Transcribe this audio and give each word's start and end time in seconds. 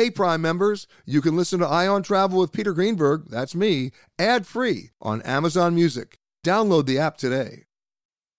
Hey, 0.00 0.10
Prime 0.10 0.40
members, 0.40 0.86
you 1.04 1.20
can 1.20 1.36
listen 1.36 1.60
to 1.60 1.66
Ion 1.66 2.02
Travel 2.02 2.40
with 2.40 2.52
Peter 2.52 2.72
Greenberg, 2.72 3.28
that's 3.28 3.54
me, 3.54 3.90
ad 4.18 4.46
free 4.46 4.92
on 5.02 5.20
Amazon 5.20 5.74
Music. 5.74 6.16
Download 6.42 6.86
the 6.86 6.98
app 6.98 7.18
today. 7.18 7.64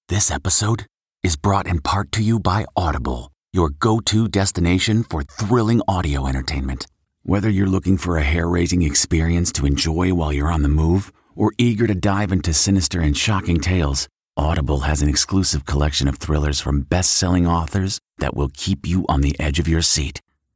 This 0.09 0.31
episode 0.31 0.87
is 1.21 1.35
brought 1.35 1.67
in 1.67 1.79
part 1.79 2.11
to 2.13 2.23
you 2.23 2.39
by 2.39 2.65
Audible, 2.75 3.31
your 3.53 3.69
go 3.69 3.99
to 3.99 4.27
destination 4.27 5.03
for 5.03 5.21
thrilling 5.21 5.83
audio 5.87 6.25
entertainment. 6.25 6.87
Whether 7.21 7.51
you're 7.51 7.67
looking 7.67 7.95
for 7.95 8.17
a 8.17 8.23
hair 8.23 8.49
raising 8.49 8.81
experience 8.81 9.51
to 9.51 9.67
enjoy 9.67 10.15
while 10.15 10.33
you're 10.33 10.51
on 10.51 10.63
the 10.63 10.67
move 10.67 11.13
or 11.35 11.53
eager 11.59 11.85
to 11.85 11.93
dive 11.93 12.31
into 12.31 12.53
sinister 12.53 13.01
and 13.01 13.15
shocking 13.15 13.59
tales, 13.59 14.07
Audible 14.35 14.79
has 14.79 15.03
an 15.03 15.09
exclusive 15.09 15.67
collection 15.67 16.07
of 16.07 16.17
thrillers 16.17 16.59
from 16.59 16.81
best 16.81 17.13
selling 17.13 17.45
authors 17.45 17.99
that 18.17 18.35
will 18.35 18.49
keep 18.51 18.87
you 18.87 19.05
on 19.07 19.21
the 19.21 19.39
edge 19.39 19.59
of 19.59 19.67
your 19.67 19.83
seat. 19.83 20.21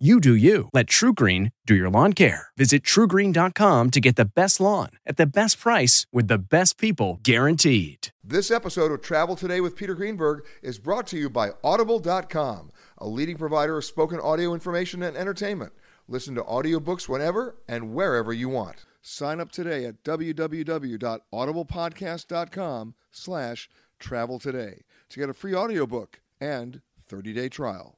You 0.00 0.20
do 0.20 0.32
you. 0.32 0.68
Let 0.72 0.86
TruGreen 0.86 1.50
do 1.66 1.74
your 1.74 1.90
lawn 1.90 2.12
care. 2.12 2.50
Visit 2.56 2.84
trugreen.com 2.84 3.90
to 3.90 4.00
get 4.00 4.14
the 4.14 4.24
best 4.24 4.60
lawn 4.60 4.90
at 5.04 5.16
the 5.16 5.26
best 5.26 5.58
price 5.58 6.06
with 6.12 6.28
the 6.28 6.38
best 6.38 6.78
people 6.78 7.18
guaranteed. 7.24 8.10
This 8.22 8.52
episode 8.52 8.92
of 8.92 9.02
Travel 9.02 9.34
Today 9.34 9.60
with 9.60 9.74
Peter 9.74 9.96
Greenberg 9.96 10.44
is 10.62 10.78
brought 10.78 11.08
to 11.08 11.18
you 11.18 11.28
by 11.28 11.50
Audible.com, 11.64 12.70
a 12.98 13.08
leading 13.08 13.36
provider 13.36 13.76
of 13.76 13.84
spoken 13.84 14.20
audio 14.20 14.54
information 14.54 15.02
and 15.02 15.16
entertainment. 15.16 15.72
Listen 16.06 16.36
to 16.36 16.44
audiobooks 16.44 17.08
whenever 17.08 17.56
and 17.66 17.92
wherever 17.92 18.32
you 18.32 18.48
want. 18.48 18.86
Sign 19.02 19.40
up 19.40 19.50
today 19.50 19.84
at 19.84 20.04
www.audiblepodcast.com 20.04 22.94
slash 23.10 23.68
travel 23.98 24.38
today 24.38 24.84
to 25.08 25.18
get 25.18 25.28
a 25.28 25.34
free 25.34 25.56
audiobook 25.56 26.20
and 26.40 26.82
30-day 27.10 27.48
trial. 27.48 27.97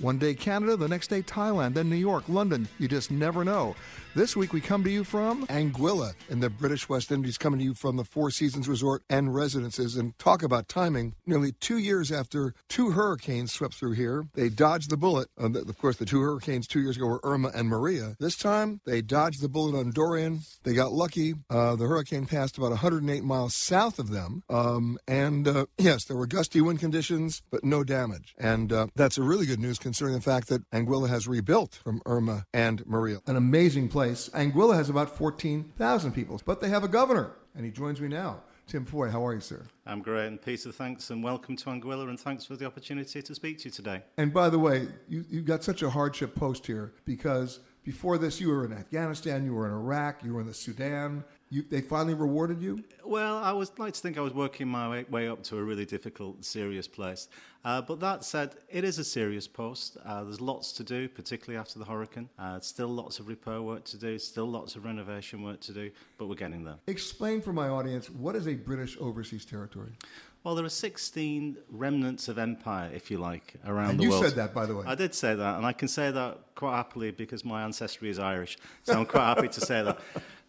One 0.00 0.18
day 0.18 0.34
Canada, 0.34 0.76
the 0.76 0.86
next 0.86 1.08
day 1.08 1.22
Thailand, 1.22 1.74
then 1.74 1.90
New 1.90 1.96
York, 1.96 2.24
London. 2.28 2.68
You 2.78 2.86
just 2.86 3.10
never 3.10 3.44
know. 3.44 3.74
This 4.18 4.34
week 4.34 4.52
we 4.52 4.60
come 4.60 4.82
to 4.82 4.90
you 4.90 5.04
from 5.04 5.46
Anguilla 5.46 6.12
in 6.28 6.40
the 6.40 6.50
British 6.50 6.88
West 6.88 7.12
Indies, 7.12 7.38
coming 7.38 7.60
to 7.60 7.64
you 7.64 7.72
from 7.72 7.94
the 7.94 8.04
Four 8.04 8.32
Seasons 8.32 8.66
Resort 8.66 9.04
and 9.08 9.32
Residences. 9.32 9.94
And 9.94 10.18
talk 10.18 10.42
about 10.42 10.66
timing. 10.66 11.14
Nearly 11.24 11.52
two 11.52 11.78
years 11.78 12.10
after 12.10 12.52
two 12.68 12.90
hurricanes 12.90 13.52
swept 13.52 13.74
through 13.74 13.92
here, 13.92 14.26
they 14.34 14.48
dodged 14.48 14.90
the 14.90 14.96
bullet. 14.96 15.28
Of 15.36 15.78
course, 15.78 15.98
the 15.98 16.04
two 16.04 16.20
hurricanes 16.20 16.66
two 16.66 16.80
years 16.80 16.96
ago 16.96 17.06
were 17.06 17.20
Irma 17.22 17.52
and 17.54 17.68
Maria. 17.68 18.16
This 18.18 18.34
time 18.34 18.80
they 18.84 19.02
dodged 19.02 19.40
the 19.40 19.48
bullet 19.48 19.78
on 19.78 19.92
Dorian. 19.92 20.40
They 20.64 20.74
got 20.74 20.90
lucky. 20.90 21.34
Uh, 21.48 21.76
the 21.76 21.86
hurricane 21.86 22.26
passed 22.26 22.58
about 22.58 22.70
108 22.70 23.22
miles 23.22 23.54
south 23.54 24.00
of 24.00 24.10
them. 24.10 24.42
Um, 24.50 24.98
and 25.06 25.46
uh, 25.46 25.66
yes, 25.78 26.06
there 26.06 26.16
were 26.16 26.26
gusty 26.26 26.60
wind 26.60 26.80
conditions, 26.80 27.40
but 27.52 27.62
no 27.62 27.84
damage. 27.84 28.34
And 28.36 28.72
uh, 28.72 28.88
that's 28.96 29.16
a 29.16 29.22
really 29.22 29.46
good 29.46 29.60
news 29.60 29.78
considering 29.78 30.16
the 30.16 30.20
fact 30.20 30.48
that 30.48 30.68
Anguilla 30.72 31.08
has 31.08 31.28
rebuilt 31.28 31.78
from 31.84 32.02
Irma 32.04 32.46
and 32.52 32.84
Maria. 32.84 33.20
An 33.28 33.36
amazing 33.36 33.88
place. 33.88 34.07
Anguilla 34.14 34.74
has 34.74 34.90
about 34.90 35.16
14,000 35.16 36.12
people, 36.12 36.40
but 36.44 36.60
they 36.60 36.68
have 36.68 36.84
a 36.84 36.88
governor, 36.88 37.32
and 37.54 37.64
he 37.64 37.70
joins 37.70 38.00
me 38.00 38.08
now. 38.08 38.42
Tim 38.66 38.84
Foy, 38.84 39.08
how 39.08 39.26
are 39.26 39.32
you, 39.32 39.40
sir? 39.40 39.66
I'm 39.86 40.02
great, 40.02 40.26
and 40.26 40.40
Peter, 40.42 40.70
thanks, 40.70 41.08
and 41.08 41.24
welcome 41.24 41.56
to 41.56 41.70
Anguilla, 41.70 42.08
and 42.08 42.20
thanks 42.20 42.44
for 42.44 42.54
the 42.54 42.66
opportunity 42.66 43.22
to 43.22 43.34
speak 43.34 43.58
to 43.60 43.64
you 43.64 43.70
today. 43.70 44.02
And 44.18 44.32
by 44.32 44.50
the 44.50 44.58
way, 44.58 44.88
you, 45.08 45.24
you 45.30 45.40
got 45.40 45.64
such 45.64 45.82
a 45.82 45.88
hardship 45.88 46.34
post 46.34 46.66
here 46.66 46.92
because 47.06 47.60
before 47.82 48.18
this, 48.18 48.38
you 48.38 48.48
were 48.48 48.66
in 48.66 48.74
Afghanistan, 48.74 49.46
you 49.46 49.54
were 49.54 49.66
in 49.66 49.72
Iraq, 49.72 50.22
you 50.22 50.34
were 50.34 50.42
in 50.42 50.46
the 50.46 50.52
Sudan. 50.52 51.24
You, 51.50 51.64
they 51.68 51.80
finally 51.80 52.14
rewarded 52.14 52.60
you? 52.60 52.84
Well, 53.04 53.38
I 53.38 53.52
would 53.52 53.70
like 53.78 53.94
to 53.94 54.00
think 54.00 54.18
I 54.18 54.20
was 54.20 54.34
working 54.34 54.68
my 54.68 54.88
way, 54.88 55.06
way 55.08 55.28
up 55.28 55.42
to 55.44 55.56
a 55.56 55.62
really 55.62 55.86
difficult, 55.86 56.44
serious 56.44 56.86
place. 56.86 57.28
Uh, 57.64 57.80
but 57.80 58.00
that 58.00 58.22
said, 58.22 58.54
it 58.68 58.84
is 58.84 58.98
a 58.98 59.04
serious 59.04 59.48
post. 59.48 59.96
Uh, 60.04 60.24
there's 60.24 60.40
lots 60.42 60.72
to 60.72 60.84
do, 60.84 61.08
particularly 61.08 61.58
after 61.58 61.78
the 61.78 61.86
hurricane. 61.86 62.28
Uh, 62.38 62.60
still 62.60 62.88
lots 62.88 63.18
of 63.18 63.28
repair 63.28 63.62
work 63.62 63.84
to 63.84 63.96
do, 63.96 64.18
still 64.18 64.46
lots 64.46 64.76
of 64.76 64.84
renovation 64.84 65.42
work 65.42 65.60
to 65.60 65.72
do, 65.72 65.90
but 66.18 66.28
we're 66.28 66.34
getting 66.34 66.64
there. 66.64 66.76
Explain 66.86 67.40
for 67.40 67.52
my 67.52 67.68
audience 67.68 68.10
what 68.10 68.36
is 68.36 68.46
a 68.46 68.54
British 68.54 68.96
overseas 69.00 69.44
territory? 69.44 69.92
Well, 70.44 70.54
there 70.54 70.64
are 70.64 70.70
16 70.70 71.56
remnants 71.70 72.28
of 72.28 72.38
empire, 72.38 72.90
if 72.94 73.10
you 73.10 73.18
like, 73.18 73.54
around 73.66 73.90
and 73.90 73.98
the 73.98 74.04
you 74.04 74.10
world. 74.10 74.24
said 74.24 74.34
that, 74.36 74.54
by 74.54 74.66
the 74.66 74.76
way. 74.76 74.84
I 74.86 74.94
did 74.94 75.14
say 75.14 75.34
that, 75.34 75.56
and 75.56 75.66
I 75.66 75.72
can 75.72 75.88
say 75.88 76.10
that 76.10 76.38
quite 76.54 76.76
happily 76.76 77.10
because 77.10 77.44
my 77.44 77.64
ancestry 77.64 78.08
is 78.08 78.18
Irish, 78.18 78.56
so 78.84 78.94
I'm 78.98 79.06
quite 79.06 79.24
happy 79.34 79.48
to 79.48 79.60
say 79.60 79.82
that. 79.82 79.98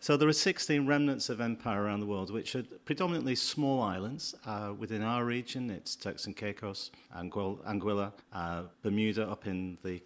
So 0.01 0.15
there 0.15 0.29
are 0.29 0.33
16 0.33 0.87
remnants 0.87 1.27
of 1.27 1.41
empire 1.41 1.83
around 1.83 1.99
the 1.99 2.05
world, 2.05 2.31
which 2.31 2.55
are 2.55 2.63
predominantly 2.85 3.35
small 3.35 3.81
islands. 3.81 4.33
Uh, 4.45 4.73
within 4.77 5.01
our 5.01 5.25
region, 5.25 5.69
it's 5.69 5.97
Turks 5.97 6.25
and 6.25 6.37
Caicos, 6.37 6.91
Anguilla, 7.13 8.13
uh, 8.31 8.63
Bermuda 8.81 9.29
up 9.29 9.45
in 9.45 9.77
the 9.83 10.01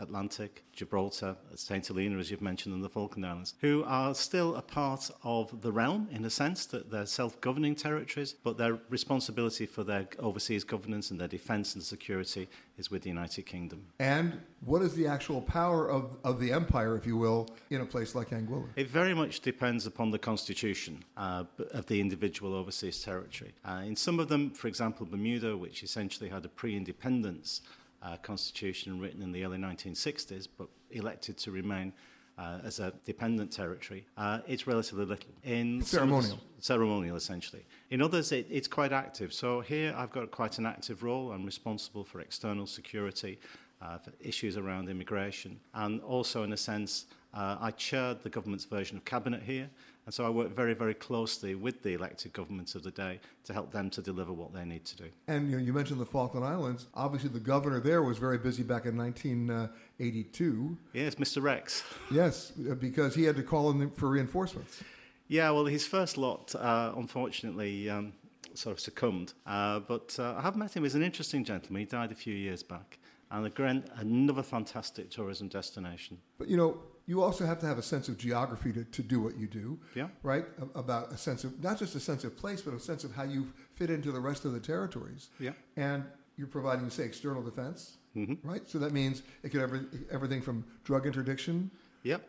Atlantic, 0.00 0.64
Gibraltar, 0.72 1.36
St. 1.54 1.86
Helena, 1.86 2.18
as 2.18 2.30
you've 2.30 2.42
mentioned, 2.42 2.74
and 2.74 2.84
the 2.84 2.88
Falkland 2.88 3.26
Islands, 3.26 3.54
who 3.60 3.84
are 3.86 4.14
still 4.14 4.56
a 4.56 4.62
part 4.62 5.10
of 5.22 5.60
the 5.62 5.72
realm 5.72 6.08
in 6.12 6.24
a 6.24 6.30
sense 6.30 6.66
that 6.66 6.90
they're 6.90 7.06
self-governing 7.06 7.74
territories, 7.74 8.34
but 8.44 8.56
their 8.56 8.78
responsibility 8.88 9.66
for 9.66 9.84
their 9.84 10.08
overseas 10.18 10.64
governance 10.64 11.10
and 11.10 11.20
their 11.20 11.28
defence 11.28 11.74
and 11.74 11.82
security 11.82 12.48
is 12.76 12.90
with 12.90 13.02
the 13.02 13.08
United 13.08 13.44
Kingdom. 13.44 13.84
And 13.98 14.40
what 14.64 14.82
is 14.82 14.94
the 14.94 15.06
actual 15.06 15.40
power 15.42 15.90
of, 15.90 16.16
of 16.24 16.40
the 16.40 16.52
empire, 16.52 16.96
if 16.96 17.06
you 17.06 17.16
will, 17.16 17.48
in 17.70 17.80
a 17.80 17.86
place 17.86 18.14
like 18.14 18.30
Anguilla? 18.30 18.68
It 18.76 18.88
very 18.88 19.14
much 19.14 19.40
depends 19.40 19.86
upon 19.86 20.10
the 20.10 20.18
constitution 20.18 21.02
uh, 21.16 21.44
of 21.72 21.86
the 21.86 22.00
individual 22.00 22.54
overseas 22.54 23.02
territory. 23.02 23.52
Uh, 23.64 23.82
in 23.84 23.96
some 23.96 24.20
of 24.20 24.28
them, 24.28 24.50
for 24.50 24.68
example, 24.68 25.06
Bermuda, 25.06 25.56
which 25.56 25.82
essentially 25.82 26.28
had 26.28 26.44
a 26.44 26.48
pre-independence 26.48 27.62
uh, 28.02 28.16
constitution 28.16 29.00
written 29.00 29.22
in 29.22 29.32
the 29.32 29.44
early 29.44 29.58
1960s, 29.58 30.48
but 30.56 30.68
elected 30.90 31.36
to 31.38 31.50
remain 31.50 31.92
uh, 32.38 32.60
as 32.62 32.78
a 32.78 32.92
dependent 33.04 33.50
territory, 33.50 34.06
uh, 34.16 34.38
it's 34.46 34.66
relatively 34.66 35.04
little. 35.04 35.30
In 35.42 35.82
ceremonial. 35.82 36.38
ceremonial, 36.60 37.16
essentially. 37.16 37.64
In 37.90 38.00
others, 38.00 38.30
it, 38.30 38.46
it's 38.48 38.68
quite 38.68 38.92
active. 38.92 39.32
So 39.32 39.60
here, 39.60 39.92
I've 39.96 40.12
got 40.12 40.30
quite 40.30 40.58
an 40.58 40.66
active 40.66 41.02
role. 41.02 41.32
I'm 41.32 41.44
responsible 41.44 42.04
for 42.04 42.20
external 42.20 42.66
security, 42.66 43.40
uh, 43.82 43.98
for 43.98 44.12
issues 44.20 44.56
around 44.56 44.88
immigration, 44.88 45.58
and 45.74 46.00
also, 46.02 46.44
in 46.44 46.52
a 46.52 46.56
sense, 46.56 47.06
Uh, 47.34 47.56
I 47.60 47.70
chaired 47.72 48.22
the 48.22 48.30
government's 48.30 48.64
version 48.64 48.96
of 48.96 49.04
cabinet 49.04 49.42
here, 49.42 49.68
and 50.08 50.14
so 50.14 50.24
I 50.24 50.30
worked 50.30 50.56
very, 50.56 50.72
very 50.72 50.94
closely 50.94 51.54
with 51.54 51.82
the 51.82 51.92
elected 51.92 52.32
governments 52.32 52.74
of 52.74 52.82
the 52.82 52.90
day 52.90 53.20
to 53.44 53.52
help 53.52 53.72
them 53.72 53.90
to 53.90 54.00
deliver 54.00 54.32
what 54.32 54.54
they 54.54 54.64
need 54.64 54.86
to 54.86 54.96
do. 54.96 55.04
And 55.26 55.50
you, 55.50 55.58
know, 55.58 55.62
you 55.62 55.74
mentioned 55.74 56.00
the 56.00 56.06
Falkland 56.06 56.46
Islands. 56.46 56.86
Obviously, 56.94 57.28
the 57.28 57.40
governor 57.40 57.78
there 57.78 58.02
was 58.02 58.16
very 58.16 58.38
busy 58.38 58.62
back 58.62 58.86
in 58.86 58.96
1982. 58.96 60.78
Yes, 60.94 61.16
Mr. 61.16 61.42
Rex. 61.42 61.84
Yes, 62.10 62.52
because 62.52 63.14
he 63.14 63.24
had 63.24 63.36
to 63.36 63.42
call 63.42 63.70
in 63.70 63.90
for 63.90 64.08
reinforcements. 64.08 64.82
Yeah, 65.26 65.50
well, 65.50 65.66
his 65.66 65.86
first 65.86 66.16
lot, 66.16 66.54
uh, 66.54 66.94
unfortunately, 66.96 67.90
um, 67.90 68.14
sort 68.54 68.72
of 68.72 68.80
succumbed. 68.80 69.34
Uh, 69.44 69.80
but 69.80 70.16
uh, 70.18 70.36
I 70.38 70.40
have 70.40 70.56
met 70.56 70.74
him. 70.74 70.84
He's 70.84 70.94
an 70.94 71.02
interesting 71.02 71.44
gentleman. 71.44 71.80
He 71.80 71.86
died 71.86 72.12
a 72.12 72.14
few 72.14 72.32
years 72.32 72.62
back. 72.62 72.98
And 73.30 73.44
again, 73.44 73.84
another 73.96 74.42
fantastic 74.42 75.10
tourism 75.10 75.48
destination. 75.48 76.16
But 76.38 76.48
you 76.48 76.56
know, 76.56 76.78
you 77.08 77.22
also 77.22 77.46
have 77.46 77.58
to 77.58 77.66
have 77.66 77.78
a 77.78 77.82
sense 77.82 78.08
of 78.08 78.18
geography 78.18 78.70
to, 78.70 78.84
to 78.84 79.02
do 79.02 79.18
what 79.18 79.34
you 79.38 79.46
do. 79.46 79.78
Yeah. 79.94 80.08
Right? 80.22 80.44
About 80.74 81.10
a 81.10 81.16
sense 81.16 81.42
of, 81.42 81.60
not 81.64 81.78
just 81.78 81.94
a 81.94 82.00
sense 82.00 82.22
of 82.22 82.36
place, 82.36 82.60
but 82.60 82.74
a 82.74 82.78
sense 82.78 83.02
of 83.02 83.14
how 83.14 83.22
you 83.22 83.50
fit 83.76 83.88
into 83.88 84.12
the 84.12 84.20
rest 84.20 84.44
of 84.44 84.52
the 84.52 84.60
territories. 84.60 85.30
Yeah. 85.40 85.52
And 85.76 86.04
you're 86.36 86.46
providing, 86.46 86.90
say, 86.90 87.04
external 87.04 87.42
defense. 87.42 87.96
Mm-hmm. 88.14 88.46
Right? 88.46 88.68
So 88.68 88.78
that 88.78 88.92
means 88.92 89.22
it 89.42 89.48
could 89.48 89.62
every, 89.62 89.80
everything 90.12 90.42
from 90.42 90.66
drug 90.84 91.06
interdiction. 91.06 91.70
Yep. 92.02 92.28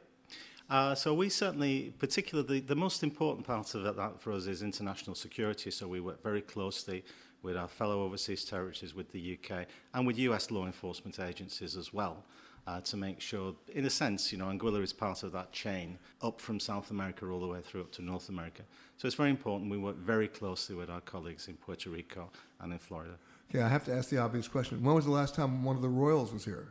Uh, 0.70 0.96
so 0.96 1.14
we 1.14 1.28
certainly, 1.28 1.94
particularly, 2.00 2.62
the 2.62 2.75
most 2.75 3.04
important 3.04 3.46
part 3.46 3.75
of 3.75 3.84
that 3.84 4.22
for 4.22 4.32
us 4.32 4.48
is 4.48 4.62
international 4.62 5.16
security. 5.16 5.72
So 5.72 5.90
we 5.90 6.00
work 6.00 6.24
very 6.24 6.42
closely 6.42 7.04
with 7.42 7.58
our 7.58 7.68
fellow 7.68 8.04
overseas 8.04 8.46
territories, 8.46 8.96
with 8.96 9.12
the 9.12 9.38
UK, 9.38 9.66
and 9.94 10.08
with 10.08 10.18
US 10.20 10.52
law 10.52 10.66
enforcement 10.66 11.20
agencies 11.20 11.75
as 11.75 11.92
well. 11.92 12.24
Uh, 12.68 12.80
to 12.82 12.98
make 12.98 13.20
sure, 13.20 13.56
in 13.74 13.86
a 13.86 13.90
sense, 13.90 14.32
you 14.32 14.38
know, 14.38 14.46
Anguilla 14.46 14.84
is 14.84 14.94
part 14.94 15.24
of 15.24 15.32
that 15.32 15.52
chain 15.52 15.98
up 16.22 16.40
from 16.40 16.60
South 16.60 16.92
America 16.92 17.26
all 17.26 17.40
the 17.40 17.48
way 17.48 17.62
through 17.62 17.82
up 17.82 17.92
to 17.94 18.04
North 18.04 18.30
America. 18.30 18.62
So 18.98 19.08
it's 19.08 19.16
very 19.16 19.32
important. 19.32 19.72
We 19.72 19.80
work 19.80 19.96
very 19.98 20.28
closely 20.28 20.76
with 20.76 20.90
our 20.90 21.02
colleagues 21.02 21.48
in 21.48 21.56
Puerto 21.56 21.90
Rico 21.90 22.30
and 22.60 22.72
in 22.72 22.78
Florida. 22.78 23.16
Okay, 23.50 23.64
I 23.64 23.68
have 23.68 23.86
to 23.86 23.94
ask 23.96 24.10
the 24.10 24.20
obvious 24.20 24.48
question. 24.48 24.84
When 24.84 24.94
was 24.94 25.06
the 25.06 25.12
last 25.12 25.34
time 25.34 25.64
one 25.64 25.76
of 25.76 25.82
the 25.82 25.90
royals 25.90 26.32
was 26.32 26.46
here? 26.46 26.68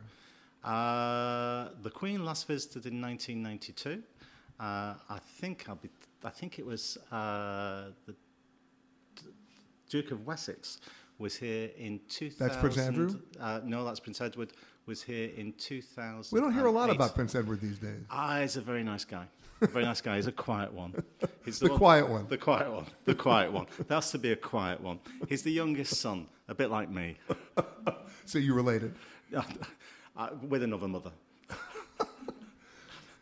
Uh, 0.63 1.69
the 1.81 1.89
Queen 1.89 2.23
last 2.23 2.47
visited 2.47 2.85
in 2.85 3.01
1992. 3.01 4.01
Uh, 4.59 4.93
I 5.09 5.19
think 5.39 5.65
I'll 5.67 5.75
be. 5.75 5.89
I 6.23 6.29
think 6.29 6.59
it 6.59 6.65
was 6.65 6.97
uh, 7.11 7.91
the 8.05 8.15
Duke 9.89 10.11
of 10.11 10.25
Wessex 10.25 10.79
was 11.17 11.35
here 11.35 11.69
in 11.77 11.99
2000. 12.09 12.47
That's 12.47 12.59
Prince 12.59 12.77
Andrew? 12.77 13.19
Uh, 13.39 13.59
no, 13.63 13.83
that's 13.83 13.99
Prince 13.99 14.21
Edward. 14.21 14.53
Was 14.89 15.03
here 15.03 15.29
in 15.37 15.53
2000. 15.53 16.35
We 16.35 16.41
don't 16.41 16.51
hear 16.51 16.65
a 16.65 16.71
lot 16.71 16.89
about 16.89 17.13
Prince 17.13 17.35
Edward 17.35 17.61
these 17.61 17.77
days. 17.77 18.01
Ah, 18.09 18.39
he's 18.39 18.57
a 18.57 18.61
very 18.61 18.83
nice 18.83 19.05
guy. 19.05 19.27
A 19.61 19.67
very 19.67 19.85
nice 19.85 20.01
guy. 20.01 20.15
He's 20.15 20.25
a 20.25 20.31
quiet 20.31 20.73
one. 20.73 21.03
He's 21.45 21.59
the, 21.59 21.67
the 21.67 21.77
quiet 21.77 22.09
one. 22.09 22.25
The 22.27 22.39
quiet 22.39 22.71
one. 22.71 22.87
The 23.05 23.13
quiet 23.13 23.53
one. 23.53 23.67
There 23.87 23.95
has 23.95 24.09
to 24.09 24.17
be 24.17 24.31
a 24.31 24.35
quiet 24.35 24.81
one. 24.81 24.99
He's 25.27 25.43
the 25.43 25.51
youngest 25.51 25.97
son, 25.97 26.25
a 26.47 26.55
bit 26.55 26.71
like 26.71 26.89
me. 26.89 27.17
so 28.25 28.39
you 28.39 28.55
related? 28.55 28.95
uh, 30.17 30.29
with 30.47 30.63
another 30.63 30.87
mother. 30.87 31.11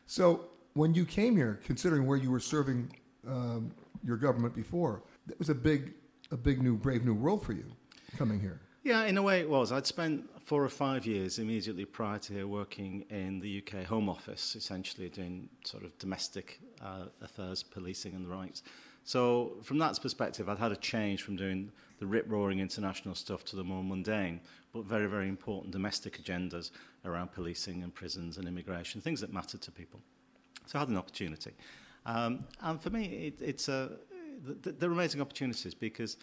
so 0.05 0.45
when 0.73 0.93
you 0.93 1.03
came 1.03 1.35
here, 1.35 1.59
considering 1.65 2.05
where 2.05 2.17
you 2.17 2.31
were 2.31 2.39
serving 2.39 2.89
um, 3.27 3.73
your 4.05 4.15
government 4.15 4.55
before, 4.55 5.03
it 5.29 5.37
was 5.37 5.49
a 5.49 5.55
big, 5.55 5.95
a 6.31 6.37
big 6.37 6.63
new, 6.63 6.77
brave 6.77 7.03
new 7.03 7.13
world 7.13 7.45
for 7.45 7.51
you 7.51 7.65
coming 8.17 8.39
here. 8.39 8.61
Yeah, 8.87 9.03
in 9.03 9.17
a 9.17 9.21
way 9.21 9.41
it 9.41 9.49
was. 9.49 9.73
I'd 9.73 9.85
spent 9.85 10.29
four 10.41 10.63
or 10.63 10.69
five 10.69 11.05
years 11.05 11.39
immediately 11.39 11.83
prior 11.83 12.19
to 12.19 12.33
here 12.33 12.47
working 12.47 13.03
in 13.09 13.41
the 13.41 13.61
UK 13.61 13.83
Home 13.83 14.07
Office, 14.07 14.55
essentially 14.55 15.09
doing 15.09 15.49
sort 15.65 15.83
of 15.83 15.97
domestic 15.99 16.61
uh, 16.81 17.07
affairs, 17.21 17.63
policing 17.63 18.13
and 18.13 18.23
the 18.23 18.29
rights. 18.29 18.63
So 19.03 19.57
from 19.61 19.77
that 19.79 20.01
perspective, 20.01 20.47
I'd 20.47 20.57
had 20.57 20.71
a 20.71 20.77
change 20.77 21.23
from 21.23 21.35
doing 21.35 21.69
the 21.99 22.05
rip-roaring 22.05 22.61
international 22.61 23.13
stuff 23.13 23.43
to 23.47 23.57
the 23.57 23.63
more 23.65 23.83
mundane, 23.83 24.39
but 24.71 24.85
very, 24.85 25.07
very 25.07 25.27
important 25.27 25.73
domestic 25.73 26.23
agendas 26.23 26.71
around 27.03 27.33
policing 27.33 27.83
and 27.83 27.93
prisons 27.93 28.37
and 28.37 28.47
immigration, 28.47 29.01
things 29.01 29.19
that 29.19 29.33
matter 29.33 29.57
to 29.57 29.69
people. 29.69 29.99
So 30.65 30.77
I 30.77 30.79
had 30.79 30.87
an 30.87 30.97
opportunity. 30.97 31.51
Um, 32.05 32.45
and 32.61 32.81
for 32.81 32.89
me, 32.89 33.33
it, 33.35 33.41
it's 33.41 33.67
a, 33.67 33.97
they're 34.45 34.93
amazing 34.93 35.19
opportunities 35.19 35.73
because 35.73 36.15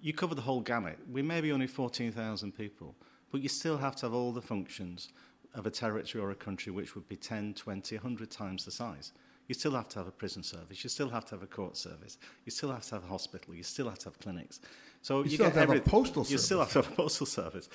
you 0.00 0.12
cover 0.12 0.34
the 0.34 0.42
whole 0.42 0.60
gamut. 0.60 0.98
We 1.10 1.22
may 1.22 1.40
be 1.40 1.52
only 1.52 1.66
14,000 1.66 2.52
people, 2.52 2.94
but 3.30 3.40
you 3.40 3.48
still 3.48 3.78
have 3.78 3.96
to 3.96 4.06
have 4.06 4.14
all 4.14 4.32
the 4.32 4.42
functions 4.42 5.08
of 5.54 5.66
a 5.66 5.70
territory 5.70 6.22
or 6.22 6.30
a 6.30 6.34
country 6.34 6.72
which 6.72 6.94
would 6.94 7.08
be 7.08 7.16
10, 7.16 7.54
20, 7.54 7.96
100 7.96 8.30
times 8.30 8.64
the 8.64 8.70
size. 8.70 9.12
You 9.48 9.54
still 9.54 9.72
have 9.72 9.88
to 9.90 9.98
have 10.00 10.06
a 10.06 10.12
prison 10.12 10.42
service. 10.42 10.84
You 10.84 10.90
still 10.90 11.08
have 11.08 11.24
to 11.26 11.30
have 11.32 11.42
a 11.42 11.46
court 11.46 11.76
service. 11.76 12.18
You 12.44 12.50
still 12.50 12.70
have 12.70 12.82
to 12.82 12.96
have 12.96 13.04
a 13.04 13.08
hospital. 13.08 13.54
You 13.54 13.62
still 13.62 13.88
have 13.88 13.98
to 14.00 14.04
have 14.06 14.18
clinics. 14.20 14.60
So 15.00 15.18
you, 15.18 15.24
you 15.24 15.30
still 15.30 15.38
get 15.38 15.44
have 15.46 15.54
to 15.54 15.60
every, 15.60 15.78
have 15.78 15.86
a 15.86 15.90
postal 15.90 16.22
you 16.22 16.26
service. 16.26 16.44
still 16.44 16.58
have 16.58 16.72
to 16.72 16.82
have 16.82 16.92
a 16.92 16.94
postal 16.94 17.26
service. 17.26 17.68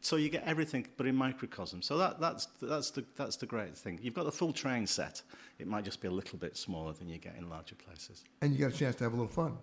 So 0.00 0.16
you 0.16 0.28
get 0.28 0.44
everything, 0.44 0.86
but 0.96 1.06
in 1.06 1.16
microcosm. 1.16 1.82
So 1.82 1.98
that, 1.98 2.20
that's, 2.20 2.46
that's, 2.62 2.90
the, 2.90 3.04
that's 3.16 3.36
the 3.36 3.46
great 3.46 3.76
thing. 3.76 3.98
You've 4.00 4.14
got 4.14 4.24
the 4.24 4.32
full 4.32 4.52
train 4.52 4.86
set. 4.86 5.20
It 5.58 5.66
might 5.66 5.84
just 5.84 6.00
be 6.00 6.06
a 6.06 6.12
little 6.12 6.38
bit 6.38 6.56
smaller 6.56 6.92
than 6.92 7.08
you 7.08 7.18
get 7.18 7.34
in 7.36 7.50
larger 7.50 7.74
places. 7.74 8.22
And 8.40 8.52
you 8.52 8.58
get 8.58 8.72
a 8.72 8.76
chance 8.76 8.94
to 8.96 9.04
have 9.04 9.14
a 9.14 9.16
little 9.16 9.32
fun. 9.32 9.58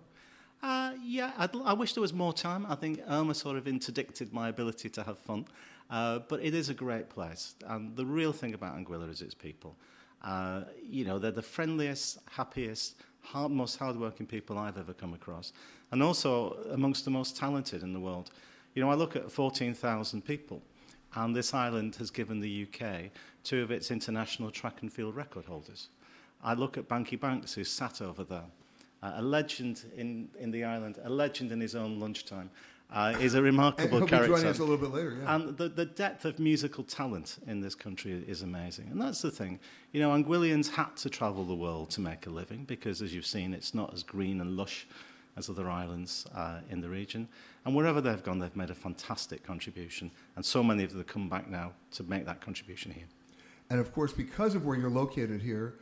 Uh, 0.64 0.92
yeah, 1.04 1.30
I'd, 1.36 1.54
i 1.66 1.74
wish 1.74 1.92
there 1.92 2.00
was 2.00 2.14
more 2.14 2.32
time. 2.32 2.64
I 2.66 2.74
think 2.74 2.98
Irma 3.06 3.34
sort 3.34 3.58
of 3.58 3.68
interdicted 3.68 4.32
my 4.32 4.48
ability 4.48 4.88
to 4.88 5.02
have 5.02 5.18
fun. 5.18 5.44
Uh, 5.90 6.20
but 6.20 6.42
it 6.42 6.54
is 6.54 6.70
a 6.70 6.74
great 6.74 7.10
place. 7.10 7.54
And 7.66 7.94
the 7.94 8.06
real 8.06 8.32
thing 8.32 8.54
about 8.54 8.74
Anguilla 8.74 9.10
is 9.10 9.20
its 9.20 9.34
people. 9.34 9.76
Uh, 10.22 10.62
you 10.82 11.04
know, 11.04 11.18
they're 11.18 11.32
the 11.32 11.42
friendliest, 11.42 12.18
happiest, 12.30 12.94
hard, 13.20 13.52
most 13.52 13.76
hardworking 13.76 14.26
people 14.26 14.56
I've 14.56 14.78
ever 14.78 14.94
come 14.94 15.12
across. 15.12 15.52
And 15.92 16.02
also 16.02 16.56
amongst 16.72 17.04
the 17.04 17.10
most 17.10 17.36
talented 17.36 17.82
in 17.82 17.92
the 17.92 18.00
world. 18.00 18.30
You 18.74 18.82
know, 18.82 18.90
I 18.90 18.94
look 18.94 19.16
at 19.16 19.30
14,000 19.30 20.24
people, 20.24 20.62
and 21.14 21.36
this 21.36 21.52
island 21.52 21.96
has 21.96 22.10
given 22.10 22.40
the 22.40 22.66
UK 22.66 23.10
two 23.44 23.62
of 23.62 23.70
its 23.70 23.90
international 23.90 24.50
track 24.50 24.80
and 24.80 24.90
field 24.90 25.14
record 25.14 25.44
holders. 25.44 25.88
I 26.42 26.54
look 26.54 26.78
at 26.78 26.88
Bankie 26.88 27.20
Banx, 27.20 27.52
who's 27.52 27.70
sat 27.70 28.00
over 28.00 28.24
there, 28.24 28.46
a 29.16 29.22
legend 29.22 29.84
in, 29.96 30.28
in 30.38 30.50
the 30.50 30.64
island, 30.64 30.98
a 31.04 31.10
legend 31.10 31.52
in 31.52 31.60
his 31.60 31.74
own 31.74 31.98
lunchtime. 31.98 32.50
Uh, 32.92 33.16
is 33.18 33.34
a 33.34 33.42
remarkable 33.42 33.98
he'll 33.98 34.06
character. 34.06 34.34
Joining 34.34 34.46
us 34.46 34.58
a 34.58 34.62
little 34.62 34.76
bit 34.76 34.94
later, 34.94 35.16
yeah. 35.20 35.34
And 35.34 35.56
the, 35.56 35.68
the 35.68 35.86
depth 35.86 36.24
of 36.24 36.38
musical 36.38 36.84
talent 36.84 37.38
in 37.46 37.60
this 37.60 37.74
country 37.74 38.22
is 38.28 38.42
amazing. 38.42 38.88
And 38.90 39.00
that's 39.00 39.20
the 39.20 39.32
thing. 39.32 39.58
You 39.92 40.00
know, 40.00 40.10
Anguillians 40.10 40.70
had 40.70 40.94
to 40.98 41.10
travel 41.10 41.44
the 41.44 41.54
world 41.54 41.90
to 41.90 42.00
make 42.00 42.26
a 42.26 42.30
living 42.30 42.64
because, 42.64 43.02
as 43.02 43.12
you've 43.12 43.26
seen, 43.26 43.52
it's 43.52 43.74
not 43.74 43.92
as 43.92 44.04
green 44.04 44.40
and 44.40 44.56
lush 44.56 44.86
as 45.36 45.48
other 45.48 45.68
islands 45.68 46.26
uh, 46.34 46.60
in 46.70 46.80
the 46.80 46.88
region. 46.88 47.26
And 47.64 47.74
wherever 47.74 48.00
they've 48.00 48.22
gone, 48.22 48.38
they've 48.38 48.54
made 48.54 48.70
a 48.70 48.74
fantastic 48.74 49.42
contribution. 49.42 50.10
And 50.36 50.44
so 50.44 50.62
many 50.62 50.84
of 50.84 50.92
them 50.92 51.02
come 51.04 51.28
back 51.28 51.48
now 51.48 51.72
to 51.92 52.02
make 52.04 52.26
that 52.26 52.40
contribution 52.40 52.92
here. 52.92 53.06
And 53.70 53.80
of 53.80 53.92
course, 53.92 54.12
because 54.12 54.54
of 54.54 54.66
where 54.66 54.78
you're 54.78 54.90
located 54.90 55.40
here, 55.40 55.74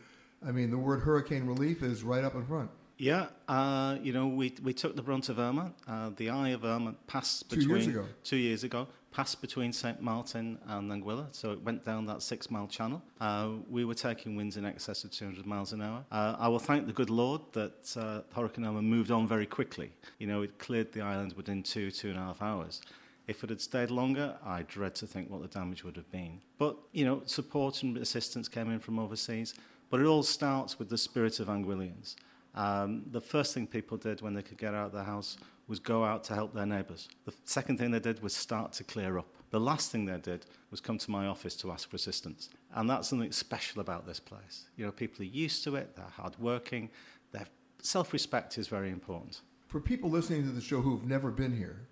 I 0.46 0.52
mean, 0.52 0.70
the 0.70 0.78
word 0.78 1.00
hurricane 1.00 1.46
relief 1.46 1.82
is 1.82 2.02
right 2.02 2.24
up 2.24 2.34
in 2.34 2.46
front. 2.46 2.70
Yeah, 3.02 3.26
uh, 3.48 3.96
you 4.00 4.12
know, 4.12 4.28
we, 4.28 4.54
we 4.62 4.72
took 4.72 4.94
the 4.94 5.02
brunt 5.02 5.28
of 5.28 5.40
Irma. 5.40 5.72
Uh, 5.88 6.10
the 6.14 6.30
eye 6.30 6.50
of 6.50 6.64
Irma 6.64 6.94
passed 7.08 7.48
between 7.48 7.66
two 7.66 7.74
years 7.74 7.86
ago. 7.88 8.04
two 8.22 8.36
years 8.36 8.62
ago, 8.62 8.86
passed 9.10 9.40
between 9.40 9.72
St 9.72 10.00
Martin 10.00 10.56
and 10.68 10.88
Anguilla, 10.88 11.26
so 11.32 11.50
it 11.50 11.60
went 11.64 11.84
down 11.84 12.06
that 12.06 12.22
six-mile 12.22 12.68
channel. 12.68 13.02
Uh, 13.20 13.48
we 13.68 13.84
were 13.84 13.96
taking 13.96 14.36
winds 14.36 14.56
in 14.56 14.64
excess 14.64 15.02
of 15.02 15.10
200 15.10 15.44
miles 15.44 15.72
an 15.72 15.82
hour. 15.82 16.04
Uh, 16.12 16.36
I 16.38 16.46
will 16.46 16.60
thank 16.60 16.86
the 16.86 16.92
good 16.92 17.10
Lord 17.10 17.40
that 17.54 17.96
uh, 17.96 18.20
Hurricane 18.36 18.64
Irma 18.64 18.82
moved 18.82 19.10
on 19.10 19.26
very 19.26 19.46
quickly. 19.46 19.90
You 20.20 20.28
know, 20.28 20.42
it 20.42 20.60
cleared 20.60 20.92
the 20.92 21.00
island 21.00 21.32
within 21.32 21.64
two 21.64 21.90
two 21.90 22.10
and 22.10 22.18
a 22.18 22.22
half 22.22 22.40
hours. 22.40 22.82
If 23.26 23.42
it 23.42 23.50
had 23.50 23.60
stayed 23.60 23.90
longer, 23.90 24.36
I 24.46 24.62
dread 24.62 24.94
to 24.96 25.08
think 25.08 25.28
what 25.28 25.42
the 25.42 25.48
damage 25.48 25.82
would 25.82 25.96
have 25.96 26.10
been. 26.12 26.40
But 26.56 26.76
you 26.92 27.04
know, 27.04 27.22
support 27.26 27.82
and 27.82 27.96
assistance 27.96 28.46
came 28.46 28.70
in 28.70 28.78
from 28.78 29.00
overseas. 29.00 29.54
But 29.90 29.98
it 29.98 30.06
all 30.06 30.22
starts 30.22 30.78
with 30.78 30.88
the 30.88 30.96
spirit 30.96 31.40
of 31.40 31.48
Anguillians. 31.48 32.14
Um, 32.54 33.04
the 33.10 33.20
first 33.20 33.54
thing 33.54 33.66
people 33.66 33.96
did 33.96 34.20
when 34.20 34.34
they 34.34 34.42
could 34.42 34.58
get 34.58 34.74
out 34.74 34.86
of 34.86 34.92
their 34.92 35.04
house 35.04 35.36
was 35.68 35.78
go 35.78 36.04
out 36.04 36.22
to 36.24 36.34
help 36.34 36.52
their 36.52 36.66
neighbours. 36.66 37.08
The 37.24 37.32
second 37.44 37.78
thing 37.78 37.90
they 37.90 38.00
did 38.00 38.22
was 38.22 38.34
start 38.34 38.72
to 38.74 38.84
clear 38.84 39.18
up. 39.18 39.26
The 39.50 39.60
last 39.60 39.90
thing 39.90 40.04
they 40.04 40.18
did 40.18 40.44
was 40.70 40.80
come 40.80 40.98
to 40.98 41.10
my 41.10 41.26
office 41.26 41.56
to 41.56 41.70
ask 41.72 41.88
for 41.88 41.96
assistance. 41.96 42.50
And 42.74 42.88
that's 42.90 43.08
something 43.08 43.32
special 43.32 43.80
about 43.80 44.06
this 44.06 44.20
place. 44.20 44.66
You 44.76 44.84
know, 44.84 44.92
people 44.92 45.22
are 45.22 45.28
used 45.28 45.64
to 45.64 45.76
it, 45.76 45.96
they're 45.96 46.04
hardworking, 46.04 46.90
their 47.32 47.46
self 47.80 48.12
respect 48.12 48.58
is 48.58 48.68
very 48.68 48.90
important. 48.90 49.40
For 49.68 49.80
people 49.80 50.10
listening 50.10 50.44
to 50.44 50.50
the 50.50 50.60
show 50.60 50.80
who've 50.80 51.04
never 51.04 51.30
been 51.30 51.56
here, 51.56 51.86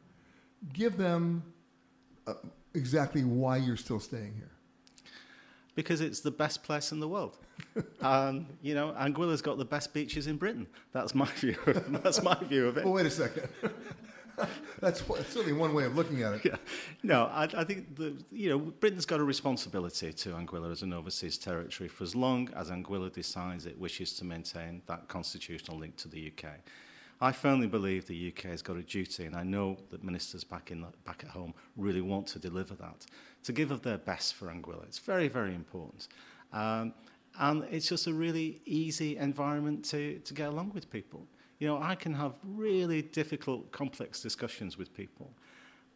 give 0.73 0.97
them 0.99 1.43
uh, 2.27 2.35
exactly 2.75 3.25
why 3.25 3.57
you're 3.57 3.77
still 3.77 4.01
staying 4.01 4.35
here. 4.37 4.51
Because 5.75 6.01
it's 6.01 6.21
the 6.21 6.31
best 6.31 6.63
place 6.63 6.93
in 6.93 7.01
the 7.01 7.09
world. 7.09 7.39
um, 8.01 8.47
you 8.61 8.75
know, 8.75 8.95
Anguilla's 8.99 9.43
got 9.43 9.59
the 9.59 9.65
best 9.65 9.95
beaches 9.95 10.27
in 10.27 10.37
Britain. 10.37 10.67
That's 10.93 11.15
my 11.15 11.27
view. 11.27 11.57
That's 11.89 12.23
my 12.23 12.37
view 12.43 12.67
of 12.69 12.77
it. 12.77 12.85
Well, 12.85 12.95
wait 12.95 13.07
a 13.07 13.11
second. 13.11 13.49
that's, 14.81 15.03
that's 15.03 15.33
certainly 15.33 15.53
one 15.53 15.75
way 15.75 15.85
of 15.85 15.97
looking 15.97 16.23
at 16.23 16.35
it. 16.35 16.45
Yeah. 16.45 16.57
No, 17.03 17.25
I, 17.27 17.45
I 17.55 17.65
think 17.65 17.97
the, 17.97 18.17
you 18.31 18.49
know 18.49 18.59
Britain's 18.59 19.07
got 19.07 19.21
a 19.21 19.25
responsibility 19.25 20.13
to 20.13 20.31
Anguilla 20.31 20.71
as 20.73 20.83
an 20.83 20.93
overseas 20.93 21.39
territory 21.39 21.89
for 21.89 22.05
as 22.05 22.15
long 22.15 22.49
as 22.57 22.71
Anguilla 22.71 23.13
decides 23.13 23.67
it 23.67 23.79
wishes 23.79 24.15
to 24.15 24.25
maintain 24.25 24.83
that 24.87 25.09
constitutional 25.09 25.79
link 25.79 25.97
to 25.97 26.09
the 26.09 26.33
UK. 26.33 26.51
I 27.23 27.33
firmly 27.33 27.67
believe 27.67 28.07
the 28.07 28.33
UK 28.35 28.45
has 28.45 28.63
got 28.63 28.79
a 28.79 28.83
duty, 28.83 29.27
and 29.27 29.37
I 29.37 29.43
know 29.43 29.77
that 29.91 30.03
ministers 30.03 30.43
back 30.43 30.71
in 30.71 30.81
the, 30.81 30.89
back 31.05 31.23
at 31.23 31.31
home 31.31 31.53
really 31.77 32.01
want 32.01 32.27
to 32.29 32.39
deliver 32.39 32.75
that, 32.77 33.05
to 33.45 33.53
give 33.53 33.71
of 33.71 33.83
their 33.83 33.99
best 33.99 34.35
for 34.35 34.47
Anguilla. 34.47 34.85
It's 34.85 34.99
very, 34.99 35.29
very 35.29 35.55
important. 35.55 36.09
Um, 36.53 36.95
and 37.39 37.65
it's 37.71 37.89
just 37.89 38.07
a 38.07 38.13
really 38.13 38.61
easy 38.67 39.17
environment 39.17 39.85
to, 39.87 40.19
to 40.19 40.35
get 40.35 40.49
along 40.49 40.73
with 40.75 40.91
people. 40.91 41.27
You 41.59 41.69
know, 41.69 41.81
I 41.81 41.95
can 41.95 42.15
have 42.15 42.35
really 42.45 43.03
difficult, 43.03 43.71
complex 43.71 44.21
discussions 44.21 44.77
with 44.77 44.95
people, 44.95 45.31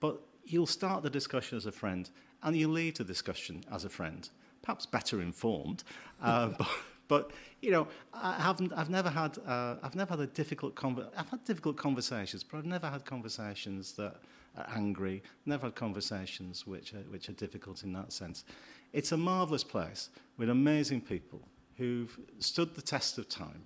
but 0.01 0.21
you'll 0.45 0.67
start 0.67 1.03
the 1.03 1.11
discussion 1.11 1.57
as 1.57 1.67
a 1.67 1.73
friend 1.73 2.11
and 2.43 2.57
you 2.57 2.69
leave 2.69 2.99
the 2.99 3.05
discussion 3.05 3.65
as 3.73 3.85
a 3.85 3.89
friend, 3.89 4.29
perhaps 4.63 4.87
better 4.87 5.21
informed. 5.21 5.83
Uh, 6.23 6.49
but, 6.59 6.69
but, 7.09 7.31
you 7.63 7.71
know, 7.71 7.89
I 8.13 8.35
haven't, 8.35 8.73
I've 8.75 8.91
never 8.91 9.11
had, 9.11 9.39
uh, 9.47 9.77
I've 9.83 9.95
never 9.95 10.11
had 10.11 10.21
a 10.21 10.27
difficult, 10.27 10.75
conver- 10.75 11.09
I've 11.17 11.29
had 11.31 11.45
difficult 11.45 11.77
conversations, 11.77 12.45
but 12.45 12.59
I've 12.59 12.67
never 12.67 12.89
had 12.89 13.05
conversations 13.05 13.93
that 13.93 14.17
are 14.56 14.66
angry, 14.75 15.23
never 15.46 15.66
had 15.66 15.75
conversations 15.75 16.66
which 16.66 16.94
are, 16.94 17.04
which 17.11 17.28
are 17.28 17.32
difficult 17.32 17.82
in 17.82 17.92
that 17.92 18.12
sense. 18.12 18.44
It's 18.92 19.12
a 19.12 19.16
marvellous 19.16 19.64
place 19.64 20.11
with 20.37 20.50
amazing 20.50 21.00
people 21.00 21.40
who've 21.76 22.16
stood 22.38 22.75
the 22.75 22.82
test 22.82 23.18
of 23.18 23.28
time. 23.28 23.64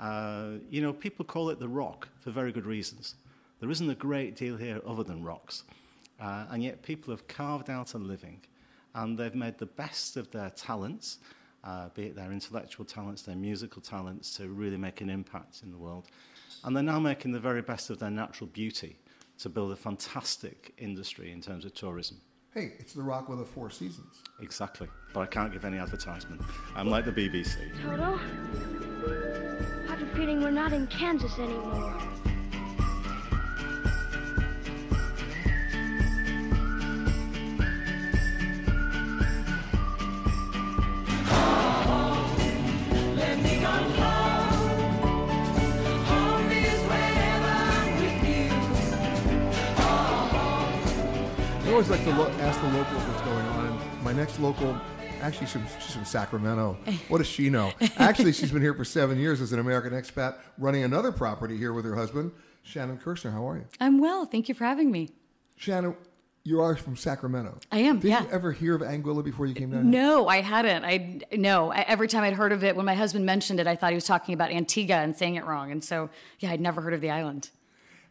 Uh, 0.00 0.58
you 0.70 0.80
know, 0.80 0.92
people 0.92 1.24
call 1.24 1.50
it 1.50 1.60
the 1.60 1.68
rock 1.68 2.08
for 2.20 2.30
very 2.30 2.52
good 2.52 2.66
reasons. 2.66 3.14
There 3.60 3.70
isn't 3.70 3.88
a 3.88 3.94
great 3.94 4.36
deal 4.36 4.56
here 4.56 4.80
other 4.86 5.04
than 5.04 5.22
rocks. 5.22 5.64
Uh, 6.20 6.46
and 6.50 6.62
yet 6.62 6.82
people 6.82 7.12
have 7.12 7.26
carved 7.28 7.68
out 7.68 7.94
a 7.94 7.98
living 7.98 8.40
and 8.94 9.18
they've 9.18 9.34
made 9.34 9.58
the 9.58 9.66
best 9.66 10.16
of 10.16 10.30
their 10.30 10.50
talents, 10.50 11.18
uh, 11.64 11.88
be 11.94 12.04
it 12.04 12.16
their 12.16 12.32
intellectual 12.32 12.84
talents, 12.84 13.22
their 13.22 13.36
musical 13.36 13.82
talents, 13.82 14.36
to 14.36 14.48
really 14.48 14.76
make 14.76 15.00
an 15.00 15.10
impact 15.10 15.62
in 15.62 15.70
the 15.70 15.76
world. 15.76 16.06
And 16.62 16.74
they're 16.74 16.82
now 16.82 17.00
making 17.00 17.32
the 17.32 17.40
very 17.40 17.62
best 17.62 17.90
of 17.90 17.98
their 17.98 18.10
natural 18.10 18.48
beauty 18.48 18.98
to 19.44 19.50
build 19.50 19.70
a 19.72 19.76
fantastic 19.76 20.72
industry 20.78 21.30
in 21.30 21.38
terms 21.38 21.66
of 21.66 21.74
tourism. 21.74 22.18
Hey, 22.54 22.72
it's 22.78 22.94
the 22.94 23.02
Rock 23.02 23.28
with 23.28 23.40
the 23.40 23.44
Four 23.44 23.68
Seasons. 23.68 24.22
Exactly. 24.40 24.88
But 25.12 25.20
I 25.20 25.26
can't 25.26 25.52
give 25.52 25.66
any 25.66 25.76
advertisement. 25.76 26.40
I'm 26.74 26.88
like 26.88 27.04
the 27.04 27.12
BBC. 27.12 27.70
Toto, 27.82 28.18
I 29.86 29.90
have 29.90 30.00
a 30.00 30.06
feeling 30.16 30.40
we're 30.40 30.50
not 30.50 30.72
in 30.72 30.86
Kansas 30.86 31.38
anymore. 31.38 31.94
Always 51.74 51.90
like 51.90 52.04
to 52.04 52.10
lo- 52.10 52.30
ask 52.38 52.60
the 52.60 52.68
locals 52.68 53.02
what's 53.02 53.20
going 53.22 53.44
on. 53.46 54.04
My 54.04 54.12
next 54.12 54.38
local, 54.38 54.80
actually, 55.20 55.48
she's, 55.48 55.60
she's 55.80 55.92
from 55.92 56.04
Sacramento. 56.04 56.76
What 57.08 57.18
does 57.18 57.26
she 57.26 57.50
know? 57.50 57.72
Actually, 57.96 58.32
she's 58.32 58.52
been 58.52 58.62
here 58.62 58.74
for 58.74 58.84
seven 58.84 59.18
years 59.18 59.40
as 59.40 59.52
an 59.52 59.58
American 59.58 59.92
expat, 59.92 60.36
running 60.56 60.84
another 60.84 61.10
property 61.10 61.56
here 61.56 61.72
with 61.72 61.84
her 61.84 61.96
husband, 61.96 62.30
Shannon 62.62 62.96
Kirshner. 62.96 63.32
How 63.32 63.48
are 63.48 63.56
you? 63.56 63.64
I'm 63.80 63.98
well. 63.98 64.24
Thank 64.24 64.48
you 64.48 64.54
for 64.54 64.62
having 64.64 64.92
me. 64.92 65.08
Shannon, 65.56 65.96
you 66.44 66.60
are 66.60 66.76
from 66.76 66.94
Sacramento. 66.94 67.58
I 67.72 67.78
am, 67.78 67.98
Did 67.98 68.08
yeah. 68.08 68.22
you 68.22 68.28
ever 68.30 68.52
hear 68.52 68.76
of 68.76 68.82
Anguilla 68.82 69.24
before 69.24 69.46
you 69.46 69.54
came 69.54 69.70
down 69.72 69.82
here? 69.82 69.90
No, 70.00 70.28
I 70.28 70.42
hadn't. 70.42 70.84
I 70.84 71.22
no. 71.32 71.72
I, 71.72 71.80
every 71.80 72.06
time 72.06 72.22
I'd 72.22 72.34
heard 72.34 72.52
of 72.52 72.62
it, 72.62 72.76
when 72.76 72.86
my 72.86 72.94
husband 72.94 73.26
mentioned 73.26 73.58
it, 73.58 73.66
I 73.66 73.74
thought 73.74 73.90
he 73.90 73.96
was 73.96 74.04
talking 74.06 74.32
about 74.34 74.52
Antigua 74.52 74.98
and 74.98 75.16
saying 75.16 75.34
it 75.34 75.44
wrong. 75.44 75.72
And 75.72 75.82
so, 75.82 76.08
yeah, 76.38 76.52
I'd 76.52 76.60
never 76.60 76.82
heard 76.82 76.94
of 76.94 77.00
the 77.00 77.10
island. 77.10 77.50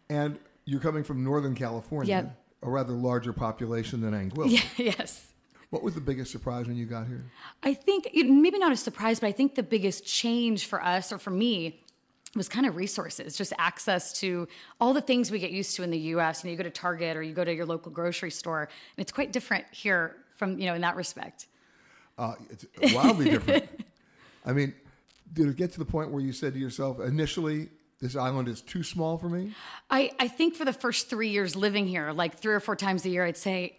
And 0.10 0.38
you're 0.66 0.82
coming 0.82 1.06
from 1.06 1.24
Northern 1.24 1.56
California, 1.56 2.10
Yep. 2.16 2.40
A 2.64 2.70
rather 2.70 2.94
larger 2.94 3.34
population 3.34 4.02
than 4.02 4.14
Anguilla. 4.14 4.50
Yeah, 4.50 4.62
yes. 4.98 5.28
What 5.70 5.84
was 5.84 5.96
the 5.96 6.02
biggest 6.02 6.32
surprise 6.32 6.68
when 6.68 6.76
you 6.76 6.86
got 6.86 7.08
here? 7.08 7.24
I 7.64 7.74
think 7.74 8.10
maybe 8.14 8.60
not 8.60 8.72
a 8.72 8.78
surprise, 8.78 9.20
but 9.20 9.28
I 9.28 9.32
think 9.32 9.56
the 9.56 9.64
biggest 9.64 10.06
change 10.06 10.68
for 10.68 10.84
us 10.84 11.12
or 11.12 11.18
for 11.18 11.32
me 11.32 11.82
was 12.36 12.50
kind 12.50 12.66
of 12.66 12.76
resources, 12.76 13.36
just 13.36 13.54
access 13.58 14.14
to 14.20 14.48
all 14.80 14.94
the 14.94 15.02
things 15.02 15.32
we 15.32 15.40
get 15.40 15.52
used 15.52 15.76
to 15.76 15.84
in 15.84 15.92
the 15.92 15.98
U.S. 16.00 16.44
You 16.44 16.48
know, 16.48 16.52
you 16.52 16.58
go 16.58 16.64
to 16.64 16.70
Target 16.70 17.18
or 17.18 17.24
you 17.24 17.34
go 17.34 17.44
to 17.44 17.54
your 17.54 17.66
local 17.66 17.92
grocery 17.92 18.32
store, 18.32 18.62
and 18.62 19.02
it's 19.02 19.12
quite 19.12 19.32
different 19.32 19.66
here 19.72 20.18
from 20.36 20.60
you 20.60 20.66
know 20.66 20.74
in 20.74 20.82
that 20.82 20.96
respect. 20.96 21.48
Uh, 22.18 22.36
it's 22.50 22.94
wildly 22.94 23.30
different. 23.30 23.68
I 24.46 24.54
mean, 24.54 24.74
did 25.34 25.48
it 25.48 25.56
get 25.56 25.72
to 25.74 25.80
the 25.80 25.86
point 25.86 26.12
where 26.12 26.22
you 26.22 26.34
said 26.34 26.54
to 26.54 26.60
yourself 26.60 27.00
initially, 27.00 27.70
this 28.04 28.16
island 28.18 28.48
is 28.50 28.62
too 28.62 28.84
small 28.84 29.18
for 29.18 29.30
me? 29.30 29.54
I, 29.90 30.12
I 30.20 30.28
think 30.28 30.56
for 30.56 30.66
the 30.66 30.74
first 30.74 31.10
three 31.10 31.30
years 31.30 31.56
living 31.56 31.88
here, 31.88 32.12
like 32.12 32.38
three 32.38 32.54
or 32.54 32.60
four 32.60 32.76
times 32.76 33.06
a 33.06 33.10
year, 33.10 33.26
I'd 33.26 33.38
say, 33.38 33.78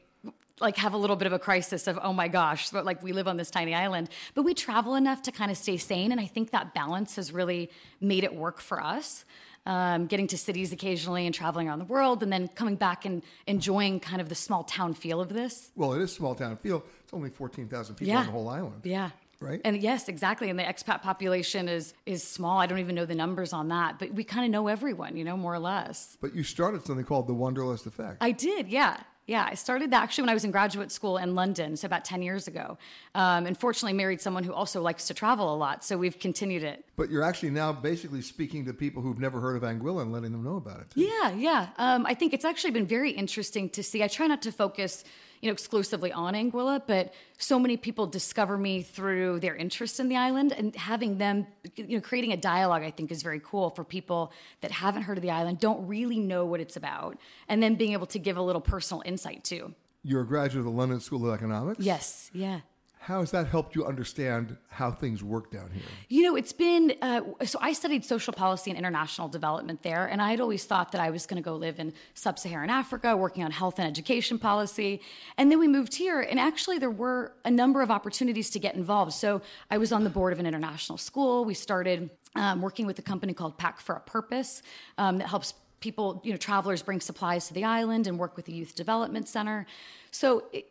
like, 0.61 0.76
have 0.78 0.95
a 0.95 0.97
little 0.97 1.16
bit 1.16 1.26
of 1.26 1.33
a 1.33 1.38
crisis 1.38 1.87
of, 1.87 1.99
oh 2.02 2.12
my 2.12 2.28
gosh, 2.28 2.71
but 2.71 2.85
like 2.87 3.02
we 3.02 3.12
live 3.12 3.28
on 3.28 3.37
this 3.37 3.50
tiny 3.50 3.75
island. 3.75 4.09
But 4.35 4.43
we 4.45 4.54
travel 4.54 4.95
enough 4.95 5.23
to 5.23 5.33
kind 5.33 5.50
of 5.50 5.57
stay 5.59 5.76
sane. 5.76 6.11
And 6.11 6.21
I 6.21 6.26
think 6.26 6.50
that 6.52 6.73
balance 6.75 7.16
has 7.16 7.33
really 7.33 7.71
made 8.00 8.25
it 8.25 8.35
work 8.35 8.61
for 8.61 8.83
us. 8.83 9.25
Um, 9.66 10.07
getting 10.07 10.26
to 10.26 10.37
cities 10.37 10.73
occasionally 10.75 11.25
and 11.25 11.35
traveling 11.35 11.69
around 11.69 11.78
the 11.78 11.87
world, 11.87 12.23
and 12.23 12.31
then 12.31 12.49
coming 12.49 12.76
back 12.76 13.07
and 13.07 13.23
enjoying 13.47 13.99
kind 13.99 14.21
of 14.21 14.28
the 14.28 14.35
small 14.35 14.62
town 14.62 14.93
feel 14.93 15.23
of 15.23 15.31
this. 15.33 15.71
Well, 15.75 15.95
it 15.95 16.02
is 16.02 16.12
small 16.12 16.35
town 16.35 16.59
feel. 16.59 16.85
It's 17.02 17.14
only 17.14 17.31
14,000 17.31 17.95
people 17.95 18.09
Yeah. 18.12 18.21
on 18.21 18.26
the 18.26 18.33
whole 18.33 18.49
island. 18.50 18.81
Yeah. 18.85 19.09
Right? 19.44 19.60
And 19.64 19.80
yes, 19.82 20.08
exactly. 20.08 20.50
And 20.50 20.58
the 20.58 20.64
expat 20.64 21.02
population 21.02 21.68
is 21.68 21.94
is 22.06 22.22
small. 22.22 22.58
I 22.58 22.66
don't 22.66 22.78
even 22.78 22.94
know 22.94 23.06
the 23.06 23.14
numbers 23.14 23.52
on 23.52 23.68
that, 23.68 23.98
but 23.98 24.12
we 24.12 24.24
kind 24.24 24.44
of 24.44 24.50
know 24.50 24.68
everyone, 24.68 25.16
you 25.16 25.24
know, 25.24 25.36
more 25.36 25.54
or 25.54 25.58
less. 25.58 26.16
But 26.20 26.34
you 26.34 26.42
started 26.42 26.84
something 26.84 27.04
called 27.04 27.26
the 27.28 27.34
Wanderlust 27.34 27.86
Effect. 27.86 28.18
I 28.20 28.32
did, 28.32 28.68
yeah. 28.68 29.00
Yeah, 29.26 29.48
I 29.50 29.54
started 29.54 29.90
that 29.92 30.02
actually 30.02 30.22
when 30.22 30.28
I 30.28 30.34
was 30.34 30.44
in 30.44 30.50
graduate 30.50 30.92
school 30.92 31.16
in 31.16 31.34
London, 31.34 31.78
so 31.78 31.86
about 31.86 32.04
10 32.04 32.20
years 32.20 32.46
ago. 32.46 32.76
Um, 33.14 33.46
and 33.46 33.56
fortunately, 33.56 33.94
married 33.94 34.20
someone 34.20 34.44
who 34.44 34.52
also 34.52 34.82
likes 34.82 35.06
to 35.06 35.14
travel 35.14 35.54
a 35.54 35.56
lot, 35.56 35.82
so 35.82 35.96
we've 35.96 36.18
continued 36.18 36.62
it. 36.62 36.84
but 36.94 37.08
you're 37.10 37.22
actually 37.22 37.48
now 37.48 37.72
basically 37.72 38.20
speaking 38.20 38.66
to 38.66 38.74
people 38.74 39.00
who've 39.02 39.18
never 39.18 39.40
heard 39.40 39.56
of 39.56 39.62
Anguilla 39.62 40.02
and 40.02 40.12
letting 40.12 40.30
them 40.32 40.44
know 40.44 40.56
about 40.56 40.80
it. 40.80 40.90
too. 40.90 41.00
Yeah, 41.00 41.32
yeah. 41.32 41.68
Um, 41.78 42.04
I 42.04 42.12
think 42.12 42.34
it's 42.34 42.44
actually 42.44 42.72
been 42.72 42.86
very 42.86 43.12
interesting 43.12 43.70
to 43.70 43.82
see. 43.82 44.02
I 44.02 44.08
try 44.08 44.26
not 44.26 44.42
to 44.42 44.52
focus, 44.52 45.04
you 45.44 45.50
know, 45.50 45.52
exclusively 45.52 46.10
on 46.10 46.32
Anguilla, 46.32 46.80
but 46.86 47.12
so 47.36 47.58
many 47.58 47.76
people 47.76 48.06
discover 48.06 48.56
me 48.56 48.80
through 48.80 49.40
their 49.40 49.54
interest 49.54 50.00
in 50.00 50.08
the 50.08 50.16
island, 50.16 50.52
and 50.52 50.74
having 50.74 51.18
them, 51.18 51.46
you 51.76 51.98
know, 51.98 52.00
creating 52.00 52.32
a 52.32 52.36
dialogue. 52.38 52.82
I 52.82 52.90
think 52.90 53.12
is 53.12 53.22
very 53.22 53.42
cool 53.44 53.68
for 53.68 53.84
people 53.84 54.32
that 54.62 54.70
haven't 54.70 55.02
heard 55.02 55.18
of 55.18 55.22
the 55.22 55.30
island, 55.30 55.60
don't 55.60 55.86
really 55.86 56.18
know 56.18 56.46
what 56.46 56.60
it's 56.60 56.76
about, 56.76 57.18
and 57.46 57.62
then 57.62 57.74
being 57.74 57.92
able 57.92 58.06
to 58.06 58.18
give 58.18 58.38
a 58.38 58.42
little 58.42 58.62
personal 58.62 59.02
insight 59.04 59.44
too. 59.44 59.74
You're 60.02 60.22
a 60.22 60.26
graduate 60.26 60.60
of 60.60 60.64
the 60.64 60.70
London 60.70 60.98
School 61.00 61.28
of 61.28 61.34
Economics. 61.34 61.84
Yes, 61.84 62.30
yeah. 62.32 62.60
How 63.04 63.20
has 63.20 63.30
that 63.32 63.49
helped 63.49 63.75
you 63.75 63.84
understand 63.84 64.56
how 64.68 64.90
things 64.90 65.23
work 65.23 65.50
down 65.50 65.70
here? 65.70 65.82
You 66.08 66.23
know, 66.23 66.37
it's 66.37 66.54
been 66.54 66.94
uh, 67.02 67.20
so 67.44 67.58
I 67.61 67.75
studied 67.75 68.02
social 68.02 68.32
policy 68.32 68.70
and 68.70 68.78
international 68.78 69.28
development 69.28 69.82
there, 69.82 70.06
and 70.06 70.23
I 70.23 70.30
had 70.30 70.40
always 70.40 70.64
thought 70.64 70.90
that 70.92 71.02
I 71.02 71.11
was 71.11 71.26
going 71.26 71.37
to 71.37 71.44
go 71.44 71.54
live 71.54 71.78
in 71.78 71.92
sub 72.14 72.38
Saharan 72.38 72.70
Africa, 72.70 73.14
working 73.14 73.44
on 73.44 73.50
health 73.50 73.78
and 73.78 73.87
education 73.87 74.38
policy. 74.38 75.02
And 75.37 75.52
then 75.52 75.58
we 75.58 75.68
moved 75.68 75.94
here, 75.94 76.23
and 76.23 76.40
actually, 76.40 76.78
there 76.78 76.90
were 76.90 77.34
a 77.44 77.50
number 77.50 77.82
of 77.82 77.90
opportunities 77.90 78.49
to 78.50 78.58
get 78.58 78.75
involved. 78.75 79.12
So 79.12 79.42
I 79.70 79.76
was 79.76 79.92
on 79.92 80.02
the 80.04 80.11
board 80.11 80.32
of 80.32 80.38
an 80.38 80.46
international 80.46 80.96
school. 80.96 81.44
We 81.44 81.52
started 81.52 82.08
um, 82.37 82.62
working 82.62 82.87
with 82.87 82.99
a 82.99 83.02
company 83.02 83.34
called 83.34 83.58
Pack 83.58 83.80
for 83.80 83.96
a 83.96 84.00
Purpose 84.00 84.62
um, 84.96 85.18
that 85.18 85.28
helps 85.28 85.52
people, 85.80 86.23
you 86.25 86.32
know, 86.32 86.38
travelers 86.38 86.80
bring 86.80 87.00
supplies 87.00 87.49
to 87.49 87.52
the 87.52 87.64
island 87.64 88.06
and 88.06 88.18
work 88.18 88.34
with 88.34 88.46
the 88.46 88.54
Youth 88.54 88.75
Development 88.75 89.28
Center. 89.28 89.66
So 90.11 90.44
it, 90.54 90.70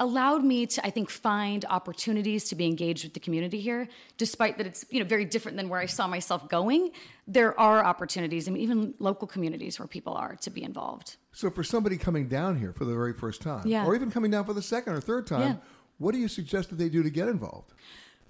allowed 0.00 0.42
me 0.44 0.66
to 0.66 0.84
i 0.84 0.90
think 0.90 1.08
find 1.08 1.64
opportunities 1.70 2.48
to 2.48 2.54
be 2.56 2.66
engaged 2.66 3.04
with 3.04 3.14
the 3.14 3.20
community 3.20 3.60
here 3.60 3.86
despite 4.18 4.58
that 4.58 4.66
it's 4.66 4.84
you 4.90 4.98
know 4.98 5.06
very 5.06 5.24
different 5.24 5.56
than 5.56 5.68
where 5.68 5.80
i 5.80 5.86
saw 5.86 6.06
myself 6.08 6.48
going 6.48 6.90
there 7.28 7.58
are 7.58 7.84
opportunities 7.84 8.48
I 8.48 8.50
mean, 8.50 8.62
even 8.62 8.94
local 8.98 9.26
communities 9.26 9.78
where 9.78 9.86
people 9.86 10.14
are 10.14 10.36
to 10.36 10.50
be 10.50 10.62
involved 10.62 11.16
So, 11.32 11.48
for 11.50 11.62
somebody 11.64 11.96
coming 11.96 12.28
down 12.28 12.58
here 12.58 12.72
for 12.72 12.84
the 12.84 12.92
very 12.92 13.14
first 13.14 13.40
time, 13.40 13.66
Yeah. 13.66 13.86
or 13.86 13.94
even 13.94 14.10
coming 14.10 14.30
down 14.30 14.44
for 14.44 14.52
the 14.52 14.62
second 14.62 14.92
or 14.94 15.00
third 15.00 15.26
time, 15.26 15.40
Yeah. 15.40 15.56
what 15.98 16.12
do 16.12 16.18
you 16.18 16.28
suggest 16.28 16.68
that 16.70 16.76
they 16.76 16.88
do 16.90 17.02
to 17.02 17.10
get 17.10 17.28
involved? 17.28 17.72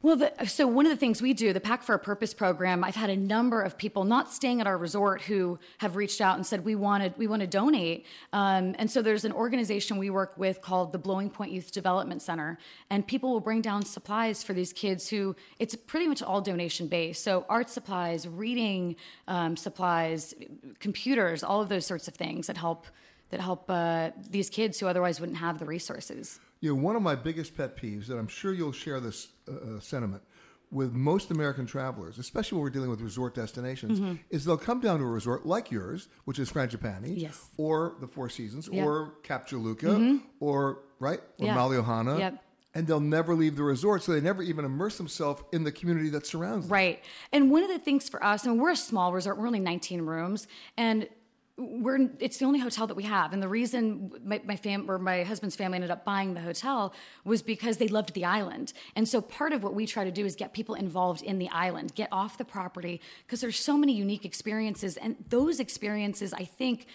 Well, 0.04 0.16
the, 0.16 0.46
so 0.46 0.66
one 0.66 0.84
of 0.84 0.90
the 0.90 0.98
things 0.98 1.22
we 1.22 1.32
do, 1.32 1.54
the 1.54 1.60
Pack 1.60 1.82
for 1.82 1.94
a 1.94 1.98
Purpose 1.98 2.34
program, 2.34 2.84
I've 2.84 2.94
had 2.94 3.08
a 3.08 3.16
number 3.16 3.62
of 3.62 3.78
people 3.78 4.04
not 4.04 4.30
staying 4.30 4.60
at 4.60 4.66
our 4.66 4.76
resort 4.76 5.22
who 5.22 5.58
have 5.78 5.96
reached 5.96 6.20
out 6.20 6.36
and 6.36 6.46
said 6.46 6.62
we 6.62 6.74
wanted 6.74 7.14
we 7.16 7.26
want 7.26 7.40
to 7.40 7.46
donate. 7.46 8.04
Um, 8.34 8.74
and 8.78 8.90
so 8.90 9.00
there's 9.00 9.24
an 9.24 9.32
organization 9.32 9.96
we 9.96 10.10
work 10.10 10.36
with 10.36 10.60
called 10.60 10.92
the 10.92 10.98
Blowing 10.98 11.30
Point 11.30 11.52
Youth 11.52 11.72
Development 11.72 12.20
Center, 12.20 12.58
and 12.90 13.06
people 13.06 13.32
will 13.32 13.40
bring 13.40 13.62
down 13.62 13.82
supplies 13.82 14.42
for 14.42 14.52
these 14.52 14.74
kids 14.74 15.08
who 15.08 15.34
it's 15.58 15.74
pretty 15.74 16.06
much 16.06 16.22
all 16.22 16.42
donation 16.42 16.86
based. 16.86 17.24
So 17.24 17.46
art 17.48 17.70
supplies, 17.70 18.28
reading 18.28 18.96
um, 19.26 19.56
supplies, 19.56 20.34
computers, 20.80 21.42
all 21.42 21.62
of 21.62 21.70
those 21.70 21.86
sorts 21.86 22.08
of 22.08 22.14
things 22.14 22.46
that 22.48 22.58
help 22.58 22.88
that 23.30 23.40
help 23.40 23.70
uh, 23.70 24.10
these 24.28 24.50
kids 24.50 24.78
who 24.78 24.86
otherwise 24.86 25.18
wouldn't 25.18 25.38
have 25.38 25.58
the 25.58 25.64
resources. 25.64 26.40
You 26.64 26.70
know, 26.74 26.80
one 26.82 26.96
of 26.96 27.02
my 27.02 27.14
biggest 27.14 27.54
pet 27.54 27.76
peeves, 27.76 28.08
and 28.08 28.18
I'm 28.18 28.26
sure 28.26 28.54
you'll 28.54 28.72
share 28.72 28.98
this 28.98 29.28
uh, 29.46 29.76
uh, 29.76 29.80
sentiment 29.80 30.22
with 30.70 30.94
most 30.94 31.30
American 31.30 31.66
travelers, 31.66 32.16
especially 32.18 32.56
when 32.56 32.62
we're 32.62 32.70
dealing 32.70 32.88
with 32.88 33.02
resort 33.02 33.34
destinations, 33.34 34.00
Mm-hmm. 34.00 34.14
is 34.30 34.46
they'll 34.46 34.56
come 34.56 34.80
down 34.80 34.98
to 35.00 35.04
a 35.04 35.08
resort 35.08 35.44
like 35.44 35.70
yours, 35.70 36.08
which 36.24 36.38
is 36.38 36.50
Frangipani, 36.50 37.12
Yes. 37.20 37.50
or 37.58 37.96
the 38.00 38.06
Four 38.06 38.30
Seasons, 38.30 38.70
Yeah. 38.72 38.82
Mm-hmm. 38.86 40.16
or 40.40 40.78
right, 41.00 41.20
or 41.38 41.46
Yeah. 41.46 41.54
Malliouhana, 41.54 42.18
Yep. 42.18 42.42
and 42.74 42.86
they'll 42.86 42.98
never 42.98 43.34
leave 43.34 43.56
the 43.56 43.62
resort, 43.62 44.02
so 44.02 44.12
they 44.12 44.22
never 44.22 44.42
even 44.42 44.64
immerse 44.64 44.96
themselves 44.96 45.42
in 45.52 45.64
the 45.64 45.70
community 45.72 46.08
that 46.08 46.26
surrounds 46.26 46.66
them. 46.66 46.72
Right. 46.72 47.04
And 47.30 47.50
one 47.50 47.62
of 47.62 47.68
the 47.68 47.78
things 47.78 48.08
for 48.08 48.24
us, 48.24 48.46
and 48.46 48.58
we're 48.58 48.70
a 48.70 48.76
small 48.76 49.12
resort, 49.12 49.36
we're 49.36 49.46
only 49.48 49.60
19 49.60 50.00
rooms, 50.00 50.46
and 50.78 51.08
we're 51.56 52.10
it's 52.18 52.38
the 52.38 52.44
only 52.44 52.58
hotel 52.58 52.86
that 52.88 52.96
we 52.96 53.04
have. 53.04 53.32
And 53.32 53.42
the 53.42 53.48
reason 53.48 54.10
my, 54.24 54.40
my 54.44 54.56
fam 54.56 54.90
or 54.90 54.98
my 54.98 55.22
husband's 55.22 55.54
family 55.54 55.76
ended 55.76 55.90
up 55.90 56.04
buying 56.04 56.34
the 56.34 56.40
hotel 56.40 56.92
was 57.24 57.42
because 57.42 57.76
they 57.76 57.86
loved 57.86 58.14
the 58.14 58.24
island. 58.24 58.72
And 58.96 59.08
so 59.08 59.20
part 59.20 59.52
of 59.52 59.62
what 59.62 59.74
we 59.74 59.86
try 59.86 60.04
to 60.04 60.10
do 60.10 60.24
is 60.24 60.34
get 60.34 60.52
people 60.52 60.74
involved 60.74 61.22
in 61.22 61.38
the 61.38 61.48
island 61.50 61.94
get 61.94 62.08
off 62.10 62.38
the 62.38 62.44
property 62.44 63.00
because 63.24 63.40
there's 63.40 63.58
so 63.58 63.76
many 63.76 63.92
unique 63.92 64.24
experiences. 64.24 64.96
And 64.96 65.16
those 65.28 65.60
experiences 65.60 66.32
i 66.32 66.44
think 66.44 66.86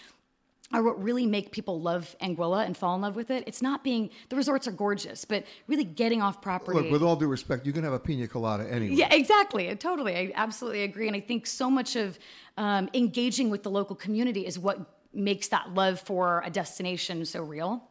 are 0.72 0.82
what 0.82 1.02
really 1.02 1.26
make 1.26 1.50
people 1.50 1.80
love 1.80 2.14
Anguilla 2.22 2.64
and 2.64 2.76
fall 2.76 2.94
in 2.94 3.00
love 3.00 3.16
with 3.16 3.30
it. 3.30 3.42
It's 3.46 3.60
not 3.60 3.82
being 3.82 4.10
the 4.28 4.36
resorts 4.36 4.68
are 4.68 4.72
gorgeous, 4.72 5.24
but 5.24 5.44
really 5.66 5.84
getting 5.84 6.22
off 6.22 6.40
property. 6.40 6.78
Look, 6.78 6.90
with 6.92 7.02
all 7.02 7.16
due 7.16 7.26
respect, 7.26 7.66
you 7.66 7.72
can 7.72 7.82
have 7.82 7.92
a 7.92 7.98
pina 7.98 8.28
colada 8.28 8.70
anyway. 8.72 8.94
Yeah, 8.94 9.12
exactly. 9.12 9.74
Totally. 9.76 10.16
I 10.16 10.32
absolutely 10.34 10.82
agree. 10.82 11.08
And 11.08 11.16
I 11.16 11.20
think 11.20 11.46
so 11.46 11.70
much 11.70 11.96
of 11.96 12.18
um, 12.56 12.88
engaging 12.94 13.50
with 13.50 13.62
the 13.62 13.70
local 13.70 13.96
community 13.96 14.46
is 14.46 14.58
what 14.58 14.78
makes 15.12 15.48
that 15.48 15.74
love 15.74 16.00
for 16.00 16.42
a 16.44 16.50
destination 16.50 17.24
so 17.24 17.42
real. 17.42 17.82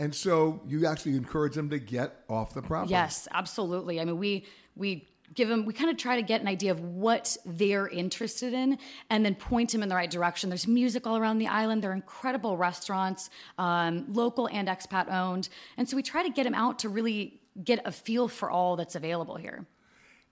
And 0.00 0.14
so 0.14 0.60
you 0.66 0.86
actually 0.86 1.16
encourage 1.16 1.54
them 1.54 1.70
to 1.70 1.78
get 1.78 2.24
off 2.28 2.54
the 2.54 2.62
property. 2.62 2.92
Yes, 2.92 3.26
absolutely. 3.32 4.00
I 4.00 4.04
mean, 4.04 4.18
we 4.18 4.46
we 4.76 5.08
give 5.34 5.48
them 5.48 5.64
we 5.64 5.72
kind 5.72 5.90
of 5.90 5.96
try 5.96 6.16
to 6.16 6.22
get 6.22 6.40
an 6.40 6.48
idea 6.48 6.70
of 6.70 6.80
what 6.80 7.36
they're 7.44 7.88
interested 7.88 8.52
in 8.52 8.78
and 9.10 9.24
then 9.24 9.34
point 9.34 9.72
them 9.72 9.82
in 9.82 9.88
the 9.88 9.94
right 9.94 10.10
direction. 10.10 10.50
There's 10.50 10.66
music 10.66 11.06
all 11.06 11.16
around 11.16 11.38
the 11.38 11.48
island. 11.48 11.82
There 11.82 11.90
are 11.90 11.94
incredible 11.94 12.56
restaurants 12.56 13.30
um, 13.58 14.06
local 14.12 14.48
and 14.48 14.68
expat 14.68 15.12
owned. 15.12 15.48
And 15.76 15.88
so 15.88 15.96
we 15.96 16.02
try 16.02 16.22
to 16.22 16.30
get 16.30 16.44
them 16.44 16.54
out 16.54 16.78
to 16.80 16.88
really 16.88 17.40
get 17.62 17.80
a 17.84 17.92
feel 17.92 18.28
for 18.28 18.50
all 18.50 18.76
that's 18.76 18.94
available 18.94 19.36
here 19.36 19.66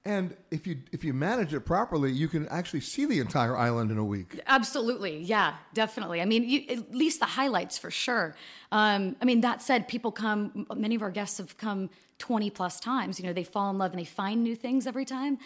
And 0.06 0.36
if 0.52 0.68
you 0.68 0.78
if 0.92 1.02
you 1.02 1.12
manage 1.12 1.52
it 1.52 1.60
properly, 1.66 2.12
you 2.12 2.28
can 2.28 2.46
actually 2.48 2.80
see 2.80 3.06
the 3.06 3.18
entire 3.18 3.56
island 3.56 3.90
in 3.90 3.98
a 3.98 4.04
week. 4.04 4.40
Absolutely, 4.46 5.18
yeah, 5.18 5.56
definitely. 5.74 6.22
I 6.22 6.24
mean, 6.24 6.48
you, 6.48 6.64
at 6.70 6.94
least 6.94 7.18
the 7.18 7.26
highlights 7.26 7.76
for 7.76 7.90
sure. 7.90 8.36
Um, 8.70 9.16
I 9.20 9.24
mean, 9.24 9.40
that 9.40 9.62
said, 9.62 9.88
people 9.88 10.12
come. 10.12 10.66
Many 10.76 10.94
of 10.94 11.02
our 11.02 11.10
guests 11.10 11.38
have 11.38 11.58
come 11.58 11.90
twenty 12.18 12.50
plus 12.50 12.78
times. 12.78 13.18
You 13.18 13.26
know, 13.26 13.32
they 13.32 13.44
fall 13.44 13.68
in 13.70 13.78
love 13.78 13.90
and 13.90 14.00
they 14.00 14.04
find 14.04 14.44
new 14.44 14.54
things 14.54 14.86
every 14.86 15.04
time. 15.04 15.38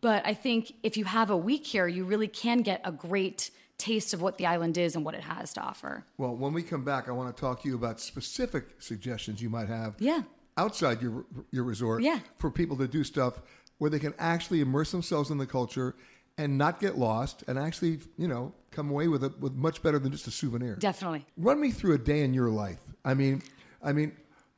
But 0.00 0.26
I 0.26 0.34
think 0.34 0.72
if 0.82 0.96
you 0.96 1.04
have 1.04 1.30
a 1.30 1.36
week 1.36 1.64
here, 1.64 1.86
you 1.86 2.04
really 2.04 2.28
can 2.28 2.62
get 2.62 2.80
a 2.84 2.90
great 2.90 3.50
taste 3.78 4.12
of 4.12 4.20
what 4.20 4.38
the 4.38 4.46
island 4.46 4.76
is 4.76 4.96
and 4.96 5.04
what 5.04 5.14
it 5.14 5.22
has 5.22 5.52
to 5.54 5.60
offer. 5.60 6.04
Well, 6.18 6.34
when 6.34 6.52
we 6.52 6.62
come 6.62 6.84
back, 6.84 7.08
I 7.08 7.12
want 7.12 7.34
to 7.34 7.40
talk 7.40 7.62
to 7.62 7.68
you 7.68 7.76
about 7.76 8.00
specific 8.00 8.64
suggestions 8.78 9.40
you 9.40 9.50
might 9.50 9.68
have. 9.68 9.94
Yeah. 9.98 10.22
Outside 10.56 11.00
your 11.00 11.24
your 11.50 11.64
resort. 11.64 12.02
Yeah. 12.02 12.18
For 12.38 12.50
people 12.50 12.76
to 12.78 12.88
do 12.88 13.04
stuff 13.04 13.40
where 13.80 13.88
they 13.88 13.98
can 13.98 14.12
actually 14.18 14.60
immerse 14.60 14.92
themselves 14.92 15.30
in 15.30 15.38
the 15.38 15.46
culture 15.46 15.96
and 16.36 16.58
not 16.58 16.80
get 16.80 16.98
lost 16.98 17.42
and 17.48 17.58
actually, 17.58 17.98
you 18.18 18.28
know, 18.28 18.52
come 18.70 18.90
away 18.90 19.08
with 19.08 19.24
it 19.24 19.40
with 19.40 19.54
much 19.54 19.82
better 19.82 19.98
than 19.98 20.12
just 20.12 20.26
a 20.26 20.30
souvenir. 20.30 20.76
Definitely. 20.76 21.24
Run 21.38 21.58
me 21.58 21.70
through 21.70 21.94
a 21.94 21.98
day 21.98 22.20
in 22.20 22.34
your 22.34 22.50
life. 22.50 22.78
I 23.06 23.14
mean, 23.14 23.42
I 23.82 23.92
mean, 23.92 24.10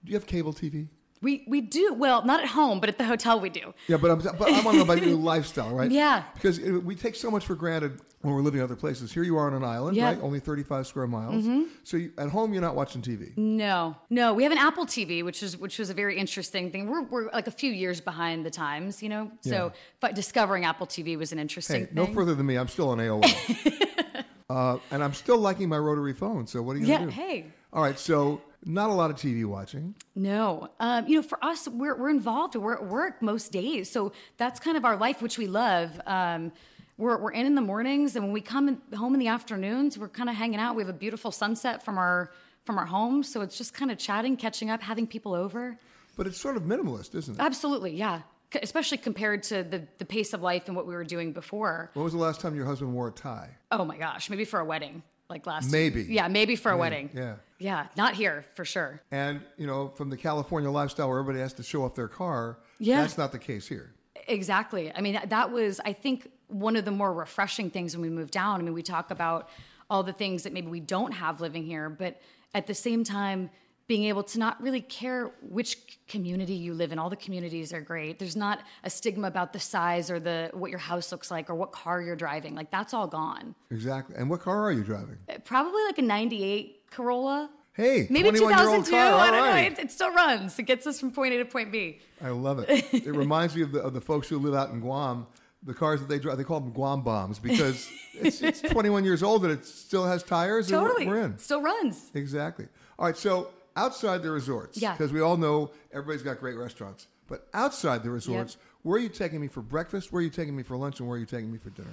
do 0.05 0.11
you 0.11 0.17
have 0.17 0.26
cable 0.26 0.52
TV? 0.52 0.88
We 1.23 1.45
we 1.47 1.61
do 1.61 1.95
well, 1.95 2.25
not 2.25 2.41
at 2.43 2.49
home, 2.49 2.81
but 2.81 2.88
at 2.88 2.99
the 2.99 3.05
hotel 3.05 3.38
we 3.41 3.49
do. 3.49 3.73
Yeah, 3.87 3.97
but 3.97 4.11
I'm 4.11 4.19
but 4.19 4.43
I 4.49 4.61
want 4.62 4.73
to 4.73 4.76
know 4.79 4.83
about 4.83 5.02
your 5.07 5.17
lifestyle, 5.33 5.75
right? 5.75 5.91
Yeah. 5.91 6.25
Because 6.35 6.59
it, 6.59 6.73
we 6.73 6.95
take 6.97 7.14
so 7.14 7.31
much 7.31 7.47
for 7.47 7.55
granted 7.55 8.00
when 8.23 8.35
we're 8.35 8.41
living 8.43 8.61
other 8.61 8.76
places. 8.76 9.12
Here 9.12 9.23
you 9.23 9.37
are 9.37 9.46
on 9.46 9.55
an 9.55 9.64
island, 9.64 9.96
Yeah. 9.96 10.07
right? 10.07 10.18
Only 10.23 10.38
35 10.40 10.87
square 10.87 11.07
miles. 11.07 11.44
Mm-hmm. 11.44 11.62
So 11.85 11.96
you, 11.96 12.12
at 12.18 12.29
home, 12.29 12.53
you're 12.53 12.62
not 12.62 12.75
watching 12.77 13.03
TV. 13.03 13.37
No, 13.37 13.96
no, 14.11 14.35
we 14.35 14.42
have 14.42 14.53
an 14.53 14.59
Apple 14.59 14.85
TV, 14.87 15.25
which 15.25 15.42
is 15.42 15.57
which 15.57 15.79
was 15.79 15.90
a 15.90 15.94
very 15.94 16.18
interesting 16.18 16.70
thing. 16.73 16.88
We're 16.88 17.03
we're 17.03 17.31
like 17.31 17.46
a 17.46 17.51
few 17.53 17.70
years 17.73 18.01
behind 18.01 18.44
the 18.44 18.51
times, 18.51 19.03
you 19.03 19.09
know. 19.09 19.31
So, 19.42 19.51
Yeah. 19.66 19.70
but 20.01 20.14
discovering 20.14 20.64
Apple 20.64 20.87
TV 20.87 21.16
was 21.16 21.31
an 21.33 21.38
interesting 21.38 21.81
Hey, 21.81 21.87
thing. 21.87 21.94
no 21.94 22.07
further 22.07 22.35
than 22.35 22.46
me. 22.46 22.57
I'm 22.57 22.68
still 22.68 22.88
on 22.90 22.99
AOL. 22.99 23.23
uh, 24.51 24.79
and 24.90 25.03
I'm 25.03 25.14
still 25.14 25.38
liking 25.38 25.68
my 25.68 25.79
rotary 25.79 26.12
phone. 26.14 26.46
So 26.46 26.62
what 26.62 26.77
are 26.77 26.81
you 26.81 26.87
Yeah, 26.87 26.99
going 26.99 27.11
to 27.11 27.14
do? 27.14 27.20
hey. 27.23 27.46
All 27.73 27.83
right. 27.83 27.99
So 27.99 28.40
not 28.64 28.90
a 28.90 28.92
lot 28.92 29.11
of 29.11 29.16
TV 29.16 29.44
watching. 29.44 29.94
No, 30.14 30.68
um, 30.81 31.07
you 31.07 31.16
know, 31.16 31.22
for 31.22 31.42
us, 31.44 31.66
we're 31.68 31.96
we're 31.96 32.11
involved. 32.11 32.55
We're 32.55 32.75
at 32.75 32.85
work 32.87 33.22
most 33.22 33.53
days, 33.53 33.90
so 33.90 34.12
that's 34.37 34.61
kind 34.61 34.77
of 34.77 34.85
our 34.85 34.96
life, 34.96 35.20
which 35.22 35.38
we 35.38 35.46
love. 35.46 36.01
Um, 36.07 36.53
we're 36.98 37.18
we're 37.18 37.33
in 37.33 37.46
in 37.46 37.55
the 37.55 37.62
mornings, 37.62 38.14
and 38.16 38.25
when 38.25 38.33
we 38.33 38.40
come 38.40 38.68
in, 38.68 38.81
home 38.96 39.14
in 39.14 39.20
the 39.20 39.29
afternoons, 39.29 39.98
we're 39.98 40.09
kind 40.09 40.29
of 40.29 40.37
hanging 40.37 40.61
out. 40.61 40.77
We 40.77 40.83
have 40.83 40.90
a 40.90 40.98
beautiful 40.98 41.33
sunset 41.33 41.85
from 41.85 41.98
our 41.98 42.31
from 42.64 42.79
our 42.79 42.87
home, 42.87 43.22
so 43.22 43.40
it's 43.40 43.59
just 43.59 43.75
kind 43.75 43.90
of 43.90 43.98
chatting, 43.98 44.37
catching 44.37 44.70
up, 44.70 44.83
having 44.83 45.07
people 45.07 45.35
over. 45.35 45.77
But 46.16 46.27
it's 46.27 46.38
sort 46.40 46.57
of 46.57 46.62
minimalist, 46.62 47.14
isn't 47.14 47.35
it? 47.35 47.40
Absolutely, 47.42 47.92
yeah. 47.96 48.20
C- 48.53 48.61
Especially 48.62 48.98
compared 48.98 49.42
to 49.44 49.64
the 49.64 49.87
the 49.98 50.05
pace 50.05 50.33
of 50.35 50.42
life 50.42 50.64
and 50.66 50.77
what 50.77 50.87
we 50.87 50.94
were 50.94 51.05
doing 51.05 51.33
before. 51.33 51.90
When 51.94 52.05
was 52.05 52.12
the 52.12 52.18
last 52.20 52.40
time 52.40 52.55
your 52.55 52.66
husband 52.66 52.92
wore 52.92 53.09
a 53.09 53.12
tie? 53.12 53.48
Oh 53.72 53.85
my 53.85 53.96
gosh, 53.96 54.29
maybe 54.31 54.44
for 54.44 54.61
a 54.61 54.64
wedding, 54.64 55.03
like 55.33 55.47
last. 55.47 55.73
Maybe. 55.73 56.03
Yeah, 56.05 56.29
maybe 56.29 56.55
for 56.57 56.71
a 56.71 56.77
wedding. 56.77 57.11
yeah. 57.14 57.35
Yeah, 57.59 57.87
not 57.97 58.14
here 58.14 58.45
for 58.55 58.64
sure. 58.64 59.01
And, 59.12 59.40
you 59.57 59.66
know, 59.68 59.88
from 59.95 60.11
the 60.11 60.16
California 60.16 60.68
lifestyle 60.71 61.09
where 61.09 61.18
everybody 61.21 61.40
has 61.40 61.53
to 61.55 61.62
show 61.62 61.85
off 61.85 61.95
their 61.95 62.09
car, 62.09 62.59
Yeah. 62.81 63.01
that's 63.01 63.16
not 63.16 63.31
the 63.31 63.38
case 63.38 63.68
here. 63.68 63.95
Exactly. 64.27 64.92
I 64.95 65.01
mean, 65.01 65.18
that 65.29 65.51
was, 65.53 65.81
I 65.85 65.92
think, 65.92 66.29
one 66.49 66.75
of 66.77 66.85
the 66.85 66.90
more 66.90 67.12
refreshing 67.12 67.71
things 67.71 67.97
when 67.97 68.03
we 68.03 68.11
moved 68.11 68.33
down. 68.33 68.61
I 68.61 68.64
mean, 68.64 68.75
we 68.75 68.83
talk 68.83 69.11
about 69.12 69.49
all 69.88 70.03
the 70.03 70.12
things 70.12 70.42
that 70.42 70.53
maybe 70.53 70.66
we 70.68 70.81
don't 70.81 71.12
have 71.12 71.40
living 71.40 71.64
here, 71.64 71.88
but 71.88 72.21
at 72.55 72.66
the 72.66 72.75
same 72.75 73.05
time, 73.05 73.49
being 73.88 74.05
able 74.05 74.23
to 74.23 74.38
not 74.38 74.61
really 74.62 74.81
care 74.81 75.31
which 75.42 75.99
community 76.09 76.55
you 76.55 76.73
live 76.73 76.92
in. 76.92 76.99
All 76.99 77.11
the 77.11 77.16
communities 77.16 77.73
are 77.73 77.81
great. 77.81 78.18
There's 78.18 78.37
not 78.37 78.61
a 78.85 78.90
stigma 78.90 79.27
about 79.27 79.53
the 79.53 79.61
size 79.61 80.11
or 80.11 80.21
the 80.21 80.51
what 80.55 80.71
your 80.71 80.79
house 80.79 81.11
looks 81.12 81.31
like 81.31 81.51
or 81.51 81.55
what 81.55 81.73
car 81.73 82.01
you're 82.01 82.16
driving. 82.16 82.55
Like 82.55 82.71
that's 82.71 82.95
all 82.95 83.07
gone. 83.07 83.55
Exactly. 83.71 84.14
And 84.16 84.31
what 84.31 84.40
car 84.40 84.62
are 84.62 84.73
you 84.73 84.83
driving? 84.85 85.18
Uh, 85.29 85.38
Probably 85.45 85.83
like 85.85 85.99
a 85.99 86.03
98 86.03 86.90
Corolla. 86.90 87.51
Hey, 87.75 88.07
Maybe 88.11 88.29
21-year-old 88.29 88.85
2002. 88.85 88.90
car. 88.90 89.01
I 89.14 89.31
don't 89.31 89.40
right. 89.40 89.73
know. 89.73 89.79
It, 89.81 89.85
it 89.87 89.90
still 89.90 90.12
runs. 90.12 90.59
It 90.59 90.64
gets 90.64 90.87
us 90.87 91.01
from 91.01 91.11
point 91.11 91.33
A 91.35 91.38
to 91.38 91.47
point 91.47 91.73
B. 91.73 92.01
I 92.23 92.29
love 92.29 92.59
it. 92.59 92.68
It 92.92 93.07
reminds 93.14 93.57
me 93.57 93.62
of 93.62 93.73
the, 93.73 93.81
of 93.81 93.95
the 93.95 94.01
folks 94.01 94.29
who 94.29 94.38
live 94.38 94.55
out 94.55 94.71
in 94.71 94.81
Guam. 94.81 95.27
The 95.62 95.73
cars 95.73 96.01
that 96.01 96.09
they 96.09 96.18
drive, 96.18 96.37
they 96.38 96.45
call 96.45 96.61
them 96.61 96.73
Guam 96.73 97.03
bombs 97.03 97.38
because 97.38 97.88
it's, 98.14 98.42
it's 98.42 98.61
21 98.61 99.05
years 99.05 99.23
old 99.23 99.45
and 99.45 99.53
it 99.53 99.64
still 99.64 100.05
has 100.05 100.23
tires. 100.23 100.71
and 100.71 100.81
Totally. 100.81 101.07
we're 101.07 101.21
in. 101.23 101.38
Still 101.38 101.62
runs. 101.62 102.11
Exactly. 102.14 102.66
All 102.99 103.07
right. 103.07 103.16
So 103.16 103.49
outside 103.76 104.22
the 104.22 104.30
resorts, 104.30 104.80
Yeah. 104.80 104.92
because 104.92 105.12
we 105.12 105.20
all 105.20 105.37
know 105.37 105.70
everybody's 105.92 106.22
got 106.22 106.38
great 106.40 106.56
restaurants, 106.56 107.06
but 107.28 107.48
outside 107.54 108.02
the 108.02 108.11
resorts, 108.11 108.56
where 108.82 108.96
are 108.96 109.00
you 109.00 109.08
taking 109.08 109.40
me 109.40 109.48
for 109.48 109.62
breakfast? 109.62 110.12
Where 110.12 110.20
are 110.20 110.22
you 110.24 110.30
taking 110.30 110.56
me 110.56 110.62
for 110.62 110.76
lunch? 110.76 111.00
And 111.00 111.08
where 111.08 111.16
are 111.16 111.20
you 111.20 111.26
taking 111.26 111.50
me 111.52 111.58
for 111.58 111.70
dinner? 111.70 111.90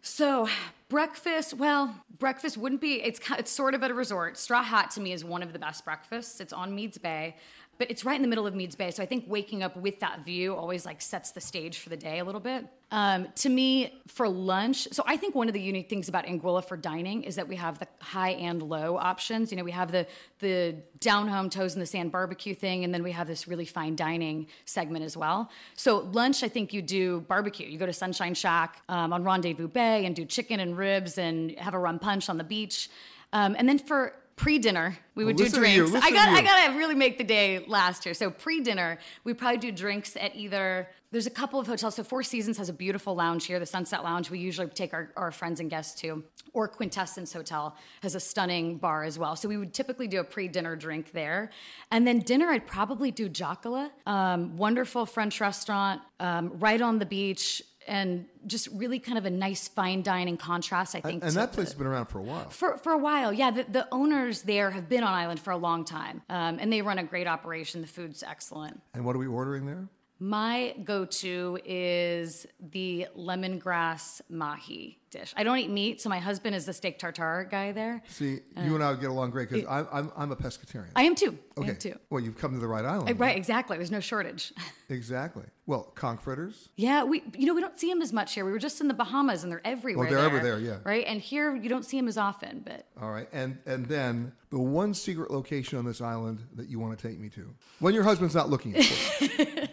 So 0.00 0.48
breakfast, 0.88 1.54
well, 1.54 2.02
breakfast 2.18 2.56
wouldn't 2.56 2.80
be. 2.80 3.02
It's 3.02 3.20
it's 3.36 3.50
sort 3.50 3.74
of 3.74 3.82
at 3.82 3.90
a 3.90 3.94
resort. 3.94 4.36
Straw 4.38 4.62
Hat 4.62 4.90
to 4.92 5.00
me 5.00 5.12
is 5.12 5.24
one 5.24 5.42
of 5.42 5.52
the 5.52 5.58
best 5.58 5.84
breakfasts. 5.84 6.40
It's 6.40 6.52
on 6.52 6.74
Meads 6.74 6.98
Bay, 6.98 7.36
but 7.78 7.90
it's 7.90 8.04
right 8.04 8.16
in 8.16 8.22
the 8.22 8.28
middle 8.28 8.46
of 8.46 8.54
Meads 8.54 8.74
Bay. 8.74 8.90
So 8.90 9.02
I 9.02 9.06
think 9.06 9.24
waking 9.28 9.62
up 9.62 9.76
with 9.76 10.00
that 10.00 10.24
view 10.24 10.54
always 10.54 10.84
like 10.84 11.00
sets 11.00 11.30
the 11.30 11.40
stage 11.40 11.78
for 11.78 11.88
the 11.88 11.96
day 11.96 12.18
a 12.18 12.24
little 12.24 12.40
bit. 12.40 12.66
Um, 12.90 13.28
to 13.36 13.48
me, 13.48 14.00
for 14.06 14.28
lunch, 14.28 14.88
so 14.92 15.02
I 15.06 15.16
think 15.16 15.34
one 15.34 15.46
of 15.46 15.54
the 15.54 15.60
unique 15.60 15.88
things 15.88 16.08
about 16.08 16.24
Anguilla 16.24 16.64
for 16.64 16.76
dining 16.76 17.22
is 17.22 17.36
that 17.36 17.46
we 17.46 17.56
have 17.56 17.78
the 17.78 17.86
high 18.00 18.30
and 18.30 18.62
low 18.62 18.96
options. 18.96 19.52
You 19.52 19.58
know, 19.58 19.64
we 19.64 19.72
have 19.72 19.92
the 19.92 20.06
the 20.40 20.76
down 20.98 21.28
home 21.28 21.50
toes 21.50 21.74
in 21.74 21.80
the 21.80 21.86
sand 21.86 22.10
barbecue 22.10 22.54
thing, 22.54 22.84
and 22.84 22.92
then 22.92 23.02
we 23.02 23.12
have 23.12 23.26
this 23.26 23.46
really 23.46 23.66
fine 23.66 23.94
dining 23.94 24.46
segment 24.64 25.04
as 25.04 25.16
well. 25.16 25.50
So 25.74 25.98
lunch, 26.12 26.42
I 26.42 26.48
think 26.48 26.72
you 26.72 26.82
do 26.82 27.20
barbecue. 27.20 27.68
You 27.68 27.78
go 27.78 27.86
to 27.86 27.92
Sunshine 27.92 28.34
Shack 28.34 28.82
um, 28.88 29.12
on 29.12 29.22
Rendezvous 29.22 29.68
Bay 29.68 30.06
and 30.06 30.16
do 30.16 30.24
chicken 30.24 30.58
and 30.58 30.76
ribs 30.76 31.18
and 31.18 31.52
have 31.58 31.74
a 31.74 31.78
rum 31.78 31.98
punch 31.98 32.28
on 32.28 32.38
the 32.38 32.44
beach. 32.44 32.88
Um, 33.32 33.54
and 33.58 33.68
then 33.68 33.78
for 33.78 34.14
pre-dinner 34.38 34.96
we 35.14 35.24
would 35.24 35.36
Well, 35.36 35.48
do 35.48 35.56
listen 35.58 35.62
to 35.62 35.70
you, 35.70 35.88
drinks. 35.88 36.06
I 36.06 36.10
got 36.10 36.26
to 36.26 36.30
I 36.30 36.38
you. 36.38 36.42
got 36.44 36.66
to 36.68 36.78
really 36.78 36.94
make 36.94 37.18
the 37.18 37.24
day 37.24 37.64
last 37.66 38.04
here. 38.04 38.14
So 38.14 38.30
pre-dinner, 38.30 38.98
we 39.24 39.34
probably 39.34 39.58
do 39.58 39.72
drinks 39.72 40.16
at 40.16 40.34
either 40.36 40.88
there's 41.10 41.26
a 41.26 41.30
couple 41.30 41.58
of 41.58 41.66
hotels. 41.66 41.94
So 41.94 42.04
Four 42.04 42.22
Seasons 42.22 42.58
has 42.58 42.68
a 42.68 42.72
beautiful 42.72 43.14
lounge 43.14 43.46
here, 43.46 43.58
the 43.58 43.66
Sunset 43.66 44.04
Lounge. 44.04 44.30
We 44.30 44.38
usually 44.38 44.68
take 44.68 44.92
our, 44.92 45.10
our 45.16 45.30
friends 45.30 45.58
and 45.58 45.70
guests 45.70 45.98
to. 46.02 46.22
Or 46.52 46.68
Quintessence 46.68 47.32
Hotel 47.32 47.74
has 48.02 48.14
a 48.14 48.20
stunning 48.20 48.76
bar 48.76 49.04
as 49.04 49.18
well. 49.18 49.34
So 49.34 49.48
we 49.48 49.56
would 49.56 49.72
typically 49.72 50.06
do 50.06 50.20
a 50.20 50.24
pre-dinner 50.24 50.76
drink 50.76 51.12
there. 51.12 51.50
And 51.90 52.06
then 52.06 52.18
dinner, 52.20 52.48
I'd 52.50 52.66
probably 52.66 53.10
do 53.10 53.28
Jacala, 53.28 53.90
um, 54.06 54.56
wonderful 54.56 55.06
French 55.06 55.40
restaurant, 55.40 56.02
um, 56.20 56.52
right 56.58 56.80
on 56.80 56.98
the 56.98 57.06
beach. 57.06 57.62
And 57.88 58.26
just 58.46 58.68
really 58.72 58.98
kind 58.98 59.16
of 59.16 59.24
a 59.24 59.30
nice 59.30 59.66
fine 59.66 60.02
dining 60.02 60.36
contrast, 60.36 60.94
I 60.94 61.00
think. 61.00 61.22
And 61.22 61.32
to 61.32 61.38
that 61.38 61.52
the- 61.52 61.54
place 61.56 61.68
has 61.68 61.74
been 61.74 61.86
around 61.86 62.06
for 62.06 62.18
a 62.18 62.22
while. 62.22 62.50
for, 62.50 62.76
for 62.76 62.92
a 62.92 62.98
while, 62.98 63.32
yeah. 63.32 63.50
The, 63.50 63.64
the 63.64 63.88
owners 63.90 64.42
there 64.42 64.70
have 64.70 64.88
been 64.88 65.02
on 65.02 65.12
island 65.12 65.40
for 65.40 65.50
a 65.52 65.56
long 65.56 65.84
time, 65.84 66.22
um, 66.28 66.58
and 66.60 66.72
they 66.72 66.82
run 66.82 66.98
a 66.98 67.04
great 67.04 67.26
operation. 67.26 67.80
The 67.80 67.86
food's 67.86 68.22
excellent. 68.22 68.80
And 68.94 69.04
what 69.04 69.16
are 69.16 69.18
we 69.18 69.26
ordering 69.26 69.66
there? 69.66 69.88
My 70.20 70.74
go-to 70.82 71.58
is 71.64 72.46
the 72.60 73.06
lemongrass 73.16 74.20
mahi 74.28 74.98
dish. 75.10 75.32
I 75.36 75.44
don't 75.44 75.58
eat 75.58 75.70
meat, 75.70 76.00
so 76.00 76.08
my 76.08 76.18
husband 76.18 76.54
is 76.54 76.66
the 76.66 76.72
steak 76.72 76.98
tartare 76.98 77.48
guy 77.50 77.72
there. 77.72 78.02
See, 78.08 78.40
you 78.62 78.74
and 78.74 78.82
I 78.82 78.90
would 78.90 79.00
get 79.00 79.10
along 79.10 79.30
great 79.30 79.48
because 79.48 79.66
I'm, 79.68 79.86
I'm, 79.92 80.12
I'm 80.16 80.32
a 80.32 80.36
pescatarian. 80.36 80.88
Uh, 80.88 80.96
I 80.96 81.02
am 81.02 81.14
too. 81.14 81.38
I 81.56 81.60
okay. 81.60 81.70
am 81.70 81.76
too. 81.76 81.94
Well, 82.10 82.22
you've 82.22 82.36
come 82.36 82.52
to 82.52 82.58
the 82.58 82.66
right 82.66 82.84
island. 82.84 83.10
Uh, 83.10 83.14
Right, 83.14 83.36
exactly. 83.36 83.76
There's 83.76 83.90
no 83.90 84.00
shortage. 84.00 84.52
Exactly. 84.90 85.44
Well, 85.66 85.82
conch 85.94 86.22
fritters. 86.22 86.70
Yeah, 86.76 87.04
we 87.04 87.22
you 87.36 87.44
know 87.44 87.52
we 87.52 87.60
don't 87.60 87.78
see 87.78 87.90
them 87.90 88.00
as 88.00 88.10
much 88.10 88.32
here. 88.32 88.46
We 88.46 88.52
were 88.52 88.58
just 88.58 88.80
in 88.80 88.88
the 88.88 88.94
Bahamas, 88.94 89.42
and 89.42 89.52
they're 89.52 89.60
everywhere. 89.66 90.06
Oh, 90.06 90.10
they're 90.10 90.18
there, 90.20 90.26
ever 90.26 90.40
there, 90.40 90.58
yeah. 90.58 90.78
Right, 90.82 91.04
and 91.06 91.20
here 91.20 91.54
you 91.54 91.68
don't 91.68 91.84
see 91.84 91.98
them 91.98 92.08
as 92.08 92.16
often, 92.16 92.62
but 92.64 92.86
All 92.98 93.10
right. 93.10 93.28
And 93.34 93.58
and 93.66 93.84
then 93.84 94.32
the 94.48 94.58
one 94.58 94.94
secret 94.94 95.30
location 95.30 95.78
on 95.78 95.84
this 95.84 96.00
island 96.00 96.40
that 96.54 96.70
you 96.70 96.78
want 96.78 96.98
to 96.98 97.06
take 97.06 97.20
me 97.20 97.28
to 97.28 97.54
when 97.80 97.92
your 97.92 98.02
husband's 98.02 98.34
not 98.34 98.48
looking. 98.48 98.76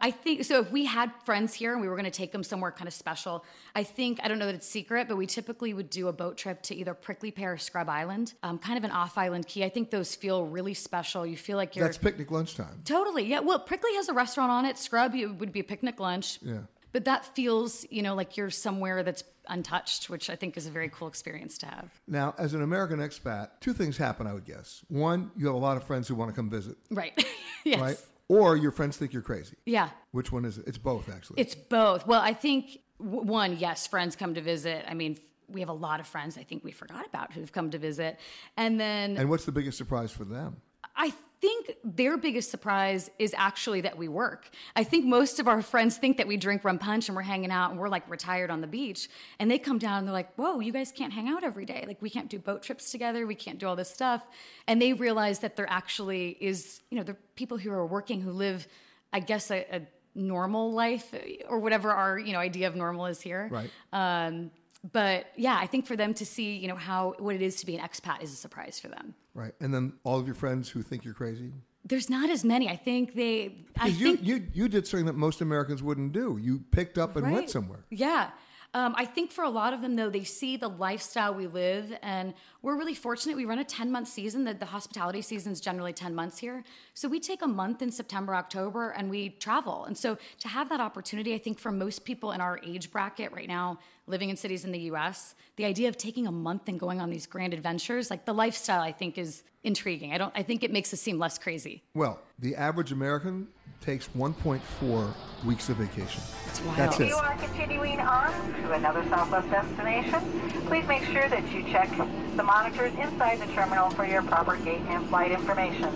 I 0.00 0.10
think 0.10 0.44
so. 0.44 0.58
If 0.58 0.72
we 0.72 0.84
had 0.84 1.12
friends 1.24 1.54
here 1.54 1.72
and 1.72 1.80
we 1.80 1.88
were 1.88 1.94
going 1.94 2.04
to 2.06 2.10
take 2.10 2.32
them 2.32 2.42
somewhere 2.42 2.72
kind 2.72 2.88
of 2.88 2.94
special, 2.94 3.44
I 3.76 3.84
think 3.84 4.18
I 4.22 4.26
don't 4.28 4.40
know 4.40 4.46
that 4.46 4.54
it's 4.56 4.66
secret, 4.66 5.06
but 5.06 5.16
we 5.16 5.26
typically 5.26 5.72
would 5.74 5.90
do 5.90 6.08
a 6.08 6.12
boat 6.12 6.36
trip 6.36 6.60
to 6.62 6.74
either 6.74 6.92
Prickly 6.92 7.30
Pear 7.30 7.52
or 7.52 7.58
Scrub 7.58 7.88
Island, 7.88 8.34
um, 8.42 8.58
kind 8.58 8.76
of 8.76 8.82
an 8.82 8.90
off-island 8.90 9.46
key. 9.46 9.64
I 9.64 9.68
think 9.68 9.90
those 9.90 10.16
feel 10.16 10.44
really 10.44 10.74
special. 10.74 11.24
You 11.24 11.36
feel 11.36 11.56
like 11.56 11.76
you're 11.76 11.86
That's 11.86 11.98
picnic 11.98 12.30
lunchtime. 12.32 12.82
totally 12.84 13.24
yeah. 13.26 13.40
Well, 13.40 13.60
Prickly 13.60 13.94
has 13.94 14.08
a 14.08 14.12
restaurant 14.12 14.50
on 14.50 14.64
it. 14.66 14.76
Scrub 14.76 15.14
it 15.14 15.26
would 15.26 15.52
be 15.52 15.60
a 15.60 15.64
picnic 15.64 16.00
lunch. 16.00 16.40
Yeah. 16.42 16.58
But 16.90 17.04
that 17.06 17.24
feels, 17.34 17.86
you 17.88 18.02
know, 18.02 18.14
like 18.14 18.36
you're 18.36 18.50
somewhere 18.50 19.02
that's 19.04 19.24
untouched, 19.48 20.10
which 20.10 20.28
I 20.28 20.36
think 20.36 20.56
is 20.56 20.66
a 20.66 20.70
very 20.70 20.88
cool 20.90 21.08
experience 21.08 21.56
to 21.58 21.66
have. 21.66 21.88
Now, 22.06 22.34
as 22.38 22.54
an 22.54 22.62
American 22.62 22.98
expat, 22.98 23.48
two 23.60 23.72
things 23.72 23.96
happen, 23.96 24.26
I 24.26 24.34
would 24.34 24.44
guess. 24.44 24.84
One, 24.88 25.30
you 25.36 25.46
have 25.46 25.54
a 25.54 25.58
lot 25.58 25.76
of 25.76 25.84
friends 25.84 26.06
who 26.08 26.14
want 26.16 26.30
to 26.30 26.34
come 26.36 26.50
visit, 26.50 26.76
Right. 26.90 27.12
yes. 27.64 27.80
right? 27.80 27.96
Or 28.32 28.56
your 28.56 28.70
friends 28.70 28.96
think 28.96 29.12
you're 29.12 29.20
crazy. 29.20 29.56
Yeah. 29.66 29.90
Which 30.12 30.32
one 30.32 30.46
is 30.46 30.56
it? 30.56 30.64
It's 30.66 30.78
both, 30.78 31.10
actually. 31.10 31.40
It's 31.40 31.54
both. 31.54 32.06
Well, 32.06 32.22
I 32.22 32.32
think 32.32 32.78
w- 32.98 33.20
one, 33.20 33.58
yes, 33.58 33.86
friends 33.86 34.16
come 34.16 34.32
to 34.34 34.40
visit. 34.40 34.86
I 34.88 34.94
mean, 34.94 35.18
we 35.48 35.60
have 35.60 35.68
a 35.68 35.74
lot 35.74 36.00
of 36.00 36.06
friends 36.06 36.38
I 36.38 36.42
think 36.42 36.64
we 36.64 36.72
forgot 36.72 37.04
about 37.06 37.32
who've 37.34 37.52
come 37.52 37.70
to 37.72 37.78
visit. 37.78 38.18
And 38.56 38.80
then 38.80 39.18
and 39.18 39.28
what's 39.28 39.44
the 39.44 39.52
biggest 39.52 39.76
surprise 39.76 40.10
for 40.10 40.24
them? 40.24 40.56
I 40.96 41.12
think 41.42 41.76
their 41.82 42.16
biggest 42.16 42.52
surprise 42.52 43.10
is 43.18 43.34
actually 43.36 43.80
that 43.80 43.98
we 43.98 44.06
work. 44.06 44.48
I 44.76 44.84
think 44.84 45.04
most 45.04 45.40
of 45.40 45.48
our 45.48 45.60
friends 45.60 45.98
think 45.98 46.16
that 46.18 46.28
we 46.28 46.36
drink 46.36 46.62
rum 46.62 46.78
punch 46.78 47.08
and 47.08 47.16
we're 47.16 47.22
hanging 47.22 47.50
out 47.50 47.72
and 47.72 47.80
we're 47.80 47.88
like 47.88 48.08
retired 48.08 48.48
on 48.48 48.60
the 48.60 48.68
beach. 48.68 49.08
And 49.40 49.50
they 49.50 49.58
come 49.58 49.78
down 49.78 49.98
and 49.98 50.06
they're 50.06 50.12
like, 50.12 50.32
whoa, 50.36 50.60
you 50.60 50.72
guys 50.72 50.92
can't 50.92 51.12
hang 51.12 51.28
out 51.28 51.42
every 51.42 51.64
day. 51.64 51.84
Like, 51.86 52.00
we 52.00 52.10
can't 52.10 52.30
do 52.30 52.38
boat 52.38 52.62
trips 52.62 52.92
together. 52.92 53.26
We 53.26 53.34
can't 53.34 53.58
do 53.58 53.66
all 53.66 53.74
this 53.74 53.90
stuff. 53.90 54.24
And 54.68 54.80
they 54.80 54.92
realize 54.92 55.40
that 55.40 55.56
there 55.56 55.68
actually 55.68 56.38
is, 56.40 56.80
you 56.90 56.96
know, 56.96 57.02
there 57.02 57.16
are 57.16 57.24
people 57.34 57.58
who 57.58 57.72
are 57.72 57.84
working 57.84 58.20
who 58.20 58.30
live, 58.30 58.68
I 59.12 59.18
guess, 59.18 59.50
a, 59.50 59.66
a 59.72 59.82
normal 60.14 60.72
life 60.72 61.12
or 61.48 61.58
whatever 61.58 61.90
our, 61.90 62.20
you 62.20 62.32
know, 62.32 62.38
idea 62.38 62.68
of 62.68 62.76
normal 62.76 63.06
is 63.06 63.20
here. 63.20 63.48
Right. 63.50 63.70
Um, 63.92 64.52
but 64.90 65.26
yeah, 65.36 65.56
I 65.60 65.66
think 65.66 65.86
for 65.86 65.96
them 65.96 66.12
to 66.14 66.26
see, 66.26 66.56
you 66.56 66.66
know, 66.66 66.74
how 66.74 67.14
what 67.18 67.34
it 67.34 67.42
is 67.42 67.56
to 67.56 67.66
be 67.66 67.76
an 67.76 67.86
expat 67.86 68.22
is 68.22 68.32
a 68.32 68.36
surprise 68.36 68.80
for 68.80 68.88
them. 68.88 69.14
Right. 69.34 69.54
And 69.60 69.72
then 69.72 69.92
all 70.02 70.18
of 70.18 70.26
your 70.26 70.34
friends 70.34 70.68
who 70.68 70.82
think 70.82 71.04
you're 71.04 71.14
crazy? 71.14 71.52
There's 71.84 72.10
not 72.10 72.30
as 72.30 72.44
many. 72.44 72.68
I 72.68 72.76
think 72.76 73.14
they. 73.14 73.66
I 73.78 73.88
you, 73.88 74.16
think 74.16 74.26
you, 74.26 74.46
you 74.52 74.68
did 74.68 74.86
something 74.86 75.06
that 75.06 75.14
most 75.14 75.40
Americans 75.40 75.82
wouldn't 75.82 76.12
do. 76.12 76.38
You 76.40 76.62
picked 76.70 76.98
up 76.98 77.16
and 77.16 77.30
went 77.32 77.50
somewhere. 77.50 77.84
Yeah. 77.90 78.30
Um, 78.74 78.94
I 78.96 79.04
think 79.04 79.32
for 79.32 79.44
a 79.44 79.50
lot 79.50 79.74
of 79.74 79.82
them, 79.82 79.96
though, 79.96 80.08
they 80.08 80.24
see 80.24 80.56
the 80.56 80.68
lifestyle 80.68 81.34
we 81.34 81.46
live, 81.46 81.92
and 82.02 82.32
we're 82.62 82.76
really 82.76 82.94
fortunate. 82.94 83.36
We 83.36 83.44
run 83.44 83.58
a 83.58 83.64
10 83.64 83.92
month 83.92 84.08
season. 84.08 84.44
The, 84.44 84.54
the 84.54 84.66
hospitality 84.66 85.20
season 85.20 85.52
is 85.52 85.60
generally 85.60 85.92
10 85.92 86.14
months 86.14 86.38
here. 86.38 86.64
So 86.94 87.06
we 87.06 87.20
take 87.20 87.42
a 87.42 87.46
month 87.46 87.82
in 87.82 87.90
September, 87.90 88.34
October, 88.34 88.90
and 88.90 89.10
we 89.10 89.30
travel. 89.30 89.84
And 89.84 89.96
so 89.96 90.16
to 90.40 90.48
have 90.48 90.70
that 90.70 90.80
opportunity, 90.80 91.34
I 91.34 91.38
think 91.38 91.58
for 91.58 91.70
most 91.70 92.06
people 92.06 92.32
in 92.32 92.40
our 92.40 92.58
age 92.64 92.90
bracket 92.90 93.30
right 93.32 93.48
now, 93.48 93.78
living 94.06 94.30
in 94.30 94.36
cities 94.36 94.64
in 94.64 94.72
the 94.72 94.80
US, 94.80 95.34
the 95.56 95.64
idea 95.64 95.88
of 95.88 95.96
taking 95.96 96.26
a 96.26 96.32
month 96.32 96.68
and 96.68 96.78
going 96.78 97.00
on 97.00 97.10
these 97.10 97.26
grand 97.26 97.54
adventures, 97.54 98.10
like 98.10 98.24
the 98.24 98.32
lifestyle, 98.34 98.80
I 98.80 98.92
think 98.92 99.16
is 99.16 99.42
intriguing. 99.64 100.12
I 100.12 100.18
don't, 100.18 100.32
I 100.36 100.42
think 100.42 100.64
it 100.64 100.72
makes 100.72 100.92
us 100.92 101.00
seem 101.00 101.18
less 101.18 101.38
crazy. 101.38 101.82
Well, 101.94 102.20
the 102.38 102.56
average 102.56 102.90
American 102.90 103.46
takes 103.80 104.08
1.4 104.08 105.14
weeks 105.44 105.68
of 105.68 105.76
vacation. 105.76 106.22
It's 106.48 106.60
wild. 106.60 106.78
That's 106.78 106.96
If 106.96 107.02
it. 107.02 107.08
you 107.08 107.16
are 107.16 107.36
continuing 107.36 108.00
on 108.00 108.32
to 108.62 108.72
another 108.72 109.04
Southwest 109.08 109.50
destination, 109.50 110.20
please 110.66 110.86
make 110.86 111.04
sure 111.04 111.28
that 111.28 111.52
you 111.52 111.62
check 111.64 111.88
the 112.36 112.42
monitors 112.42 112.92
inside 112.94 113.40
the 113.40 113.52
terminal 113.54 113.90
for 113.90 114.04
your 114.04 114.22
proper 114.22 114.56
gate 114.56 114.82
and 114.88 115.06
flight 115.08 115.30
information. 115.30 115.88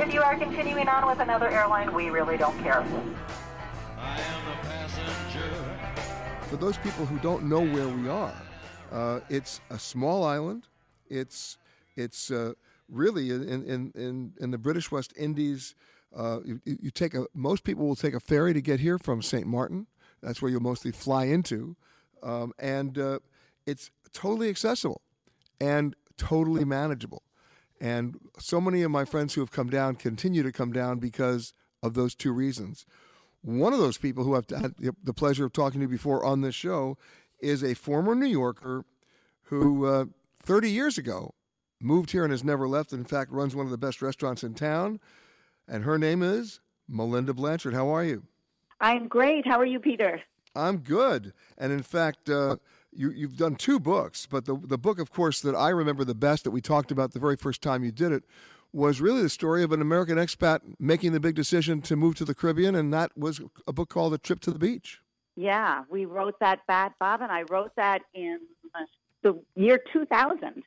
If 0.00 0.12
you 0.12 0.20
are 0.22 0.36
continuing 0.36 0.88
on 0.88 1.06
with 1.06 1.20
another 1.20 1.48
airline, 1.48 1.92
we 1.94 2.10
really 2.10 2.36
don't 2.36 2.56
care. 2.62 2.86
For 6.48 6.56
those 6.56 6.78
people 6.78 7.04
who 7.04 7.18
don't 7.18 7.44
know 7.44 7.60
where 7.60 7.88
we 7.88 8.08
are, 8.08 8.34
uh, 8.90 9.20
it's 9.28 9.60
a 9.68 9.78
small 9.78 10.24
island. 10.24 10.66
It's 11.10 11.58
it's 11.94 12.30
uh, 12.30 12.54
really 12.88 13.30
in, 13.30 13.42
in, 13.42 13.92
in, 13.94 14.32
in 14.40 14.50
the 14.50 14.56
British 14.56 14.90
West 14.90 15.12
Indies. 15.14 15.74
Uh, 16.16 16.38
you, 16.46 16.60
you 16.64 16.90
take 16.90 17.12
a 17.12 17.26
most 17.34 17.64
people 17.64 17.86
will 17.86 17.96
take 17.96 18.14
a 18.14 18.20
ferry 18.20 18.54
to 18.54 18.62
get 18.62 18.80
here 18.80 18.98
from 18.98 19.20
St. 19.20 19.46
Martin. 19.46 19.88
That's 20.22 20.40
where 20.40 20.50
you'll 20.50 20.62
mostly 20.62 20.90
fly 20.90 21.26
into, 21.26 21.76
um, 22.22 22.54
and 22.58 22.96
uh, 22.98 23.18
it's 23.66 23.90
totally 24.14 24.48
accessible 24.48 25.02
and 25.60 25.94
totally 26.16 26.64
manageable. 26.64 27.24
And 27.78 28.18
so 28.38 28.58
many 28.58 28.80
of 28.82 28.90
my 28.90 29.04
friends 29.04 29.34
who 29.34 29.42
have 29.42 29.50
come 29.50 29.68
down 29.68 29.96
continue 29.96 30.42
to 30.42 30.50
come 30.50 30.72
down 30.72 30.98
because 30.98 31.52
of 31.82 31.92
those 31.92 32.14
two 32.14 32.32
reasons. 32.32 32.86
One 33.48 33.72
of 33.72 33.78
those 33.78 33.96
people 33.96 34.24
who 34.24 34.36
I've 34.36 34.50
had 34.50 34.74
the- 34.76 35.14
pleasure 35.14 35.46
of 35.46 35.54
talking 35.54 35.80
to 35.80 35.88
before 35.88 36.22
on 36.22 36.42
this 36.42 36.54
show 36.54 36.98
is 37.40 37.64
a 37.64 37.72
former 37.72 38.14
New 38.14 38.26
Yorker 38.26 38.84
who, 39.44 39.86
uh, 39.86 40.04
30 40.42 40.70
years 40.70 40.98
ago, 40.98 41.34
moved 41.80 42.10
here 42.10 42.24
and 42.24 42.30
has 42.30 42.44
never 42.44 42.68
left. 42.68 42.92
In 42.92 43.04
fact, 43.04 43.32
runs 43.32 43.56
one 43.56 43.64
of 43.64 43.70
the 43.70 43.78
best 43.78 44.02
restaurants 44.02 44.44
in 44.44 44.52
town. 44.52 45.00
And 45.66 45.84
her 45.84 45.96
name 45.96 46.22
is 46.22 46.60
Melinda 46.86 47.32
Blanchard. 47.32 47.72
How 47.72 47.88
are 47.88 48.04
you? 48.04 48.24
I'm 48.82 49.08
great. 49.08 49.46
How 49.46 49.58
are 49.58 49.64
you, 49.64 49.80
Peter? 49.80 50.20
I'm 50.54 50.78
good. 50.78 51.32
And 51.56 51.72
in 51.72 51.82
fact, 51.82 52.28
uh, 52.28 52.56
you, 52.92 53.10
you've 53.12 53.38
done 53.38 53.56
two 53.56 53.80
books, 53.80 54.26
but 54.26 54.44
the, 54.44 54.60
the 54.62 54.76
book, 54.76 54.98
of 54.98 55.10
course, 55.10 55.40
that 55.40 55.54
I 55.54 55.70
remember 55.70 56.04
the 56.04 56.14
best 56.14 56.44
that 56.44 56.50
we 56.50 56.60
talked 56.60 56.90
about 56.90 57.12
the 57.12 57.18
very 57.18 57.36
first 57.36 57.62
time 57.62 57.82
you 57.82 57.92
did 57.92 58.12
it 58.12 58.24
was 58.72 59.00
really 59.00 59.22
the 59.22 59.28
story 59.28 59.62
of 59.62 59.72
an 59.72 59.80
American 59.80 60.18
expat 60.18 60.60
making 60.78 61.12
the 61.12 61.20
big 61.20 61.34
decision 61.34 61.80
to 61.82 61.96
move 61.96 62.16
to 62.16 62.24
the 62.24 62.34
Caribbean, 62.34 62.74
and 62.74 62.92
that 62.92 63.16
was 63.16 63.40
a 63.66 63.72
book 63.72 63.88
called 63.88 64.14
A 64.14 64.18
Trip 64.18 64.40
to 64.40 64.50
the 64.50 64.58
Beach. 64.58 65.00
Yeah, 65.36 65.84
we 65.88 66.04
wrote 66.04 66.38
that. 66.40 66.66
Bat 66.66 66.94
Bob 66.98 67.22
and 67.22 67.30
I 67.30 67.42
wrote 67.42 67.72
that 67.76 68.02
in 68.12 68.40
the 69.22 69.40
year 69.54 69.80
2000, 69.92 70.62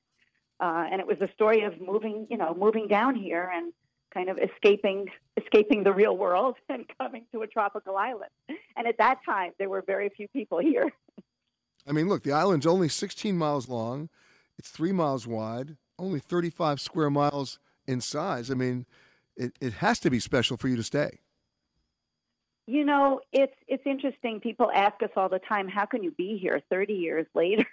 uh, 0.60 0.88
and 0.92 1.02
it 1.02 1.08
was 1.08 1.18
a 1.22 1.30
story 1.34 1.64
of 1.64 1.80
moving, 1.80 2.28
you 2.30 2.38
know, 2.38 2.56
moving 2.58 2.88
down 2.88 3.16
here 3.16 3.52
and 3.54 3.74
kind 4.14 4.30
of 4.30 4.38
escaping 4.38 5.08
escaping 5.38 5.84
the 5.84 5.94
real 5.94 6.18
world 6.18 6.56
and 6.70 6.86
coming 7.00 7.26
to 7.34 7.42
a 7.42 7.48
tropical 7.48 7.98
island. 7.98 8.32
And 8.76 8.88
at 8.88 8.98
that 8.98 9.20
time, 9.26 9.52
there 9.58 9.70
were 9.70 9.82
very 9.82 10.10
few 10.10 10.28
people 10.30 10.60
here. 10.60 10.92
I 11.88 11.94
mean, 11.94 12.10
look, 12.10 12.24
the 12.24 12.32
island's 12.32 12.68
only 12.68 12.90
16 12.90 13.36
miles 13.36 13.68
long, 13.68 14.10
it's 14.58 14.70
three 14.70 14.92
miles 14.92 15.26
wide, 15.26 15.78
only 15.98 16.20
35 16.20 16.80
square 16.80 17.10
miles 17.10 17.60
in 17.91 18.01
size. 18.01 18.49
I 18.49 18.56
mean, 18.56 18.86
it, 19.36 19.54
it 19.62 19.73
has 19.73 19.99
to 19.99 20.10
be 20.10 20.19
special 20.19 20.58
for 20.58 20.67
you 20.67 20.75
to 20.75 20.84
stay. 20.84 21.19
You 22.67 22.86
know, 22.86 23.21
it's 23.34 23.56
it's 23.67 23.84
interesting. 23.86 24.39
People 24.39 24.71
ask 24.73 25.01
us 25.04 25.10
all 25.15 25.30
the 25.30 25.39
time, 25.39 25.67
"How 25.67 25.86
can 25.86 26.04
you 26.04 26.12
be 26.12 26.38
here 26.38 26.62
30 26.69 26.93
years 26.93 27.27
later?" 27.36 27.65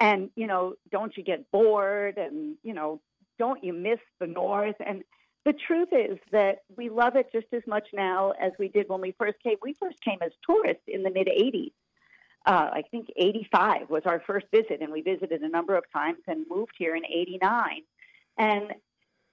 and 0.00 0.30
you 0.36 0.46
know, 0.46 0.74
don't 0.90 1.16
you 1.16 1.22
get 1.22 1.50
bored? 1.50 2.18
And 2.18 2.56
you 2.62 2.74
know, 2.74 3.00
don't 3.38 3.62
you 3.62 3.72
miss 3.72 4.00
the 4.20 4.26
north? 4.26 4.76
And 4.84 5.04
the 5.44 5.52
truth 5.52 5.90
is 5.92 6.18
that 6.32 6.62
we 6.76 6.88
love 6.88 7.14
it 7.14 7.30
just 7.32 7.46
as 7.52 7.62
much 7.66 7.86
now 7.92 8.32
as 8.32 8.52
we 8.58 8.68
did 8.68 8.88
when 8.88 9.00
we 9.00 9.12
first 9.12 9.36
came. 9.42 9.56
We 9.62 9.74
first 9.74 10.00
came 10.02 10.18
as 10.22 10.32
tourists 10.44 10.82
in 10.88 11.02
the 11.02 11.10
mid 11.10 11.28
80s. 11.28 11.72
Uh, 12.46 12.70
I 12.72 12.82
think 12.90 13.08
85 13.16 13.90
was 13.90 14.02
our 14.06 14.20
first 14.26 14.46
visit, 14.52 14.80
and 14.80 14.92
we 14.92 15.02
visited 15.02 15.42
a 15.42 15.48
number 15.48 15.76
of 15.76 15.84
times 15.92 16.18
and 16.28 16.46
moved 16.48 16.74
here 16.78 16.94
in 16.94 17.04
89. 17.04 17.82
And 18.38 18.72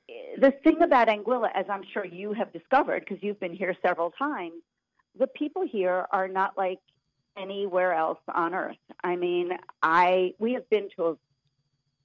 the 0.07 0.51
thing 0.63 0.81
about 0.81 1.07
Anguilla, 1.07 1.49
as 1.53 1.65
I'm 1.69 1.83
sure 1.93 2.05
you 2.05 2.33
have 2.33 2.51
discovered 2.51 3.01
because 3.01 3.23
you've 3.23 3.39
been 3.39 3.53
here 3.53 3.75
several 3.81 4.11
times, 4.11 4.61
the 5.17 5.27
people 5.27 5.65
here 5.65 6.07
are 6.11 6.27
not 6.27 6.57
like 6.57 6.79
anywhere 7.37 7.93
else 7.93 8.19
on 8.33 8.53
earth. 8.53 8.77
I 9.03 9.15
mean, 9.15 9.51
I 9.81 10.33
we 10.39 10.53
have 10.53 10.69
been 10.69 10.89
to 10.97 11.17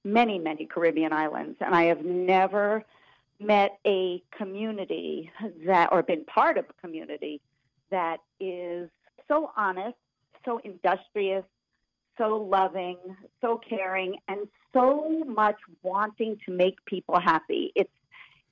many, 0.03 0.39
many 0.39 0.65
Caribbean 0.65 1.13
islands, 1.13 1.57
and 1.59 1.75
I 1.75 1.83
have 1.85 2.03
never 2.03 2.83
met 3.39 3.79
a 3.85 4.21
community 4.37 5.31
that, 5.65 5.89
or 5.91 6.03
been 6.03 6.25
part 6.25 6.57
of 6.57 6.65
a 6.69 6.81
community 6.81 7.41
that 7.89 8.17
is 8.39 8.89
so 9.27 9.51
honest, 9.55 9.97
so 10.45 10.59
industrious, 10.63 11.45
so 12.19 12.35
loving, 12.37 12.97
so 13.41 13.59
caring, 13.67 14.17
and 14.27 14.47
so 14.73 15.23
much 15.25 15.55
wanting 15.81 16.37
to 16.45 16.51
make 16.51 16.83
people 16.85 17.19
happy. 17.19 17.71
It's 17.75 17.89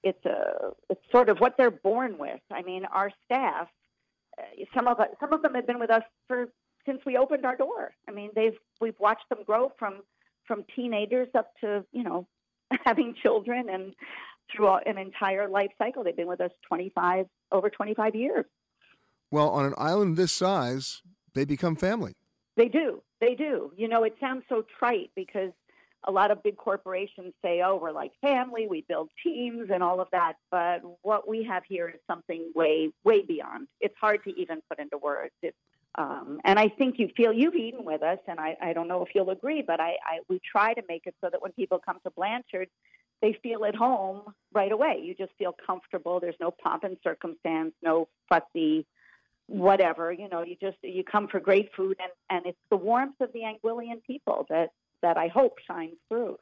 it's 0.03 0.25
a 0.25 0.71
it's 0.89 1.01
sort 1.11 1.29
of 1.29 1.37
what 1.37 1.55
they're 1.57 1.69
born 1.69 2.17
with. 2.17 2.39
I 2.51 2.63
mean, 2.63 2.85
our 2.85 3.11
staff, 3.25 3.67
uh, 4.37 4.41
some 4.75 4.87
of 4.87 4.99
us, 4.99 5.09
some 5.19 5.33
of 5.33 5.43
them 5.43 5.53
have 5.53 5.67
been 5.67 5.79
with 5.79 5.91
us 5.91 6.03
for 6.27 6.47
since 6.85 7.01
we 7.05 7.17
opened 7.17 7.45
our 7.45 7.55
door. 7.55 7.93
I 8.07 8.11
mean, 8.11 8.31
they've 8.35 8.57
we've 8.81 8.99
watched 8.99 9.29
them 9.29 9.39
grow 9.45 9.71
from 9.77 10.01
from 10.45 10.63
teenagers 10.75 11.27
up 11.35 11.51
to 11.61 11.85
you 11.91 12.03
know 12.03 12.25
having 12.85 13.13
children 13.21 13.67
and 13.69 13.93
throughout 14.55 14.87
an 14.87 14.97
entire 14.97 15.49
life 15.49 15.71
cycle. 15.77 16.03
They've 16.03 16.15
been 16.15 16.27
with 16.27 16.41
us 16.41 16.51
25 16.67 17.25
over 17.51 17.69
25 17.69 18.15
years. 18.15 18.45
Well, 19.29 19.49
on 19.49 19.65
an 19.65 19.73
island 19.77 20.15
this 20.15 20.31
size, 20.31 21.01
they 21.33 21.43
become 21.43 21.75
family. 21.75 22.13
They 22.55 22.69
do. 22.69 23.03
They 23.19 23.35
do. 23.35 23.71
You 23.75 23.87
know, 23.87 24.03
it 24.03 24.15
sounds 24.19 24.43
so 24.49 24.63
trite 24.79 25.11
because 25.15 25.51
a 26.03 26.11
lot 26.11 26.31
of 26.31 26.43
big 26.43 26.57
corporations 26.57 27.33
say, 27.43 27.61
"Oh, 27.61 27.75
we're 27.75 27.91
like 27.91 28.11
family. 28.21 28.67
We 28.67 28.85
build 28.87 29.09
teams 29.23 29.69
and 29.73 29.81
all 29.81 29.99
of 29.99 30.07
that." 30.11 30.33
But 30.51 30.81
what 31.01 31.27
we 31.27 31.43
have 31.43 31.63
here 31.67 31.89
is 31.89 31.99
something 32.07 32.51
way, 32.55 32.91
way 33.03 33.21
beyond. 33.23 33.67
It's 33.81 33.95
hard 33.99 34.23
to 34.25 34.39
even 34.39 34.61
put 34.69 34.79
into 34.79 34.97
words. 34.97 35.33
It's 35.41 35.57
um, 35.95 36.39
and 36.45 36.59
I 36.59 36.67
think 36.67 36.99
you 36.99 37.09
feel 37.17 37.33
you've 37.33 37.55
eaten 37.55 37.83
with 37.83 38.03
us, 38.03 38.19
and 38.27 38.39
I, 38.39 38.55
I 38.61 38.73
don't 38.73 38.87
know 38.87 39.03
if 39.03 39.09
you'll 39.15 39.31
agree, 39.31 39.63
but 39.65 39.79
I, 39.79 39.95
I 40.05 40.19
we 40.29 40.39
try 40.39 40.73
to 40.75 40.83
make 40.87 41.07
it 41.07 41.15
so 41.21 41.29
that 41.31 41.41
when 41.41 41.51
people 41.53 41.79
come 41.83 41.97
to 42.03 42.11
Blanchard, 42.11 42.69
they 43.21 43.37
feel 43.41 43.65
at 43.65 43.75
home 43.75 44.21
right 44.53 44.71
away. 44.71 45.01
You 45.03 45.15
just 45.15 45.31
feel 45.39 45.55
comfortable. 45.65 46.19
There's 46.19 46.35
no 46.39 46.51
pomp 46.51 46.83
and 46.83 46.97
circumstance, 47.03 47.73
no 47.81 48.07
fussy 48.29 48.85
whatever. 49.47 50.11
You 50.11 50.29
know, 50.29 50.43
you 50.43 50.55
just 50.61 50.77
you 50.83 51.03
come 51.03 51.27
for 51.27 51.39
great 51.39 51.73
food, 51.75 51.97
and 51.99 52.11
and 52.29 52.45
it's 52.45 52.59
the 52.69 52.77
warmth 52.77 53.19
of 53.19 53.33
the 53.33 53.41
Anguillian 53.41 54.03
people 54.05 54.45
that 54.49 54.69
that 55.01 55.17
I 55.17 55.27
hope 55.27 55.57
shines 55.65 55.97
through. 56.09 56.37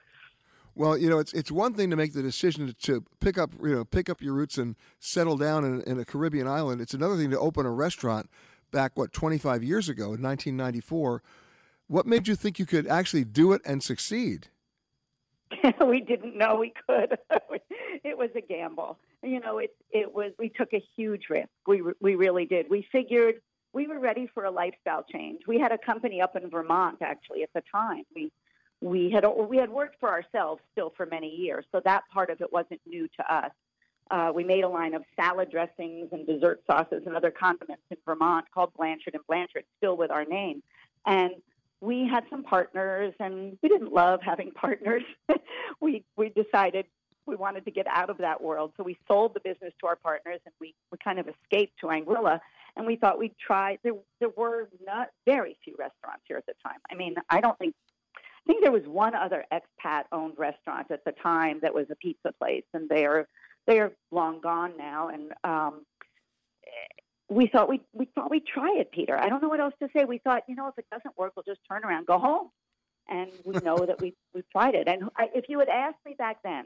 Well, 0.75 0.97
you 0.97 1.09
know, 1.09 1.19
it's 1.19 1.33
it's 1.33 1.51
one 1.51 1.73
thing 1.73 1.89
to 1.89 1.95
make 1.95 2.13
the 2.13 2.21
decision 2.21 2.75
to 2.81 3.03
pick 3.19 3.37
up 3.37 3.53
you 3.61 3.75
know 3.75 3.85
pick 3.85 4.09
up 4.09 4.21
your 4.21 4.33
roots 4.33 4.57
and 4.57 4.75
settle 4.99 5.37
down 5.37 5.63
in, 5.63 5.81
in 5.83 5.99
a 5.99 6.05
Caribbean 6.05 6.47
island. 6.47 6.81
It's 6.81 6.93
another 6.93 7.15
thing 7.15 7.29
to 7.31 7.39
open 7.39 7.65
a 7.65 7.71
restaurant 7.71 8.29
back, 8.71 8.91
what, 8.95 9.13
25 9.13 9.63
years 9.63 9.87
ago 9.87 10.13
in 10.13 10.21
1994. 10.21 11.23
What 11.87 12.05
made 12.05 12.27
you 12.27 12.35
think 12.35 12.59
you 12.59 12.65
could 12.65 12.87
actually 12.87 13.23
do 13.23 13.53
it 13.53 13.61
and 13.63 13.81
succeed? 13.81 14.49
we 15.85 16.01
didn't 16.01 16.37
know 16.37 16.55
we 16.55 16.73
could. 16.87 17.17
it 18.03 18.17
was 18.17 18.29
a 18.35 18.41
gamble. 18.41 18.97
You 19.23 19.39
know, 19.39 19.59
it 19.59 19.75
it 19.91 20.13
was. 20.13 20.31
We 20.39 20.49
took 20.49 20.73
a 20.73 20.83
huge 20.95 21.25
risk. 21.29 21.49
We 21.67 21.83
we 22.01 22.15
really 22.15 22.45
did. 22.45 22.69
We 22.69 22.87
figured 22.91 23.35
we 23.73 23.87
were 23.87 23.99
ready 23.99 24.27
for 24.33 24.45
a 24.45 24.51
lifestyle 24.51 25.03
change. 25.03 25.41
We 25.47 25.59
had 25.59 25.71
a 25.71 25.77
company 25.77 26.21
up 26.21 26.35
in 26.35 26.49
Vermont 26.49 26.99
actually 27.01 27.43
at 27.43 27.49
the 27.53 27.61
time. 27.71 28.03
We 28.15 28.31
we 28.81 29.11
had 29.11 29.25
we 29.25 29.57
had 29.57 29.69
worked 29.69 29.99
for 29.99 30.09
ourselves 30.09 30.61
still 30.71 30.93
for 30.95 31.05
many 31.05 31.29
years, 31.29 31.65
so 31.71 31.81
that 31.85 32.03
part 32.11 32.29
of 32.29 32.41
it 32.41 32.51
wasn't 32.51 32.81
new 32.85 33.07
to 33.07 33.33
us. 33.33 33.51
Uh, 34.11 34.31
we 34.33 34.43
made 34.43 34.63
a 34.63 34.69
line 34.69 34.93
of 34.93 35.03
salad 35.15 35.49
dressings 35.49 36.09
and 36.11 36.27
dessert 36.27 36.61
sauces 36.67 37.03
and 37.07 37.15
other 37.15 37.31
condiments 37.31 37.81
in 37.89 37.97
Vermont 38.05 38.45
called 38.53 38.71
Blanchard 38.77 39.15
and 39.15 39.25
Blanchard, 39.27 39.63
still 39.77 39.97
with 39.97 40.11
our 40.11 40.25
name. 40.25 40.61
And 41.07 41.33
we 41.81 42.07
had 42.07 42.23
some 42.29 42.43
partners, 42.43 43.13
and 43.19 43.57
we 43.61 43.69
didn't 43.69 43.93
love 43.93 44.19
having 44.23 44.51
partners. 44.55 45.03
we 45.81 46.03
we 46.17 46.29
decided 46.29 46.85
we 47.27 47.35
wanted 47.35 47.65
to 47.65 47.71
get 47.71 47.87
out 47.87 48.09
of 48.09 48.17
that 48.19 48.41
world, 48.41 48.71
so 48.77 48.83
we 48.83 48.97
sold 49.07 49.33
the 49.33 49.39
business 49.39 49.73
to 49.81 49.87
our 49.87 49.95
partners, 49.95 50.39
and 50.45 50.53
we, 50.61 50.75
we 50.91 50.97
kind 51.03 51.17
of 51.17 51.27
escaped 51.27 51.73
to 51.79 51.87
Anguilla. 51.87 52.39
And 52.77 52.85
we 52.85 52.97
thought 52.97 53.17
we'd 53.17 53.37
try. 53.39 53.77
There 53.83 53.93
there 54.19 54.29
were 54.35 54.67
not 54.85 55.07
very 55.25 55.57
few 55.63 55.75
restaurants 55.79 56.23
here 56.27 56.37
at 56.37 56.45
the 56.45 56.53
time. 56.61 56.79
I 56.91 56.95
mean, 56.95 57.15
I 57.29 57.39
don't 57.39 57.57
think 57.57 57.73
I 58.17 58.51
think 58.51 58.61
there 58.61 58.71
was 58.71 58.83
one 58.85 59.15
other 59.15 59.45
expat 59.51 60.03
owned 60.11 60.37
restaurant 60.37 60.91
at 60.91 61.03
the 61.05 61.13
time 61.13 61.59
that 61.61 61.73
was 61.73 61.87
a 61.89 61.95
pizza 61.95 62.31
place, 62.37 62.65
and 62.73 62.89
they 62.89 63.05
are 63.05 63.27
they 63.65 63.79
are 63.79 63.93
long 64.11 64.41
gone 64.41 64.73
now, 64.77 65.07
and 65.07 65.31
um, 65.43 65.85
we 67.29 67.47
thought 67.47 67.69
we 67.69 67.81
we 67.93 68.05
thought 68.13 68.29
we'd 68.29 68.45
try 68.45 68.75
it, 68.77 68.91
Peter. 68.91 69.17
I 69.17 69.29
don't 69.29 69.41
know 69.41 69.49
what 69.49 69.59
else 69.59 69.73
to 69.81 69.89
say. 69.95 70.05
We 70.05 70.19
thought, 70.19 70.43
you 70.47 70.55
know, 70.55 70.67
if 70.67 70.77
it 70.77 70.85
doesn't 70.91 71.17
work, 71.17 71.33
we'll 71.35 71.43
just 71.43 71.61
turn 71.69 71.83
around, 71.83 72.05
go 72.05 72.19
home, 72.19 72.49
and 73.09 73.31
we 73.43 73.53
know 73.63 73.77
that 73.77 74.01
we 74.01 74.13
we 74.33 74.43
tried 74.51 74.75
it. 74.75 74.87
And 74.87 75.09
I, 75.17 75.29
if 75.33 75.45
you 75.49 75.59
had 75.59 75.69
asked 75.69 76.05
me 76.05 76.15
back 76.17 76.37
then 76.43 76.65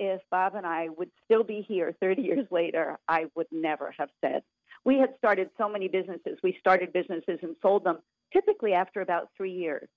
if 0.00 0.22
Bob 0.30 0.54
and 0.54 0.66
I 0.66 0.88
would 0.96 1.10
still 1.26 1.44
be 1.44 1.64
here 1.68 1.94
30 2.00 2.22
years 2.22 2.46
later, 2.50 2.98
I 3.06 3.26
would 3.36 3.46
never 3.52 3.94
have 3.98 4.08
said. 4.24 4.42
We 4.82 4.98
had 4.98 5.10
started 5.18 5.50
so 5.58 5.68
many 5.68 5.88
businesses. 5.88 6.38
We 6.42 6.56
started 6.58 6.90
businesses 6.92 7.38
and 7.42 7.54
sold 7.60 7.84
them 7.84 7.98
typically 8.32 8.72
after 8.72 9.02
about 9.02 9.28
three 9.36 9.52
years. 9.52 9.88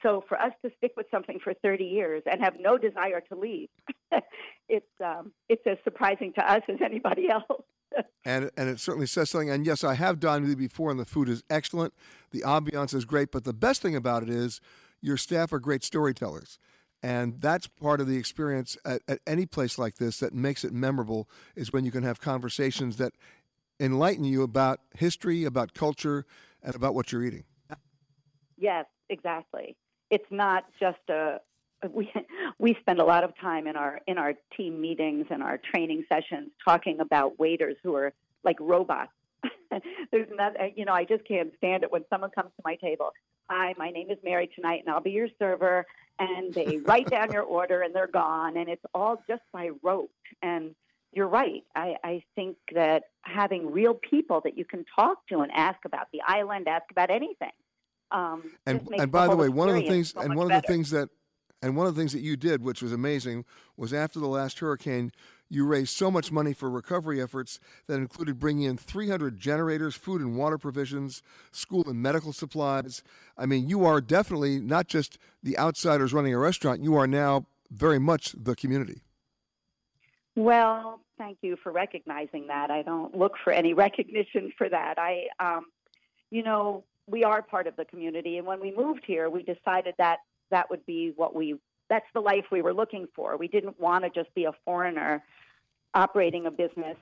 So 0.00 0.24
for 0.28 0.40
us 0.40 0.52
to 0.64 0.70
stick 0.78 0.92
with 0.96 1.06
something 1.10 1.40
for 1.42 1.54
30 1.54 1.84
years 1.84 2.22
and 2.30 2.40
have 2.40 2.54
no 2.60 2.78
desire 2.78 3.20
to 3.32 3.36
leave, 3.36 3.68
it's 4.68 4.86
um, 5.04 5.32
it's 5.48 5.62
as 5.66 5.78
surprising 5.82 6.32
to 6.34 6.50
us 6.50 6.62
as 6.68 6.78
anybody 6.84 7.28
else. 7.30 7.64
And 8.24 8.50
and 8.56 8.68
it 8.68 8.80
certainly 8.80 9.06
says 9.06 9.30
something. 9.30 9.50
And 9.50 9.66
yes, 9.66 9.84
I 9.84 9.94
have 9.94 10.20
dined 10.20 10.42
with 10.42 10.50
you 10.50 10.56
before, 10.56 10.90
and 10.90 10.98
the 10.98 11.04
food 11.04 11.28
is 11.28 11.42
excellent. 11.50 11.94
The 12.30 12.40
ambiance 12.40 12.94
is 12.94 13.04
great, 13.04 13.30
but 13.30 13.44
the 13.44 13.52
best 13.52 13.82
thing 13.82 13.96
about 13.96 14.22
it 14.22 14.30
is 14.30 14.60
your 15.00 15.16
staff 15.16 15.52
are 15.52 15.58
great 15.58 15.84
storytellers. 15.84 16.58
And 17.04 17.40
that's 17.40 17.66
part 17.66 18.00
of 18.00 18.06
the 18.06 18.16
experience 18.16 18.76
at, 18.84 19.02
at 19.08 19.18
any 19.26 19.44
place 19.44 19.76
like 19.76 19.96
this 19.96 20.20
that 20.20 20.32
makes 20.32 20.62
it 20.64 20.72
memorable 20.72 21.28
is 21.56 21.72
when 21.72 21.84
you 21.84 21.90
can 21.90 22.04
have 22.04 22.20
conversations 22.20 22.96
that 22.98 23.12
enlighten 23.80 24.22
you 24.22 24.42
about 24.42 24.78
history, 24.96 25.44
about 25.44 25.74
culture, 25.74 26.24
and 26.62 26.76
about 26.76 26.94
what 26.94 27.10
you're 27.10 27.24
eating. 27.24 27.42
Yes, 28.56 28.86
exactly 29.10 29.76
it's 30.12 30.30
not 30.30 30.64
just 30.78 30.98
a 31.08 31.40
we 31.92 32.12
we 32.58 32.76
spend 32.80 33.00
a 33.00 33.04
lot 33.04 33.24
of 33.24 33.32
time 33.40 33.66
in 33.66 33.76
our 33.76 34.00
in 34.06 34.18
our 34.18 34.34
team 34.56 34.80
meetings 34.80 35.26
and 35.30 35.42
our 35.42 35.58
training 35.58 36.04
sessions 36.08 36.50
talking 36.64 37.00
about 37.00 37.38
waiters 37.38 37.76
who 37.82 37.94
are 37.94 38.12
like 38.44 38.56
robots. 38.60 39.12
There's 40.10 40.28
not 40.32 40.52
you 40.76 40.84
know 40.84 40.92
I 40.92 41.04
just 41.04 41.26
can't 41.26 41.52
stand 41.56 41.82
it 41.82 41.92
when 41.92 42.04
someone 42.10 42.30
comes 42.30 42.50
to 42.56 42.62
my 42.64 42.76
table. 42.76 43.10
Hi, 43.48 43.74
my 43.76 43.90
name 43.90 44.10
is 44.10 44.18
Mary 44.22 44.48
tonight, 44.54 44.82
and 44.84 44.94
I'll 44.94 45.00
be 45.00 45.10
your 45.10 45.28
server. 45.38 45.84
And 46.18 46.54
they 46.54 46.76
write 46.84 47.10
down 47.10 47.32
your 47.32 47.42
order, 47.42 47.82
and 47.82 47.94
they're 47.94 48.06
gone, 48.06 48.56
and 48.56 48.68
it's 48.68 48.84
all 48.94 49.22
just 49.28 49.42
by 49.52 49.70
rote. 49.82 50.10
And 50.42 50.74
you're 51.12 51.28
right. 51.28 51.64
I, 51.74 51.96
I 52.02 52.22
think 52.34 52.56
that 52.74 53.04
having 53.22 53.70
real 53.70 53.94
people 53.94 54.40
that 54.44 54.56
you 54.56 54.64
can 54.64 54.84
talk 54.96 55.26
to 55.28 55.40
and 55.40 55.50
ask 55.52 55.78
about 55.84 56.06
the 56.12 56.20
island, 56.26 56.68
ask 56.68 56.84
about 56.90 57.10
anything, 57.10 57.50
um, 58.12 58.52
and 58.66 58.86
and 58.96 59.10
by 59.10 59.26
the, 59.26 59.36
way, 59.36 59.48
one 59.48 59.68
of 59.68 59.74
the 59.74 59.88
things 59.88 60.12
so 60.12 60.20
and 60.20 60.34
one 60.36 60.48
better. 60.48 60.58
of 60.58 60.62
the 60.62 60.68
things 60.68 60.90
that 60.90 61.08
and 61.62 61.76
one 61.76 61.86
of 61.86 61.94
the 61.94 62.00
things 62.00 62.12
that 62.12 62.20
you 62.20 62.36
did, 62.36 62.62
which 62.62 62.82
was 62.82 62.92
amazing, 62.92 63.44
was 63.76 63.94
after 63.94 64.18
the 64.18 64.26
last 64.26 64.58
hurricane, 64.58 65.12
you 65.48 65.64
raised 65.64 65.96
so 65.96 66.10
much 66.10 66.32
money 66.32 66.52
for 66.52 66.68
recovery 66.68 67.22
efforts 67.22 67.60
that 67.86 67.94
included 67.94 68.40
bringing 68.40 68.64
in 68.64 68.76
300 68.76 69.38
generators, 69.38 69.94
food 69.94 70.20
and 70.20 70.36
water 70.36 70.58
provisions, 70.58 71.22
school 71.52 71.84
and 71.86 72.02
medical 72.02 72.32
supplies. 72.32 73.02
I 73.38 73.46
mean, 73.46 73.68
you 73.68 73.84
are 73.84 74.00
definitely 74.00 74.58
not 74.60 74.88
just 74.88 75.18
the 75.42 75.56
outsiders 75.56 76.12
running 76.12 76.34
a 76.34 76.38
restaurant, 76.38 76.82
you 76.82 76.96
are 76.96 77.06
now 77.06 77.46
very 77.70 78.00
much 78.00 78.32
the 78.32 78.56
community. 78.56 79.02
Well, 80.34 81.00
thank 81.18 81.38
you 81.42 81.56
for 81.62 81.70
recognizing 81.70 82.46
that. 82.48 82.70
I 82.70 82.82
don't 82.82 83.16
look 83.16 83.34
for 83.44 83.52
any 83.52 83.74
recognition 83.86 84.52
for 84.58 84.68
that. 84.68 84.98
I, 84.98 85.26
um, 85.38 85.66
you 86.30 86.42
know, 86.42 86.84
we 87.06 87.24
are 87.24 87.42
part 87.42 87.66
of 87.66 87.76
the 87.76 87.84
community. 87.84 88.38
And 88.38 88.46
when 88.46 88.60
we 88.60 88.74
moved 88.74 89.04
here, 89.06 89.28
we 89.28 89.42
decided 89.42 89.94
that 89.98 90.18
that 90.52 90.70
would 90.70 90.86
be 90.86 91.12
what 91.16 91.34
we 91.34 91.56
that's 91.88 92.06
the 92.14 92.20
life 92.20 92.44
we 92.50 92.62
were 92.62 92.72
looking 92.72 93.06
for. 93.14 93.36
We 93.36 93.48
didn't 93.48 93.78
want 93.78 94.04
to 94.04 94.10
just 94.10 94.34
be 94.34 94.44
a 94.44 94.52
foreigner 94.64 95.22
operating 95.92 96.46
a 96.46 96.50
business, 96.50 96.96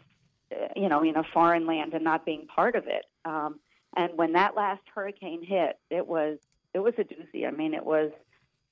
you 0.74 0.88
know, 0.88 1.04
in 1.04 1.16
a 1.16 1.22
foreign 1.32 1.66
land 1.66 1.94
and 1.94 2.02
not 2.02 2.24
being 2.24 2.46
part 2.48 2.74
of 2.74 2.88
it. 2.88 3.04
Um, 3.24 3.60
and 3.96 4.10
when 4.16 4.32
that 4.32 4.56
last 4.56 4.82
hurricane 4.92 5.44
hit, 5.44 5.78
it 5.90 6.06
was 6.06 6.38
it 6.74 6.80
was 6.80 6.94
a 6.98 7.04
doozy. 7.04 7.46
I 7.46 7.50
mean, 7.50 7.74
it 7.74 7.84
was 7.84 8.10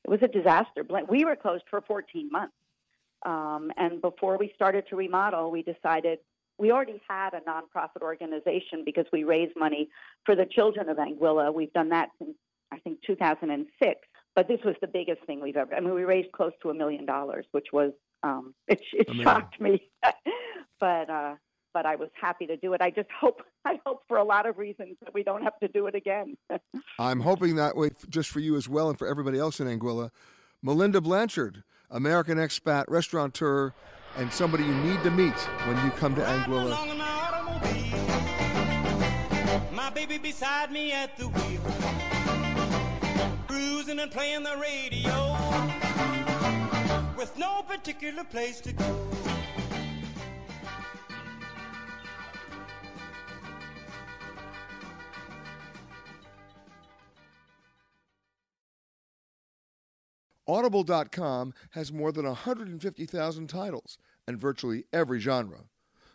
it 0.04 0.10
was 0.10 0.20
a 0.22 0.28
disaster. 0.28 0.84
We 1.08 1.24
were 1.24 1.36
closed 1.36 1.64
for 1.68 1.80
14 1.82 2.30
months. 2.30 2.54
Um, 3.26 3.72
and 3.76 4.00
before 4.00 4.38
we 4.38 4.52
started 4.54 4.88
to 4.88 4.96
remodel, 4.96 5.50
we 5.50 5.62
decided 5.62 6.20
we 6.56 6.70
already 6.72 7.00
had 7.08 7.34
a 7.34 7.40
nonprofit 7.40 8.02
organization 8.02 8.82
because 8.84 9.06
we 9.12 9.24
raise 9.24 9.50
money 9.56 9.88
for 10.24 10.34
the 10.34 10.46
children 10.46 10.88
of 10.88 10.96
Anguilla. 10.96 11.52
We've 11.52 11.72
done 11.72 11.88
that 11.90 12.10
since 12.18 12.36
I 12.72 12.78
think 12.78 13.02
2006. 13.06 14.00
But 14.38 14.46
this 14.46 14.60
was 14.64 14.76
the 14.80 14.86
biggest 14.86 15.20
thing 15.26 15.40
we've 15.40 15.56
ever. 15.56 15.74
I 15.74 15.80
mean, 15.80 15.92
we 15.94 16.04
raised 16.04 16.30
close 16.30 16.52
to 16.62 16.70
a 16.70 16.74
million 16.74 17.04
dollars, 17.04 17.44
which 17.50 17.66
was 17.72 17.90
Um, 18.22 18.54
it 18.68 18.80
it 18.92 19.08
shocked 19.20 19.60
me, 19.60 19.90
but 20.80 21.10
uh, 21.10 21.34
but 21.74 21.86
I 21.86 21.96
was 21.96 22.08
happy 22.14 22.46
to 22.46 22.56
do 22.56 22.72
it. 22.72 22.80
I 22.80 22.90
just 22.90 23.08
hope 23.20 23.42
I 23.64 23.80
hope 23.84 24.02
for 24.06 24.16
a 24.16 24.22
lot 24.22 24.46
of 24.46 24.56
reasons 24.56 24.96
that 25.02 25.12
we 25.12 25.24
don't 25.24 25.42
have 25.42 25.58
to 25.58 25.66
do 25.66 25.88
it 25.88 25.96
again. 25.96 26.36
I'm 27.00 27.18
hoping 27.18 27.56
that 27.56 27.76
way 27.76 27.90
just 28.08 28.30
for 28.30 28.38
you 28.38 28.54
as 28.54 28.68
well 28.68 28.88
and 28.88 28.96
for 28.96 29.08
everybody 29.08 29.40
else 29.40 29.58
in 29.58 29.66
Anguilla. 29.66 30.10
Melinda 30.62 31.00
Blanchard, 31.00 31.64
American 31.90 32.38
expat, 32.38 32.84
restaurateur, 32.86 33.72
and 34.16 34.32
somebody 34.32 34.62
you 34.62 34.74
need 34.76 35.02
to 35.02 35.10
meet 35.10 35.34
when 35.66 35.84
you 35.84 35.90
come 35.90 36.14
to 36.14 36.22
Anguilla. 36.22 36.76
My 39.72 39.90
baby 39.90 40.16
beside 40.18 40.70
me 40.70 40.92
at 40.92 41.16
the 41.16 41.26
wheel, 41.26 41.60
cruising 43.48 43.98
and 43.98 44.10
playing 44.10 44.44
the 44.44 44.56
radio, 44.56 45.36
with 47.16 47.36
no 47.36 47.62
particular 47.62 48.24
place 48.24 48.60
to 48.60 48.72
go. 48.72 49.08
Audible.com 60.48 61.52
has 61.72 61.92
more 61.92 62.10
than 62.10 62.24
150,000 62.24 63.46
titles 63.48 63.98
and 64.26 64.40
virtually 64.40 64.84
every 64.94 65.20
genre. 65.20 65.64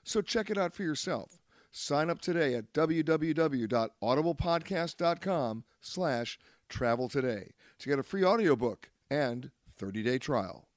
So 0.04 0.22
check 0.22 0.50
it 0.50 0.58
out 0.58 0.74
for 0.74 0.82
yourself. 0.82 1.38
Sign 1.72 2.10
up 2.10 2.20
today 2.20 2.56
at 2.56 2.74
www.audiblepodcast.com 2.74 5.64
slash 5.82 6.40
travel 6.74 7.08
today 7.08 7.52
to 7.80 7.90
get 7.90 8.00
a 8.00 8.04
free 8.04 8.26
audiobook 8.26 8.90
and 9.10 9.52
30-day 9.80 10.18
trial. 10.18 10.68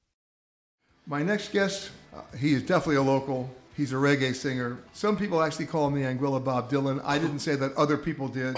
My 1.06 1.22
next 1.22 1.52
guest, 1.52 1.90
uh, 2.14 2.20
he 2.36 2.52
is 2.52 2.62
definitely 2.62 2.96
a 2.96 3.02
local. 3.02 3.50
He's 3.76 3.92
a 3.92 3.96
reggae 3.96 4.34
singer. 4.34 4.78
Some 4.92 5.16
people 5.16 5.42
actually 5.42 5.66
call 5.66 5.86
him 5.88 5.94
the 5.94 6.02
Anguilla 6.02 6.42
Bob 6.42 6.70
Dylan. 6.70 7.00
I 7.04 7.18
didn't 7.18 7.40
say 7.40 7.54
that. 7.56 7.74
Other 7.74 7.96
people 7.96 8.28
did. 8.28 8.56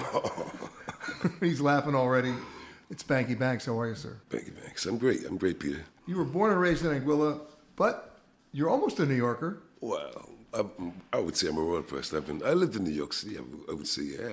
He's 1.40 1.60
laughing 1.60 1.94
already. 1.94 2.32
It's 2.90 3.02
Bankie 3.02 3.36
Banx. 3.36 3.66
How 3.66 3.78
are 3.78 3.88
you, 3.88 3.94
sir? 3.94 4.16
Bankie 4.30 4.52
Banx. 4.52 4.86
I'm 4.86 4.96
great. 4.96 5.24
I'm 5.26 5.36
great, 5.36 5.58
Peter. 5.58 5.84
You 6.06 6.16
were 6.16 6.24
born 6.24 6.52
and 6.52 6.60
raised 6.60 6.84
in 6.84 6.98
Anguilla, 6.98 7.40
but 7.76 8.18
you're 8.52 8.70
almost 8.70 8.98
a 9.00 9.06
New 9.06 9.14
Yorker. 9.14 9.58
Well, 9.80 10.30
I, 10.54 10.64
I 11.12 11.20
would 11.20 11.36
say 11.36 11.48
I'm 11.48 11.58
a 11.58 11.60
royal 11.60 11.82
person. 11.82 12.16
I've 12.16 12.26
been, 12.26 12.42
I 12.46 12.52
lived 12.54 12.76
in 12.76 12.84
New 12.84 12.90
York 12.90 13.12
City. 13.12 13.36
I 13.36 13.40
would, 13.40 13.60
I 13.70 13.74
would 13.74 13.86
say, 13.86 14.02
yeah, 14.02 14.32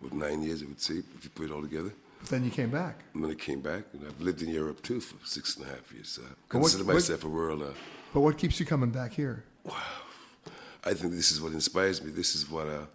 with 0.00 0.14
nine 0.14 0.42
years, 0.42 0.62
I 0.62 0.66
would 0.66 0.80
say, 0.80 0.94
if 0.94 1.24
you 1.24 1.30
put 1.30 1.46
it 1.46 1.52
all 1.52 1.62
together. 1.62 1.92
But 2.22 2.30
then 2.30 2.44
you 2.44 2.50
came 2.50 2.70
back. 2.70 3.00
And 3.14 3.24
then 3.24 3.30
I 3.32 3.34
came 3.34 3.60
back, 3.60 3.82
and 3.92 4.06
I've 4.06 4.20
lived 4.20 4.42
in 4.42 4.48
Europe 4.48 4.80
too 4.82 5.00
for 5.00 5.16
six 5.26 5.56
and 5.56 5.66
a 5.66 5.68
half 5.68 5.92
years. 5.92 6.08
So 6.08 6.22
I 6.22 6.24
But 6.26 6.36
what- 6.38 6.50
consider 6.62 6.84
what- 6.84 6.94
myself 6.94 7.24
a 7.24 7.28
royal. 7.28 7.62
Uh, 7.64 7.74
But 8.14 8.20
what 8.20 8.38
keeps 8.38 8.60
you 8.60 8.66
coming 8.66 8.90
back 8.90 9.12
here? 9.12 9.42
I 10.84 10.94
think 10.94 11.12
this 11.14 11.30
is 11.32 11.40
what 11.40 11.52
inspires 11.52 12.02
me. 12.02 12.10
This 12.10 12.34
is 12.34 12.48
what 12.50 12.66
uh, 12.68 12.86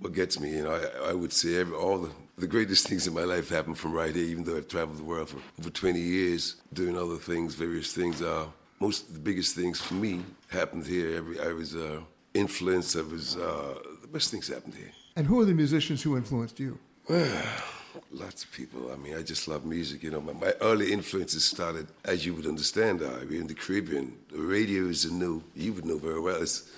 what 0.00 0.12
gets 0.12 0.38
me. 0.40 0.50
You 0.56 0.64
know, 0.64 0.74
I, 0.74 1.10
I 1.10 1.12
would 1.14 1.32
say 1.32 1.56
every, 1.56 1.74
all 1.76 1.98
the, 1.98 2.10
the 2.36 2.46
greatest 2.46 2.86
things 2.88 3.06
in 3.06 3.14
my 3.14 3.24
life 3.24 3.48
happened 3.48 3.78
from 3.78 3.92
right 3.92 4.14
here. 4.14 4.24
Even 4.24 4.44
though 4.44 4.56
I've 4.56 4.68
traveled 4.68 4.98
the 4.98 5.04
world 5.04 5.28
for 5.30 5.38
over 5.58 5.70
20 5.70 6.00
years, 6.00 6.56
doing 6.72 6.96
other 6.98 7.16
things, 7.16 7.54
various 7.54 7.92
things. 7.92 8.20
Uh, 8.20 8.46
most 8.80 9.08
of 9.08 9.14
the 9.14 9.20
biggest 9.20 9.54
things 9.54 9.80
for 9.80 9.94
me 9.94 10.22
happened 10.48 10.86
here. 10.86 11.16
Every 11.16 11.38
I 11.40 11.52
was 11.52 11.74
uh, 11.74 12.00
influenced. 12.34 12.96
I 12.96 13.02
was 13.02 13.36
uh, 13.36 13.74
the 14.02 14.08
best 14.08 14.30
things 14.30 14.48
happened 14.48 14.74
here. 14.74 14.92
And 15.16 15.26
who 15.26 15.40
are 15.40 15.44
the 15.46 15.54
musicians 15.54 16.02
who 16.02 16.16
influenced 16.16 16.58
you? 16.58 16.78
Lots 18.10 18.44
of 18.44 18.52
people. 18.52 18.90
I 18.92 18.96
mean, 18.96 19.14
I 19.16 19.22
just 19.22 19.46
love 19.46 19.64
music. 19.64 20.02
You 20.02 20.10
know, 20.10 20.20
my, 20.20 20.32
my 20.32 20.52
early 20.60 20.92
influences 20.92 21.44
started, 21.44 21.86
as 22.04 22.26
you 22.26 22.34
would 22.34 22.46
understand, 22.46 23.02
uh, 23.02 23.20
in 23.20 23.46
the 23.46 23.54
Caribbean. 23.54 24.16
The 24.30 24.40
radio 24.40 24.84
is 24.84 25.04
a 25.04 25.12
new, 25.12 25.42
you 25.54 25.72
would 25.74 25.84
know 25.84 25.98
very 25.98 26.20
well. 26.20 26.42
It's, 26.42 26.70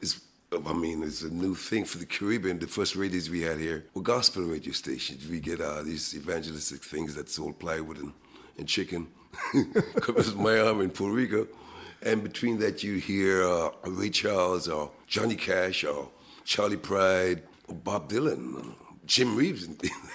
it's, 0.00 0.20
I 0.52 0.72
mean, 0.72 1.02
it's 1.02 1.22
a 1.22 1.30
new 1.30 1.54
thing 1.54 1.84
for 1.84 1.98
the 1.98 2.06
Caribbean. 2.06 2.58
The 2.58 2.66
first 2.66 2.96
radios 2.96 3.30
we 3.30 3.42
had 3.42 3.58
here 3.58 3.86
were 3.94 4.02
gospel 4.02 4.42
radio 4.42 4.72
stations. 4.72 5.26
We 5.26 5.40
get 5.40 5.60
uh, 5.60 5.82
these 5.82 6.14
evangelistic 6.14 6.82
things 6.82 7.14
that 7.14 7.30
sold 7.30 7.58
plywood 7.58 7.98
and, 7.98 8.12
and 8.58 8.66
chicken. 8.66 9.08
Because 9.94 10.34
my 10.34 10.58
arm 10.60 10.80
in 10.80 10.90
Puerto 10.90 11.14
Rico. 11.14 11.46
And 12.02 12.22
between 12.22 12.58
that, 12.58 12.82
you 12.82 12.96
hear 12.96 13.42
uh, 13.42 13.70
Ray 13.84 14.10
Charles 14.10 14.68
or 14.68 14.90
Johnny 15.06 15.34
Cash 15.34 15.84
or 15.84 16.08
Charlie 16.44 16.76
Pride 16.76 17.42
or 17.66 17.74
Bob 17.74 18.08
Dylan, 18.10 18.74
Jim 19.08 19.34
Reeves. 19.34 19.66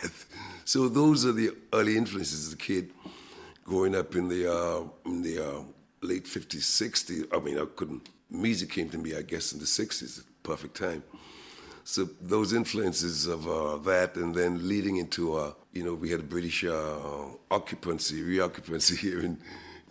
so 0.65 0.88
those 0.88 1.25
are 1.25 1.34
the 1.34 1.51
early 1.73 1.97
influences 1.97 2.47
as 2.47 2.53
a 2.53 2.58
kid 2.58 2.91
growing 3.65 3.95
up 3.95 4.15
in 4.15 4.29
the 4.29 4.49
uh, 4.49 4.84
in 5.06 5.23
the 5.23 5.39
uh, 5.39 5.62
late 6.01 6.25
50s, 6.25 6.60
60s. 6.60 7.25
I 7.36 7.43
mean, 7.43 7.58
I 7.58 7.65
couldn't. 7.75 8.10
Music 8.29 8.69
came 8.69 8.89
to 8.89 8.97
me, 8.97 9.15
I 9.15 9.23
guess, 9.23 9.51
in 9.51 9.60
the 9.60 9.65
60s, 9.65 10.23
perfect 10.43 10.77
time. 10.77 11.03
So 11.84 12.08
those 12.21 12.53
influences 12.53 13.27
of 13.27 13.47
uh, 13.47 13.77
that, 13.79 14.15
and 14.15 14.34
then 14.34 14.67
leading 14.67 14.97
into, 14.97 15.36
uh, 15.36 15.53
you 15.73 15.84
know, 15.84 15.95
we 15.95 16.10
had 16.10 16.21
a 16.21 16.29
British 16.36 16.63
uh, 16.63 16.95
occupancy, 17.51 18.21
reoccupancy 18.21 18.97
here 19.06 19.19
in, 19.19 19.38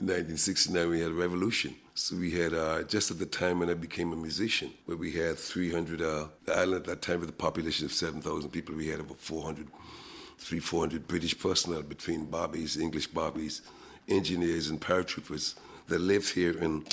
in 0.00 0.06
1969. 0.06 0.88
We 0.88 1.00
had 1.00 1.10
a 1.10 1.14
revolution. 1.14 1.74
So 1.94 2.16
we 2.16 2.30
had 2.30 2.54
uh, 2.54 2.84
just 2.84 3.10
at 3.10 3.18
the 3.18 3.26
time 3.26 3.58
when 3.58 3.68
I 3.68 3.74
became 3.74 4.12
a 4.12 4.16
musician, 4.16 4.72
where 4.86 4.96
we 4.96 5.12
had 5.12 5.38
300. 5.38 6.00
Uh, 6.00 6.28
the 6.44 6.54
island 6.54 6.74
at 6.76 6.84
that 6.86 7.02
time 7.02 7.20
with 7.20 7.28
a 7.28 7.34
population 7.34 7.84
of 7.84 7.92
7,000 7.92 8.50
people, 8.50 8.74
we 8.74 8.88
had 8.88 9.00
over 9.00 9.14
400, 9.14 9.68
300, 10.38 10.64
400 10.64 11.06
British 11.06 11.38
personnel 11.38 11.82
between 11.82 12.24
bobbies, 12.24 12.78
English 12.78 13.08
bobbies, 13.08 13.60
engineers, 14.08 14.70
and 14.70 14.80
paratroopers 14.80 15.54
that 15.88 16.00
lived 16.00 16.32
here 16.32 16.56
And 16.58 16.86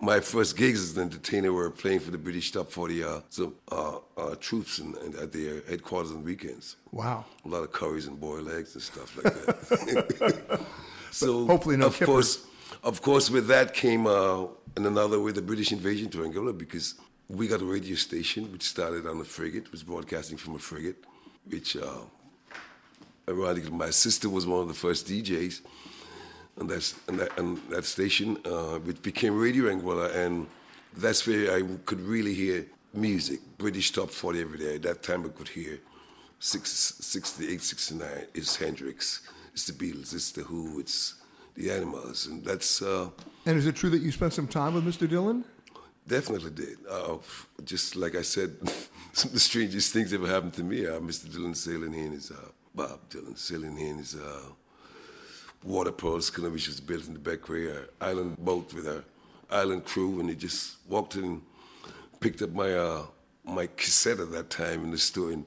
my 0.00 0.20
first 0.20 0.56
gigs 0.56 0.82
as 0.82 0.96
an 0.96 1.04
entertainer 1.04 1.52
were 1.52 1.70
playing 1.70 2.00
for 2.00 2.10
the 2.10 2.18
British 2.18 2.50
Top 2.52 2.70
40 2.70 3.04
uh, 3.04 3.20
so, 3.30 3.54
uh, 3.70 3.98
uh, 4.16 4.34
troops 4.40 4.78
and, 4.78 4.96
and 4.96 5.14
at 5.14 5.32
their 5.32 5.62
headquarters 5.68 6.10
on 6.10 6.24
weekends. 6.24 6.76
Wow. 6.90 7.24
A 7.44 7.48
lot 7.48 7.62
of 7.62 7.72
curries 7.72 8.06
and 8.06 8.20
boiled 8.20 8.50
eggs 8.50 8.74
and 8.74 8.82
stuff 8.82 9.16
like 9.16 9.32
that. 9.32 10.60
so 11.10 11.46
hopefully 11.46 11.76
no 11.76 11.86
of 11.86 11.94
kippers. 11.94 12.06
course, 12.06 12.46
of 12.84 13.02
course, 13.02 13.30
with 13.30 13.46
that 13.48 13.74
came 13.74 14.06
uh, 14.06 14.44
in 14.76 14.86
another 14.86 15.20
way 15.20 15.32
the 15.32 15.42
British 15.42 15.72
invasion 15.72 16.08
to 16.10 16.18
Anguilla 16.18 16.56
because 16.56 16.94
we 17.28 17.48
got 17.48 17.60
a 17.60 17.64
radio 17.64 17.96
station 17.96 18.52
which 18.52 18.62
started 18.62 19.06
on 19.06 19.20
a 19.20 19.24
frigate, 19.24 19.72
was 19.72 19.82
broadcasting 19.82 20.36
from 20.36 20.54
a 20.54 20.58
frigate, 20.58 21.02
which 21.48 21.76
uh, 21.76 22.02
ironically 23.28 23.70
my 23.70 23.90
sister 23.90 24.28
was 24.28 24.46
one 24.46 24.60
of 24.60 24.68
the 24.68 24.74
first 24.74 25.06
DJs 25.08 25.62
and 26.58 26.70
that's 26.70 26.94
and 27.08 27.18
that, 27.18 27.36
and 27.38 27.58
that 27.70 27.84
station, 27.84 28.38
uh, 28.44 28.78
which 28.78 29.00
became 29.02 29.36
Radio 29.36 29.64
Anguilla, 29.64 30.14
and 30.14 30.46
that's 30.96 31.26
where 31.26 31.56
I 31.56 31.62
could 31.84 32.00
really 32.00 32.34
hear 32.34 32.66
music, 32.92 33.40
British 33.58 33.90
top 33.90 34.10
40 34.10 34.40
every 34.40 34.58
day. 34.58 34.74
At 34.76 34.82
that 34.82 35.02
time, 35.02 35.24
I 35.24 35.28
could 35.28 35.48
hear 35.48 35.80
six, 36.38 36.70
68, 37.00 37.60
69. 37.60 38.08
It's 38.34 38.56
Hendrix, 38.56 39.28
it's 39.52 39.66
the 39.66 39.72
Beatles, 39.72 40.14
it's 40.14 40.30
the 40.30 40.42
Who, 40.42 40.78
it's 40.78 41.14
the 41.54 41.70
Animals, 41.70 42.26
and 42.26 42.44
that's 42.44 42.82
uh, 42.82 43.10
And 43.46 43.56
is 43.56 43.66
it 43.66 43.76
true 43.76 43.90
that 43.90 44.02
you 44.02 44.10
spent 44.12 44.32
some 44.32 44.48
time 44.48 44.74
with 44.74 44.84
Mr. 44.84 45.08
Dylan? 45.08 45.44
definitely 46.06 46.50
did. 46.50 46.76
Uh, 46.90 47.16
just 47.64 47.96
like 47.96 48.14
I 48.14 48.22
said, 48.22 48.50
some 49.12 49.28
of 49.28 49.34
the 49.34 49.40
strangest 49.40 49.92
things 49.92 50.12
ever 50.12 50.26
happened 50.26 50.52
to 50.54 50.62
me. 50.62 50.86
Uh, 50.86 51.00
Mr. 51.00 51.26
Dylan 51.26 51.56
sailing 51.56 51.92
here 51.92 52.06
in 52.06 52.12
his 52.12 52.30
uh, 52.30 52.36
Bob 52.74 53.00
Dylan 53.08 53.38
sailing 53.38 53.76
here 53.76 53.90
in 53.90 53.98
his. 53.98 54.14
Uh, 54.14 54.50
water 55.64 55.92
pearls 55.92 56.30
kind 56.30 56.52
which 56.52 56.68
was 56.68 56.80
built 56.80 57.06
in 57.06 57.14
the 57.14 57.18
Bequia, 57.18 57.82
an 57.82 57.88
island 58.00 58.36
boat 58.38 58.72
with 58.74 58.86
a 58.86 59.02
island 59.50 59.84
crew, 59.84 60.20
and 60.20 60.28
he 60.28 60.36
just 60.36 60.76
walked 60.88 61.16
in, 61.16 61.40
picked 62.20 62.42
up 62.42 62.50
my 62.52 62.72
uh, 62.74 63.02
my 63.44 63.66
cassette 63.76 64.20
at 64.20 64.30
that 64.32 64.50
time 64.50 64.84
in 64.84 64.90
the 64.90 64.98
store 64.98 65.32
in 65.32 65.46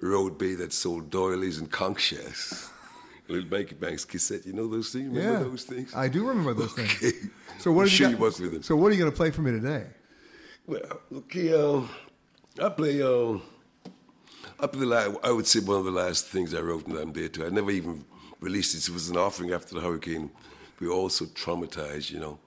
Road 0.00 0.38
Bay 0.38 0.54
that 0.54 0.72
sold 0.72 1.10
doilies 1.10 1.58
and 1.58 1.70
conch 1.70 2.00
shells. 2.00 2.70
Little 3.28 3.48
Bankie 3.50 3.74
Banx 3.74 4.06
cassette, 4.06 4.46
you 4.46 4.52
know 4.52 4.68
those 4.68 4.90
things? 4.90 5.08
Remember 5.08 5.32
yeah, 5.32 5.38
those 5.50 5.64
things? 5.64 5.92
I 5.94 6.08
do 6.08 6.26
remember 6.28 6.54
those 6.54 6.72
Okay. 6.78 6.86
things. 7.10 7.30
So 7.58 7.72
what 7.72 7.82
I'm 7.82 7.88
sure 7.88 8.06
you 8.06 8.10
you 8.12 8.16
got- 8.16 8.22
worked 8.22 8.40
with 8.40 8.52
them. 8.52 8.62
So 8.62 8.76
what 8.76 8.88
are 8.90 8.94
you 8.94 9.00
going 9.00 9.10
to 9.10 9.16
play 9.16 9.30
for 9.30 9.42
me 9.42 9.50
today? 9.52 9.86
Well, 10.66 11.00
okay, 11.12 11.52
um, 11.54 11.88
I 12.62 12.68
play. 12.70 13.02
Um, 13.02 13.42
I 14.60 14.66
play. 14.66 14.84
Like, 14.86 15.14
I 15.24 15.30
would 15.30 15.46
say 15.46 15.60
one 15.60 15.78
of 15.78 15.84
the 15.84 15.90
last 15.90 16.26
things 16.26 16.54
I 16.54 16.60
wrote, 16.60 16.86
and 16.86 16.96
I'm 16.98 17.12
there 17.12 17.28
too. 17.28 17.44
I 17.46 17.50
never 17.50 17.70
even 17.70 18.04
released 18.40 18.74
it. 18.74 18.88
It 18.88 18.92
was 18.92 19.08
an 19.08 19.16
offering 19.16 19.52
after 19.52 19.74
the 19.74 19.80
hurricane. 19.80 20.30
We 20.80 20.88
were 20.88 20.92
all 20.94 21.08
so 21.08 21.24
traumatized, 21.26 22.10
you 22.10 22.18
know. 22.18 22.38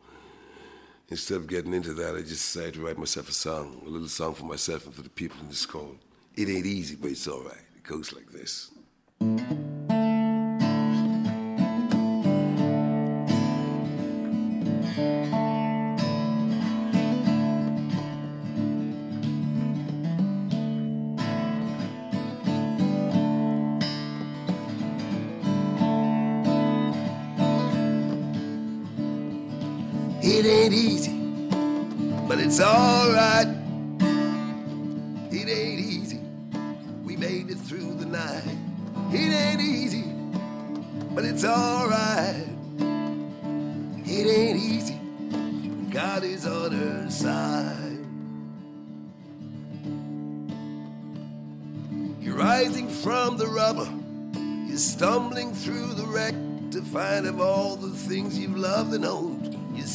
Instead 1.09 1.37
of 1.37 1.47
getting 1.47 1.73
into 1.73 1.93
that, 1.95 2.15
I 2.15 2.19
just 2.19 2.53
decided 2.53 2.75
to 2.75 2.81
write 2.85 2.97
myself 2.97 3.29
a 3.29 3.33
song, 3.33 3.81
a 3.85 3.89
little 3.89 4.07
song 4.07 4.35
for 4.35 4.45
myself 4.45 4.85
and 4.85 4.93
for 4.93 5.01
the 5.01 5.09
people 5.09 5.39
in 5.41 5.47
this 5.47 5.65
called 5.65 5.97
"It 6.35 6.49
Ain't 6.49 6.65
Easy, 6.67 6.95
but 6.95 7.11
It's 7.11 7.27
All 7.27 7.41
Right." 7.43 7.63
It 7.75 7.83
goes 7.83 8.13
like 8.13 8.29
this. 8.31 8.69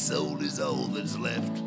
Soul 0.05 0.39
is 0.43 0.59
all 0.59 0.85
that's 0.93 1.17
left. 1.17 1.63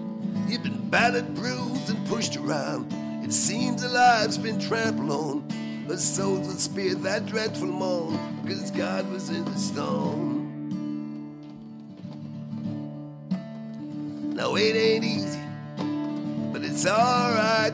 You've 0.47 0.63
been 0.63 0.89
battered, 0.89 1.35
bruised, 1.35 1.91
and 1.91 2.07
pushed 2.07 2.37
around. 2.37 2.87
It 3.25 3.33
seems 3.33 3.83
the 3.83 3.89
life's 3.89 4.39
been 4.39 4.61
trampled 4.61 5.11
on. 5.11 5.85
But 5.89 5.99
souls 5.99 6.47
will 6.47 6.55
spare 6.55 6.95
that 6.95 7.27
dreadful 7.27 7.67
moan, 7.67 8.17
cause 8.47 8.71
God 8.71 9.11
was 9.11 9.31
in 9.31 9.45
the 9.45 9.59
storm. 9.59 10.47
No, 14.37 14.55
it 14.57 14.77
ain't 14.77 15.05
easy, 15.05 15.41
but 16.53 16.63
it's 16.63 16.87
alright. 16.87 17.73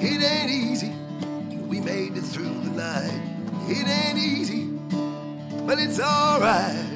It 0.00 0.22
ain't 0.22 0.50
easy, 0.50 0.94
we 1.68 1.80
made 1.80 2.16
it 2.16 2.22
through 2.22 2.60
the 2.60 2.70
night. 2.70 3.20
It 3.68 3.86
ain't 3.86 4.18
easy, 4.18 4.70
but 5.66 5.78
it's 5.78 6.00
alright. 6.00 6.95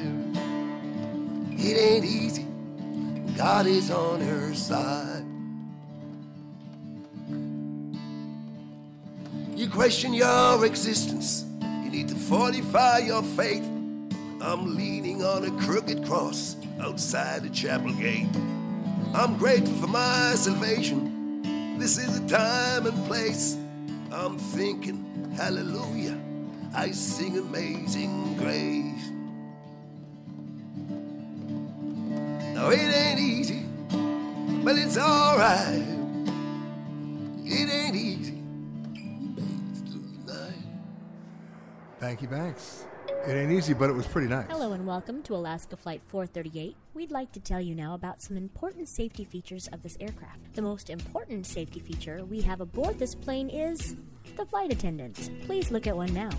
It 1.63 1.77
ain't 1.77 2.05
easy, 2.05 2.47
God 3.37 3.67
is 3.67 3.91
on 3.91 4.19
her 4.19 4.53
side. 4.55 5.23
You 9.55 9.69
question 9.69 10.11
your 10.11 10.65
existence, 10.65 11.45
you 11.61 11.91
need 11.91 12.09
to 12.09 12.15
fortify 12.15 12.97
your 12.99 13.21
faith. 13.21 13.63
I'm 14.41 14.75
leaning 14.75 15.23
on 15.23 15.45
a 15.45 15.51
crooked 15.63 16.03
cross 16.03 16.55
outside 16.79 17.43
the 17.43 17.49
chapel 17.51 17.93
gate. 17.93 18.27
I'm 19.13 19.37
grateful 19.37 19.75
for 19.75 19.87
my 19.87 20.33
salvation. 20.35 21.77
This 21.77 21.99
is 21.99 22.19
the 22.19 22.27
time 22.27 22.87
and 22.87 23.05
place. 23.05 23.55
I'm 24.11 24.39
thinking, 24.39 25.31
hallelujah. 25.37 26.19
I 26.73 26.89
sing 26.89 27.37
amazing 27.37 28.37
grace. 28.37 28.90
No, 32.61 32.69
it 32.69 32.77
ain't 32.77 33.19
easy, 33.19 33.65
but 34.63 34.75
it's 34.77 34.95
alright. 34.95 35.83
It 37.43 37.67
ain't 37.67 37.95
easy. 37.95 38.39
Thank 41.99 42.21
you, 42.21 42.27
Banx. 42.27 42.83
It 43.27 43.31
ain't 43.31 43.51
easy, 43.51 43.73
but 43.73 43.89
it 43.89 43.93
was 43.93 44.05
pretty 44.05 44.27
nice. 44.27 44.45
Hello 44.47 44.73
and 44.73 44.85
welcome 44.85 45.23
to 45.23 45.33
Alaska 45.33 45.75
Flight 45.75 46.03
438. 46.05 46.75
We'd 46.93 47.09
like 47.09 47.31
to 47.31 47.39
tell 47.39 47.59
you 47.59 47.73
now 47.73 47.95
about 47.95 48.21
some 48.21 48.37
important 48.37 48.87
safety 48.87 49.25
features 49.25 49.67
of 49.73 49.81
this 49.81 49.97
aircraft. 49.99 50.53
The 50.53 50.61
most 50.61 50.91
important 50.91 51.47
safety 51.47 51.79
feature 51.79 52.23
we 52.25 52.41
have 52.41 52.61
aboard 52.61 52.99
this 52.99 53.15
plane 53.15 53.49
is 53.49 53.95
the 54.37 54.45
flight 54.45 54.71
attendants. 54.71 55.31
Please 55.47 55.71
look 55.71 55.87
at 55.87 55.97
one 55.97 56.13
now. 56.13 56.29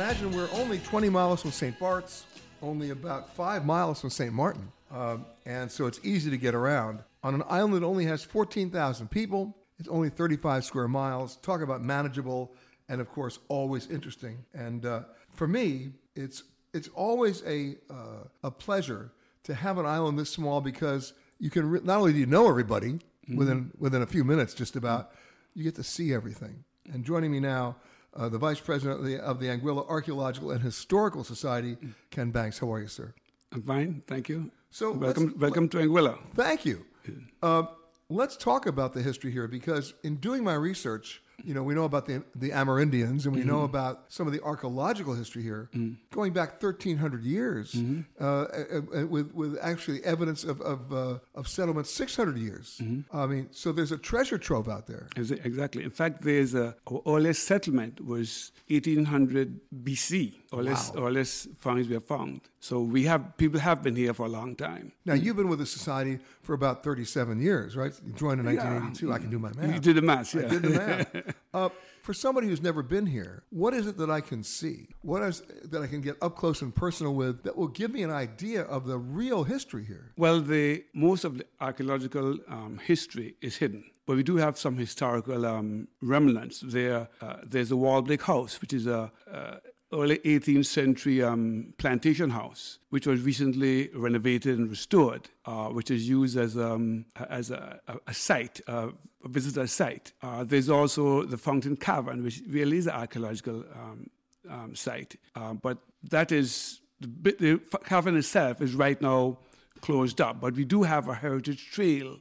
Imagine 0.00 0.32
we're 0.32 0.48
only 0.54 0.78
20 0.78 1.10
miles 1.10 1.42
from 1.42 1.50
St. 1.50 1.78
Bart's, 1.78 2.24
only 2.62 2.88
about 2.88 3.36
five 3.36 3.66
miles 3.66 4.00
from 4.00 4.08
St. 4.08 4.32
Martin, 4.32 4.72
um, 4.90 5.26
and 5.44 5.70
so 5.70 5.84
it's 5.86 6.00
easy 6.02 6.30
to 6.30 6.38
get 6.38 6.54
around. 6.54 7.00
On 7.22 7.34
an 7.34 7.42
island 7.50 7.74
that 7.74 7.84
only 7.84 8.06
has 8.06 8.22
14,000 8.22 9.10
people, 9.10 9.54
it's 9.78 9.90
only 9.90 10.08
35 10.08 10.64
square 10.64 10.88
miles. 10.88 11.36
Talk 11.42 11.60
about 11.60 11.82
manageable 11.82 12.50
and, 12.88 12.98
of 13.02 13.10
course, 13.10 13.40
always 13.48 13.90
interesting. 13.90 14.38
And 14.54 14.86
uh, 14.86 15.02
for 15.34 15.46
me, 15.46 15.90
it's 16.16 16.44
it's 16.72 16.88
always 16.94 17.42
a 17.46 17.76
uh, 17.90 18.24
a 18.42 18.50
pleasure 18.50 19.12
to 19.42 19.54
have 19.54 19.76
an 19.76 19.84
island 19.84 20.18
this 20.18 20.30
small 20.30 20.62
because 20.62 21.12
you 21.38 21.50
can 21.50 21.68
re- 21.68 21.80
not 21.84 21.98
only 21.98 22.14
do 22.14 22.18
you 22.20 22.26
know 22.26 22.48
everybody 22.48 23.00
Mhm. 23.28 23.36
within 23.36 23.70
within 23.78 24.00
a 24.00 24.06
few 24.06 24.24
minutes, 24.24 24.54
just 24.54 24.76
about, 24.76 25.10
you 25.52 25.62
get 25.62 25.74
to 25.74 25.84
see 25.84 26.14
everything. 26.14 26.64
And 26.90 27.04
joining 27.04 27.30
me 27.30 27.38
now, 27.38 27.76
uh, 28.14 28.28
the 28.28 28.38
vice 28.38 28.60
president 28.60 29.00
of 29.00 29.06
the, 29.06 29.18
of 29.18 29.40
the 29.40 29.46
Anguilla 29.46 29.88
Archaeological 29.88 30.50
and 30.50 30.62
Historical 30.62 31.24
Society, 31.24 31.76
Ken 32.10 32.30
Banks. 32.30 32.58
How 32.58 32.72
are 32.72 32.80
you, 32.80 32.88
sir? 32.88 33.14
I'm 33.52 33.62
fine, 33.62 34.02
thank 34.06 34.28
you. 34.28 34.50
So 34.70 34.92
welcome, 34.92 35.34
welcome 35.38 35.68
to 35.70 35.78
Anguilla. 35.78 36.18
Thank 36.34 36.64
you. 36.64 36.84
Uh, 37.42 37.64
let's 38.08 38.36
talk 38.36 38.66
about 38.66 38.92
the 38.92 39.02
history 39.02 39.32
here 39.32 39.48
because 39.48 39.94
in 40.02 40.16
doing 40.16 40.44
my 40.44 40.54
research, 40.54 41.22
you 41.44 41.54
know, 41.54 41.62
we 41.62 41.74
know 41.74 41.84
about 41.84 42.06
the 42.06 42.22
the 42.34 42.50
Amerindians 42.50 43.26
and 43.26 43.34
we 43.34 43.42
know 43.44 43.60
Mhm. 43.60 43.64
about 43.64 44.04
some 44.08 44.26
of 44.26 44.32
the 44.32 44.42
archaeological 44.42 45.14
history 45.14 45.42
here, 45.42 45.68
Mm. 45.74 45.96
going 46.12 46.32
back 46.32 46.60
1,300 46.60 47.22
years, 47.24 47.72
Mhm. 47.74 48.04
uh, 48.18 49.06
with 49.08 49.32
with 49.34 49.58
actually 49.60 50.02
evidence 50.04 50.44
of 50.44 50.60
of, 50.60 50.92
uh, 50.92 51.18
of 51.34 51.46
settlement 51.48 51.86
600 51.86 52.36
years. 52.38 52.80
Mhm. 52.82 53.04
I 53.12 53.26
mean, 53.26 53.48
so 53.52 53.72
there's 53.72 53.92
a 53.92 53.98
treasure 53.98 54.38
trove 54.38 54.68
out 54.68 54.86
there. 54.86 55.08
Exactly. 55.16 55.82
In 55.84 55.90
fact, 55.90 56.22
there's 56.22 56.54
a 56.54 56.76
our 56.86 57.02
earliest 57.06 57.44
settlement 57.44 58.04
was 58.04 58.52
1800 58.68 59.60
BC. 59.84 60.39
Earliest, 60.52 60.94
Wow. 60.96 61.06
earliest 61.06 61.48
finds 61.58 61.86
we 61.86 61.94
have 61.94 62.04
found. 62.04 62.40
So 62.58 62.80
we 62.82 63.04
have 63.04 63.36
people 63.36 63.60
have 63.60 63.82
been 63.84 63.94
here 63.94 64.12
for 64.12 64.26
a 64.26 64.28
long 64.28 64.56
time. 64.56 64.90
Now 65.04 65.14
you've 65.14 65.36
been 65.36 65.48
with 65.48 65.60
the 65.60 65.66
society 65.66 66.18
for 66.42 66.54
about 66.54 66.82
37 66.82 67.40
years, 67.40 67.76
right? 67.76 67.92
You 68.04 68.12
joined 68.12 68.40
in 68.40 68.46
Yeah. 68.46 68.54
1982. 68.54 69.12
I 69.12 69.18
can 69.18 69.30
do 69.30 69.38
my 69.38 69.52
math. 69.52 69.74
You 69.74 69.80
did 69.80 69.96
the 69.96 70.02
math, 70.02 70.34
I 70.34 70.40
yeah. 70.40 70.48
did 70.48 70.62
the 70.62 70.70
math. 70.70 71.34
uh, 71.54 71.68
for 72.02 72.12
somebody 72.14 72.48
who's 72.48 72.62
never 72.62 72.82
been 72.82 73.06
here, 73.06 73.44
what 73.50 73.74
is 73.74 73.86
it 73.86 73.96
that 73.98 74.10
I 74.10 74.20
can 74.20 74.42
see? 74.42 74.88
What 75.02 75.22
is 75.22 75.42
that 75.70 75.82
I 75.82 75.86
can 75.86 76.00
get 76.00 76.16
up 76.20 76.34
close 76.36 76.62
and 76.62 76.74
personal 76.74 77.14
with 77.14 77.44
that 77.44 77.56
will 77.56 77.68
give 77.68 77.92
me 77.92 78.02
an 78.02 78.10
idea 78.10 78.62
of 78.62 78.86
the 78.86 78.98
real 78.98 79.44
history 79.44 79.84
here? 79.84 80.12
Well, 80.16 80.40
the 80.40 80.84
most 80.94 81.24
of 81.24 81.38
the 81.38 81.46
archaeological 81.60 82.38
um, 82.48 82.80
history 82.84 83.36
is 83.40 83.56
hidden, 83.58 83.84
but 84.06 84.16
we 84.16 84.24
do 84.24 84.36
have 84.36 84.58
some 84.58 84.76
historical 84.76 85.46
um, 85.46 85.86
remnants. 86.02 86.60
There, 86.60 87.08
uh, 87.20 87.36
there's 87.44 87.70
a 87.70 87.76
Wallblake 87.76 88.22
House, 88.22 88.60
which 88.60 88.72
is 88.72 88.86
a 88.88 89.12
uh, 89.32 89.56
early 89.92 90.18
18th 90.18 90.66
century 90.66 91.22
um, 91.22 91.74
plantation 91.78 92.30
house, 92.30 92.78
which 92.90 93.06
was 93.06 93.20
recently 93.22 93.90
renovated 93.94 94.58
and 94.58 94.70
restored, 94.70 95.28
uh, 95.46 95.66
which 95.68 95.90
is 95.90 96.08
used 96.08 96.36
as 96.36 96.56
um, 96.56 97.04
as 97.28 97.50
a, 97.50 97.80
a, 97.88 97.96
a 98.06 98.14
site, 98.14 98.60
uh, 98.68 98.88
a 99.24 99.28
visitor 99.28 99.66
site. 99.66 100.12
Uh, 100.22 100.44
there's 100.44 100.68
also 100.68 101.24
the 101.24 101.36
Fountain 101.36 101.76
Cavern, 101.76 102.22
which 102.22 102.40
really 102.48 102.78
is 102.78 102.86
an 102.86 102.94
archaeological 102.94 103.64
um, 103.74 104.10
um, 104.48 104.74
site, 104.74 105.16
uh, 105.34 105.54
but 105.54 105.78
that 106.04 106.32
is 106.32 106.80
the, 107.00 107.36
the 107.38 107.78
cavern 107.84 108.16
itself 108.16 108.60
is 108.60 108.74
right 108.74 109.00
now 109.00 109.38
closed 109.80 110.20
up. 110.20 110.40
But 110.40 110.54
we 110.54 110.64
do 110.64 110.82
have 110.82 111.08
a 111.08 111.14
heritage 111.14 111.70
trail, 111.70 112.18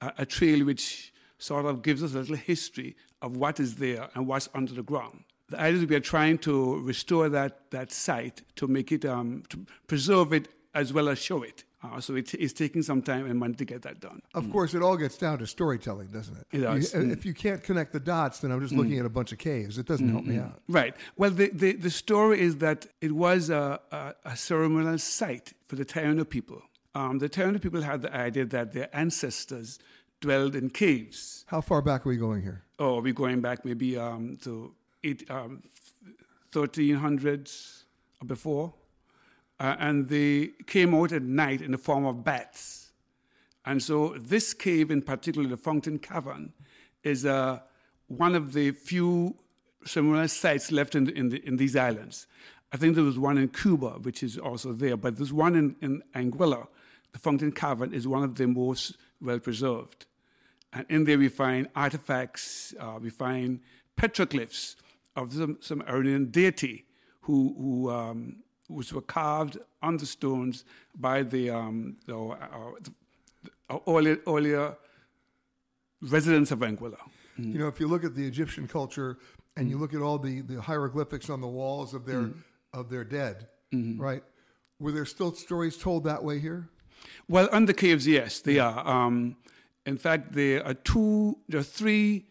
a, 0.00 0.12
a 0.18 0.26
trail 0.26 0.64
which 0.64 1.12
sort 1.38 1.66
of 1.66 1.82
gives 1.82 2.02
us 2.02 2.14
a 2.14 2.18
little 2.18 2.36
history 2.36 2.96
of 3.20 3.36
what 3.36 3.60
is 3.60 3.76
there 3.76 4.08
and 4.14 4.26
what's 4.26 4.48
under 4.54 4.72
the 4.72 4.82
ground. 4.82 5.24
The 5.52 5.60
idea 5.60 5.82
is 5.82 5.86
we 5.86 5.96
are 5.96 6.00
trying 6.00 6.38
to 6.38 6.80
restore 6.80 7.28
that, 7.28 7.70
that 7.70 7.92
site 7.92 8.40
to 8.56 8.66
make 8.66 8.90
it, 8.90 9.04
um, 9.04 9.42
to 9.50 9.58
preserve 9.86 10.32
it 10.32 10.48
as 10.74 10.92
well 10.94 11.08
as 11.10 11.18
show 11.18 11.42
it. 11.42 11.64
Uh, 11.84 12.00
so 12.00 12.14
it, 12.14 12.32
it's 12.34 12.52
taking 12.54 12.80
some 12.80 13.02
time 13.02 13.26
and 13.26 13.38
money 13.38 13.54
to 13.54 13.64
get 13.66 13.82
that 13.82 14.00
done. 14.00 14.22
Of 14.34 14.50
course, 14.50 14.72
it 14.72 14.82
all 14.82 14.96
gets 14.96 15.18
down 15.18 15.38
to 15.40 15.46
storytelling, 15.46 16.08
doesn't 16.08 16.36
it? 16.38 16.46
It 16.52 16.60
does. 16.60 16.94
You- 16.94 17.00
Mm. 17.00 17.12
if 17.12 17.26
you 17.26 17.34
can't 17.34 17.62
connect 17.62 17.92
the 17.92 18.00
dots, 18.00 18.38
then 18.38 18.50
I'm 18.52 18.60
just 18.62 18.72
looking 18.72 18.92
Mm. 18.96 19.00
at 19.00 19.06
a 19.06 19.10
bunch 19.10 19.32
of 19.32 19.38
caves. 19.38 19.76
It 19.76 19.86
doesn't 19.86 20.08
help 20.08 20.24
me 20.24 20.38
out. 20.38 20.62
Right. 20.68 20.94
Well, 21.18 21.30
the, 21.30 21.50
the, 21.52 21.72
the 21.72 21.90
story 21.90 22.40
is 22.40 22.56
that 22.58 22.86
it 23.02 23.12
was 23.12 23.50
a, 23.50 23.78
a, 23.90 24.14
a 24.24 24.36
ceremonial 24.36 24.96
site 24.98 25.52
for 25.68 25.76
the 25.76 25.84
Taino 25.84 26.26
people. 26.26 26.62
Um, 26.94 27.18
the 27.18 27.28
Taino 27.28 27.60
people 27.60 27.82
had 27.82 28.00
the 28.02 28.14
idea 28.16 28.46
that 28.46 28.72
their 28.72 28.88
ancestors 28.96 29.78
dwelled 30.20 30.54
in 30.54 30.70
caves. 30.70 31.44
How 31.48 31.60
far 31.60 31.82
back 31.82 32.06
are 32.06 32.08
we 32.08 32.16
going 32.16 32.42
here? 32.42 32.62
Oh, 32.78 33.00
we're 33.02 33.12
going 33.12 33.40
back 33.40 33.64
maybe 33.64 33.98
um, 33.98 34.38
to 34.44 34.72
eight, 35.04 35.30
um, 35.30 35.62
1300s 36.52 37.84
or 38.20 38.26
before. 38.26 38.74
Uh, 39.60 39.76
and 39.78 40.08
they 40.08 40.50
came 40.66 40.94
out 40.94 41.12
at 41.12 41.22
night 41.22 41.60
in 41.60 41.70
the 41.70 41.78
form 41.78 42.04
of 42.04 42.24
bats. 42.24 42.90
And 43.64 43.82
so 43.82 44.16
this 44.18 44.54
cave 44.54 44.90
in 44.90 45.02
particular, 45.02 45.48
the 45.48 45.56
Fountain 45.56 45.98
Cavern, 45.98 46.52
is 47.04 47.24
uh, 47.24 47.60
one 48.08 48.34
of 48.34 48.52
the 48.52 48.72
few 48.72 49.36
similar 49.84 50.26
sites 50.28 50.72
left 50.72 50.94
in, 50.94 51.08
in, 51.10 51.28
the, 51.28 51.46
in 51.46 51.56
these 51.56 51.76
islands. 51.76 52.26
I 52.72 52.76
think 52.76 52.94
there 52.94 53.04
was 53.04 53.18
one 53.18 53.38
in 53.38 53.48
Cuba, 53.48 53.90
which 54.02 54.22
is 54.22 54.38
also 54.38 54.72
there, 54.72 54.96
but 54.96 55.16
there's 55.16 55.32
one 55.32 55.54
in, 55.54 55.76
in 55.80 56.02
Anguilla. 56.14 56.66
The 57.12 57.18
Fountain 57.18 57.52
Cavern 57.52 57.92
is 57.92 58.08
one 58.08 58.22
of 58.24 58.34
the 58.34 58.46
most 58.46 58.96
well 59.20 59.38
preserved. 59.38 60.06
And 60.72 60.86
in 60.88 61.04
there 61.04 61.18
we 61.18 61.28
find 61.28 61.68
artifacts, 61.76 62.74
uh, 62.80 62.98
we 63.00 63.10
find 63.10 63.60
petroglyphs 63.98 64.76
of 65.16 65.32
some, 65.32 65.58
some 65.60 65.82
Aryan 65.86 66.30
deity 66.30 66.86
who, 67.22 67.54
who 67.58 67.90
um, 67.90 68.36
which 68.68 68.92
were 68.92 69.02
carved 69.02 69.58
on 69.82 69.96
the 69.96 70.06
stones 70.06 70.64
by 70.98 71.22
the, 71.22 71.50
um, 71.50 71.96
the, 72.06 72.16
uh, 72.16 72.36
the 73.68 73.80
earlier, 73.86 74.18
earlier 74.26 74.76
residents 76.00 76.50
of 76.50 76.60
Anguilla. 76.60 76.98
You 77.38 77.58
know, 77.58 77.66
if 77.68 77.80
you 77.80 77.88
look 77.88 78.04
at 78.04 78.14
the 78.14 78.26
Egyptian 78.26 78.68
culture 78.68 79.18
and 79.56 79.68
you 79.68 79.78
look 79.78 79.94
at 79.94 80.00
all 80.00 80.18
the, 80.18 80.42
the 80.42 80.60
hieroglyphics 80.60 81.30
on 81.30 81.40
the 81.40 81.48
walls 81.48 81.94
of 81.94 82.04
their 82.04 82.30
of 82.72 82.88
their 82.88 83.04
dead, 83.04 83.48
right? 83.98 84.22
Were 84.78 84.92
there 84.92 85.04
still 85.06 85.32
stories 85.32 85.76
told 85.76 86.04
that 86.04 86.22
way 86.22 86.38
here? 86.38 86.68
Well, 87.28 87.48
on 87.52 87.66
the 87.66 87.74
caves, 87.74 88.06
yes, 88.06 88.40
they 88.40 88.58
are. 88.58 88.86
Um, 88.86 89.36
in 89.86 89.98
fact, 89.98 90.32
there 90.32 90.66
are 90.66 90.74
two, 90.74 91.38
there 91.48 91.60
are 91.60 91.64
three 91.64 92.26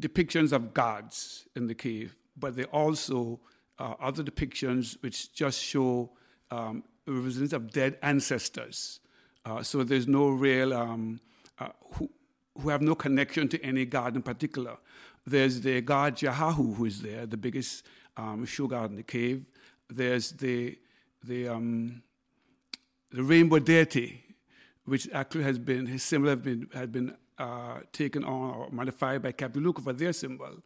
depictions 0.00 0.52
of 0.52 0.74
gods 0.74 1.46
in 1.56 1.66
the 1.66 1.74
cave, 1.74 2.16
but 2.36 2.56
there 2.56 2.66
are 2.66 2.82
also 2.82 3.40
uh, 3.78 3.94
other 4.00 4.22
depictions 4.22 4.96
which 5.02 5.32
just 5.32 5.62
show 5.62 6.10
um, 6.50 6.84
representatives 7.06 7.52
of 7.52 7.70
dead 7.72 7.98
ancestors. 8.02 9.00
Uh, 9.44 9.62
so 9.62 9.84
there's 9.84 10.08
no 10.08 10.28
real 10.28 10.74
um, 10.74 11.20
uh, 11.58 11.68
who, 11.94 12.10
who 12.58 12.68
have 12.68 12.82
no 12.82 12.94
connection 12.94 13.48
to 13.48 13.62
any 13.62 13.84
god 13.84 14.16
in 14.16 14.22
particular. 14.22 14.76
There's 15.26 15.60
the 15.60 15.80
god 15.80 16.16
Jocahu 16.16 16.76
who 16.76 16.84
is 16.84 17.02
there, 17.02 17.26
the 17.26 17.36
biggest 17.36 17.84
um, 18.16 18.46
god 18.68 18.90
in 18.90 18.96
the 18.96 19.02
cave. 19.02 19.44
There's 19.88 20.32
the 20.32 20.78
the 21.22 21.48
um, 21.48 22.02
the 23.10 23.22
rainbow 23.22 23.58
deity, 23.58 24.24
which 24.84 25.08
actually 25.12 25.44
has 25.44 25.58
been 25.58 25.98
symbol 25.98 26.28
has 26.28 26.38
been 26.38 26.68
had 26.74 26.92
been 26.92 27.16
uh, 27.38 27.80
taken 27.92 28.24
on 28.24 28.54
or 28.54 28.68
modified 28.70 29.22
by 29.22 29.32
Cap 29.32 29.52
Juluca 29.52 29.82
for 29.82 29.92
their 29.92 30.12
symbol, 30.12 30.62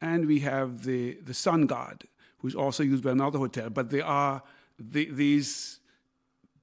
and 0.00 0.26
we 0.26 0.40
have 0.40 0.84
the 0.84 1.18
the 1.24 1.34
sun 1.34 1.66
god, 1.66 2.04
who's 2.38 2.54
also 2.54 2.82
used 2.82 3.04
by 3.04 3.12
another 3.12 3.38
hotel. 3.38 3.70
But 3.70 3.90
there 3.90 4.04
are 4.04 4.42
the, 4.78 5.10
these 5.10 5.80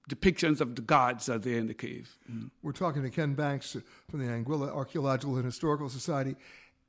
depictions 0.09 0.61
of 0.61 0.75
the 0.75 0.81
gods 0.81 1.29
are 1.29 1.37
there 1.37 1.57
in 1.57 1.67
the 1.67 1.73
cave. 1.73 2.17
We're 2.63 2.71
talking 2.71 3.03
to 3.03 3.09
Ken 3.09 3.33
Banks 3.33 3.75
from 4.09 4.19
the 4.19 4.25
Anguilla 4.25 4.69
Archaeological 4.73 5.35
and 5.35 5.45
Historical 5.45 5.89
Society. 5.89 6.35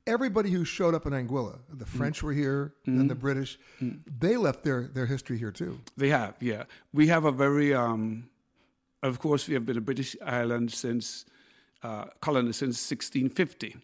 Everybody 0.07 0.49
who 0.49 0.63
showed 0.65 0.95
up 0.95 1.05
in 1.05 1.13
Anguilla, 1.13 1.59
the 1.71 1.85
French 1.85 2.23
were 2.23 2.31
here, 2.33 2.73
and 2.85 3.09
the 3.09 3.15
British, 3.15 3.59
they 4.19 4.37
left 4.37 4.63
their, 4.63 4.83
their 4.83 5.05
history 5.05 5.37
here 5.37 5.51
too. 5.51 5.79
They 5.97 6.09
have, 6.09 6.35
yeah. 6.39 6.63
We 6.93 7.07
have 7.07 7.25
a 7.25 7.31
very, 7.31 7.73
um, 7.73 8.29
of 9.03 9.19
course, 9.19 9.47
we 9.47 9.53
have 9.53 9.65
been 9.65 9.77
a 9.77 9.81
British 9.81 10.15
island 10.25 10.71
since 10.71 11.25
uh, 11.83 12.05
colony 12.21 12.51
since 12.53 12.77
1650. 12.89 13.75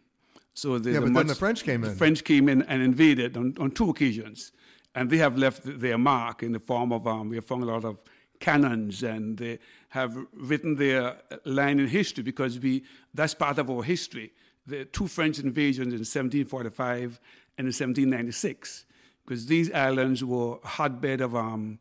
So 0.53 0.75
Yeah, 0.77 1.01
but 1.01 1.13
then 1.13 1.27
the 1.27 1.35
French 1.35 1.63
came 1.63 1.83
in. 1.83 1.89
the. 1.91 1.95
French 1.95 2.23
came 2.23 2.47
in 2.47 2.61
and 2.63 2.81
invaded 2.81 3.35
on, 3.35 3.55
on 3.59 3.71
two 3.71 3.89
occasions, 3.89 4.53
and 4.95 5.09
they 5.09 5.17
have 5.17 5.37
left 5.37 5.61
their 5.63 5.97
mark 5.97 6.43
in 6.43 6.53
the 6.53 6.59
form 6.59 6.93
of 6.93 7.05
um, 7.07 7.29
we 7.29 7.35
have 7.35 7.45
found 7.45 7.63
a 7.63 7.65
lot 7.65 7.83
of 7.83 7.97
cannons, 8.39 9.03
and 9.03 9.37
they 9.37 9.59
have 9.89 10.17
written 10.33 10.75
their 10.75 11.17
line 11.43 11.79
in 11.79 11.87
history 11.87 12.23
because 12.23 12.57
we 12.59 12.83
that's 13.13 13.33
part 13.33 13.57
of 13.59 13.69
our 13.69 13.83
history. 13.83 14.31
The 14.65 14.85
two 14.85 15.07
French 15.07 15.39
invasions 15.39 15.93
in 15.93 15.99
1745 15.99 17.19
and 17.57 17.65
in 17.65 17.67
1796, 17.67 18.85
because 19.25 19.45
these 19.45 19.71
islands 19.71 20.23
were 20.23 20.57
a 20.63 20.67
hotbed 20.67 21.21
of 21.21 21.35
um, 21.35 21.79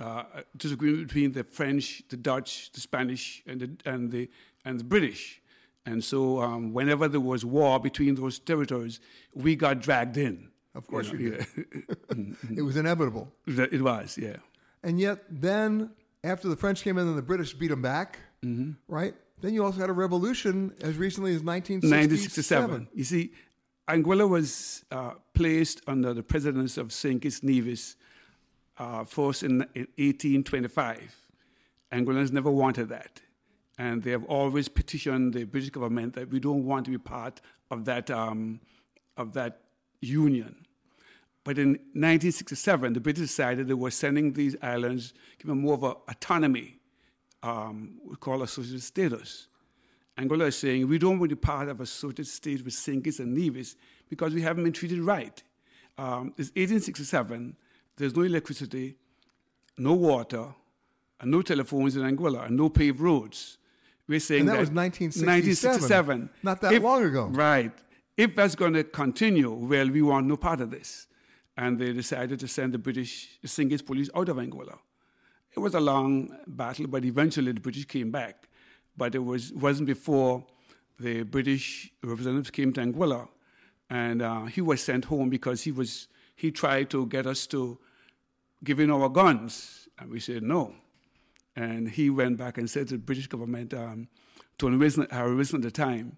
uh, 0.00 0.24
disagreement 0.56 1.08
between 1.08 1.32
the 1.32 1.44
French, 1.44 2.02
the 2.08 2.16
Dutch, 2.16 2.72
the 2.72 2.80
Spanish, 2.80 3.42
and 3.46 3.60
the 3.60 3.90
and 3.90 4.10
the 4.10 4.30
and 4.64 4.80
the 4.80 4.84
British. 4.84 5.40
And 5.86 6.02
so, 6.02 6.40
um, 6.40 6.72
whenever 6.72 7.08
there 7.08 7.20
was 7.20 7.44
war 7.44 7.78
between 7.78 8.14
those 8.14 8.38
territories, 8.38 9.00
we 9.34 9.54
got 9.54 9.80
dragged 9.80 10.16
in. 10.16 10.48
Of 10.74 10.86
course 10.86 11.12
know, 11.12 11.18
you 11.18 11.30
did. 11.30 11.46
yeah. 12.16 12.24
It 12.56 12.62
was 12.62 12.76
inevitable. 12.76 13.30
It 13.46 13.82
was, 13.82 14.18
yeah. 14.18 14.36
And 14.82 14.98
yet, 14.98 15.24
then 15.30 15.90
after 16.24 16.48
the 16.48 16.56
French 16.56 16.82
came 16.82 16.98
in 16.98 17.06
and 17.06 17.16
the 17.16 17.22
British 17.22 17.54
beat 17.54 17.68
them 17.68 17.82
back, 17.82 18.18
right? 18.88 19.14
Then 19.40 19.52
you 19.52 19.64
also 19.64 19.80
had 19.80 19.90
a 19.90 19.94
revolution 19.94 20.72
as 20.80 20.96
recently 20.96 21.34
as 21.34 21.42
1967. 21.42 22.70
1967. 22.70 22.88
You 22.94 23.04
see, 23.04 23.32
Anguilla 23.88 24.28
was 24.28 24.84
uh, 24.90 25.12
placed 25.34 25.82
under 25.86 26.14
the 26.14 26.22
presidency 26.22 26.80
of 26.80 26.92
St. 26.92 27.20
Kitts 27.20 27.42
Nevis 27.42 27.96
uh, 28.78 29.04
first 29.04 29.42
in, 29.42 29.62
in 29.74 29.86
1825. 29.96 31.14
Anguillans 31.92 32.32
never 32.32 32.50
wanted 32.50 32.88
that. 32.88 33.20
And 33.78 34.02
they 34.02 34.12
have 34.12 34.24
always 34.24 34.68
petitioned 34.68 35.34
the 35.34 35.44
British 35.44 35.70
government 35.70 36.14
that 36.14 36.30
we 36.30 36.38
don't 36.38 36.64
want 36.64 36.84
to 36.86 36.90
be 36.90 36.98
part 36.98 37.40
of 37.70 37.84
that, 37.86 38.10
um, 38.10 38.60
of 39.16 39.32
that 39.32 39.60
union. 40.00 40.54
But 41.42 41.58
in 41.58 41.70
1967, 41.92 42.92
the 42.92 43.00
British 43.00 43.28
decided 43.28 43.68
they 43.68 43.74
were 43.74 43.90
sending 43.90 44.32
these 44.32 44.56
islands, 44.62 45.12
them 45.44 45.60
more 45.60 45.74
of 45.74 45.82
an 45.82 45.94
autonomy, 46.08 46.78
um, 47.42 47.98
we 48.06 48.16
call 48.16 48.42
a 48.42 48.48
social 48.48 48.78
status. 48.78 49.48
Anguilla 50.16 50.46
is 50.46 50.56
saying 50.56 50.88
we 50.88 50.98
don't 50.98 51.18
want 51.18 51.30
to 51.30 51.36
be 51.36 51.40
part 51.40 51.68
of 51.68 51.80
a 51.80 51.86
social 51.86 52.24
state 52.24 52.64
with. 52.64 52.74
Kitts 53.04 53.18
and 53.18 53.34
Nevis 53.34 53.76
because 54.08 54.32
we 54.32 54.42
haven't 54.42 54.64
been 54.64 54.72
treated 54.72 55.00
right. 55.00 55.42
Um, 55.98 56.32
it's 56.38 56.50
1867, 56.50 57.56
there's 57.96 58.16
no 58.16 58.22
electricity, 58.22 58.96
no 59.76 59.92
water, 59.92 60.46
and 61.20 61.30
no 61.30 61.42
telephones 61.42 61.96
in 61.96 62.02
Anguilla, 62.02 62.46
and 62.46 62.56
no 62.56 62.68
paved 62.68 63.00
roads. 63.00 63.58
We're 64.06 64.20
saying 64.20 64.40
And 64.40 64.48
that 64.50 64.52
that 64.54 64.60
was 64.60 64.70
1967, 64.70 66.28
1967. 66.28 66.30
not 66.42 66.60
that 66.60 66.82
long 66.82 67.04
ago. 67.04 67.26
Right. 67.26 67.72
If 68.16 68.36
that's 68.36 68.54
going 68.54 68.74
to 68.74 68.84
continue, 68.84 69.50
well, 69.50 69.88
we 69.90 70.02
want 70.02 70.26
no 70.26 70.36
part 70.36 70.60
of 70.60 70.70
this. 70.70 71.06
And 71.56 71.78
they 71.78 71.92
decided 71.92 72.38
to 72.40 72.48
send 72.48 72.74
the 72.74 72.78
British. 72.78 73.38
Kitts 73.42 73.82
police 73.82 74.10
out 74.14 74.28
of 74.28 74.36
Anguilla. 74.36 74.78
It 75.56 75.60
was 75.60 75.74
a 75.74 75.80
long 75.80 76.36
battle, 76.46 76.86
but 76.86 77.04
eventually 77.04 77.52
the 77.52 77.60
British 77.60 77.84
came 77.86 78.10
back. 78.10 78.48
But 78.96 79.14
it 79.14 79.20
was, 79.20 79.52
wasn't 79.52 79.86
before 79.86 80.44
the 80.98 81.22
British 81.22 81.90
representatives 82.02 82.50
came 82.50 82.72
to 82.74 82.80
Anguilla, 82.80 83.28
and 83.90 84.22
uh, 84.22 84.44
he 84.44 84.60
was 84.60 84.82
sent 84.82 85.06
home 85.06 85.28
because 85.28 85.62
he 85.62 85.72
was 85.72 86.08
he 86.36 86.50
tried 86.50 86.90
to 86.90 87.06
get 87.06 87.26
us 87.26 87.46
to 87.48 87.78
give 88.62 88.80
in 88.80 88.90
our 88.90 89.08
guns, 89.08 89.88
and 89.98 90.10
we 90.10 90.20
said 90.20 90.42
no. 90.42 90.74
And 91.56 91.88
he 91.88 92.10
went 92.10 92.36
back 92.36 92.58
and 92.58 92.68
said 92.68 92.88
to 92.88 92.94
the 92.94 93.02
British 93.02 93.26
government, 93.28 93.72
um, 93.74 94.08
to 94.58 94.66
Harry 95.10 95.34
Wilson 95.36 95.56
at 95.58 95.62
the 95.62 95.70
time, 95.70 96.16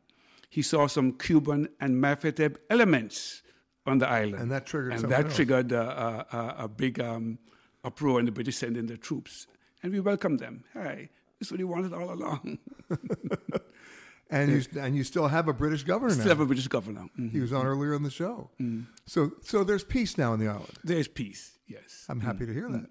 he 0.49 0.63
saw 0.63 0.87
some 0.87 1.13
Cuban 1.13 1.69
and 1.81 2.01
Mafia 2.01 2.51
elements 2.71 3.43
on 3.87 3.99
the 3.99 4.09
island, 4.09 4.43
And 4.43 4.51
that 4.51 4.67
triggered 4.67 4.93
and 4.95 5.05
that 5.13 5.27
else. 5.27 5.37
triggered 5.37 5.73
uh, 5.73 6.25
a, 6.33 6.37
a, 6.37 6.55
a 6.65 6.69
big 6.69 6.99
um, 7.01 7.39
uproar, 7.85 8.19
and 8.19 8.27
the 8.29 8.33
British 8.33 8.57
sent 8.57 8.77
in 8.77 8.87
their 8.87 8.97
troops, 8.97 9.47
and 9.83 9.93
we 9.93 10.01
welcomed 10.01 10.41
them. 10.41 10.65
Hey, 10.73 11.11
this 11.39 11.49
is 11.49 11.53
what 11.53 11.61
he 11.61 11.65
wanted 11.65 11.93
all 11.93 12.13
along. 12.13 12.59
And 14.29 14.51
you, 14.51 14.81
and 14.81 14.97
you 14.97 15.05
still 15.05 15.29
have 15.29 15.47
a 15.47 15.53
British 15.53 15.85
governor 15.85 16.11
Still 16.13 16.25
now. 16.25 16.31
have 16.31 16.41
a 16.41 16.47
British 16.47 16.67
governor. 16.67 17.07
Mhm. 17.17 17.31
He 17.31 17.39
was 17.39 17.53
on 17.53 17.65
earlier 17.65 17.95
in 17.95 18.03
the 18.03 18.11
show. 18.11 18.51
So, 19.07 19.31
so 19.43 19.63
there's 19.63 19.85
peace 19.85 20.19
now 20.19 20.35
in 20.35 20.41
the 20.41 20.49
island. 20.49 20.73
There's 20.83 21.07
peace, 21.07 21.53
yes. 21.69 22.05
I'm 22.09 22.19
happy 22.19 22.45
to 22.45 22.53
hear 22.53 22.69
that. 22.69 22.87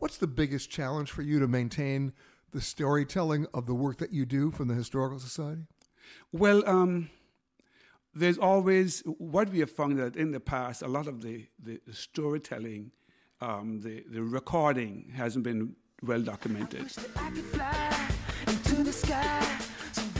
What's 0.00 0.16
the 0.16 0.26
biggest 0.26 0.70
challenge 0.70 1.10
for 1.10 1.20
you 1.20 1.38
to 1.40 1.46
maintain 1.46 2.14
the 2.52 2.62
storytelling 2.62 3.46
of 3.52 3.66
the 3.66 3.74
work 3.74 3.98
that 3.98 4.14
you 4.14 4.24
do 4.24 4.50
from 4.50 4.68
the 4.68 4.74
Historical 4.74 5.18
Society? 5.18 5.66
Well, 6.32 6.66
um, 6.66 7.10
there's 8.14 8.38
always 8.38 9.02
what 9.18 9.50
we 9.50 9.58
have 9.58 9.70
found 9.70 9.98
that 9.98 10.16
in 10.16 10.30
the 10.30 10.40
past, 10.40 10.80
a 10.80 10.88
lot 10.88 11.06
of 11.06 11.20
the, 11.20 11.48
the, 11.62 11.82
the 11.86 11.92
storytelling, 11.92 12.92
um, 13.42 13.82
the, 13.82 14.02
the 14.10 14.22
recording 14.22 15.12
hasn't 15.14 15.44
been 15.44 15.76
well 16.02 16.22
documented. 16.22 16.88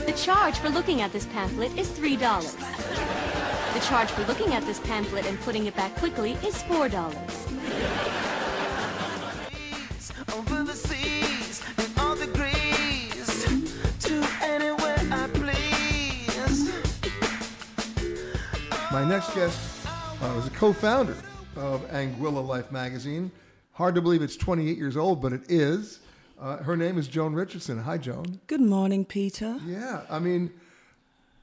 The 0.05 0.13
charge 0.15 0.59
for 0.59 0.69
looking 0.69 1.01
at 1.01 1.11
this 1.11 1.25
pamphlet 1.25 1.75
is 1.75 1.89
$3. 1.89 3.73
The 3.73 3.79
charge 3.79 4.11
for 4.11 4.23
looking 4.25 4.53
at 4.53 4.63
this 4.67 4.79
pamphlet 4.81 5.25
and 5.25 5.39
putting 5.41 5.65
it 5.65 5.75
back 5.75 5.95
quickly 5.95 6.33
is 6.45 6.61
$4. 6.63 8.20
My 18.91 19.05
next 19.05 19.33
guest 19.33 19.87
uh, 20.21 20.33
was 20.35 20.47
a 20.47 20.51
co-founder 20.51 21.17
of 21.55 21.81
Anguilla 21.89 22.45
Life 22.45 22.71
magazine. 22.71 23.31
Hard 23.71 23.95
to 23.95 24.01
believe 24.01 24.21
it's 24.21 24.35
28 24.35 24.77
years 24.77 24.95
old, 24.95 25.21
but 25.21 25.33
it 25.33 25.49
is. 25.49 25.99
Uh, 26.39 26.57
her 26.57 26.77
name 26.77 26.97
is 26.97 27.07
Joan 27.07 27.33
Richardson. 27.33 27.79
Hi, 27.79 27.97
Joan. 27.97 28.39
Good 28.47 28.61
morning, 28.61 29.05
Peter. 29.05 29.57
Yeah, 29.65 30.01
I 30.09 30.19
mean, 30.19 30.51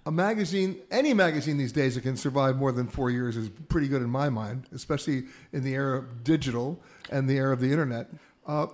a 0.07 0.11
magazine, 0.11 0.77
any 0.91 1.15
magazine 1.15 1.57
these 1.57 1.73
days 1.73 1.95
that 1.95 2.03
can 2.03 2.17
survive 2.17 2.57
more 2.57 2.71
than 2.71 2.87
four 2.87 3.11
years 3.11 3.37
is 3.37 3.49
pretty 3.69 3.89
good 3.89 4.03
in 4.03 4.11
my 4.11 4.29
mind, 4.29 4.67
especially 4.73 5.25
in 5.53 5.65
the 5.65 5.75
era 5.75 5.99
of 5.99 6.25
digital 6.25 6.81
and 7.11 7.29
the 7.29 7.39
era 7.39 7.53
of 7.53 7.61
the 7.61 7.71
internet. 7.71 8.09
Uh, 8.49 8.67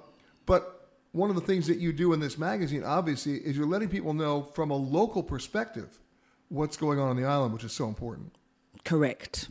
but 0.47 0.89
one 1.13 1.29
of 1.31 1.37
the 1.37 1.43
things 1.43 1.67
that 1.67 1.79
you 1.79 1.93
do 1.93 2.13
in 2.13 2.21
this 2.21 2.39
magazine, 2.39 2.85
obviously, 2.85 3.35
is 3.35 3.57
you're 3.57 3.67
letting 3.67 3.89
people 3.89 4.15
know 4.15 4.43
from 4.43 4.71
a 4.71 4.77
local 4.77 5.23
perspective 5.23 5.99
what's 6.49 6.77
going 6.77 6.99
on 6.99 7.09
on 7.09 7.17
the 7.17 7.25
island, 7.25 7.53
which 7.53 7.65
is 7.65 7.73
so 7.73 7.89
important. 7.89 8.35
Correct. 8.85 9.51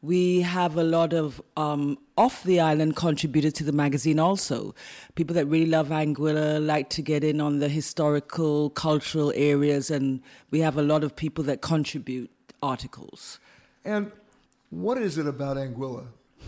We 0.00 0.40
have 0.40 0.76
a 0.76 0.82
lot 0.82 1.12
of 1.12 1.40
um, 1.56 1.96
off 2.18 2.42
the 2.42 2.58
island 2.58 2.96
contributors 2.96 3.52
to 3.54 3.64
the 3.64 3.72
magazine 3.72 4.18
also. 4.18 4.74
People 5.14 5.34
that 5.34 5.46
really 5.46 5.66
love 5.66 5.88
Anguilla 5.88 6.64
like 6.64 6.90
to 6.90 7.02
get 7.02 7.22
in 7.22 7.40
on 7.40 7.60
the 7.60 7.68
historical, 7.68 8.70
cultural 8.70 9.32
areas, 9.36 9.92
and 9.92 10.20
we 10.50 10.58
have 10.58 10.76
a 10.76 10.82
lot 10.82 11.04
of 11.04 11.14
people 11.14 11.44
that 11.44 11.60
contribute 11.60 12.30
articles. 12.60 13.38
And 13.84 14.10
what 14.70 14.98
is 14.98 15.18
it 15.18 15.28
about 15.28 15.56
Anguilla 15.56 16.06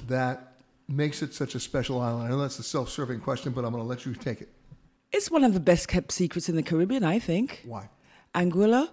that 0.09 0.54
makes 0.89 1.23
it 1.23 1.35
such 1.35 1.55
a 1.55 1.61
special 1.61 2.01
island? 2.01 2.27
I 2.27 2.31
know 2.31 2.41
that's 2.41 2.59
a 2.59 2.63
self 2.63 2.89
serving 2.89 3.21
question, 3.21 3.53
but 3.53 3.65
I'm 3.65 3.73
going 3.73 3.83
to 3.83 3.89
let 3.89 4.07
you 4.07 4.15
take 4.15 4.41
it. 4.41 4.49
It's 5.13 5.31
one 5.31 5.45
of 5.45 5.55
the 5.55 5.61
best 5.61 5.89
kept 5.89 6.13
secrets 6.13 6.49
in 6.49 6.57
the 6.57 6.63
Caribbean, 6.63 7.05
I 7.05 7.19
think. 7.19 7.63
Why? 7.65 7.89
Anguilla. 8.35 8.89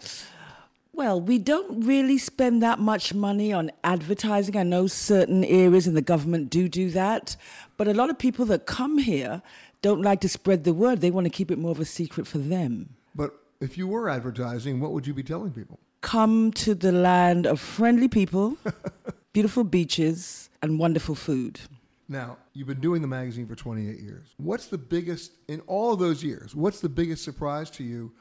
Well, 0.93 1.21
we 1.21 1.39
don't 1.39 1.85
really 1.85 2.17
spend 2.17 2.61
that 2.61 2.77
much 2.77 3.13
money 3.13 3.53
on 3.53 3.71
advertising. 3.83 4.57
I 4.57 4.63
know 4.63 4.87
certain 4.87 5.43
areas 5.45 5.87
in 5.87 5.93
the 5.93 6.01
government 6.01 6.49
do 6.49 6.67
do 6.67 6.89
that, 6.91 7.37
but 7.77 7.87
a 7.87 7.93
lot 7.93 8.09
of 8.09 8.19
people 8.19 8.45
that 8.47 8.65
come 8.65 8.97
here 8.97 9.41
don't 9.81 10.01
like 10.01 10.19
to 10.21 10.29
spread 10.29 10.63
the 10.63 10.73
word. 10.73 11.01
They 11.01 11.09
want 11.09 11.25
to 11.25 11.31
keep 11.31 11.49
it 11.49 11.57
more 11.57 11.71
of 11.71 11.79
a 11.79 11.85
secret 11.85 12.27
for 12.27 12.37
them. 12.37 12.89
But 13.15 13.33
if 13.61 13.77
you 13.77 13.87
were 13.87 14.09
advertising, 14.09 14.79
what 14.79 14.91
would 14.91 15.07
you 15.07 15.13
be 15.13 15.23
telling 15.23 15.51
people? 15.51 15.79
Come 16.01 16.51
to 16.53 16.75
the 16.75 16.91
land 16.91 17.45
of 17.45 17.59
friendly 17.59 18.07
people, 18.07 18.57
beautiful 19.33 19.63
beaches, 19.63 20.49
and 20.61 20.77
wonderful 20.77 21.15
food. 21.15 21.61
Now, 22.11 22.39
you've 22.51 22.67
been 22.67 22.81
doing 22.81 23.01
the 23.01 23.07
magazine 23.07 23.47
for 23.47 23.55
28 23.55 23.97
years. 24.01 24.35
What's 24.35 24.67
the 24.67 24.77
biggest, 24.77 25.31
in 25.47 25.61
all 25.61 25.93
of 25.93 25.99
those 25.99 26.21
years, 26.21 26.53
what's 26.53 26.81
the 26.81 26.89
biggest 26.89 27.23
surprise 27.23 27.69
to 27.71 27.85
you 27.85 28.11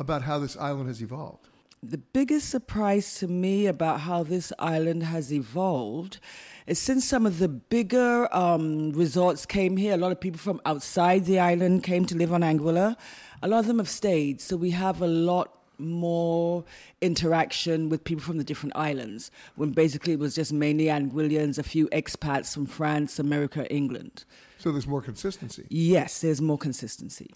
about 0.00 0.22
how 0.22 0.40
this 0.40 0.56
island 0.56 0.88
has 0.88 1.00
evolved? 1.00 1.46
The 1.80 1.98
biggest 1.98 2.50
surprise 2.50 3.14
to 3.20 3.28
me 3.28 3.68
about 3.68 4.00
how 4.00 4.24
this 4.24 4.52
island 4.58 5.04
has 5.04 5.32
evolved 5.32 6.18
is 6.66 6.80
since 6.80 7.04
some 7.04 7.24
of 7.24 7.38
the 7.38 7.46
bigger 7.46 8.28
um, 8.34 8.90
resorts 8.90 9.46
came 9.46 9.76
here, 9.76 9.94
a 9.94 9.96
lot 9.96 10.10
of 10.10 10.18
people 10.18 10.40
from 10.40 10.60
outside 10.66 11.24
the 11.24 11.38
island 11.38 11.84
came 11.84 12.04
to 12.06 12.16
live 12.16 12.32
on 12.32 12.40
Anguilla. 12.40 12.96
A 13.44 13.46
lot 13.46 13.60
of 13.60 13.68
them 13.68 13.78
have 13.78 13.88
stayed, 13.88 14.40
so 14.40 14.56
we 14.56 14.70
have 14.70 15.00
a 15.00 15.06
lot 15.06 15.56
more 15.78 16.64
interaction 17.00 17.88
with 17.88 18.04
people 18.04 18.22
from 18.22 18.38
the 18.38 18.44
different 18.44 18.76
islands 18.76 19.30
when 19.56 19.70
basically 19.70 20.12
it 20.12 20.18
was 20.18 20.34
just 20.34 20.52
mainly 20.52 20.84
Anguillians, 20.86 21.58
a 21.58 21.62
few 21.62 21.88
expats 21.88 22.52
from 22.54 22.66
France, 22.66 23.18
America, 23.18 23.70
England. 23.72 24.24
So 24.58 24.72
there's 24.72 24.86
more 24.86 25.02
consistency. 25.02 25.66
Yes, 25.68 26.20
there's 26.20 26.40
more 26.40 26.58
consistency. 26.58 27.30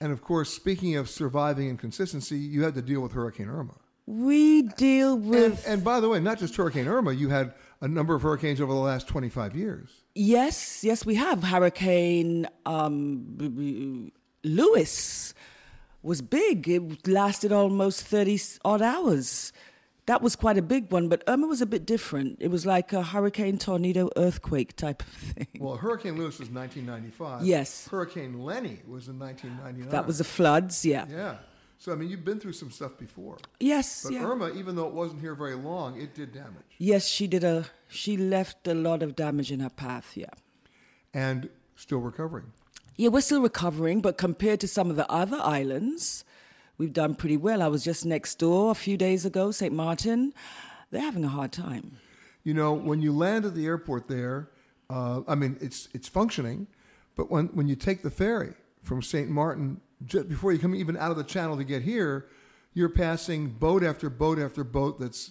And 0.00 0.12
of 0.12 0.22
course, 0.22 0.50
speaking 0.50 0.96
of 0.96 1.10
surviving 1.10 1.68
and 1.68 1.78
consistency, 1.78 2.38
you 2.38 2.62
had 2.62 2.74
to 2.74 2.82
deal 2.82 3.00
with 3.00 3.12
Hurricane 3.12 3.48
Irma. 3.48 3.74
We 4.06 4.62
deal 4.62 5.16
with. 5.16 5.64
And, 5.66 5.74
and 5.74 5.84
by 5.84 6.00
the 6.00 6.08
way, 6.08 6.20
not 6.20 6.38
just 6.38 6.56
Hurricane 6.56 6.88
Irma, 6.88 7.12
you 7.12 7.28
had 7.28 7.54
a 7.80 7.88
number 7.88 8.14
of 8.14 8.22
hurricanes 8.22 8.60
over 8.60 8.72
the 8.72 8.78
last 8.78 9.06
25 9.08 9.54
years. 9.54 9.90
Yes, 10.14 10.82
yes, 10.82 11.06
we 11.06 11.14
have. 11.14 11.44
Hurricane 11.44 12.48
um, 12.66 14.10
Luis 14.42 15.34
was 16.02 16.22
big. 16.22 16.68
It 16.68 17.06
lasted 17.06 17.52
almost 17.52 18.02
30 18.02 18.40
odd 18.64 18.82
hours. 18.82 19.52
That 20.06 20.22
was 20.22 20.34
quite 20.34 20.58
a 20.58 20.62
big 20.62 20.90
one, 20.90 21.08
but 21.08 21.22
Irma 21.28 21.46
was 21.46 21.60
a 21.60 21.66
bit 21.66 21.86
different. 21.86 22.38
It 22.40 22.48
was 22.48 22.66
like 22.66 22.92
a 22.92 23.02
hurricane, 23.02 23.58
tornado, 23.58 24.10
earthquake 24.16 24.74
type 24.74 25.02
of 25.02 25.08
thing. 25.08 25.46
Well, 25.60 25.76
Hurricane 25.76 26.16
Luis 26.16 26.38
was 26.40 26.50
1995. 26.50 27.44
Yes. 27.44 27.86
Hurricane 27.88 28.40
Lenny 28.40 28.80
was 28.88 29.08
in 29.08 29.18
1999. 29.18 29.90
That 29.90 30.06
was 30.06 30.18
the 30.18 30.24
floods, 30.24 30.84
yeah. 30.84 31.06
Yeah. 31.08 31.36
So, 31.78 31.92
I 31.92 31.94
mean, 31.94 32.10
you've 32.10 32.24
been 32.24 32.40
through 32.40 32.54
some 32.54 32.70
stuff 32.70 32.98
before. 32.98 33.38
Yes, 33.58 34.02
But 34.02 34.12
yeah. 34.14 34.24
Irma, 34.24 34.50
even 34.54 34.74
though 34.74 34.86
it 34.86 34.92
wasn't 34.92 35.20
here 35.20 35.34
very 35.34 35.54
long, 35.54 35.98
it 36.00 36.14
did 36.14 36.32
damage. 36.32 36.64
Yes, 36.76 37.06
she 37.06 37.26
did 37.26 37.44
a. 37.44 37.66
She 37.88 38.16
left 38.16 38.66
a 38.66 38.74
lot 38.74 39.02
of 39.02 39.16
damage 39.16 39.50
in 39.52 39.60
her 39.60 39.70
path. 39.70 40.16
Yeah. 40.16 40.26
And 41.14 41.48
still 41.76 42.00
recovering. 42.00 42.52
Yeah, 43.00 43.08
we're 43.08 43.22
still 43.22 43.40
recovering, 43.40 44.02
but 44.02 44.18
compared 44.18 44.60
to 44.60 44.68
some 44.68 44.90
of 44.90 44.96
the 44.96 45.10
other 45.10 45.38
islands, 45.40 46.22
we've 46.76 46.92
done 46.92 47.14
pretty 47.14 47.38
well. 47.38 47.62
I 47.62 47.66
was 47.66 47.82
just 47.82 48.04
next 48.04 48.34
door 48.34 48.72
a 48.72 48.74
few 48.74 48.98
days 48.98 49.24
ago, 49.24 49.52
St. 49.52 49.72
Martin. 49.72 50.34
They're 50.90 51.00
having 51.00 51.24
a 51.24 51.28
hard 51.28 51.50
time. 51.50 51.96
You 52.44 52.52
know, 52.52 52.74
when 52.74 53.00
you 53.00 53.12
land 53.12 53.46
at 53.46 53.54
the 53.54 53.64
airport 53.64 54.06
there, 54.06 54.50
uh, 54.90 55.22
I 55.26 55.34
mean, 55.34 55.56
it's 55.62 55.88
it's 55.94 56.08
functioning, 56.08 56.66
but 57.16 57.30
when 57.30 57.46
when 57.54 57.68
you 57.68 57.74
take 57.74 58.02
the 58.02 58.10
ferry 58.10 58.52
from 58.82 59.00
St. 59.00 59.30
Martin, 59.30 59.80
just 60.04 60.28
before 60.28 60.52
you 60.52 60.58
come 60.58 60.74
even 60.74 60.98
out 60.98 61.10
of 61.10 61.16
the 61.16 61.24
channel 61.24 61.56
to 61.56 61.64
get 61.64 61.80
here, 61.80 62.26
you're 62.74 62.90
passing 62.90 63.48
boat 63.48 63.82
after 63.82 64.10
boat 64.10 64.38
after 64.38 64.62
boat 64.62 65.00
that's 65.00 65.30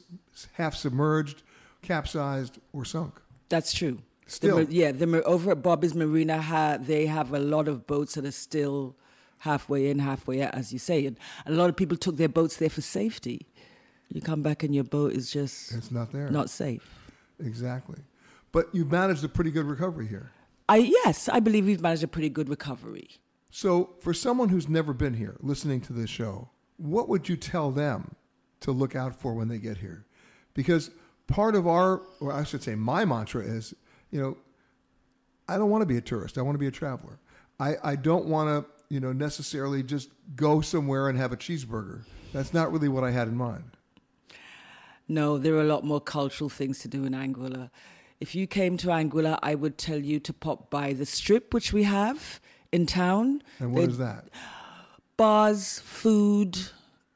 half 0.54 0.74
submerged, 0.74 1.44
capsized, 1.84 2.58
or 2.74 2.84
sunk. 2.84 3.22
That's 3.48 3.72
true. 3.72 4.00
Still. 4.30 4.58
The, 4.66 4.74
yeah, 4.74 4.92
the 4.92 5.24
over 5.24 5.52
at 5.52 5.62
Bobby's 5.64 5.96
Marina, 5.96 6.42
ha- 6.42 6.78
they 6.80 7.06
have 7.08 7.34
a 7.34 7.40
lot 7.40 7.68
of 7.68 7.88
boats 7.88 8.16
that 8.16 8.26
are 8.26 8.32
still 8.32 8.96
halfway 9.40 9.90
in, 9.90 10.00
halfway 10.00 10.42
out, 10.44 10.54
as 10.54 10.72
you 10.74 10.80
say. 10.80 11.06
And 11.06 11.18
a 11.46 11.52
lot 11.52 11.70
of 11.70 11.76
people 11.76 11.98
took 11.98 12.18
their 12.18 12.30
boats 12.30 12.58
there 12.58 12.70
for 12.70 12.82
safety. 12.82 13.48
You 14.10 14.22
come 14.22 14.42
back 14.42 14.64
and 14.64 14.74
your 14.74 14.84
boat 14.84 15.14
is 15.14 15.32
just 15.32 15.72
It's 15.72 15.92
not 15.92 16.12
there. 16.12 16.30
not 16.30 16.50
safe. 16.50 16.88
Exactly. 17.40 18.00
But 18.52 18.68
you've 18.74 18.92
managed 18.92 19.24
a 19.24 19.30
pretty 19.30 19.52
good 19.52 19.66
recovery 19.66 20.08
here. 20.08 20.32
I 20.68 20.78
yes, 20.78 21.30
I 21.30 21.40
believe 21.40 21.66
we've 21.66 21.82
managed 21.82 22.04
a 22.04 22.08
pretty 22.08 22.30
good 22.30 22.50
recovery. 22.50 23.10
So, 23.52 23.92
for 24.02 24.14
someone 24.14 24.50
who's 24.50 24.70
never 24.70 24.94
been 24.94 25.16
here 25.16 25.36
listening 25.42 25.82
to 25.82 25.94
this 25.94 26.10
show, 26.10 26.50
what 26.78 27.10
would 27.10 27.28
you 27.28 27.36
tell 27.36 27.72
them 27.72 28.16
to 28.60 28.72
look 28.72 28.96
out 28.96 29.16
for 29.20 29.34
when 29.34 29.48
they 29.48 29.58
get 29.58 29.78
here? 29.78 30.06
Because 30.54 30.92
part 31.28 31.56
of 31.56 31.66
our, 31.68 32.02
or 32.20 32.32
I 32.32 32.44
should 32.44 32.62
say, 32.62 32.76
my 32.76 33.06
mantra 33.06 33.42
is, 33.44 33.74
you 34.12 34.20
know, 34.22 34.38
I 35.48 35.58
don't 35.58 35.70
want 35.70 35.82
to 35.82 35.86
be 35.86 35.98
a 35.98 36.02
tourist. 36.02 36.38
I 36.38 36.42
want 36.42 36.56
to 36.56 36.60
be 36.60 36.68
a 36.68 36.72
traveler. 36.72 37.20
I, 37.60 37.76
I 37.84 37.96
don't 37.96 38.26
want 38.26 38.48
to, 38.66 38.72
you 38.94 39.00
know, 39.00 39.12
necessarily 39.12 39.84
just 39.84 40.10
go 40.36 40.62
somewhere 40.62 41.10
and 41.10 41.18
have 41.18 41.32
a 41.32 41.38
cheeseburger. 41.38 42.04
That's 42.34 42.54
not 42.54 42.72
really 42.72 42.88
what 42.88 43.04
I 43.04 43.12
had 43.12 43.28
in 43.28 43.36
mind. 43.36 43.64
No, 45.08 45.38
there 45.38 45.56
are 45.56 45.62
a 45.62 45.66
lot 45.66 45.84
more 45.84 46.00
cultural 46.00 46.50
things 46.50 46.80
to 46.80 46.88
do 46.88 47.04
in 47.04 47.14
Anguilla. 47.14 47.72
If 48.20 48.36
you 48.36 48.46
came 48.46 48.78
to 48.78 48.88
Anguilla, 48.88 49.40
I 49.42 49.56
would 49.56 49.78
tell 49.78 49.98
you 49.98 50.20
to 50.20 50.34
pop 50.34 50.70
by 50.70 50.94
the 50.94 51.06
strip, 51.06 51.54
which 51.54 51.74
we 51.74 51.84
have 51.84 52.40
in 52.72 52.86
town. 52.86 53.42
And 53.60 53.74
what 53.74 53.82
They- 53.82 53.92
is 53.92 53.98
that? 53.98 54.30
Bars, 55.18 55.80
food, 55.80 56.58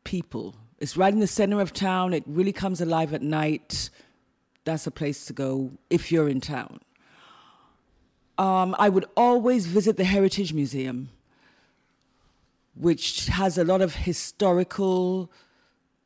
people. 0.03 0.55
It's 0.79 0.97
right 0.97 1.13
in 1.13 1.19
the 1.19 1.27
center 1.27 1.61
of 1.61 1.71
town. 1.71 2.13
It 2.13 2.23
really 2.25 2.51
comes 2.51 2.81
alive 2.81 3.13
at 3.13 3.21
night. 3.21 3.89
That's 4.65 4.87
a 4.87 4.91
place 4.91 5.25
to 5.25 5.33
go 5.33 5.71
if 5.89 6.11
you're 6.11 6.29
in 6.29 6.41
town. 6.41 6.79
Um, 8.37 8.75
I 8.79 8.89
would 8.89 9.05
always 9.15 9.67
visit 9.67 9.97
the 9.97 10.05
Heritage 10.05 10.53
Museum, 10.53 11.09
which 12.75 13.27
has 13.27 13.57
a 13.57 13.63
lot 13.63 13.81
of 13.81 13.95
historical 13.95 15.31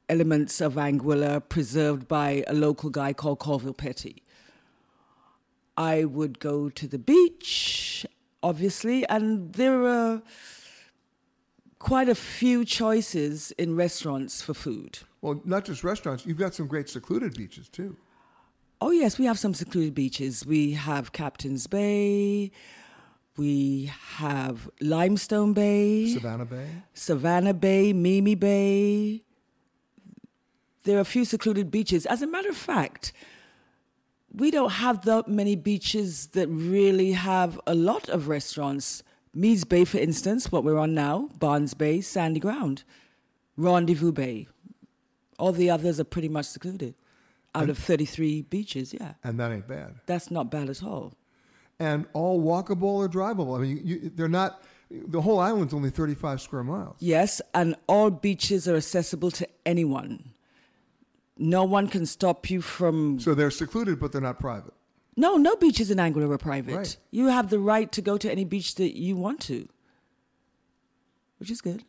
elements 0.10 0.60
of 0.62 0.74
Anguilla 0.76 1.41
preserved 1.47 2.08
by 2.08 2.43
a 2.47 2.53
local 2.53 2.89
guy 2.89 3.14
called 3.14 3.39
Colville 3.39 3.74
Petty. 3.74 4.24
I 5.78 6.05
would 6.05 6.39
go 6.39 6.70
to 6.70 6.88
the 6.88 6.97
beach, 6.97 8.05
obviously, 8.41 9.08
and 9.08 9.53
there 9.53 9.86
are 9.86 10.22
quite 11.80 12.10
a 12.10 12.16
few 12.16 12.66
choices 12.66 13.51
in 13.51 13.76
restaurants 13.76 14.41
for 14.41 14.53
food. 14.53 14.99
Well, 15.22 15.41
not 15.45 15.66
just 15.66 15.84
restaurants, 15.84 16.26
you've 16.26 16.38
got 16.38 16.55
some 16.55 16.68
great 16.68 16.89
secluded 16.89 17.36
beaches 17.38 17.70
too. 17.70 17.95
Oh, 18.80 18.91
yes, 18.91 19.17
we 19.17 19.25
have 19.25 19.39
some 19.39 19.55
secluded 19.55 19.95
beaches. 19.95 20.45
We 20.45 20.73
have 20.73 21.11
Captain's 21.11 21.65
Bay, 21.65 22.51
we 23.36 23.91
have 24.17 24.69
Limestone 24.82 25.53
Bay, 25.53 26.13
Savannah 26.13 26.45
Bay. 26.45 26.67
Savannah 26.93 27.53
Bay, 27.53 27.91
Mimi 27.93 28.36
Bay. 28.36 29.23
There 30.84 30.97
are 30.97 31.01
a 31.01 31.05
few 31.05 31.25
secluded 31.25 31.71
beaches. 31.71 32.05
As 32.05 32.21
a 32.21 32.28
matter 32.28 32.49
of 32.49 32.57
fact, 32.57 33.13
we 34.32 34.51
don't 34.51 34.71
have 34.73 35.05
that 35.05 35.28
many 35.28 35.55
beaches 35.55 36.28
that 36.28 36.47
really 36.47 37.13
have 37.13 37.59
a 37.65 37.73
lot 37.73 38.09
of 38.09 38.28
restaurants. 38.28 39.01
Meads 39.34 39.65
Bay, 39.65 39.86
for 39.86 39.97
instance, 39.97 40.51
what 40.51 40.63
we're 40.63 40.78
on 40.78 40.93
now, 40.93 41.30
Barnes 41.39 41.73
Bay, 41.73 42.01
Sandy 42.01 42.39
Ground, 42.39 42.84
Rendezvous 43.55 44.11
Bay. 44.11 44.47
All 45.39 45.51
the 45.51 45.69
others 45.69 45.99
are 45.99 46.03
pretty 46.03 46.30
much 46.30 46.45
secluded 46.45 46.95
out 47.58 47.64
And- 47.64 47.72
of 47.72 47.78
33 47.78 48.43
beaches, 48.43 48.93
yeah. 48.93 49.14
And 49.24 49.39
that 49.39 49.51
ain't 49.51 49.68
bad. 49.68 49.95
That's 50.05 50.30
not 50.32 50.49
bad 50.49 50.70
at 50.70 50.84
all. 50.84 51.14
And 51.80 52.05
all 52.14 52.41
walkable 52.41 52.84
or 52.84 53.08
drivable. 53.10 53.58
I 53.58 53.62
mean, 53.62 53.82
you, 53.84 54.12
they're 54.16 54.28
not, 54.28 54.64
the 54.89 55.22
whole 55.22 55.39
island's 55.39 55.74
only 55.74 55.89
35 55.89 56.41
square 56.41 56.64
miles. 56.64 56.95
Yes, 56.99 57.41
and 57.53 57.76
all 57.88 58.10
beaches 58.10 58.68
are 58.68 58.76
accessible 58.76 59.32
to 59.32 59.47
anyone. 59.66 60.32
No 61.38 61.64
one 61.64 61.88
can 61.88 62.05
stop 62.08 62.49
you 62.49 62.62
from. 62.62 63.20
So 63.20 63.36
they're 63.36 63.51
secluded, 63.51 63.99
but 63.99 64.12
they're 64.12 64.22
not 64.22 64.39
private. 64.39 64.74
No, 65.16 65.38
no 65.38 65.55
beaches 65.55 65.91
in 65.91 65.97
Anguilla 65.97 66.32
are 66.32 66.38
private. 66.38 66.76
Right. 66.76 66.97
You 67.12 67.28
have 67.28 67.49
the 67.49 67.60
right 67.60 67.91
to 67.91 68.01
go 68.01 68.18
to 68.18 68.32
any 68.32 68.43
beach 68.45 68.76
that 68.76 68.97
you 68.97 69.16
want 69.16 69.39
to, 69.41 69.68
which 71.39 71.51
is 71.51 71.62
good. 71.62 71.84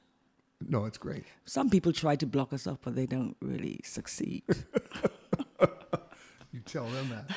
No, 0.66 0.84
it's 0.86 0.98
great. 0.98 1.24
Some 1.44 1.70
people 1.70 1.92
try 1.92 2.16
to 2.16 2.26
block 2.26 2.52
us 2.52 2.66
off, 2.66 2.78
but 2.82 2.94
they 2.96 3.06
don't 3.06 3.36
really 3.40 3.80
succeed. 3.84 4.42
You 6.52 6.60
tell 6.64 6.86
them 6.86 7.10
that. 7.10 7.36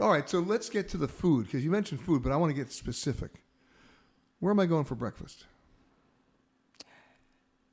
All 0.00 0.10
right, 0.10 0.28
so 0.28 0.40
let's 0.40 0.68
get 0.68 0.88
to 0.90 0.96
the 0.96 1.08
food 1.08 1.46
because 1.46 1.64
you 1.64 1.70
mentioned 1.70 2.00
food, 2.00 2.22
but 2.22 2.32
I 2.32 2.36
want 2.36 2.50
to 2.50 2.54
get 2.54 2.72
specific. 2.72 3.42
Where 4.40 4.50
am 4.52 4.60
I 4.60 4.66
going 4.66 4.84
for 4.84 4.94
breakfast? 4.94 5.46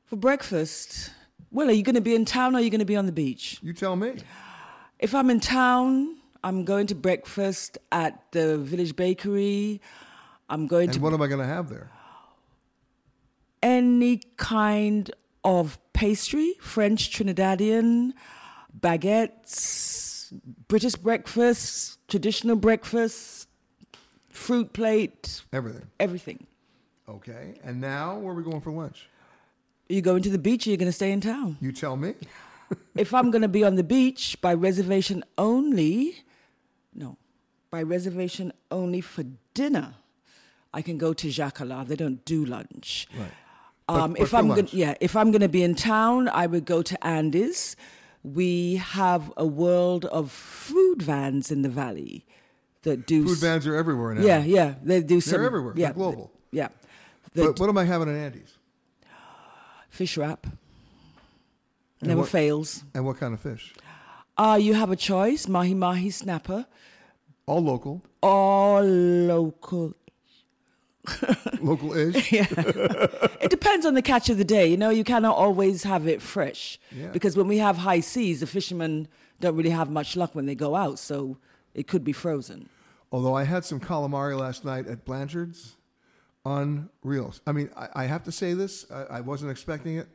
For 0.06 0.16
breakfast, 0.16 1.12
well, 1.52 1.70
are 1.70 1.74
you 1.74 1.84
going 1.84 1.96
to 1.96 2.02
be 2.02 2.16
in 2.16 2.26
town 2.26 2.56
or 2.56 2.60
are 2.60 2.62
you 2.62 2.70
going 2.70 2.80
to 2.80 2.86
be 2.86 2.96
on 2.96 3.06
the 3.06 3.12
beach? 3.12 3.60
You 3.62 3.74
tell 3.74 3.96
me. 3.96 4.14
If 5.00 5.14
I'm 5.16 5.30
in 5.30 5.40
town, 5.40 6.18
I'm 6.44 6.64
going 6.66 6.88
to 6.88 6.96
breakfast 6.96 7.78
at 7.92 8.22
the 8.32 8.58
Village 8.58 8.96
Bakery. 8.96 9.82
I'm 10.50 10.68
going 10.68 10.86
And 10.90 10.94
to 10.94 11.00
what 11.00 11.14
am 11.14 11.22
I 11.22 11.28
going 11.28 11.40
to 11.42 11.46
have 11.48 11.70
there? 11.70 11.92
any 13.64 14.22
kind 14.38 15.10
of 15.44 15.80
pastry, 15.94 16.54
French, 16.62 17.10
Trinidadian, 17.10 18.12
baguettes, 18.80 20.32
British 20.68 20.96
breakfast, 20.96 22.00
traditional 22.08 22.56
breakfast, 22.56 23.48
fruit 24.30 24.74
plate, 24.74 25.42
Everything. 25.54 25.88
everything. 26.00 26.48
Okay. 27.08 27.56
And 27.64 27.80
now, 27.80 28.18
where 28.18 28.32
are 28.34 28.36
we 28.36 28.44
going 28.44 28.62
for 28.62 28.72
lunch? 28.72 29.10
You 29.88 30.02
going 30.02 30.24
to 30.24 30.30
the 30.30 30.40
beach 30.40 30.66
or 30.66 30.70
are 30.70 30.72
you 30.72 30.78
going 30.78 30.90
to 30.90 30.94
stay 30.94 31.12
in 31.12 31.22
town? 31.22 31.58
You 31.62 31.72
tell 31.72 31.96
me. 31.96 32.16
if 32.96 33.14
I'm 33.14 33.30
going 33.30 33.44
to 33.44 33.48
be 33.48 33.64
on 33.64 33.76
the 33.76 33.84
beach 33.84 34.38
by 34.42 34.54
reservation 34.54 35.24
only, 35.38 36.24
no, 36.94 37.18
by 37.70 37.84
reservation 37.84 38.52
only 38.72 39.02
for 39.02 39.24
dinner, 39.54 39.94
I 40.74 40.82
can 40.82 40.98
go 40.98 41.14
to 41.14 41.28
Jacala. 41.28 41.88
They 41.88 41.96
don't 41.96 42.26
do 42.26 42.44
lunch. 42.44 43.08
Right. 43.18 43.32
Um, 43.88 44.14
But- 44.14 44.20
but 44.20 44.22
if 44.24 44.34
I'm 44.34 44.48
gonna, 44.48 44.68
yeah, 44.72 44.96
if 45.00 45.16
I'm 45.16 45.30
going 45.30 45.42
to 45.42 45.48
be 45.50 45.62
in 45.62 45.76
town, 45.76 46.28
I 46.30 46.48
would 46.48 46.66
go 46.66 46.82
to 46.82 47.06
Andes. 47.06 47.76
We 48.34 48.78
have 48.78 49.32
a 49.38 49.46
world 49.46 50.06
of 50.06 50.32
food 50.32 51.02
vans 51.04 51.52
in 51.52 51.62
the 51.62 51.70
valley 51.70 52.26
that 52.82 53.06
do 53.06 53.26
Food 53.28 53.38
vans 53.38 53.68
are 53.68 53.76
everywhere 53.76 54.16
now. 54.16 54.22
Yeah, 54.26 54.44
yeah, 54.44 54.74
they 54.84 55.02
do. 55.02 55.22
They're 55.22 55.22
some, 55.22 55.46
everywhere. 55.46 55.74
They're 55.74 55.88
Yeah, 55.90 55.94
global. 55.94 56.32
Yeah, 56.52 56.70
But 57.36 57.60
what 57.60 57.70
am 57.70 57.78
I 57.78 57.84
having 57.84 58.08
in 58.08 58.16
Andes? 58.16 58.58
fish 59.90 60.18
wrap 60.18 60.46
And 62.02 62.10
never 62.10 62.22
what- 62.22 62.30
fails. 62.30 62.84
And 62.96 63.06
what 63.06 63.18
kind 63.18 63.34
of 63.34 63.40
fish? 63.40 63.74
Uh, 64.38 64.58
you 64.60 64.74
have 64.74 64.90
a 64.92 64.96
choice: 64.96 65.48
mahi 65.48 65.74
mahi 65.76 66.10
snapper, 66.10 66.66
All 67.46 67.62
local. 67.64 68.02
all 68.22 68.82
local. 68.84 69.94
Local 71.62 71.94
ish. 71.94 72.32
yeah. 72.32 72.46
it 73.42 73.50
depends 73.50 73.86
on 73.86 73.94
the 73.94 74.02
catch 74.02 74.30
of 74.30 74.38
the 74.38 74.44
day. 74.46 74.68
You 74.68 74.78
know, 74.78 74.90
you 74.90 75.04
cannot 75.04 75.36
always 75.36 75.84
have 75.84 76.08
it 76.08 76.22
fresh 76.22 76.80
Yeah. 76.92 77.08
because 77.08 77.36
when 77.38 77.48
we 77.48 77.58
have 77.60 77.78
high 77.78 78.00
seas, 78.02 78.40
the 78.40 78.48
fishermen 78.48 79.08
don't 79.40 79.56
really 79.56 79.70
have 79.72 79.90
much 79.90 80.16
luck 80.16 80.34
when 80.36 80.46
they 80.46 80.56
go 80.56 80.76
out, 80.76 81.00
so 81.00 81.38
it 81.74 81.88
could 81.88 82.04
be 82.04 82.14
frozen. 82.14 82.70
Although 83.12 83.36
I 83.36 83.44
had 83.44 83.64
some 83.66 83.80
calamari 83.80 84.38
last 84.38 84.66
night 84.66 84.88
at 84.88 85.06
Blanchard's, 85.06 85.76
unreal. 86.46 87.34
I 87.46 87.52
mean, 87.52 87.70
I, 87.76 87.88
I 87.96 88.06
have 88.06 88.24
to 88.24 88.32
say 88.32 88.54
this. 88.54 88.86
I, 88.92 89.04
I 89.18 89.22
wasn't 89.22 89.52
expecting 89.52 89.98
it. 89.98 90.08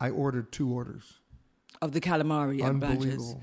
I 0.00 0.10
ordered 0.10 0.52
two 0.52 0.72
orders. 0.72 1.14
Of 1.82 1.92
the 1.92 2.00
calamari 2.00 2.62
at 2.62 2.78
Blanchard's. 2.80 3.34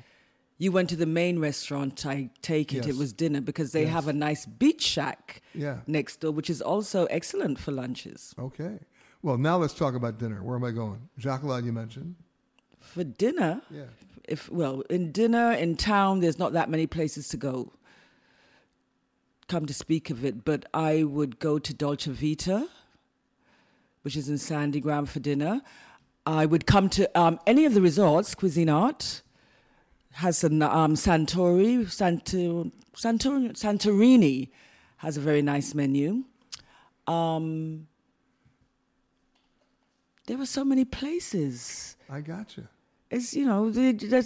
You 0.61 0.71
went 0.71 0.89
to 0.89 0.95
the 0.95 1.07
main 1.07 1.39
restaurant, 1.39 2.05
I 2.05 2.29
take 2.43 2.71
it. 2.71 2.85
Yes. 2.85 2.89
It 2.89 2.97
was 2.97 3.13
dinner 3.13 3.41
because 3.41 3.71
they 3.71 3.85
Yes. 3.85 3.93
have 3.93 4.07
a 4.07 4.13
nice 4.13 4.45
beach 4.45 4.83
shack 4.83 5.41
Yeah. 5.55 5.79
next 5.87 6.19
door, 6.19 6.31
which 6.31 6.51
is 6.51 6.61
also 6.61 7.05
excellent 7.05 7.57
for 7.57 7.71
lunches. 7.71 8.35
Okay. 8.37 8.77
Well, 9.23 9.39
now 9.39 9.57
let's 9.57 9.73
talk 9.73 9.95
about 9.95 10.19
dinner. 10.19 10.43
Where 10.43 10.55
am 10.55 10.63
I 10.63 10.69
going? 10.69 11.09
Jacala, 11.19 11.65
you 11.65 11.71
mentioned. 11.73 12.13
For 12.79 13.03
dinner, 13.03 13.63
Yeah. 13.71 13.85
if 14.29 14.51
well, 14.51 14.81
in 14.81 15.11
dinner 15.11 15.51
in 15.51 15.77
town, 15.77 16.19
there's 16.19 16.37
not 16.37 16.53
that 16.53 16.69
many 16.69 16.85
places 16.85 17.27
to 17.29 17.37
go. 17.37 17.73
Come 19.47 19.65
to 19.65 19.73
speak 19.73 20.11
of 20.11 20.23
it, 20.23 20.45
but 20.45 20.67
I 20.75 21.01
would 21.01 21.39
go 21.39 21.57
to 21.57 21.73
Dolce 21.73 22.11
Vita, 22.11 22.69
which 24.03 24.15
is 24.15 24.29
in 24.29 24.37
Sandy 24.37 24.79
Ground 24.79 25.09
for 25.09 25.19
dinner. 25.19 25.63
I 26.27 26.45
would 26.45 26.67
come 26.67 26.87
to 26.89 27.09
um, 27.19 27.39
any 27.47 27.65
of 27.65 27.73
the 27.73 27.81
resorts. 27.81 28.35
CuisinArt 28.35 29.23
has 30.11 30.43
an 30.43 30.61
um, 30.61 30.95
Santori, 30.95 31.89
Santo, 31.89 32.71
Santor, 32.95 33.53
Santorini 33.53 34.49
has 34.97 35.17
a 35.17 35.21
very 35.21 35.41
nice 35.41 35.73
menu. 35.73 36.23
Um, 37.07 37.87
there 40.27 40.37
were 40.37 40.45
so 40.45 40.63
many 40.63 40.85
places 40.85 41.95
I 42.09 42.21
got 42.21 42.55
you. 42.57 42.67
it's 43.09 43.33
you 43.33 43.45
know 43.45 43.69
they, 43.71 43.93
they 43.93 44.21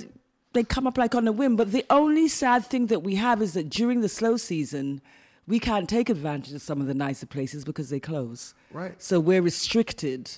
they 0.53 0.63
come 0.63 0.87
up 0.87 0.97
like 0.97 1.13
on 1.13 1.27
a 1.27 1.31
whim. 1.31 1.55
But 1.55 1.71
the 1.71 1.85
only 1.89 2.27
sad 2.27 2.65
thing 2.65 2.87
that 2.87 3.03
we 3.03 3.15
have 3.15 3.41
is 3.41 3.53
that 3.53 3.69
during 3.69 4.01
the 4.01 4.09
slow 4.09 4.37
season, 4.37 5.01
we 5.47 5.59
can't 5.59 5.87
take 5.87 6.09
advantage 6.09 6.53
of 6.53 6.61
some 6.61 6.81
of 6.81 6.87
the 6.87 6.93
nicer 6.95 7.27
places 7.27 7.63
because 7.63 7.89
they 7.89 7.99
close. 7.99 8.55
Right. 8.71 9.01
So 9.01 9.19
we're 9.19 9.41
restricted. 9.41 10.31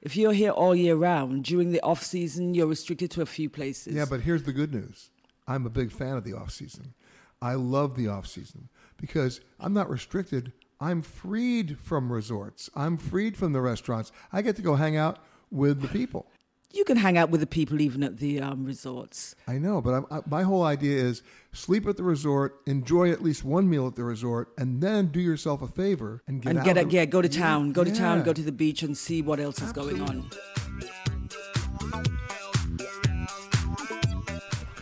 If 0.00 0.16
you're 0.16 0.32
here 0.32 0.50
all 0.50 0.76
year 0.76 0.94
round, 0.94 1.44
during 1.44 1.72
the 1.72 1.80
off 1.80 2.02
season, 2.04 2.54
you're 2.54 2.68
restricted 2.68 3.10
to 3.12 3.22
a 3.22 3.26
few 3.26 3.50
places. 3.50 3.94
Yeah, 3.94 4.04
but 4.08 4.20
here's 4.20 4.44
the 4.44 4.52
good 4.52 4.72
news. 4.72 5.10
I'm 5.46 5.66
a 5.66 5.70
big 5.70 5.90
fan 5.90 6.16
of 6.16 6.24
the 6.24 6.34
off 6.34 6.50
season. 6.52 6.94
I 7.42 7.54
love 7.54 7.96
the 7.96 8.08
off 8.08 8.26
season 8.26 8.68
because 8.96 9.40
I'm 9.58 9.72
not 9.72 9.90
restricted. 9.90 10.52
I'm 10.80 11.02
freed 11.02 11.78
from 11.80 12.12
resorts. 12.12 12.70
I'm 12.76 12.96
freed 12.96 13.36
from 13.36 13.52
the 13.52 13.60
restaurants. 13.60 14.12
I 14.32 14.42
get 14.42 14.56
to 14.56 14.62
go 14.62 14.76
hang 14.76 14.96
out 14.96 15.18
with 15.50 15.80
the 15.80 15.88
people. 15.88 16.26
You 16.72 16.84
can 16.84 16.96
hang 16.98 17.16
out 17.16 17.30
with 17.30 17.40
the 17.40 17.46
people 17.46 17.80
even 17.80 18.02
at 18.02 18.18
the 18.18 18.40
um, 18.40 18.64
resorts. 18.64 19.34
I 19.46 19.58
know, 19.58 19.80
but 19.80 19.94
I'm, 19.94 20.06
I, 20.10 20.20
my 20.26 20.42
whole 20.42 20.62
idea 20.64 20.98
is 20.98 21.22
sleep 21.52 21.86
at 21.86 21.96
the 21.96 22.02
resort, 22.02 22.60
enjoy 22.66 23.10
at 23.10 23.22
least 23.22 23.44
one 23.44 23.68
meal 23.70 23.86
at 23.86 23.96
the 23.96 24.04
resort, 24.04 24.52
and 24.58 24.80
then 24.82 25.06
do 25.06 25.20
yourself 25.20 25.62
a 25.62 25.68
favor 25.68 26.22
and 26.26 26.42
get 26.42 26.50
and 26.50 26.58
out. 26.58 26.64
get 26.64 26.76
a, 26.76 26.82
of- 26.82 26.92
yeah, 26.92 27.04
go 27.06 27.22
to 27.22 27.28
town, 27.28 27.72
go 27.72 27.84
to 27.84 27.92
town, 27.92 28.22
go 28.22 28.32
to 28.32 28.42
the 28.42 28.52
beach, 28.52 28.82
and 28.82 28.96
see 28.96 29.22
what 29.22 29.40
else 29.40 29.60
is 29.62 29.72
going 29.72 30.00
on. 30.02 30.28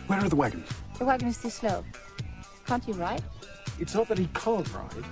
Where 0.07 0.19
are 0.19 0.29
the 0.29 0.35
wagons? 0.35 0.69
The 0.99 1.05
wagon 1.05 1.27
is 1.27 1.37
too 1.37 1.49
slow. 1.49 1.83
Can't 2.65 2.85
you 2.87 2.93
ride? 2.95 3.23
It's 3.79 3.93
not 3.93 4.07
that 4.07 4.17
he 4.17 4.27
can't 4.33 4.73
ride. 4.73 5.05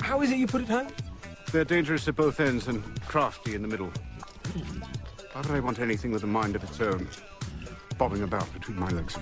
How 0.00 0.20
is 0.22 0.30
it 0.30 0.36
you 0.38 0.46
put 0.46 0.62
it 0.62 0.68
home? 0.68 0.88
They're 1.52 1.64
dangerous 1.64 2.08
at 2.08 2.16
both 2.16 2.40
ends 2.40 2.68
and 2.68 2.82
crafty 3.02 3.54
in 3.54 3.62
the 3.62 3.68
middle. 3.68 3.90
Why 5.32 5.40
would 5.40 5.50
I 5.50 5.60
want 5.60 5.78
anything 5.78 6.12
with 6.12 6.24
a 6.24 6.26
mind 6.26 6.56
of 6.56 6.64
its 6.64 6.80
own, 6.80 7.08
bobbing 7.98 8.22
about 8.22 8.52
between 8.52 8.78
my 8.78 8.88
legs? 8.90 9.16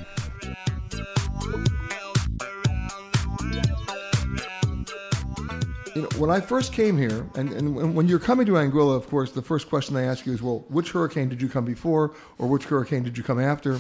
You 5.97 6.03
know, 6.03 6.09
when 6.19 6.31
I 6.31 6.41
first 6.41 6.73
came 6.73 6.97
here, 6.97 7.27
and, 7.35 7.53
and 7.53 7.75
when- 7.75 7.95
when 7.95 8.07
you're 8.09 8.21
coming 8.21 8.47
to 8.47 8.53
Anguilla, 8.53 8.95
of 8.97 9.09
course, 9.09 9.33
the 9.33 9.43
first 9.43 9.69
question 9.69 9.95
they 9.95 10.07
ask 10.07 10.25
you 10.25 10.33
is, 10.33 10.41
well, 10.41 10.65
which 10.69 10.93
hurricane 10.93 11.29
did 11.29 11.43
you 11.43 11.49
come 11.49 11.65
before, 11.65 12.13
or 12.39 12.47
which 12.49 12.65
hurricane 12.65 13.03
did 13.03 13.19
you 13.19 13.25
come 13.25 13.41
after? 13.41 13.79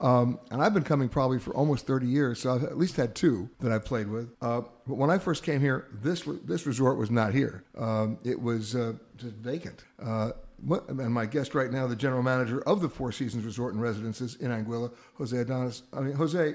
um, 0.00 0.40
and 0.50 0.60
I've 0.60 0.74
been 0.74 0.82
coming 0.82 1.08
probably 1.08 1.38
for 1.38 1.54
almost 1.54 1.86
30 1.86 2.06
years, 2.08 2.40
so 2.40 2.52
I've 2.54 2.64
at 2.64 2.76
least 2.76 2.96
had 2.96 3.14
two 3.14 3.48
that 3.60 3.70
I've 3.70 3.84
played 3.84 4.08
with. 4.08 4.28
Uh, 4.42 4.62
but 4.88 4.96
when 4.96 5.08
I 5.08 5.18
first 5.18 5.44
came 5.44 5.60
here, 5.60 5.86
this 6.02 6.22
this 6.44 6.66
resort 6.66 6.96
was 6.98 7.10
not 7.12 7.32
here. 7.32 7.62
Um, 7.78 8.18
it 8.24 8.40
was 8.42 8.74
uh, 8.74 8.94
just 9.16 9.34
vacant. 9.36 9.84
Uh, 10.02 10.32
what, 10.32 10.45
and 10.88 11.12
my 11.12 11.26
guest 11.26 11.54
right 11.54 11.70
now, 11.70 11.86
the 11.86 11.96
general 11.96 12.22
manager 12.22 12.60
of 12.62 12.80
the 12.80 12.88
Four 12.88 13.12
Seasons 13.12 13.44
Resort 13.44 13.74
and 13.74 13.82
Residences 13.82 14.36
in 14.36 14.50
Anguilla, 14.50 14.92
Jose 15.14 15.36
Adonis. 15.36 15.82
I 15.92 16.00
mean, 16.00 16.14
Jose, 16.14 16.54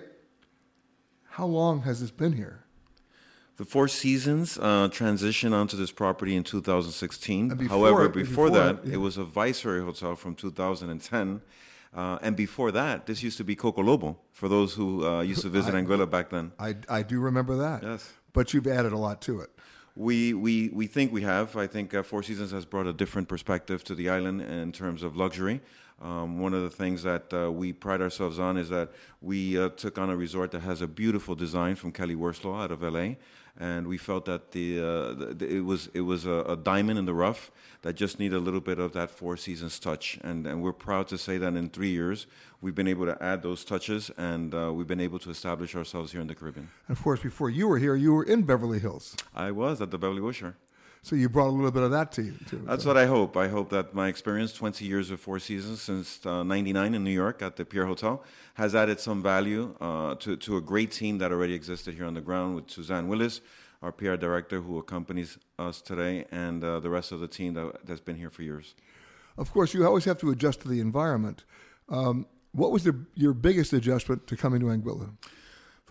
how 1.30 1.46
long 1.46 1.82
has 1.84 2.02
this 2.02 2.12
been 2.12 2.34
here? 2.34 2.64
The 3.58 3.66
Four 3.66 3.88
Seasons 3.88 4.58
uh, 4.58 4.90
transitioned 4.90 5.54
onto 5.54 5.78
this 5.78 5.92
property 5.92 6.36
in 6.36 6.44
2016. 6.44 7.50
Before 7.50 7.68
However, 7.68 8.06
it- 8.06 8.14
before, 8.14 8.48
before 8.48 8.50
that, 8.52 8.76
it, 8.76 8.88
yeah. 8.88 8.94
it 8.96 8.98
was 8.98 9.18
a 9.18 9.24
Viceroy 9.24 9.84
Hotel 9.84 10.16
from 10.16 10.36
2010. 10.36 11.42
Uh, 11.94 12.18
and 12.22 12.36
before 12.38 12.72
that, 12.72 13.06
this 13.06 13.22
used 13.22 13.38
to 13.38 13.44
be 13.44 13.54
Coco 13.56 13.84
Lobo 13.84 14.18
for 14.32 14.48
those 14.48 14.74
who 14.74 15.06
uh, 15.06 15.22
used 15.22 15.42
to 15.42 15.50
visit 15.60 15.76
I- 15.76 15.82
Anguilla 15.82 16.10
back 16.10 16.30
then. 16.30 16.54
I, 16.58 16.76
I 16.90 17.04
do 17.04 17.20
remember 17.20 17.56
that. 17.58 17.84
Yes. 17.84 18.12
But 18.34 18.54
you've 18.54 18.66
added 18.68 18.94
a 18.94 18.98
lot 18.98 19.22
to 19.24 19.42
it. 19.42 19.50
We, 20.02 20.34
we, 20.34 20.70
we 20.70 20.88
think 20.88 21.14
we 21.14 21.22
have. 21.22 21.56
I 21.56 21.68
think 21.68 21.94
uh, 21.94 22.02
Four 22.02 22.24
Seasons 22.24 22.50
has 22.50 22.66
brought 22.66 22.88
a 22.88 22.94
different 22.94 23.28
perspective 23.28 23.84
to 23.84 23.94
the 23.94 24.10
island 24.10 24.42
in 24.42 24.72
terms 24.72 25.04
of 25.04 25.16
luxury. 25.16 25.62
Um, 26.02 26.40
one 26.40 26.56
of 26.56 26.64
the 26.64 26.72
things 26.72 27.04
that 27.04 27.32
uh, 27.32 27.52
we 27.52 27.72
pride 27.72 28.02
ourselves 28.02 28.40
on 28.40 28.58
is 28.58 28.68
that 28.70 28.90
we 29.22 29.60
uh, 29.60 29.70
took 29.70 30.00
on 30.00 30.10
a 30.10 30.16
resort 30.16 30.50
that 30.54 30.62
has 30.62 30.82
a 30.82 30.88
beautiful 30.88 31.36
design 31.36 31.76
from 31.76 31.92
Kelly 31.92 32.16
Wearstler 32.16 32.64
out 32.64 32.72
of 32.72 32.82
LA, 32.82 33.18
and 33.62 33.86
we 33.86 33.98
felt 33.98 34.26
that 34.26 34.52
the, 34.52 34.80
uh, 34.80 35.14
the 35.14 35.48
it 35.48 35.64
was 35.64 35.90
it 35.94 36.02
was 36.02 36.26
a, 36.26 36.44
a, 36.54 36.58
diamond 36.58 36.98
in 36.98 37.06
the 37.06 37.14
rough 37.14 37.52
that 37.84 37.94
just 37.94 38.18
needed 38.18 38.36
a 38.36 38.40
little 38.40 38.60
bit 38.60 38.80
of 38.80 38.92
that 38.94 39.12
Four 39.12 39.38
Seasons 39.38 39.78
touch, 39.78 40.18
and 40.24 40.48
and 40.48 40.64
we're 40.64 40.74
proud 40.74 41.08
to 41.10 41.18
say 41.18 41.38
that 41.38 41.54
in 41.54 41.70
three 41.70 41.92
years 41.92 42.26
we've 42.60 42.74
been 42.74 42.88
able 42.88 43.06
to 43.06 43.16
add 43.24 43.44
those 43.44 43.64
touches, 43.64 44.10
and 44.18 44.56
uh, 44.56 44.74
we've 44.74 44.88
been 44.88 45.00
able 45.00 45.20
to 45.20 45.30
establish 45.30 45.76
ourselves 45.76 46.12
here 46.12 46.22
in 46.22 46.28
the 46.28 46.34
Caribbean. 46.36 46.70
And 46.88 46.98
of 46.98 47.04
course, 47.04 47.22
before 47.22 47.52
you 47.52 47.68
were 47.68 47.78
here, 47.78 47.96
you 47.96 48.14
were 48.14 48.24
in 48.24 48.42
Beverly 48.44 48.80
Hills. 48.80 49.16
I 49.36 49.52
was 49.52 49.80
at 49.80 49.92
the 49.92 50.00
Beverly 50.00 50.22
Wilshire. 50.22 50.56
So 51.04 51.16
you 51.16 51.30
brought 51.30 51.48
a 51.48 51.56
little 51.56 51.72
bit 51.72 51.82
of 51.82 51.92
that 51.92 52.12
to 52.14 52.22
you 52.22 52.36
too. 52.48 52.64
That's 52.68 52.84
so. 52.84 52.90
what 52.90 52.98
I 52.98 53.08
hope. 53.08 53.36
I 53.36 53.48
hope 53.48 53.70
that 53.70 53.94
my 53.94 54.08
experience, 54.08 54.54
20 54.54 54.86
years 54.86 55.10
of 55.10 55.20
Four 55.20 55.40
Seasons 55.40 55.82
since 55.82 56.24
'99 56.24 56.76
uh, 56.94 56.96
in 56.96 57.04
New 57.04 57.12
York 57.12 57.42
at 57.42 57.56
the 57.56 57.66
Pierre 57.66 57.88
Hotel, 57.88 58.24
has 58.54 58.76
added 58.76 59.00
some 59.00 59.24
value 59.24 59.76
uh, 59.82 60.14
to 60.16 60.38
to 60.38 60.58
a 60.58 60.62
great 60.62 60.92
team 60.92 61.18
that 61.18 61.32
already 61.32 61.56
existed 61.56 61.96
here 61.96 62.06
on 62.06 62.14
the 62.14 62.22
ground 62.22 62.56
with 62.56 62.70
Suzanne 62.70 63.08
Willis, 63.08 63.42
our 63.82 63.92
PR 63.92 64.16
director 64.16 64.62
who 64.62 64.78
accompanies 64.78 65.40
us 65.58 65.82
today, 65.82 66.26
and 66.32 66.64
uh, 66.64 66.80
the 66.80 66.90
rest 66.90 67.12
of 67.12 67.20
the 67.20 67.28
team 67.28 67.56
that, 67.56 67.84
that's 67.84 68.02
been 68.02 68.18
here 68.18 68.30
for 68.30 68.44
years. 68.44 68.76
Of 69.38 69.52
course, 69.52 69.74
you 69.74 69.86
always 69.86 70.06
have 70.06 70.20
to 70.20 70.30
adjust 70.30 70.62
to 70.62 70.68
the 70.68 70.80
environment. 70.80 71.46
Um, 71.90 72.28
what 72.52 72.72
was 72.72 72.84
the, 72.84 72.96
your 73.16 73.34
biggest 73.34 73.74
adjustment 73.74 74.28
to 74.28 74.38
coming 74.38 74.60
to 74.60 74.68
Anguilla? 74.68 75.10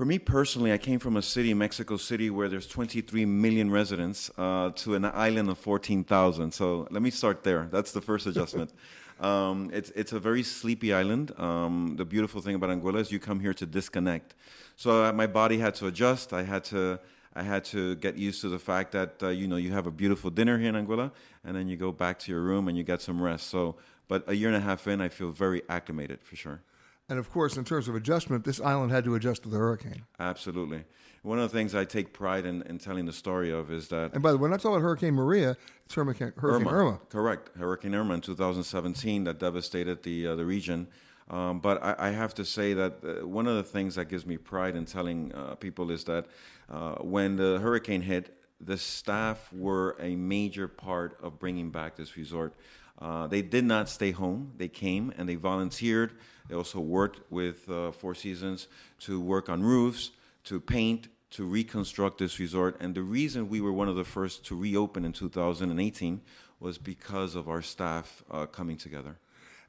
For 0.01 0.07
me 0.07 0.19
personally, 0.19 0.73
I 0.73 0.79
came 0.79 0.99
from 0.99 1.19
a 1.19 1.21
city, 1.21 1.53
Mexico 1.53 1.99
City, 1.99 2.31
where 2.31 2.49
there's 2.49 2.67
23 2.67 3.27
million 3.27 3.71
residents, 3.71 4.31
uh, 4.39 4.71
to 4.77 4.95
an 4.95 5.05
island 5.05 5.51
of 5.51 5.59
14,000. 5.59 6.53
So 6.53 6.89
let 6.91 7.03
me 7.03 7.11
start 7.11 7.43
there. 7.43 7.69
That's 7.71 7.93
the 7.93 8.01
first 8.01 8.27
adjustment. 8.27 8.73
um, 9.21 9.69
it's 9.75 9.91
it's 9.91 10.15
a 10.15 10.19
very 10.19 10.43
sleepy 10.43 10.95
island. 10.95 11.39
Um, 11.39 11.97
the 11.99 12.07
beautiful 12.07 12.41
thing 12.41 12.55
about 12.55 12.71
Anguilla 12.71 13.01
is 13.01 13.13
you 13.13 13.19
come 13.19 13.41
here 13.41 13.53
to 13.53 13.67
disconnect. 13.67 14.35
So 14.75 15.05
uh, 15.05 15.13
my 15.13 15.27
body 15.27 15.59
had 15.59 15.75
to 15.75 15.89
adjust. 15.89 16.33
I 16.33 16.45
had 16.45 16.65
to 16.73 16.99
I 17.35 17.43
had 17.43 17.67
to 17.67 17.95
get 17.97 18.17
used 18.17 18.41
to 18.41 18.49
the 18.49 18.59
fact 18.59 18.93
that 18.93 19.23
uh, 19.23 19.29
you 19.29 19.47
know 19.49 19.57
you 19.57 19.71
have 19.73 19.87
a 19.87 19.91
beautiful 19.91 20.31
dinner 20.31 20.57
here 20.57 20.75
in 20.75 20.77
Anguilla, 20.77 21.13
and 21.45 21.55
then 21.55 21.69
you 21.69 21.77
go 21.77 21.93
back 21.93 22.19
to 22.21 22.33
your 22.33 22.41
room 22.41 22.69
and 22.69 22.79
you 22.79 22.85
get 22.85 23.03
some 23.03 23.21
rest. 23.21 23.49
So, 23.49 23.77
but 24.09 24.25
a 24.27 24.35
year 24.35 24.49
and 24.49 24.57
a 24.57 24.61
half 24.61 24.87
in, 24.87 25.03
I 25.03 25.11
feel 25.11 25.31
very 25.31 25.61
acclimated 25.69 26.23
for 26.23 26.37
sure. 26.37 26.63
And 27.11 27.19
of 27.19 27.31
course, 27.31 27.57
in 27.57 27.65
terms 27.65 27.89
of 27.89 27.97
adjustment, 27.97 28.45
this 28.45 28.61
island 28.61 28.93
had 28.93 29.05
to 29.05 29.17
adjust 29.17 29.43
to 29.43 29.49
the 29.49 29.59
hurricane. 29.59 30.05
Absolutely. 30.21 30.85
One 31.23 31.39
of 31.41 31.51
the 31.51 31.59
things 31.59 31.75
I 31.75 31.85
take 31.85 32.15
pride 32.15 32.47
in, 32.47 32.63
in 32.63 32.79
telling 32.79 33.05
the 33.05 33.13
story 33.13 33.51
of 33.51 33.71
is 33.71 33.89
that. 33.89 34.15
And 34.15 34.23
by 34.23 34.31
the 34.31 34.39
way, 34.39 34.43
we're 34.43 34.49
not 34.49 34.61
talking 34.61 34.77
about 34.77 34.83
Hurricane 34.83 35.15
Maria, 35.15 35.57
it's 35.85 35.95
Hurricane, 35.95 36.33
Hurricane 36.37 36.69
Irma. 36.69 36.79
Irma. 36.79 37.01
Correct. 37.11 37.51
Hurricane 37.59 37.95
Irma 37.97 38.15
in 38.15 38.21
2017 38.21 39.25
that 39.25 39.41
devastated 39.41 40.05
the, 40.05 40.29
uh, 40.29 40.37
the 40.37 40.47
region. 40.47 40.87
Um, 41.29 41.59
but 41.59 41.83
I, 41.83 41.95
I, 41.99 42.11
have 42.11 42.35
to 42.35 42.45
say 42.45 42.75
that 42.75 42.99
uh, 43.05 43.27
one 43.27 43.47
of 43.47 43.55
the 43.55 43.63
things 43.63 43.95
that 43.95 44.09
gives 44.09 44.27
me 44.27 44.37
pride 44.37 44.75
in 44.75 44.85
telling 44.85 45.33
uh, 45.33 45.55
people 45.57 45.93
is 45.93 46.03
that 46.05 46.27
uh, 46.69 46.95
when 46.95 47.37
the 47.37 47.61
hurricane 47.61 48.03
hit, 48.03 48.37
the 48.61 48.77
staff 48.77 49.53
were 49.53 49.97
a 50.01 50.17
major 50.17 50.67
part 50.67 51.17
of 51.23 51.39
bringing 51.39 51.71
back 51.71 51.95
this 51.95 52.17
resort. 52.17 52.55
Uh, 53.01 53.27
they 53.27 53.43
did 53.43 53.65
not 53.65 53.89
stay 53.89 54.11
home. 54.11 54.53
They 54.57 54.69
came 54.69 55.13
and 55.17 55.29
they 55.29 55.37
volunteered. 55.37 56.13
They 56.51 56.57
also 56.57 56.81
worked 56.81 57.21
with 57.31 57.71
uh, 57.71 57.93
Four 57.93 58.17
Seasons 58.17 58.67
to 59.01 59.21
work 59.21 59.49
on 59.49 59.63
roofs, 59.63 60.11
to 60.45 60.59
paint, 60.59 61.07
to 61.31 61.45
reconstruct 61.45 62.19
this 62.19 62.41
resort. 62.41 62.77
And 62.81 62.93
the 62.93 63.05
reason 63.05 63.49
we 63.49 63.61
were 63.61 63.73
one 63.73 63.89
of 63.89 63.95
the 63.95 64.03
first 64.03 64.45
to 64.47 64.57
reopen 64.57 65.05
in 65.05 65.13
2018 65.13 66.21
was 66.59 66.77
because 66.77 67.37
of 67.37 67.49
our 67.49 67.63
staff 67.63 68.25
uh, 68.33 68.47
coming 68.47 68.77
together. 68.77 69.17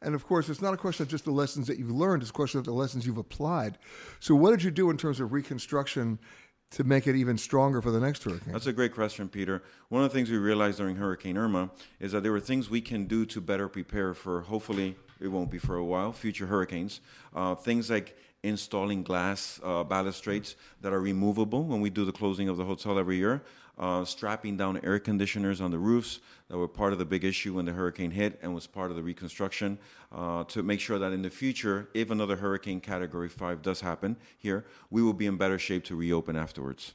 And 0.01 0.15
of 0.15 0.25
course, 0.25 0.49
it's 0.49 0.61
not 0.61 0.73
a 0.73 0.77
question 0.77 1.03
of 1.03 1.09
just 1.09 1.25
the 1.25 1.31
lessons 1.31 1.67
that 1.67 1.77
you've 1.77 1.91
learned, 1.91 2.23
it's 2.23 2.31
a 2.31 2.33
question 2.33 2.57
of 2.57 2.65
the 2.65 2.73
lessons 2.73 3.05
you've 3.05 3.19
applied. 3.19 3.77
So, 4.19 4.33
what 4.33 4.49
did 4.49 4.63
you 4.63 4.71
do 4.71 4.89
in 4.89 4.97
terms 4.97 5.19
of 5.19 5.31
reconstruction 5.31 6.17
to 6.71 6.83
make 6.83 7.05
it 7.05 7.15
even 7.15 7.37
stronger 7.37 7.83
for 7.83 7.91
the 7.91 7.99
next 7.99 8.23
hurricane? 8.23 8.53
That's 8.53 8.65
a 8.65 8.73
great 8.73 8.95
question, 8.95 9.29
Peter. 9.29 9.61
One 9.89 10.03
of 10.03 10.11
the 10.11 10.17
things 10.17 10.31
we 10.31 10.37
realized 10.37 10.79
during 10.79 10.95
Hurricane 10.95 11.37
Irma 11.37 11.69
is 11.99 12.13
that 12.13 12.23
there 12.23 12.31
were 12.31 12.39
things 12.39 12.71
we 12.71 12.81
can 12.81 13.05
do 13.05 13.27
to 13.27 13.39
better 13.39 13.67
prepare 13.67 14.15
for, 14.15 14.41
hopefully, 14.41 14.95
it 15.21 15.27
won't 15.27 15.51
be 15.51 15.57
for 15.57 15.75
a 15.75 15.85
while, 15.85 16.11
future 16.11 16.47
hurricanes. 16.47 16.99
Uh, 17.35 17.55
things 17.55 17.89
like 17.89 18.17
installing 18.43 19.03
glass 19.03 19.59
uh, 19.63 19.83
balustrades 19.83 20.55
that 20.81 20.91
are 20.91 20.99
removable 20.99 21.63
when 21.63 21.79
we 21.79 21.89
do 21.89 22.05
the 22.05 22.11
closing 22.11 22.49
of 22.49 22.57
the 22.57 22.65
hotel 22.65 22.97
every 22.97 23.17
year, 23.17 23.43
uh, 23.77 24.03
strapping 24.03 24.57
down 24.57 24.79
air 24.83 24.99
conditioners 24.99 25.61
on 25.61 25.71
the 25.71 25.77
roofs 25.77 26.19
that 26.49 26.57
were 26.57 26.67
part 26.67 26.91
of 26.91 26.99
the 26.99 27.05
big 27.05 27.23
issue 27.23 27.53
when 27.53 27.65
the 27.65 27.71
hurricane 27.71 28.11
hit 28.11 28.39
and 28.41 28.53
was 28.53 28.67
part 28.67 28.89
of 28.89 28.97
the 28.97 29.03
reconstruction 29.03 29.77
uh, 30.11 30.43
to 30.45 30.63
make 30.63 30.79
sure 30.79 30.97
that 30.99 31.13
in 31.13 31.21
the 31.21 31.29
future, 31.29 31.87
if 31.93 32.09
another 32.09 32.35
hurricane 32.35 32.81
category 32.81 33.29
5 33.29 33.61
does 33.61 33.81
happen 33.81 34.17
here, 34.37 34.65
we 34.89 35.01
will 35.01 35.13
be 35.13 35.27
in 35.27 35.37
better 35.37 35.59
shape 35.59 35.83
to 35.85 35.95
reopen 35.95 36.35
afterwards. 36.35 36.93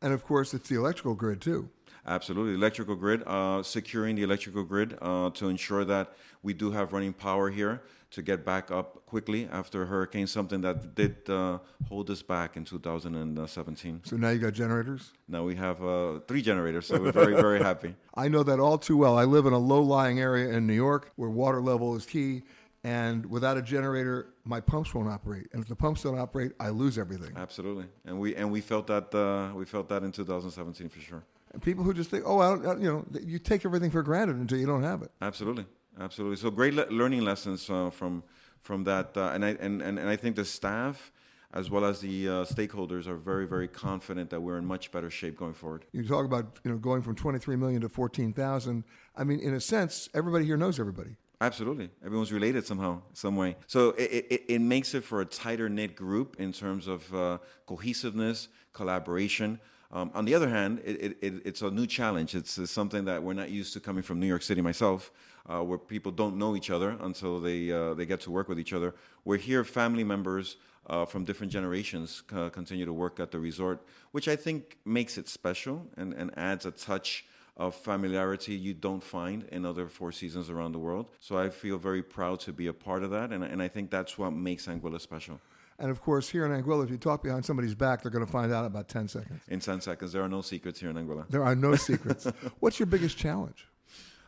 And 0.00 0.12
of 0.12 0.24
course, 0.24 0.54
it's 0.54 0.68
the 0.68 0.76
electrical 0.76 1.14
grid 1.14 1.40
too. 1.40 1.70
Absolutely, 2.06 2.54
electrical 2.54 2.96
grid, 2.96 3.22
uh, 3.26 3.62
securing 3.62 4.16
the 4.16 4.22
electrical 4.22 4.62
grid 4.62 4.96
uh, 5.00 5.30
to 5.30 5.48
ensure 5.48 5.84
that 5.84 6.12
we 6.42 6.52
do 6.52 6.70
have 6.70 6.92
running 6.92 7.12
power 7.12 7.50
here 7.50 7.82
to 8.14 8.22
get 8.22 8.44
back 8.44 8.70
up 8.70 9.04
quickly 9.06 9.48
after 9.50 9.82
a 9.82 9.86
hurricane, 9.86 10.26
something 10.26 10.60
that 10.60 10.94
did 10.94 11.28
uh, 11.28 11.58
hold 11.88 12.08
us 12.10 12.22
back 12.22 12.56
in 12.56 12.64
2017. 12.64 14.02
So 14.04 14.16
now 14.16 14.30
you 14.30 14.38
got 14.38 14.52
generators? 14.52 15.12
Now 15.26 15.42
we 15.42 15.56
have 15.56 15.82
uh, 15.82 16.20
three 16.28 16.42
generators, 16.42 16.86
so 16.86 17.00
we're 17.00 17.10
very, 17.10 17.34
very 17.34 17.58
happy. 17.60 17.96
I 18.14 18.28
know 18.28 18.44
that 18.44 18.60
all 18.60 18.78
too 18.78 18.96
well. 18.96 19.18
I 19.18 19.24
live 19.24 19.46
in 19.46 19.52
a 19.52 19.58
low 19.58 19.82
lying 19.82 20.20
area 20.20 20.50
in 20.50 20.66
New 20.66 20.74
York 20.74 21.10
where 21.16 21.30
water 21.30 21.60
level 21.60 21.96
is 21.96 22.06
key. 22.06 22.42
And 22.84 23.24
without 23.26 23.56
a 23.56 23.62
generator, 23.62 24.34
my 24.44 24.60
pumps 24.60 24.92
won't 24.92 25.08
operate. 25.08 25.46
And 25.52 25.62
if 25.62 25.68
the 25.68 25.74
pumps 25.74 26.02
don't 26.02 26.18
operate, 26.18 26.52
I 26.60 26.68
lose 26.68 26.98
everything. 26.98 27.32
Absolutely, 27.34 27.86
and 28.04 28.20
we 28.20 28.36
and 28.36 28.52
we 28.52 28.60
felt 28.60 28.86
that 28.88 29.12
uh, 29.14 29.54
we 29.54 29.64
felt 29.64 29.88
that 29.88 30.02
in 30.02 30.12
2017 30.12 30.90
for 30.90 31.00
sure. 31.00 31.24
And 31.54 31.62
people 31.62 31.84
who 31.84 31.94
just 31.94 32.10
think, 32.10 32.24
oh, 32.26 32.40
I 32.40 32.74
you 32.74 32.92
know, 32.92 33.06
you 33.22 33.38
take 33.38 33.64
everything 33.64 33.90
for 33.90 34.02
granted 34.02 34.36
until 34.36 34.58
you 34.58 34.66
don't 34.66 34.82
have 34.82 35.02
it. 35.02 35.10
Absolutely, 35.22 35.66
absolutely. 35.98 36.36
So 36.36 36.50
great 36.50 36.74
le- 36.74 36.90
learning 36.90 37.22
lessons 37.22 37.70
uh, 37.70 37.90
from 37.90 38.22
from 38.60 38.84
that, 38.84 39.16
uh, 39.16 39.30
and 39.34 39.44
I 39.44 39.50
and, 39.60 39.80
and 39.80 39.98
and 39.98 40.08
I 40.08 40.16
think 40.16 40.36
the 40.36 40.44
staff 40.44 41.12
as 41.54 41.70
well 41.70 41.84
as 41.84 42.00
the 42.00 42.28
uh, 42.28 42.32
stakeholders 42.44 43.06
are 43.06 43.16
very, 43.16 43.46
very 43.46 43.68
confident 43.68 44.28
that 44.30 44.40
we're 44.40 44.58
in 44.58 44.66
much 44.66 44.90
better 44.90 45.08
shape 45.08 45.38
going 45.38 45.54
forward. 45.54 45.84
You 45.92 46.06
talk 46.06 46.24
about 46.24 46.58
you 46.64 46.70
know 46.70 46.76
going 46.76 47.00
from 47.00 47.14
23 47.14 47.56
million 47.56 47.80
to 47.82 47.88
14,000. 47.88 48.84
I 49.16 49.24
mean, 49.24 49.38
in 49.38 49.54
a 49.54 49.60
sense, 49.60 50.08
everybody 50.14 50.44
here 50.44 50.56
knows 50.56 50.80
everybody. 50.80 51.16
Absolutely, 51.40 51.90
everyone's 52.04 52.32
related 52.32 52.66
somehow, 52.66 53.02
some 53.12 53.36
way. 53.36 53.56
So 53.66 53.90
it, 53.90 54.26
it, 54.30 54.44
it 54.48 54.60
makes 54.60 54.94
it 54.94 55.04
for 55.04 55.20
a 55.20 55.24
tighter 55.24 55.68
knit 55.68 55.94
group 55.94 56.36
in 56.38 56.52
terms 56.52 56.88
of 56.88 57.14
uh, 57.14 57.38
cohesiveness, 57.66 58.48
collaboration. 58.72 59.60
Um, 59.94 60.10
on 60.12 60.24
the 60.24 60.34
other 60.34 60.48
hand, 60.48 60.82
it, 60.84 61.16
it, 61.22 61.42
it's 61.44 61.62
a 61.62 61.70
new 61.70 61.86
challenge. 61.86 62.34
It's, 62.34 62.58
it's, 62.58 62.72
something 62.72 63.04
that 63.04 63.22
we're 63.22 63.32
not 63.32 63.50
used 63.50 63.72
to 63.74 63.80
coming 63.80 64.02
from 64.02 64.18
New 64.18 64.26
York 64.26 64.42
City 64.42 64.60
myself, 64.60 65.12
uh, 65.48 65.60
where 65.60 65.78
people 65.78 66.10
don't 66.10 66.36
know 66.36 66.56
each 66.56 66.68
other 66.68 66.96
until 67.00 67.38
they, 67.38 67.70
uh, 67.70 67.94
they 67.94 68.04
get 68.04 68.20
to 68.22 68.32
work 68.32 68.48
with 68.48 68.58
each 68.58 68.72
other. 68.72 68.92
We're 69.24 69.36
here, 69.36 69.62
family 69.62 70.02
members 70.02 70.56
uh, 70.88 71.04
from 71.04 71.24
different 71.24 71.52
generations 71.52 72.24
continue 72.26 72.84
to 72.84 72.92
work 72.92 73.20
at 73.20 73.30
the 73.30 73.38
resort, 73.38 73.86
which 74.10 74.26
I 74.26 74.34
think 74.34 74.78
makes 74.84 75.16
it 75.16 75.28
special 75.28 75.86
and, 75.96 76.12
and 76.12 76.36
adds 76.36 76.66
a 76.66 76.72
touch 76.72 77.24
of 77.56 77.76
familiarity 77.76 78.54
you 78.54 78.74
don't 78.74 79.02
find 79.02 79.44
in 79.52 79.64
other 79.64 79.86
Four 79.86 80.10
Seasons 80.10 80.50
around 80.50 80.72
the 80.72 80.78
world. 80.80 81.06
So 81.20 81.38
I 81.38 81.50
feel 81.50 81.78
very 81.78 82.02
proud 82.02 82.40
to 82.40 82.52
be 82.52 82.66
a 82.66 82.72
part 82.72 83.04
of 83.04 83.10
that, 83.12 83.30
and, 83.30 83.44
and 83.44 83.62
I 83.62 83.68
think 83.68 83.90
that's 83.90 84.18
what 84.18 84.32
makes 84.32 84.66
Anguilla 84.66 85.00
special. 85.00 85.40
And 85.78 85.90
of 85.90 86.00
course, 86.00 86.28
here 86.28 86.46
in 86.46 86.52
Anguilla, 86.62 86.84
if 86.84 86.90
you 86.90 86.96
talk 86.96 87.22
behind 87.22 87.44
somebody's 87.44 87.74
back, 87.74 88.02
they're 88.02 88.10
going 88.10 88.24
to 88.24 88.30
find 88.30 88.52
out 88.52 88.60
in 88.60 88.66
about 88.66 88.88
10 88.88 89.08
seconds. 89.08 89.42
In 89.48 89.60
10 89.60 89.80
seconds. 89.80 90.12
There 90.12 90.22
are 90.22 90.28
no 90.28 90.40
secrets 90.40 90.80
here 90.80 90.90
in 90.90 90.96
Anguilla. 90.96 91.28
There 91.28 91.44
are 91.44 91.54
no 91.54 91.74
secrets. 91.88 92.26
What's 92.60 92.78
your 92.78 92.86
biggest 92.86 93.16
challenge? 93.16 93.66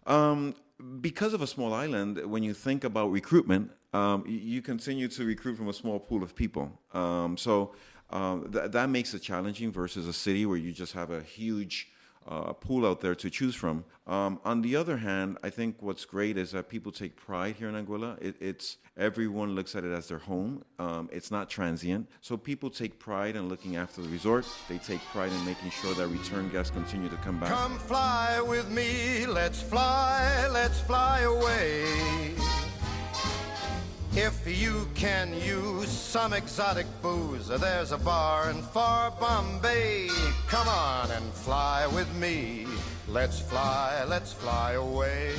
Um, 0.07 0.55
because 1.01 1.35
of 1.35 1.43
a 1.43 1.47
small 1.47 1.73
island, 1.73 2.25
when 2.27 2.43
you 2.43 2.53
think 2.55 2.85
about 2.85 3.11
recruitment, 3.11 3.71
um, 3.93 4.25
you 4.27 4.61
continue 4.61 5.09
to 5.09 5.25
recruit 5.25 5.57
from 5.57 5.69
a 5.69 5.73
small 5.73 5.99
pool 5.99 6.23
of 6.23 6.35
people. 6.35 6.81
Um, 6.93 7.37
so 7.37 7.75
um, 8.11 8.51
th- 8.53 8.71
that 8.73 8.91
makes 8.91 9.15
it 9.15 9.21
challenging 9.21 9.73
versus 9.73 10.07
a 10.07 10.13
city 10.13 10.47
where 10.47 10.59
you 10.59 10.73
just 10.73 10.93
have 10.93 11.11
a 11.11 11.23
huge 11.23 11.91
uh, 12.29 12.53
pool 12.53 12.87
out 12.87 13.01
there 13.01 13.15
to 13.15 13.31
choose 13.31 13.55
from. 13.55 13.85
Um, 14.07 14.41
on 14.45 14.63
the 14.63 14.77
other 14.77 14.99
hand, 14.99 15.39
I 15.43 15.51
think 15.51 15.77
what's 15.81 16.05
great 16.05 16.37
is 16.37 16.53
that 16.53 16.69
people 16.69 16.93
take 16.93 17.17
pride 17.17 17.57
here 17.57 17.69
in 17.69 17.75
Anguilla. 17.75 18.21
It, 18.23 18.37
it's 18.41 18.79
everyone 18.97 19.55
looks 19.55 19.75
at 19.75 19.85
it 19.85 19.93
as 19.93 20.09
their 20.09 20.19
home. 20.19 20.65
Um, 20.79 21.09
it's 21.13 21.31
not 21.31 21.51
transient, 21.51 22.09
so 22.21 22.37
people 22.37 22.71
take 22.71 22.99
pride 22.99 23.37
in 23.37 23.49
looking 23.49 23.77
after 23.77 24.03
the 24.03 24.09
resort. 24.09 24.47
They 24.69 24.79
take 24.79 25.01
pride 25.07 25.33
in 25.33 25.45
making 25.45 25.71
sure 25.71 25.95
that 25.95 26.07
return 26.09 26.49
guests 26.51 26.71
continue 26.71 27.09
to 27.09 27.17
come 27.17 27.41
back. 27.41 27.51
Come 27.51 27.79
fly 27.79 28.41
with 28.41 28.71
me, 28.71 29.27
let's 29.27 29.61
fly, 29.61 30.49
let's 30.53 30.81
fly 30.81 31.21
away. 31.21 32.37
If 34.19 34.47
you 34.47 34.89
can 34.95 35.35
use 35.35 35.91
some 35.91 36.33
exotic 36.33 36.87
booze, 37.03 37.49
there's 37.49 37.93
a 37.93 37.99
bar 37.99 38.49
in 38.49 38.63
far 38.63 39.11
Bombay. 39.11 40.09
Come 40.49 40.67
on 40.67 41.11
and 41.11 41.31
fly 41.35 41.87
with 41.89 42.11
me. 42.15 42.67
Let's 43.09 43.39
fly, 43.39 44.07
let's 44.09 44.33
fly 44.33 44.73
away. 44.73 45.35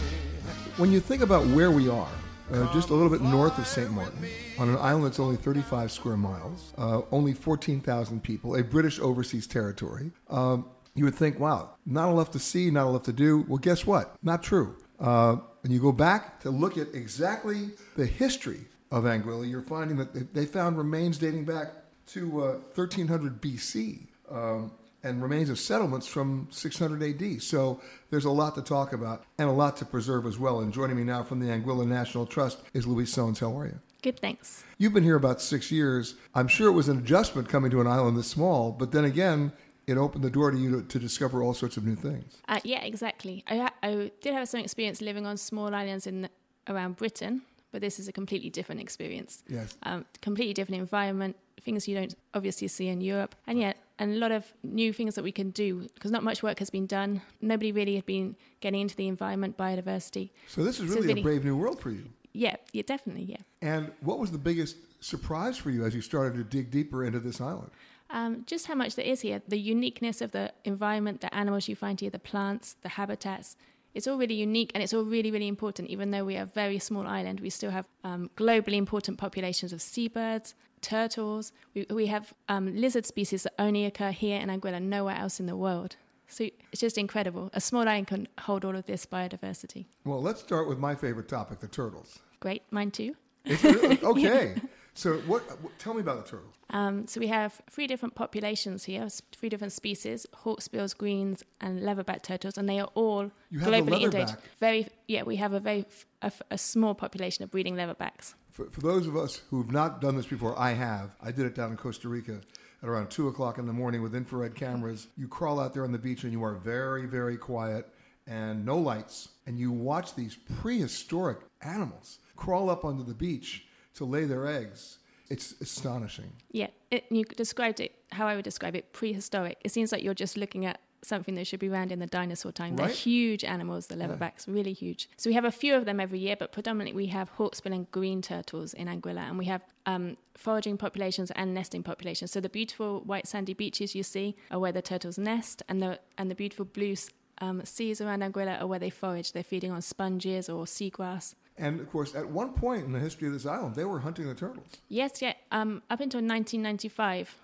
When 0.77 0.91
you 0.91 0.99
think 0.99 1.23
about 1.23 1.47
where 1.47 1.71
we 1.71 1.89
are 1.89 2.07
uh, 2.53 2.71
just 2.71 2.91
a 2.91 2.93
little 2.93 3.09
bit 3.09 3.21
north 3.21 3.57
of 3.57 3.65
St. 3.65 3.89
Martin, 3.89 4.23
on 4.59 4.69
an 4.69 4.77
island 4.77 5.05
that's 5.05 5.19
only 5.19 5.37
35 5.37 5.91
square 5.91 6.15
miles, 6.15 6.71
uh, 6.77 7.01
only 7.11 7.33
14,000 7.33 8.21
people, 8.21 8.57
a 8.57 8.63
British 8.63 8.99
overseas 8.99 9.47
territory. 9.47 10.11
Um, 10.29 10.67
you 10.93 11.03
would 11.05 11.15
think, 11.15 11.39
wow, 11.39 11.71
not 11.87 12.11
enough 12.11 12.29
to 12.29 12.39
see, 12.39 12.69
not 12.69 12.87
enough 12.89 13.03
to 13.03 13.13
do. 13.13 13.43
Well, 13.47 13.57
guess 13.57 13.87
what? 13.87 14.15
Not 14.21 14.43
true. 14.43 14.75
Uh, 14.99 15.37
when 15.61 15.71
you 15.71 15.79
go 15.79 15.91
back 15.91 16.39
to 16.41 16.51
look 16.51 16.77
at 16.77 16.93
exactly 16.93 17.71
the 17.97 18.05
history 18.05 18.61
of 18.91 19.03
Anguilla, 19.03 19.49
you're 19.49 19.61
finding 19.61 19.97
that 19.97 20.13
they, 20.13 20.21
they 20.21 20.45
found 20.45 20.77
remains 20.77 21.17
dating 21.17 21.43
back 21.43 21.73
to 22.07 22.41
uh, 22.41 22.51
1300 22.73 23.41
BC. 23.41 24.07
Um, 24.31 24.71
and 25.03 25.21
remains 25.21 25.49
of 25.49 25.59
settlements 25.59 26.07
from 26.07 26.47
600 26.51 27.01
AD. 27.03 27.41
So 27.41 27.79
there's 28.09 28.25
a 28.25 28.31
lot 28.31 28.55
to 28.55 28.61
talk 28.61 28.93
about 28.93 29.23
and 29.37 29.47
a 29.47 29.51
lot 29.51 29.77
to 29.77 29.85
preserve 29.85 30.25
as 30.25 30.37
well. 30.37 30.61
And 30.61 30.73
joining 30.73 30.97
me 30.97 31.03
now 31.03 31.23
from 31.23 31.39
the 31.39 31.47
Anguilla 31.47 31.87
National 31.87 32.25
Trust 32.25 32.59
is 32.73 32.85
Louise 32.85 33.15
Sones. 33.15 33.39
How 33.39 33.57
are 33.57 33.67
you? 33.67 33.79
Good, 34.01 34.19
thanks. 34.19 34.63
You've 34.77 34.93
been 34.93 35.03
here 35.03 35.15
about 35.15 35.39
six 35.39 35.71
years. 35.71 36.15
I'm 36.35 36.47
sure 36.47 36.67
it 36.67 36.73
was 36.73 36.89
an 36.89 36.97
adjustment 36.97 37.47
coming 37.47 37.71
to 37.71 37.79
an 37.79 37.87
island 37.87 38.17
this 38.17 38.27
small, 38.27 38.71
but 38.71 38.91
then 38.91 39.05
again, 39.05 39.51
it 39.85 39.97
opened 39.97 40.23
the 40.23 40.29
door 40.29 40.51
to 40.51 40.57
you 40.57 40.81
to, 40.81 40.87
to 40.87 40.99
discover 40.99 41.41
all 41.41 41.53
sorts 41.53 41.77
of 41.77 41.85
new 41.85 41.95
things. 41.95 42.37
Uh, 42.47 42.59
yeah, 42.63 42.83
exactly. 42.83 43.43
I, 43.47 43.71
I 43.81 44.11
did 44.21 44.33
have 44.33 44.49
some 44.49 44.59
experience 44.59 45.01
living 45.01 45.25
on 45.25 45.37
small 45.37 45.73
islands 45.73 46.05
in 46.05 46.27
around 46.67 46.97
Britain, 46.97 47.43
but 47.77 47.81
this 47.83 47.99
is 47.99 48.07
a 48.07 48.11
completely 48.11 48.49
different 48.49 48.81
experience. 48.81 49.43
Yes. 49.47 49.77
Um, 49.83 50.03
completely 50.23 50.55
different 50.55 50.81
environment, 50.81 51.35
things 51.61 51.87
you 51.87 51.93
don't 51.93 52.15
obviously 52.33 52.67
see 52.67 52.87
in 52.87 53.01
Europe, 53.01 53.35
and 53.45 53.59
yet 53.59 53.77
and 53.99 54.13
a 54.13 54.17
lot 54.17 54.31
of 54.31 54.51
new 54.63 54.91
things 54.91 55.13
that 55.13 55.23
we 55.23 55.31
can 55.31 55.51
do 55.51 55.87
because 55.93 56.09
not 56.09 56.23
much 56.23 56.41
work 56.41 56.57
has 56.57 56.71
been 56.71 56.87
done. 56.87 57.21
Nobody 57.39 57.71
really 57.71 57.93
had 57.93 58.07
been 58.07 58.35
getting 58.61 58.81
into 58.81 58.95
the 58.95 59.07
environment, 59.07 59.57
biodiversity. 59.57 60.31
So 60.47 60.63
this 60.63 60.79
is 60.79 60.89
really, 60.89 61.01
so 61.01 61.07
really 61.07 61.21
a 61.21 61.23
brave 61.23 61.45
new 61.45 61.55
world 61.55 61.79
for 61.79 61.91
you. 61.91 62.09
Yeah, 62.33 62.55
yeah, 62.73 62.81
definitely, 62.81 63.25
yeah. 63.25 63.43
And 63.61 63.91
what 63.99 64.17
was 64.17 64.31
the 64.31 64.39
biggest 64.39 64.77
surprise 64.99 65.55
for 65.55 65.69
you 65.69 65.85
as 65.85 65.93
you 65.93 66.01
started 66.01 66.35
to 66.37 66.43
dig 66.43 66.71
deeper 66.71 67.05
into 67.05 67.19
this 67.19 67.39
island? 67.39 67.69
Um, 68.09 68.43
just 68.47 68.65
how 68.65 68.73
much 68.73 68.95
there 68.95 69.05
is 69.05 69.21
here, 69.21 69.43
the 69.47 69.59
uniqueness 69.59 70.19
of 70.19 70.31
the 70.31 70.51
environment, 70.63 71.21
the 71.21 71.31
animals 71.31 71.67
you 71.67 71.75
find 71.75 72.01
here, 72.01 72.09
the 72.09 72.17
plants, 72.17 72.75
the 72.81 72.89
habitats. 72.89 73.55
It's 73.97 74.05
all 74.05 74.15
really 74.15 74.35
unique 74.35 74.71
and 74.75 74.83
it's 74.83 74.93
all 74.93 75.03
really, 75.03 75.31
really 75.31 75.47
important. 75.47 75.89
Even 75.89 76.11
though 76.11 76.23
we 76.23 76.37
are 76.37 76.43
a 76.43 76.45
very 76.45 76.77
small 76.77 77.07
island, 77.07 77.39
we 77.39 77.49
still 77.49 77.71
have 77.71 77.87
um, 78.03 78.29
globally 78.37 78.75
important 78.75 79.17
populations 79.17 79.73
of 79.73 79.81
seabirds, 79.81 80.53
turtles. 80.81 81.51
We, 81.73 81.87
we 81.89 82.05
have 82.05 82.31
um, 82.47 82.75
lizard 82.75 83.07
species 83.07 83.41
that 83.41 83.53
only 83.57 83.85
occur 83.85 84.11
here 84.11 84.39
in 84.39 84.49
Anguilla, 84.49 84.79
nowhere 84.79 85.15
else 85.15 85.39
in 85.39 85.47
the 85.47 85.55
world. 85.55 85.95
So 86.27 86.47
it's 86.71 86.81
just 86.81 86.99
incredible. 86.99 87.49
A 87.53 87.59
small 87.59 87.87
island 87.89 88.05
can 88.05 88.27
hold 88.41 88.63
all 88.63 88.75
of 88.75 88.85
this 88.85 89.07
biodiversity. 89.07 89.87
Well, 90.05 90.21
let's 90.21 90.41
start 90.41 90.69
with 90.69 90.77
my 90.77 90.93
favorite 90.93 91.27
topic, 91.27 91.59
the 91.59 91.67
turtles. 91.67 92.19
Great, 92.39 92.61
mine 92.69 92.91
too. 92.91 93.15
Really? 93.63 93.99
Okay. 94.03 94.61
So, 94.97 95.17
what, 95.27 95.43
what, 95.61 95.77
Tell 95.79 95.93
me 95.93 96.01
about 96.01 96.25
the 96.25 96.29
turtle. 96.29 96.49
Um, 96.71 97.07
so 97.07 97.19
we 97.19 97.27
have 97.27 97.61
three 97.69 97.87
different 97.87 98.15
populations 98.15 98.83
here, 98.83 99.07
three 99.31 99.47
different 99.47 99.73
species: 99.73 100.25
hawksbills, 100.43 100.97
greens, 100.97 101.43
and 101.61 101.81
leatherback 101.81 102.23
turtles, 102.23 102.57
and 102.57 102.67
they 102.67 102.79
are 102.79 102.89
all 102.95 103.31
globally 103.53 104.01
endangered. 104.01 104.39
Very, 104.59 104.87
yeah, 105.07 105.23
we 105.23 105.37
have 105.37 105.53
a 105.53 105.59
very 105.59 105.85
a, 106.21 106.31
a 106.51 106.57
small 106.57 106.95
population 106.95 107.43
of 107.43 107.51
breeding 107.51 107.75
leatherbacks 107.75 108.33
for, 108.57 108.65
for 108.71 108.81
those 108.81 109.05
of 109.05 109.15
us 109.15 109.43
who 109.51 109.61
have 109.61 109.71
not 109.71 110.01
done 110.01 110.17
this 110.17 110.25
before, 110.25 110.57
I 110.57 110.71
have. 110.71 111.11
I 111.21 111.31
did 111.31 111.45
it 111.45 111.53
down 111.53 111.69
in 111.69 111.77
Costa 111.77 112.09
Rica 112.09 112.41
at 112.81 112.89
around 112.89 113.11
two 113.11 113.27
o'clock 113.27 113.59
in 113.59 113.67
the 113.67 113.73
morning 113.73 114.01
with 114.01 114.15
infrared 114.15 114.55
cameras. 114.55 115.07
You 115.15 115.27
crawl 115.27 115.59
out 115.59 115.75
there 115.75 115.83
on 115.83 115.91
the 115.91 115.99
beach 115.99 116.23
and 116.23 116.31
you 116.31 116.43
are 116.43 116.55
very, 116.55 117.05
very 117.05 117.37
quiet 117.37 117.87
and 118.25 118.65
no 118.65 118.77
lights, 118.77 119.29
and 119.45 119.59
you 119.59 119.71
watch 119.71 120.15
these 120.15 120.35
prehistoric 120.59 121.37
animals 121.61 122.17
crawl 122.35 122.69
up 122.69 122.83
onto 122.83 123.05
the 123.05 123.13
beach 123.13 123.66
to 123.97 124.05
lay 124.05 124.25
their 124.25 124.47
eggs. 124.47 124.99
It's 125.29 125.55
astonishing. 125.59 126.31
Yeah, 126.51 126.67
it, 126.89 127.05
you 127.09 127.25
described 127.25 127.79
it 127.81 127.93
how 128.11 128.27
I 128.27 128.35
would 128.35 128.45
describe 128.45 128.75
it 128.75 128.93
prehistoric. 128.93 129.57
It 129.63 129.71
seems 129.71 129.91
like 129.91 130.01
you're 130.01 130.13
just 130.13 130.37
looking 130.37 130.65
at 130.65 130.79
something 131.03 131.35
that 131.35 131.45
should 131.45 131.59
be 131.59 131.69
around 131.69 131.91
in 131.91 131.99
the 131.99 132.07
dinosaur 132.07 132.51
time. 132.51 132.75
Right? 132.75 132.87
They're 132.87 132.95
huge 132.95 133.43
animals, 133.43 133.87
the 133.87 133.95
leatherbacks, 133.95 134.47
yeah. 134.47 134.53
really 134.53 134.73
huge. 134.73 135.09
So 135.17 135.29
we 135.29 135.33
have 135.33 135.45
a 135.45 135.51
few 135.51 135.75
of 135.75 135.85
them 135.85 135.99
every 135.99 136.19
year, 136.19 136.35
but 136.37 136.51
predominantly 136.51 136.95
we 136.95 137.07
have 137.07 137.35
hawksbill 137.37 137.73
and 137.73 137.91
green 137.91 138.21
turtles 138.21 138.73
in 138.73 138.87
Anguilla, 138.87 139.27
and 139.27 139.37
we 139.37 139.45
have 139.45 139.61
um, 139.85 140.17
foraging 140.35 140.77
populations 140.77 141.31
and 141.31 141.53
nesting 141.53 141.83
populations. 141.83 142.31
So 142.31 142.39
the 142.39 142.49
beautiful 142.49 143.01
white 143.01 143.27
sandy 143.27 143.53
beaches 143.53 143.95
you 143.95 144.03
see 144.03 144.35
are 144.49 144.59
where 144.59 144.71
the 144.71 144.81
turtles 144.81 145.17
nest, 145.17 145.61
and 145.67 145.81
the 145.81 145.99
and 146.17 146.31
the 146.31 146.35
beautiful 146.35 146.65
blue 146.65 146.95
um, 147.39 147.63
seas 147.65 148.01
around 148.01 148.21
Anguilla 148.21 148.61
are 148.61 148.67
where 148.67 148.79
they 148.79 148.89
forage. 148.89 149.33
They're 149.33 149.43
feeding 149.43 149.71
on 149.71 149.81
sponges 149.81 150.49
or 150.49 150.65
seagrass. 150.65 151.35
And 151.57 151.79
of 151.79 151.91
course, 151.91 152.13
at 152.15 152.29
one 152.29 152.53
point 152.53 152.85
in 152.85 152.91
the 152.91 152.99
history 152.99 153.27
of 153.27 153.33
this 153.33 153.45
island, 153.45 153.75
they 153.75 153.85
were 153.85 153.99
hunting 153.99 154.27
the 154.27 154.35
turtles. 154.35 154.67
Yes, 154.89 155.21
yeah. 155.21 155.33
Um, 155.51 155.81
up 155.89 155.99
until 155.99 156.19
1995, 156.19 157.35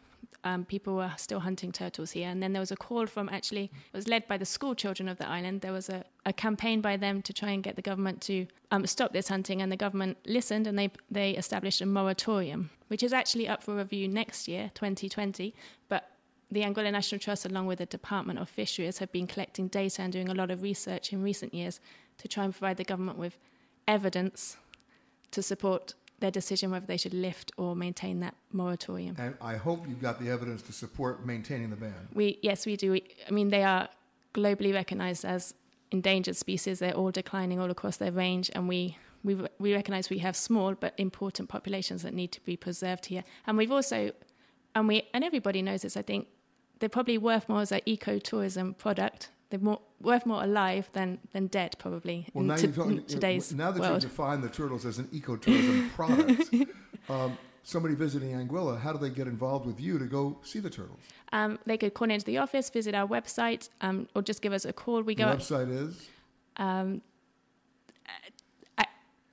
um, 0.43 0.65
people 0.65 0.95
were 0.95 1.11
still 1.17 1.39
hunting 1.39 1.71
turtles 1.71 2.11
here. 2.11 2.29
And 2.29 2.43
then 2.43 2.53
there 2.53 2.59
was 2.59 2.71
a 2.71 2.75
call 2.75 3.07
from 3.07 3.29
actually, 3.29 3.65
it 3.65 3.95
was 3.95 4.07
led 4.07 4.27
by 4.27 4.37
the 4.37 4.45
school 4.45 4.75
children 4.75 5.07
of 5.07 5.17
the 5.17 5.27
island. 5.27 5.61
There 5.61 5.71
was 5.71 5.89
a, 5.89 6.03
a 6.25 6.33
campaign 6.33 6.81
by 6.81 6.97
them 6.97 7.21
to 7.23 7.33
try 7.33 7.51
and 7.51 7.63
get 7.63 7.75
the 7.75 7.81
government 7.81 8.21
to 8.23 8.47
um, 8.71 8.85
stop 8.85 9.13
this 9.13 9.29
hunting. 9.29 9.61
And 9.61 9.71
the 9.71 9.77
government 9.77 10.17
listened 10.25 10.67
and 10.67 10.77
they, 10.77 10.91
they 11.09 11.31
established 11.31 11.81
a 11.81 11.85
moratorium, 11.85 12.69
which 12.87 13.03
is 13.03 13.13
actually 13.13 13.47
up 13.47 13.63
for 13.63 13.75
review 13.75 14.07
next 14.07 14.47
year, 14.47 14.71
2020. 14.75 15.55
But 15.87 16.09
the 16.51 16.61
Anguilla 16.61 16.91
National 16.91 17.19
Trust, 17.19 17.45
along 17.45 17.67
with 17.67 17.79
the 17.79 17.85
Department 17.85 18.37
of 18.37 18.49
Fisheries, 18.49 18.97
have 18.99 19.11
been 19.11 19.27
collecting 19.27 19.69
data 19.69 20.01
and 20.01 20.11
doing 20.11 20.29
a 20.29 20.33
lot 20.33 20.51
of 20.51 20.61
research 20.61 21.13
in 21.13 21.23
recent 21.23 21.53
years 21.53 21.79
to 22.17 22.27
try 22.27 22.43
and 22.43 22.53
provide 22.53 22.77
the 22.77 22.83
government 22.83 23.17
with 23.17 23.39
evidence 23.87 24.57
to 25.31 25.41
support 25.41 25.93
their 26.19 26.31
decision 26.31 26.71
whether 26.71 26.85
they 26.85 26.97
should 26.97 27.13
lift 27.13 27.51
or 27.57 27.75
maintain 27.75 28.21
that 28.21 28.35
moratorium. 28.51 29.15
And 29.19 29.35
I 29.41 29.57
hope 29.57 29.85
you've 29.87 30.01
got 30.01 30.21
the 30.21 30.29
evidence 30.29 30.61
to 30.63 30.73
support 30.73 31.25
maintaining 31.25 31.69
the 31.69 31.75
ban. 31.75 32.07
We 32.13 32.39
yes, 32.41 32.65
we 32.65 32.77
do. 32.77 32.91
We, 32.93 33.03
I 33.27 33.31
mean, 33.31 33.49
they 33.49 33.63
are 33.63 33.89
globally 34.33 34.73
recognised 34.73 35.25
as 35.25 35.53
endangered 35.91 36.37
species. 36.37 36.79
They're 36.79 36.93
all 36.93 37.11
declining 37.11 37.59
all 37.59 37.69
across 37.69 37.97
their 37.97 38.11
range, 38.11 38.49
and 38.55 38.69
we 38.69 38.97
we 39.23 39.35
we 39.59 39.73
recognise 39.73 40.09
we 40.09 40.19
have 40.19 40.35
small 40.35 40.75
but 40.75 40.93
important 40.97 41.49
populations 41.49 42.03
that 42.03 42.13
need 42.13 42.31
to 42.31 42.41
be 42.41 42.55
preserved 42.55 43.07
here. 43.07 43.23
And 43.45 43.57
we've 43.57 43.71
also, 43.71 44.11
and 44.75 44.87
we 44.87 45.03
and 45.13 45.23
everybody 45.23 45.61
knows 45.61 45.81
this. 45.81 45.97
I 45.97 46.03
think 46.03 46.27
they're 46.79 46.89
probably 46.89 47.17
worth 47.17 47.49
more 47.49 47.61
as 47.61 47.71
an 47.71 47.81
ecotourism 47.87 48.77
product 48.77 49.29
they're 49.49 49.59
more, 49.59 49.79
worth 50.01 50.25
more 50.25 50.43
alive 50.43 50.89
than, 50.93 51.19
than 51.31 51.47
dead, 51.47 51.75
probably, 51.77 52.27
well, 52.33 52.41
in, 52.41 52.47
now 52.47 52.55
talking, 52.55 53.03
today's 53.05 53.53
Now 53.53 53.71
that 53.71 53.79
world. 53.79 54.03
you've 54.03 54.11
defined 54.11 54.43
the 54.43 54.49
turtles 54.49 54.85
as 54.85 54.97
an 54.99 55.05
ecotourism 55.07 55.91
product, 55.95 56.53
um, 57.09 57.37
somebody 57.63 57.95
visiting 57.95 58.31
Anguilla, 58.31 58.79
how 58.79 58.93
do 58.93 58.99
they 58.99 59.09
get 59.09 59.27
involved 59.27 59.65
with 59.65 59.79
you 59.79 59.99
to 59.99 60.05
go 60.05 60.37
see 60.43 60.59
the 60.59 60.69
turtles? 60.69 60.99
Um, 61.31 61.59
they 61.65 61.77
could 61.77 61.93
call 61.93 62.09
into 62.09 62.25
the 62.25 62.37
office, 62.37 62.69
visit 62.69 62.95
our 62.95 63.07
website, 63.07 63.69
um, 63.81 64.07
or 64.15 64.21
just 64.21 64.41
give 64.41 64.53
us 64.53 64.65
a 64.65 64.73
call. 64.73 65.01
We 65.01 65.15
the 65.15 65.23
go. 65.23 65.29
website 65.29 65.71
is. 65.71 66.09
Um, 66.57 67.01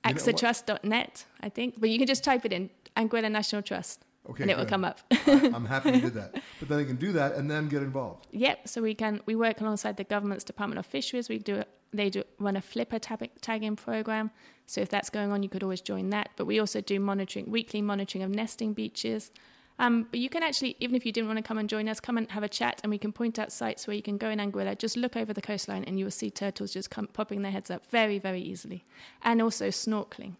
axatrust.net, 0.03 1.25
I 1.41 1.49
think, 1.49 1.79
but 1.79 1.89
you 1.89 1.97
can 1.97 2.07
just 2.07 2.23
type 2.23 2.45
it 2.45 2.53
in 2.53 2.69
Anguilla 2.95 3.31
National 3.31 3.61
Trust. 3.61 4.05
Okay, 4.29 4.43
and 4.43 4.51
it 4.51 4.57
will 4.57 4.65
come 4.65 4.85
up. 4.85 4.99
I'm 5.27 5.65
happy 5.65 5.91
you 5.91 6.01
did 6.01 6.13
that. 6.21 6.35
But 6.59 6.69
then 6.69 6.77
they 6.77 6.85
can 6.85 6.97
do 6.97 7.11
that 7.13 7.35
and 7.35 7.49
then 7.49 7.67
get 7.67 7.81
involved. 7.81 8.27
Yep. 8.31 8.67
So 8.67 8.81
we 8.81 8.93
can 8.93 9.21
we 9.25 9.35
work 9.35 9.61
alongside 9.61 9.97
the 9.97 10.03
government's 10.03 10.43
Department 10.43 10.77
of 10.79 10.85
Fisheries. 10.85 11.27
We 11.27 11.39
do 11.39 11.63
they 11.91 12.09
do 12.09 12.23
run 12.39 12.55
a 12.55 12.61
flipper 12.61 12.99
tab- 12.99 13.41
tagging 13.41 13.75
program. 13.75 14.31
So 14.67 14.79
if 14.79 14.89
that's 14.89 15.09
going 15.09 15.31
on, 15.31 15.43
you 15.43 15.49
could 15.49 15.63
always 15.63 15.81
join 15.81 16.11
that. 16.11 16.29
But 16.37 16.45
we 16.45 16.59
also 16.59 16.81
do 16.81 16.99
monitoring, 16.99 17.49
weekly 17.49 17.81
monitoring 17.81 18.23
of 18.23 18.29
nesting 18.29 18.73
beaches. 18.73 19.31
Um, 19.79 20.07
but 20.11 20.19
you 20.19 20.29
can 20.29 20.43
actually, 20.43 20.77
even 20.79 20.95
if 20.95 21.05
you 21.05 21.11
didn't 21.11 21.27
want 21.27 21.37
to 21.37 21.43
come 21.43 21.57
and 21.57 21.67
join 21.67 21.89
us, 21.89 21.99
come 21.99 22.17
and 22.17 22.29
have 22.31 22.43
a 22.43 22.49
chat, 22.49 22.79
and 22.83 22.91
we 22.91 22.99
can 22.99 23.11
point 23.11 23.39
out 23.39 23.51
sites 23.51 23.87
where 23.87 23.95
you 23.95 24.03
can 24.03 24.17
go 24.17 24.29
in 24.29 24.37
Anguilla. 24.37 24.77
Just 24.77 24.95
look 24.95 25.17
over 25.17 25.33
the 25.33 25.41
coastline, 25.41 25.83
and 25.85 25.97
you 25.97 26.05
will 26.05 26.11
see 26.11 26.29
turtles 26.29 26.71
just 26.71 26.91
come, 26.91 27.07
popping 27.07 27.41
their 27.41 27.51
heads 27.51 27.71
up 27.71 27.89
very, 27.89 28.19
very 28.19 28.41
easily, 28.41 28.85
and 29.23 29.41
also 29.41 29.69
snorkeling. 29.69 30.35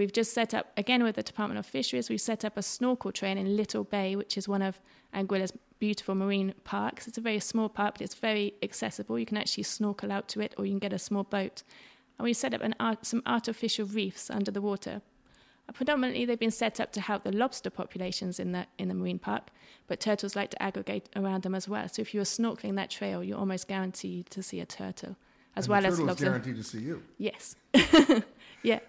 We've 0.00 0.10
just 0.10 0.32
set 0.32 0.54
up, 0.54 0.72
again 0.78 1.02
with 1.02 1.16
the 1.16 1.22
Department 1.22 1.58
of 1.58 1.66
Fisheries, 1.66 2.08
we've 2.08 2.22
set 2.22 2.42
up 2.42 2.56
a 2.56 2.62
snorkel 2.62 3.12
train 3.12 3.36
in 3.36 3.54
Little 3.54 3.84
Bay, 3.84 4.16
which 4.16 4.38
is 4.38 4.48
one 4.48 4.62
of 4.62 4.80
Anguilla's 5.12 5.52
beautiful 5.78 6.14
marine 6.14 6.54
parks. 6.64 7.06
It's 7.06 7.18
a 7.18 7.20
very 7.20 7.38
small 7.38 7.68
park, 7.68 7.96
but 7.96 8.00
it's 8.00 8.14
very 8.14 8.54
accessible. 8.62 9.18
You 9.18 9.26
can 9.26 9.36
actually 9.36 9.64
snorkel 9.64 10.10
out 10.10 10.26
to 10.28 10.40
it, 10.40 10.54
or 10.56 10.64
you 10.64 10.72
can 10.72 10.78
get 10.78 10.94
a 10.94 10.98
small 10.98 11.24
boat. 11.24 11.64
And 12.16 12.24
we 12.24 12.32
set 12.32 12.54
up 12.54 12.62
an 12.62 12.74
art, 12.80 13.04
some 13.04 13.22
artificial 13.26 13.84
reefs 13.84 14.30
under 14.30 14.50
the 14.50 14.62
water. 14.62 15.02
Uh, 15.68 15.72
predominantly, 15.72 16.24
they've 16.24 16.40
been 16.40 16.50
set 16.50 16.80
up 16.80 16.92
to 16.92 17.02
help 17.02 17.22
the 17.22 17.32
lobster 17.32 17.68
populations 17.68 18.40
in 18.40 18.52
the 18.52 18.66
in 18.78 18.88
the 18.88 18.94
marine 18.94 19.18
park, 19.18 19.48
but 19.86 20.00
turtles 20.00 20.34
like 20.34 20.48
to 20.52 20.62
aggregate 20.62 21.10
around 21.14 21.42
them 21.42 21.54
as 21.54 21.68
well. 21.68 21.86
So 21.90 22.00
if 22.00 22.14
you're 22.14 22.24
snorkeling 22.24 22.76
that 22.76 22.88
trail, 22.88 23.22
you're 23.22 23.36
almost 23.36 23.68
guaranteed 23.68 24.30
to 24.30 24.42
see 24.42 24.60
a 24.60 24.64
turtle, 24.64 25.16
as 25.56 25.66
and 25.66 25.72
well 25.72 25.84
as 25.84 26.00
lobster. 26.00 26.24
guaranteed 26.24 26.56
to 26.56 26.64
see 26.64 26.80
you. 26.80 27.02
Yes. 27.18 27.54
yeah. 28.62 28.80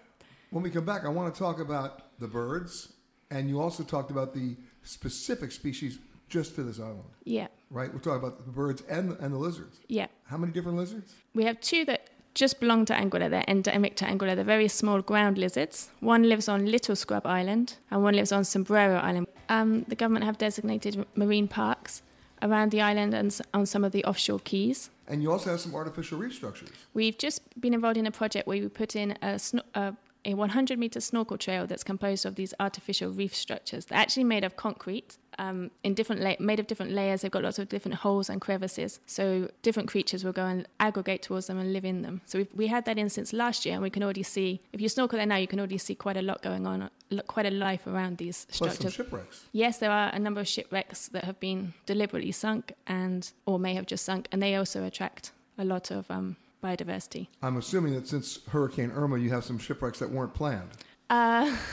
When 0.52 0.62
we 0.62 0.68
come 0.68 0.84
back, 0.84 1.06
I 1.06 1.08
want 1.08 1.34
to 1.34 1.38
talk 1.38 1.60
about 1.60 2.18
the 2.20 2.28
birds, 2.28 2.92
and 3.30 3.48
you 3.48 3.58
also 3.58 3.82
talked 3.82 4.10
about 4.10 4.34
the 4.34 4.54
specific 4.82 5.50
species 5.50 5.98
just 6.28 6.54
for 6.54 6.62
this 6.62 6.78
island. 6.78 7.08
Yeah. 7.24 7.46
Right? 7.70 7.90
We're 7.90 8.00
talking 8.00 8.18
about 8.18 8.44
the 8.44 8.52
birds 8.52 8.82
and, 8.86 9.16
and 9.18 9.32
the 9.32 9.38
lizards. 9.38 9.80
Yeah. 9.88 10.08
How 10.24 10.36
many 10.36 10.52
different 10.52 10.76
lizards? 10.76 11.14
We 11.34 11.44
have 11.44 11.58
two 11.62 11.86
that 11.86 12.10
just 12.34 12.60
belong 12.60 12.84
to 12.84 12.92
Anguilla. 12.92 13.30
They're 13.30 13.46
endemic 13.48 13.96
to 13.96 14.04
Anguilla. 14.04 14.34
They're 14.34 14.44
very 14.44 14.68
small 14.68 15.00
ground 15.00 15.38
lizards. 15.38 15.88
One 16.00 16.24
lives 16.24 16.48
on 16.48 16.66
Little 16.66 16.96
Scrub 16.96 17.26
Island 17.26 17.76
and 17.90 18.02
one 18.02 18.14
lives 18.14 18.30
on 18.30 18.44
Sombrero 18.44 18.96
Island. 18.96 19.28
Um, 19.48 19.84
the 19.88 19.96
government 19.96 20.26
have 20.26 20.36
designated 20.36 21.06
marine 21.14 21.48
parks 21.48 22.02
around 22.42 22.72
the 22.72 22.82
island 22.82 23.14
and 23.14 23.40
on 23.54 23.64
some 23.64 23.84
of 23.84 23.92
the 23.92 24.04
offshore 24.04 24.40
keys. 24.40 24.90
And 25.08 25.22
you 25.22 25.32
also 25.32 25.50
have 25.50 25.60
some 25.60 25.74
artificial 25.74 26.18
reef 26.18 26.34
structures. 26.34 26.68
We've 26.92 27.16
just 27.16 27.40
been 27.58 27.72
involved 27.72 27.96
in 27.96 28.06
a 28.06 28.10
project 28.10 28.46
where 28.46 28.60
we 28.60 28.68
put 28.68 28.94
in 28.96 29.16
a, 29.22 29.40
a, 29.74 29.94
a 30.24 30.34
100 30.34 30.78
meter 30.78 31.00
snorkel 31.00 31.36
trail 31.36 31.66
that's 31.66 31.82
composed 31.82 32.24
of 32.24 32.36
these 32.36 32.54
artificial 32.60 33.10
reef 33.10 33.34
structures. 33.34 33.86
They're 33.86 33.98
actually 33.98 34.24
made 34.24 34.44
of 34.44 34.56
concrete 34.56 35.18
um, 35.38 35.70
in 35.82 35.94
different 35.94 36.22
la- 36.22 36.36
made 36.38 36.60
of 36.60 36.66
different 36.66 36.92
layers. 36.92 37.22
They've 37.22 37.30
got 37.30 37.42
lots 37.42 37.58
of 37.58 37.68
different 37.68 37.96
holes 37.98 38.28
and 38.30 38.40
crevices. 38.40 39.00
So 39.06 39.50
different 39.62 39.88
creatures 39.88 40.24
will 40.24 40.32
go 40.32 40.46
and 40.46 40.68
aggregate 40.78 41.22
towards 41.22 41.46
them 41.46 41.58
and 41.58 41.72
live 41.72 41.84
in 41.84 42.02
them. 42.02 42.20
So 42.26 42.46
we 42.54 42.68
had 42.68 42.84
that 42.84 42.98
in 42.98 43.10
since 43.10 43.32
last 43.32 43.64
year, 43.66 43.74
and 43.74 43.82
we 43.82 43.90
can 43.90 44.02
already 44.02 44.22
see. 44.22 44.60
If 44.72 44.80
you 44.80 44.88
snorkel 44.88 45.16
there 45.16 45.26
now, 45.26 45.36
you 45.36 45.48
can 45.48 45.58
already 45.58 45.78
see 45.78 45.94
quite 45.94 46.16
a 46.16 46.22
lot 46.22 46.42
going 46.42 46.66
on, 46.66 46.90
quite 47.26 47.46
a 47.46 47.50
life 47.50 47.86
around 47.86 48.18
these 48.18 48.46
structures. 48.50 48.78
Plus 48.78 48.94
some 48.94 49.04
shipwrecks. 49.04 49.44
Yes, 49.52 49.78
there 49.78 49.90
are 49.90 50.10
a 50.10 50.18
number 50.18 50.40
of 50.40 50.48
shipwrecks 50.48 51.08
that 51.08 51.24
have 51.24 51.40
been 51.40 51.74
deliberately 51.86 52.32
sunk 52.32 52.72
and 52.86 53.32
or 53.46 53.58
may 53.58 53.74
have 53.74 53.86
just 53.86 54.04
sunk, 54.04 54.28
and 54.30 54.42
they 54.42 54.54
also 54.54 54.84
attract 54.84 55.32
a 55.58 55.64
lot 55.64 55.90
of 55.90 56.10
um, 56.10 56.36
biodiversity. 56.62 57.28
I'm 57.42 57.56
assuming 57.56 57.94
that 57.94 58.06
since 58.08 58.38
Hurricane 58.48 58.90
Irma, 58.92 59.18
you 59.18 59.30
have 59.30 59.44
some 59.44 59.58
shipwrecks 59.58 59.98
that 59.98 60.10
weren't 60.10 60.34
planned. 60.34 60.70
Uh, 61.10 61.54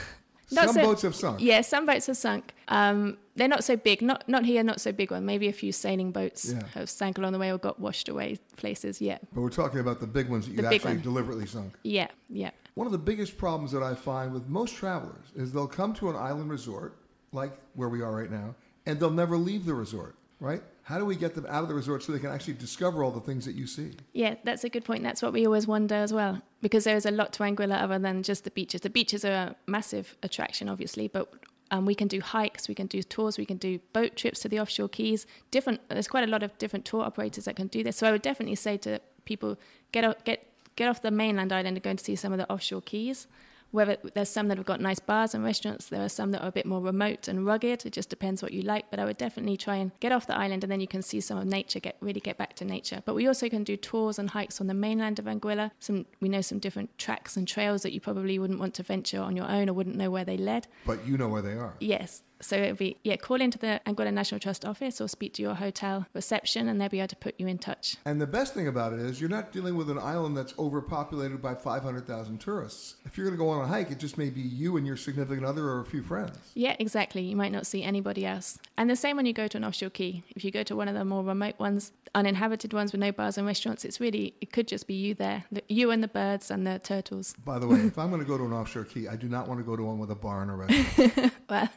Some 0.52 0.72
so- 0.74 0.82
boats 0.82 1.02
have 1.02 1.14
sunk. 1.14 1.40
Yeah, 1.40 1.60
some 1.60 1.86
boats 1.86 2.08
have 2.08 2.16
sunk. 2.16 2.52
Um, 2.66 3.18
they're 3.36 3.46
not 3.46 3.62
so 3.62 3.76
big. 3.76 4.02
Not 4.02 4.28
not 4.28 4.44
here. 4.44 4.64
Not 4.64 4.80
so 4.80 4.90
big 4.90 5.12
one. 5.12 5.24
Maybe 5.24 5.46
a 5.46 5.52
few 5.52 5.70
sailing 5.70 6.10
boats 6.10 6.52
Yeah. 6.52 6.62
have 6.74 6.90
sank 6.90 7.18
along 7.18 7.30
the 7.34 7.38
way 7.38 7.52
or 7.52 7.58
got 7.58 7.78
washed 7.78 8.08
away 8.08 8.36
places. 8.56 9.00
Yeah, 9.00 9.18
But 9.32 9.42
we're 9.42 9.50
talking 9.50 9.78
about 9.78 10.00
the 10.00 10.08
big 10.08 10.28
ones 10.28 10.46
that 10.46 10.50
you 10.54 10.62
The 10.62 10.66
actually 10.74 10.94
one. 10.94 11.02
deliberately 11.02 11.46
sunk. 11.46 11.74
yeah, 11.84 12.08
yeah. 12.28 12.50
One 12.74 12.86
of 12.88 12.92
the 12.92 12.98
biggest 12.98 13.38
problems 13.38 13.70
that 13.70 13.84
I 13.84 13.94
find 13.94 14.32
with 14.32 14.48
most 14.48 14.74
travelers 14.74 15.26
is 15.36 15.52
they'll 15.52 15.68
come 15.68 15.94
to 15.94 16.10
an 16.10 16.16
island 16.16 16.50
resort, 16.50 16.96
like 17.30 17.52
where 17.74 17.88
we 17.88 18.02
are 18.02 18.10
right 18.10 18.30
now, 18.30 18.56
and 18.86 18.98
they'll 18.98 19.10
never 19.12 19.36
leave 19.36 19.66
the 19.66 19.74
resort, 19.74 20.16
right? 20.40 20.64
How 20.90 20.98
do 20.98 21.04
we 21.04 21.14
get 21.14 21.36
them 21.36 21.46
out 21.48 21.62
of 21.62 21.68
the 21.68 21.74
resort 21.74 22.02
so 22.02 22.10
they 22.10 22.18
can 22.18 22.32
actually 22.32 22.54
discover 22.54 23.04
all 23.04 23.12
the 23.12 23.20
things 23.20 23.44
that 23.44 23.54
you 23.54 23.68
see? 23.68 23.92
Yeah, 24.12 24.34
that's 24.42 24.64
a 24.64 24.68
good 24.68 24.84
point. 24.84 25.04
That's 25.04 25.22
what 25.22 25.32
we 25.32 25.46
always 25.46 25.68
wonder 25.68 25.94
as 25.94 26.12
well, 26.12 26.42
because 26.62 26.82
there 26.82 26.96
is 26.96 27.06
a 27.06 27.12
lot 27.12 27.32
to 27.34 27.44
Anguilla 27.44 27.80
other 27.80 27.96
than 28.00 28.24
just 28.24 28.42
the 28.42 28.50
beaches. 28.50 28.80
The 28.80 28.90
beaches 28.90 29.24
are 29.24 29.32
a 29.32 29.56
massive 29.68 30.16
attraction, 30.24 30.68
obviously, 30.68 31.06
but 31.06 31.32
um, 31.70 31.86
we 31.86 31.94
can 31.94 32.08
do 32.08 32.20
hikes, 32.20 32.68
we 32.68 32.74
can 32.74 32.88
do 32.88 33.04
tours, 33.04 33.38
we 33.38 33.46
can 33.46 33.56
do 33.56 33.78
boat 33.92 34.16
trips 34.16 34.40
to 34.40 34.48
the 34.48 34.58
offshore 34.58 34.88
keys. 34.88 35.28
Different. 35.52 35.88
There's 35.88 36.08
quite 36.08 36.24
a 36.24 36.30
lot 36.30 36.42
of 36.42 36.58
different 36.58 36.84
tour 36.84 37.04
operators 37.04 37.44
that 37.44 37.54
can 37.54 37.68
do 37.68 37.84
this. 37.84 37.96
So 37.96 38.08
I 38.08 38.10
would 38.10 38.22
definitely 38.22 38.56
say 38.56 38.76
to 38.78 39.00
people, 39.24 39.60
get 39.92 40.04
off, 40.04 40.24
get 40.24 40.44
get 40.74 40.88
off 40.88 41.02
the 41.02 41.12
mainland 41.12 41.52
island 41.52 41.76
and 41.76 41.82
go 41.84 41.90
and 41.90 42.00
see 42.00 42.16
some 42.16 42.32
of 42.32 42.38
the 42.38 42.50
offshore 42.50 42.80
keys. 42.80 43.28
Whether 43.70 43.96
there's 44.14 44.28
some 44.28 44.48
that 44.48 44.58
have 44.58 44.66
got 44.66 44.80
nice 44.80 44.98
bars 44.98 45.34
and 45.34 45.44
restaurants, 45.44 45.86
there 45.86 46.04
are 46.04 46.08
some 46.08 46.32
that 46.32 46.42
are 46.42 46.48
a 46.48 46.52
bit 46.52 46.66
more 46.66 46.80
remote 46.80 47.28
and 47.28 47.46
rugged. 47.46 47.86
It 47.86 47.92
just 47.92 48.08
depends 48.08 48.42
what 48.42 48.52
you 48.52 48.62
like. 48.62 48.90
But 48.90 48.98
I 48.98 49.04
would 49.04 49.16
definitely 49.16 49.56
try 49.56 49.76
and 49.76 49.92
get 50.00 50.12
off 50.12 50.26
the 50.26 50.36
island, 50.36 50.64
and 50.64 50.70
then 50.70 50.80
you 50.80 50.88
can 50.88 51.02
see 51.02 51.20
some 51.20 51.38
of 51.38 51.46
nature. 51.46 51.80
Get 51.80 51.96
really 52.00 52.20
get 52.20 52.36
back 52.36 52.54
to 52.56 52.64
nature. 52.64 53.02
But 53.04 53.14
we 53.14 53.26
also 53.26 53.48
can 53.48 53.64
do 53.64 53.76
tours 53.76 54.18
and 54.18 54.30
hikes 54.30 54.60
on 54.60 54.66
the 54.66 54.74
mainland 54.74 55.18
of 55.18 55.26
Anguilla. 55.26 55.70
Some 55.78 56.06
we 56.20 56.28
know 56.28 56.40
some 56.40 56.58
different 56.58 56.96
tracks 56.98 57.36
and 57.36 57.46
trails 57.46 57.82
that 57.82 57.92
you 57.92 58.00
probably 58.00 58.38
wouldn't 58.38 58.58
want 58.58 58.74
to 58.74 58.82
venture 58.82 59.20
on 59.20 59.36
your 59.36 59.48
own 59.48 59.68
or 59.68 59.72
wouldn't 59.72 59.96
know 59.96 60.10
where 60.10 60.24
they 60.24 60.36
led. 60.36 60.66
But 60.84 61.06
you 61.06 61.16
know 61.16 61.28
where 61.28 61.42
they 61.42 61.54
are. 61.54 61.74
Yes. 61.80 62.22
So 62.40 62.56
it'd 62.56 62.78
be 62.78 62.96
yeah, 63.04 63.16
call 63.16 63.40
into 63.40 63.58
the 63.58 63.80
Anguilla 63.86 64.12
National 64.12 64.38
Trust 64.38 64.64
office 64.64 65.00
or 65.00 65.08
speak 65.08 65.34
to 65.34 65.42
your 65.42 65.54
hotel 65.54 66.06
reception, 66.14 66.68
and 66.68 66.80
they'll 66.80 66.88
be 66.88 66.98
able 66.98 67.08
to 67.08 67.16
put 67.16 67.34
you 67.38 67.46
in 67.46 67.58
touch. 67.58 67.96
And 68.04 68.20
the 68.20 68.26
best 68.26 68.54
thing 68.54 68.66
about 68.66 68.92
it 68.92 69.00
is 69.00 69.20
you're 69.20 69.30
not 69.30 69.52
dealing 69.52 69.76
with 69.76 69.90
an 69.90 69.98
island 69.98 70.36
that's 70.36 70.54
overpopulated 70.58 71.42
by 71.42 71.54
500,000 71.54 72.38
tourists. 72.38 72.96
If 73.04 73.16
you're 73.16 73.26
going 73.26 73.38
to 73.38 73.44
go 73.44 73.50
on 73.50 73.64
a 73.64 73.68
hike, 73.68 73.90
it 73.90 73.98
just 73.98 74.16
may 74.18 74.30
be 74.30 74.40
you 74.40 74.76
and 74.76 74.86
your 74.86 74.96
significant 74.96 75.46
other 75.46 75.64
or 75.66 75.80
a 75.80 75.84
few 75.84 76.02
friends. 76.02 76.38
Yeah, 76.54 76.76
exactly. 76.78 77.22
You 77.22 77.36
might 77.36 77.52
not 77.52 77.66
see 77.66 77.82
anybody 77.82 78.24
else. 78.24 78.58
And 78.76 78.88
the 78.88 78.96
same 78.96 79.16
when 79.16 79.26
you 79.26 79.32
go 79.32 79.48
to 79.48 79.56
an 79.56 79.64
offshore 79.64 79.90
key. 79.90 80.24
If 80.34 80.44
you 80.44 80.50
go 80.50 80.62
to 80.62 80.76
one 80.76 80.88
of 80.88 80.94
the 80.94 81.04
more 81.04 81.22
remote 81.22 81.58
ones, 81.58 81.92
uninhabited 82.14 82.72
ones 82.72 82.92
with 82.92 83.00
no 83.00 83.12
bars 83.12 83.38
and 83.38 83.46
restaurants, 83.46 83.84
it's 83.84 84.00
really, 84.00 84.34
it 84.40 84.52
could 84.52 84.66
just 84.66 84.86
be 84.86 84.94
you 84.94 85.14
there. 85.14 85.44
You 85.68 85.90
and 85.90 86.02
the 86.02 86.08
birds 86.08 86.50
and 86.50 86.66
the 86.66 86.78
turtles. 86.78 87.34
By 87.44 87.58
the 87.58 87.66
way, 87.66 87.80
if 87.80 87.98
I'm 87.98 88.10
going 88.10 88.22
to 88.22 88.28
go 88.28 88.38
to 88.38 88.44
an 88.44 88.52
offshore 88.52 88.84
key, 88.84 89.08
I 89.08 89.16
do 89.16 89.28
not 89.28 89.48
want 89.48 89.60
to 89.60 89.64
go 89.64 89.76
to 89.76 89.82
one 89.82 89.98
with 89.98 90.10
a 90.10 90.14
bar 90.14 90.42
and 90.42 90.50
a 90.50 90.54
restaurant. 90.54 91.32
well, 91.48 91.68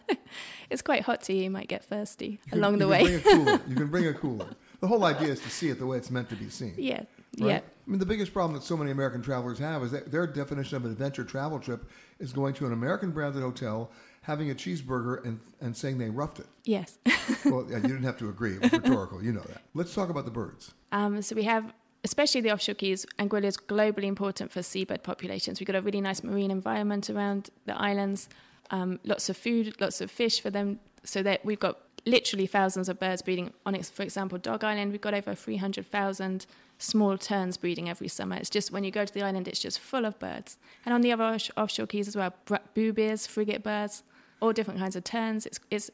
it's 0.69 0.81
quite 0.81 1.03
hot 1.03 1.25
here. 1.25 1.43
You 1.43 1.49
might 1.49 1.67
get 1.67 1.83
thirsty 1.83 2.25
You 2.45 2.49
can- 2.49 2.59
along 2.59 2.79
the 2.79 2.85
you 2.85 2.91
way. 2.91 3.21
Can 3.21 3.21
bring 3.21 3.35
a 3.35 3.43
cooler. 3.43 3.61
You 3.69 3.75
can 3.75 3.87
bring 3.87 4.07
a 4.07 4.13
cooler. 4.13 4.47
The 4.79 4.87
whole 4.87 5.03
idea 5.05 5.29
is 5.29 5.39
to 5.41 5.49
see 5.49 5.69
it 5.69 5.79
the 5.79 5.85
way 5.87 5.97
it's 5.97 6.11
meant 6.11 6.29
to 6.29 6.35
be 6.35 6.49
seen. 6.49 6.73
Yeah, 6.77 6.97
right? 6.97 7.07
yeah. 7.37 7.57
I 7.59 7.89
mean, 7.89 7.99
the 7.99 8.05
biggest 8.05 8.33
problem 8.33 8.53
that 8.57 8.63
so 8.65 8.75
many 8.77 8.91
American 8.91 9.21
travelers 9.21 9.57
have 9.59 9.81
is 9.83 9.91
that 9.91 10.11
their 10.11 10.25
definition 10.27 10.75
of 10.77 10.85
an 10.85 10.91
adventure 10.91 11.23
travel 11.23 11.59
trip 11.59 11.89
is 12.19 12.31
going 12.33 12.53
to 12.55 12.65
an 12.65 12.73
American 12.73 13.11
branded 13.11 13.41
hotel, 13.43 13.91
having 14.21 14.51
a 14.51 14.55
cheeseburger, 14.55 15.23
and, 15.25 15.39
and 15.61 15.75
saying 15.75 15.97
they 15.97 16.09
roughed 16.09 16.39
it. 16.39 16.47
Yes. 16.65 16.97
well, 17.45 17.65
yeah, 17.69 17.77
you 17.77 17.83
didn't 17.83 18.03
have 18.03 18.17
to 18.17 18.29
agree. 18.29 18.55
It 18.55 18.61
was 18.61 18.71
rhetorical. 18.73 19.23
You 19.23 19.33
know 19.33 19.41
that. 19.47 19.61
Let's 19.73 19.93
talk 19.93 20.09
about 20.09 20.25
the 20.25 20.31
birds. 20.31 20.73
Um, 20.93 21.21
so 21.21 21.35
we 21.35 21.43
have, 21.43 21.73
especially 22.03 22.41
the 22.41 22.51
offshore 22.51 22.75
keys, 22.75 23.05
Anguilla 23.19 23.45
is 23.45 23.57
globally 23.57 24.05
important 24.05 24.51
for 24.51 24.61
seabird 24.63 25.03
populations. 25.03 25.59
We've 25.59 25.67
got 25.67 25.75
a 25.77 25.81
really 25.81 26.01
nice 26.01 26.23
marine 26.23 26.51
environment 26.51 27.09
around 27.09 27.49
the 27.65 27.75
islands, 27.81 28.27
um, 28.71 28.99
lots 29.03 29.29
of 29.29 29.37
food, 29.37 29.75
lots 29.79 30.01
of 30.01 30.09
fish 30.11 30.39
for 30.41 30.49
them, 30.49 30.79
so 31.03 31.21
that 31.23 31.43
we've 31.45 31.59
got 31.59 31.79
literally 32.05 32.47
thousands 32.47 32.89
of 32.89 32.99
birds 32.99 33.21
breeding 33.21 33.51
on. 33.65 33.81
For 33.83 34.03
example, 34.03 34.37
Dog 34.37 34.63
Island, 34.63 34.91
we've 34.91 35.01
got 35.01 35.13
over 35.13 35.33
300,000 35.35 36.45
small 36.77 37.17
terns 37.17 37.57
breeding 37.57 37.89
every 37.89 38.07
summer. 38.07 38.35
It's 38.35 38.49
just 38.49 38.71
when 38.71 38.83
you 38.83 38.91
go 38.91 39.05
to 39.05 39.13
the 39.13 39.21
island, 39.21 39.47
it's 39.47 39.59
just 39.59 39.79
full 39.79 40.05
of 40.05 40.19
birds. 40.19 40.57
And 40.85 40.93
on 40.93 41.01
the 41.01 41.11
other 41.11 41.23
off- 41.23 41.51
offshore 41.55 41.87
keys 41.87 42.07
as 42.07 42.15
well, 42.15 42.33
boobies, 42.73 43.27
frigate 43.27 43.63
birds, 43.63 44.03
all 44.41 44.51
different 44.53 44.79
kinds 44.79 44.95
of 44.95 45.03
terns. 45.03 45.45
It's, 45.45 45.59
it's 45.71 45.89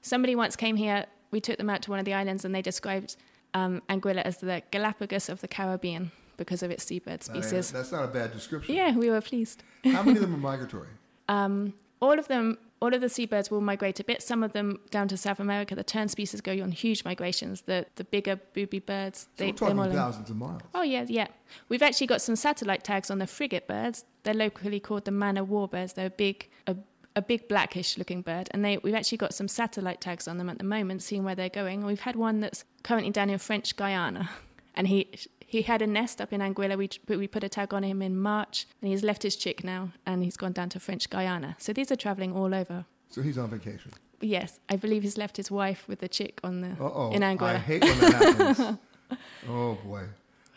somebody 0.00 0.34
once 0.34 0.56
came 0.56 0.76
here. 0.76 1.06
We 1.30 1.40
took 1.40 1.58
them 1.58 1.70
out 1.70 1.82
to 1.82 1.90
one 1.90 1.98
of 1.98 2.04
the 2.04 2.14
islands, 2.14 2.44
and 2.44 2.54
they 2.54 2.62
described 2.62 3.16
um, 3.54 3.82
Anguilla 3.88 4.22
as 4.22 4.38
the 4.38 4.62
Galapagos 4.70 5.28
of 5.28 5.40
the 5.40 5.48
Caribbean 5.48 6.10
because 6.36 6.62
of 6.62 6.70
its 6.70 6.84
seabird 6.84 7.22
species. 7.22 7.70
that's 7.70 7.92
not 7.92 8.04
a 8.04 8.08
bad 8.08 8.32
description. 8.32 8.74
Yeah, 8.74 8.96
we 8.96 9.10
were 9.10 9.20
pleased. 9.20 9.62
How 9.84 10.02
many 10.02 10.16
of 10.16 10.22
them 10.22 10.34
are 10.34 10.38
migratory? 10.50 10.88
Um, 11.28 11.74
all 12.02 12.18
of 12.18 12.26
them, 12.26 12.58
all 12.80 12.92
of 12.92 13.00
the 13.00 13.08
seabirds 13.08 13.48
will 13.48 13.60
migrate 13.60 14.00
a 14.00 14.04
bit. 14.04 14.22
Some 14.22 14.42
of 14.42 14.52
them 14.52 14.80
down 14.90 15.06
to 15.08 15.16
South 15.16 15.38
America. 15.38 15.76
The 15.76 15.84
tern 15.84 16.08
species 16.08 16.40
go 16.40 16.52
on 16.52 16.72
huge 16.72 17.04
migrations. 17.04 17.62
The 17.62 17.86
the 17.94 18.04
bigger 18.04 18.40
booby 18.52 18.80
birds, 18.80 19.20
So 19.20 19.28
they 19.36 19.46
we're 19.52 19.56
talking 19.56 19.92
thousands 19.92 20.28
of 20.28 20.36
miles. 20.36 20.60
Oh 20.74 20.82
yeah, 20.82 21.06
yeah. 21.08 21.28
We've 21.68 21.82
actually 21.82 22.08
got 22.08 22.20
some 22.20 22.34
satellite 22.34 22.82
tags 22.82 23.08
on 23.10 23.18
the 23.20 23.26
frigate 23.28 23.68
birds. 23.68 24.04
They're 24.24 24.34
locally 24.34 24.80
called 24.80 25.04
the 25.04 25.12
man 25.12 25.36
of 25.36 25.48
war 25.48 25.68
birds. 25.68 25.92
They're 25.92 26.08
a 26.08 26.10
big, 26.10 26.48
a, 26.66 26.76
a 27.14 27.22
big 27.22 27.48
blackish 27.48 27.96
looking 27.96 28.20
bird, 28.20 28.48
and 28.50 28.64
they 28.64 28.78
we've 28.78 28.96
actually 28.96 29.18
got 29.18 29.32
some 29.32 29.46
satellite 29.46 30.00
tags 30.00 30.26
on 30.26 30.38
them 30.38 30.50
at 30.50 30.58
the 30.58 30.64
moment, 30.64 31.04
seeing 31.04 31.22
where 31.22 31.36
they're 31.36 31.48
going. 31.48 31.86
We've 31.86 32.00
had 32.00 32.16
one 32.16 32.40
that's 32.40 32.64
currently 32.82 33.12
down 33.12 33.30
in 33.30 33.38
French 33.38 33.76
Guiana, 33.76 34.28
and 34.74 34.88
he 34.88 35.08
he 35.52 35.60
had 35.60 35.82
a 35.82 35.86
nest 35.86 36.18
up 36.22 36.32
in 36.32 36.40
Anguilla. 36.40 36.78
We 36.78 36.88
we 37.14 37.28
put 37.28 37.44
a 37.44 37.48
tag 37.48 37.74
on 37.74 37.82
him 37.82 38.00
in 38.00 38.18
March, 38.18 38.66
and 38.80 38.90
he's 38.90 39.02
left 39.02 39.22
his 39.22 39.36
chick 39.36 39.62
now, 39.62 39.90
and 40.06 40.24
he's 40.24 40.38
gone 40.38 40.52
down 40.52 40.70
to 40.70 40.80
French 40.80 41.10
Guiana. 41.10 41.56
So 41.58 41.74
these 41.74 41.92
are 41.92 41.96
traveling 41.96 42.32
all 42.34 42.54
over. 42.54 42.86
So 43.10 43.20
he's 43.20 43.36
on 43.36 43.50
vacation. 43.50 43.92
Yes, 44.22 44.60
I 44.70 44.76
believe 44.76 45.02
he's 45.02 45.18
left 45.18 45.36
his 45.36 45.50
wife 45.50 45.86
with 45.88 45.98
the 45.98 46.08
chick 46.08 46.40
on 46.42 46.62
the 46.62 46.70
Uh-oh. 46.80 47.10
in 47.12 47.20
Anguilla. 47.20 47.56
I 47.56 47.58
hate 47.58 47.82
when 47.82 47.98
that 48.00 48.12
happens. 48.12 48.78
oh, 49.48 49.74
boy. 49.84 50.04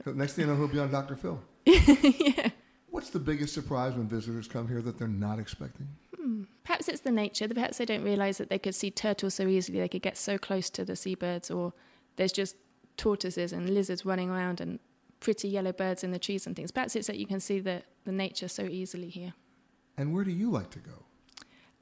Next 0.05 0.33
thing 0.33 0.47
you 0.47 0.53
know, 0.53 0.57
he'll 0.57 0.69
be 0.69 0.79
on 0.79 0.91
Dr. 0.91 1.17
Phil. 1.17 1.41
yeah. 1.65 2.49
What's 2.89 3.09
the 3.09 3.19
biggest 3.19 3.53
surprise 3.53 3.95
when 3.95 4.07
visitors 4.07 4.47
come 4.47 4.69
here 4.69 4.81
that 4.81 4.97
they're 4.97 5.09
not 5.09 5.39
expecting? 5.39 5.89
Hmm. 6.15 6.43
Perhaps 6.63 6.87
it's 6.87 7.01
the 7.01 7.11
nature. 7.11 7.49
Perhaps 7.49 7.79
they 7.79 7.85
don't 7.85 8.03
realize 8.03 8.37
that 8.37 8.49
they 8.49 8.59
could 8.59 8.75
see 8.75 8.91
turtles 8.91 9.33
so 9.33 9.47
easily. 9.47 9.79
They 9.79 9.89
could 9.89 10.03
get 10.03 10.17
so 10.17 10.37
close 10.37 10.69
to 10.69 10.85
the 10.85 10.95
seabirds, 10.95 11.51
or 11.51 11.73
there's 12.15 12.31
just 12.31 12.55
tortoises 12.97 13.53
and 13.53 13.69
lizards 13.69 14.05
running 14.05 14.29
around 14.29 14.61
and 14.61 14.79
pretty 15.19 15.47
yellow 15.47 15.71
birds 15.71 16.03
in 16.03 16.11
the 16.11 16.19
trees 16.19 16.45
and 16.45 16.55
things. 16.55 16.71
Perhaps 16.71 16.95
it's 16.95 17.07
that 17.07 17.17
you 17.17 17.25
can 17.25 17.39
see 17.39 17.59
the, 17.59 17.83
the 18.03 18.11
nature 18.11 18.47
so 18.47 18.63
easily 18.63 19.09
here. 19.09 19.33
And 19.97 20.13
where 20.13 20.23
do 20.23 20.31
you 20.31 20.51
like 20.51 20.69
to 20.71 20.79
go? 20.79 21.05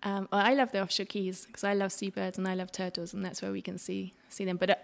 Um, 0.03 0.28
well, 0.32 0.41
I 0.45 0.53
love 0.53 0.72
the 0.72 0.82
offshore 0.82 1.05
keys 1.05 1.45
because 1.45 1.64
I 1.64 1.74
love 1.74 1.91
seabirds 1.91 2.38
and 2.38 2.47
I 2.47 2.55
love 2.55 2.72
turtles, 2.72 3.14
and 3.14 3.24
that's 3.24 3.41
where 3.41 3.51
we 3.51 3.61
can 3.61 3.78
see 3.78 4.14
see 4.30 4.43
them. 4.43 4.57
But 4.57 4.70
uh, 4.72 4.76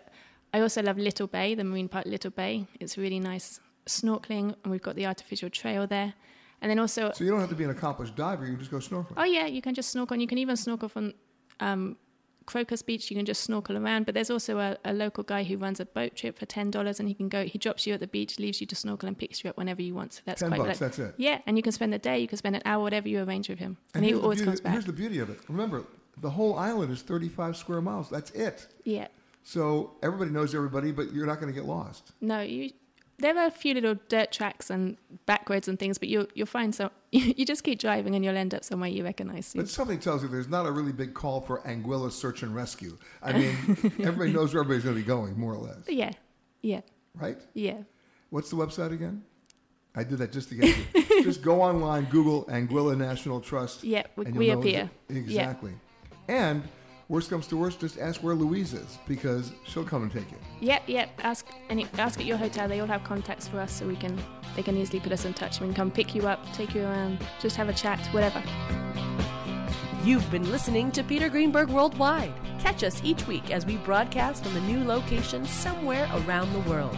I 0.54 0.62
also 0.62 0.82
love 0.82 0.98
Little 0.98 1.28
Bay, 1.28 1.56
the 1.56 1.64
marine 1.64 1.90
park 1.90 2.06
Little 2.06 2.32
Bay. 2.32 2.66
It's 2.80 2.98
really 2.98 3.20
nice 3.20 3.60
snorkeling, 3.86 4.56
and 4.64 4.72
we've 4.72 4.82
got 4.82 4.96
the 4.96 5.06
artificial 5.06 5.50
trail 5.50 5.86
there. 5.88 6.14
And 6.62 6.70
then 6.70 6.80
also, 6.80 7.12
So 7.14 7.24
you 7.24 7.32
don't 7.32 7.40
have 7.40 7.50
to 7.50 7.56
be 7.56 7.64
an 7.64 7.70
accomplished 7.70 8.16
diver, 8.16 8.46
you 8.46 8.52
can 8.52 8.60
just 8.60 8.72
go 8.72 8.78
snorkeling. 8.78 9.14
Oh 9.18 9.24
yeah, 9.24 9.46
you 9.46 9.62
can 9.62 9.74
just 9.74 9.90
snorkel. 9.92 10.14
And 10.14 10.22
you 10.22 10.28
can 10.28 10.38
even 10.38 10.56
snorkel 10.56 10.90
from 10.90 11.14
um, 11.60 11.98
Crocus 12.50 12.82
Beach. 12.82 13.12
You 13.12 13.16
can 13.16 13.26
just 13.26 13.44
snorkel 13.44 13.78
around. 13.78 14.06
But 14.08 14.16
there's 14.16 14.32
also 14.32 14.58
a, 14.58 14.78
a 14.84 14.92
local 14.92 15.24
guy 15.24 15.44
who 15.44 15.56
runs 15.58 15.80
a 15.80 15.86
boat 15.86 16.16
trip 16.16 16.40
for 16.40 16.48
ten 16.48 16.72
dollars, 16.72 17.00
and 17.00 17.08
he 17.08 17.14
can 17.14 17.30
go. 17.30 17.46
He 17.46 17.60
drops 17.60 17.86
you 17.86 17.94
at 17.94 18.00
the 18.00 18.08
beach, 18.08 18.40
leaves 18.40 18.60
you 18.60 18.68
to 18.68 18.76
snorkel, 18.76 19.08
and 19.08 19.18
picks 19.18 19.44
you 19.44 19.50
up 19.52 19.58
whenever 19.58 19.82
you 19.84 19.94
want. 19.94 20.14
So 20.14 20.22
that's 20.26 20.42
10 20.42 20.50
quite. 20.50 20.66
bucks, 20.66 20.80
that's 20.80 20.98
it? 20.98 21.14
Yeah, 21.18 21.42
and 21.46 21.58
you 21.58 21.64
can 21.64 21.72
spend 21.72 21.94
the 21.94 22.00
day. 22.00 22.18
You 22.18 22.28
can 22.28 22.40
spend 22.40 22.56
an 22.56 22.64
hour, 22.66 22.82
whatever 22.82 23.08
you 23.08 23.22
arrange 23.24 23.50
with 23.50 23.60
him, 23.60 23.78
and, 23.94 24.04
he 24.04 24.16
always 24.16 24.40
beauty- 24.40 24.46
comes 24.50 24.62
back. 24.62 24.74
Here's 24.74 24.86
the 24.86 24.94
beauty 24.94 25.20
of 25.20 25.30
it. 25.30 25.38
Remember, 25.48 25.86
the 26.18 26.32
whole 26.32 26.58
island 26.58 26.92
is 26.92 27.04
35 27.04 27.56
square 27.56 27.82
miles. 27.82 28.10
That's 28.10 28.32
it. 28.32 28.68
Yeah. 28.84 29.08
So 29.44 29.92
everybody 30.04 30.32
knows 30.32 30.54
everybody, 30.54 30.92
but 30.92 31.14
you're 31.14 31.26
not 31.26 31.40
going 31.40 31.54
to 31.54 31.58
get 31.60 31.68
lost. 31.68 32.12
No, 32.20 32.42
you. 32.42 32.72
There 33.20 33.38
are 33.38 33.46
a 33.46 33.52
few 33.52 33.74
little 33.74 33.96
dirt 34.08 34.32
tracks 34.32 34.70
and 34.70 34.98
back 35.26 35.50
roads 35.50 35.68
and 35.68 35.78
things, 35.78 35.98
but 35.98 36.10
you'll 36.10 36.28
you'll 36.34 36.48
find 36.48 36.74
so 36.74 36.90
you 37.12 37.46
just 37.46 37.64
keep 37.64 37.80
driving 37.80 38.16
and 38.16 38.24
you'll 38.26 38.38
end 38.38 38.54
up 38.54 38.64
somewhere 38.64 38.90
you 38.90 39.04
recognize. 39.04 39.54
But 39.56 39.70
something 39.70 40.00
tells 40.00 40.24
you 40.24 40.30
there's 40.30 40.48
not 40.48 40.66
a 40.66 40.72
really 40.72 40.92
big 40.92 41.14
call 41.14 41.42
for 41.42 41.60
Anguilla 41.62 42.12
search 42.12 42.44
and 42.44 42.54
rescue. 42.56 42.98
I 43.22 43.34
mean, 43.40 43.56
everybody 44.00 44.34
knows 44.34 44.54
where 44.54 44.64
everybody's 44.64 44.84
going 44.84 44.96
to 44.96 45.02
be 45.02 45.08
going, 45.08 45.38
more 45.40 45.54
or 45.54 45.58
less. 45.60 45.82
Yeah, 45.88 46.12
yeah, 46.62 46.82
Right? 47.16 47.40
yeah. 47.54 47.78
What's 48.30 48.50
the 48.50 48.56
website 48.58 48.92
again? 48.94 49.24
I 49.96 50.04
did 50.04 50.20
that 50.20 50.32
just 50.32 50.50
to 50.50 50.56
get 50.56 50.78
you. 50.78 51.24
just 51.24 51.42
go 51.42 51.62
online, 51.62 52.06
Google 52.06 52.46
Anguilla 52.46 52.96
National 52.98 53.42
Trust. 53.42 53.84
Yeah, 53.84 54.04
we- 54.16 54.26
we 54.26 54.50
appear. 54.52 54.90
Exactly. 55.10 55.74
And 56.28 56.62
worst 57.10 57.30
comes 57.30 57.48
to 57.48 57.58
worst, 57.58 57.82
just 57.82 58.00
ask 58.00 58.22
where 58.24 58.36
Louise 58.36 58.74
is 58.74 59.00
because 59.08 59.52
she'll 59.66 59.84
come 59.84 60.04
and 60.04 60.12
take 60.12 60.32
you. 60.32 60.38
Yep, 60.62 60.84
yep. 60.88 61.10
Ask 61.22 61.48
any 61.70 61.88
ask 61.98 62.20
at 62.20 62.26
your 62.26 62.38
hotel. 62.38 62.70
They 62.70 62.80
all 62.80 62.88
have 62.88 63.04
contacts 63.04 63.48
for 63.48 63.60
us, 63.60 63.72
so 63.72 63.88
we 63.88 63.98
can 63.98 64.18
they 64.56 64.64
can 64.64 64.78
easily 64.78 65.00
put 65.00 65.12
us 65.12 65.26
in 65.26 65.34
touch. 65.34 65.60
We 65.60 65.68
can 65.68 65.76
come 65.76 65.92
pick 65.92 66.16
you 66.16 66.28
up, 66.28 66.40
take 66.54 66.74
you 66.74 66.84
around, 66.84 67.20
just 67.42 67.58
have 67.58 67.68
a 67.68 67.74
chat, 67.74 68.00
whatever. 68.14 68.42
You've 70.04 70.30
been 70.32 70.50
listening 70.50 70.92
to 70.94 71.04
Peter 71.04 71.28
Greenberg 71.28 71.70
Worldwide. 71.70 72.34
Catch 72.60 72.84
us 72.84 73.02
each 73.04 73.28
week 73.28 73.52
as 73.52 73.66
we 73.66 73.78
broadcast 73.78 74.46
from 74.46 74.56
a 74.56 74.62
new 74.62 74.84
location 74.84 75.46
somewhere 75.46 76.10
around 76.14 76.54
the 76.54 76.70
world. 76.70 76.98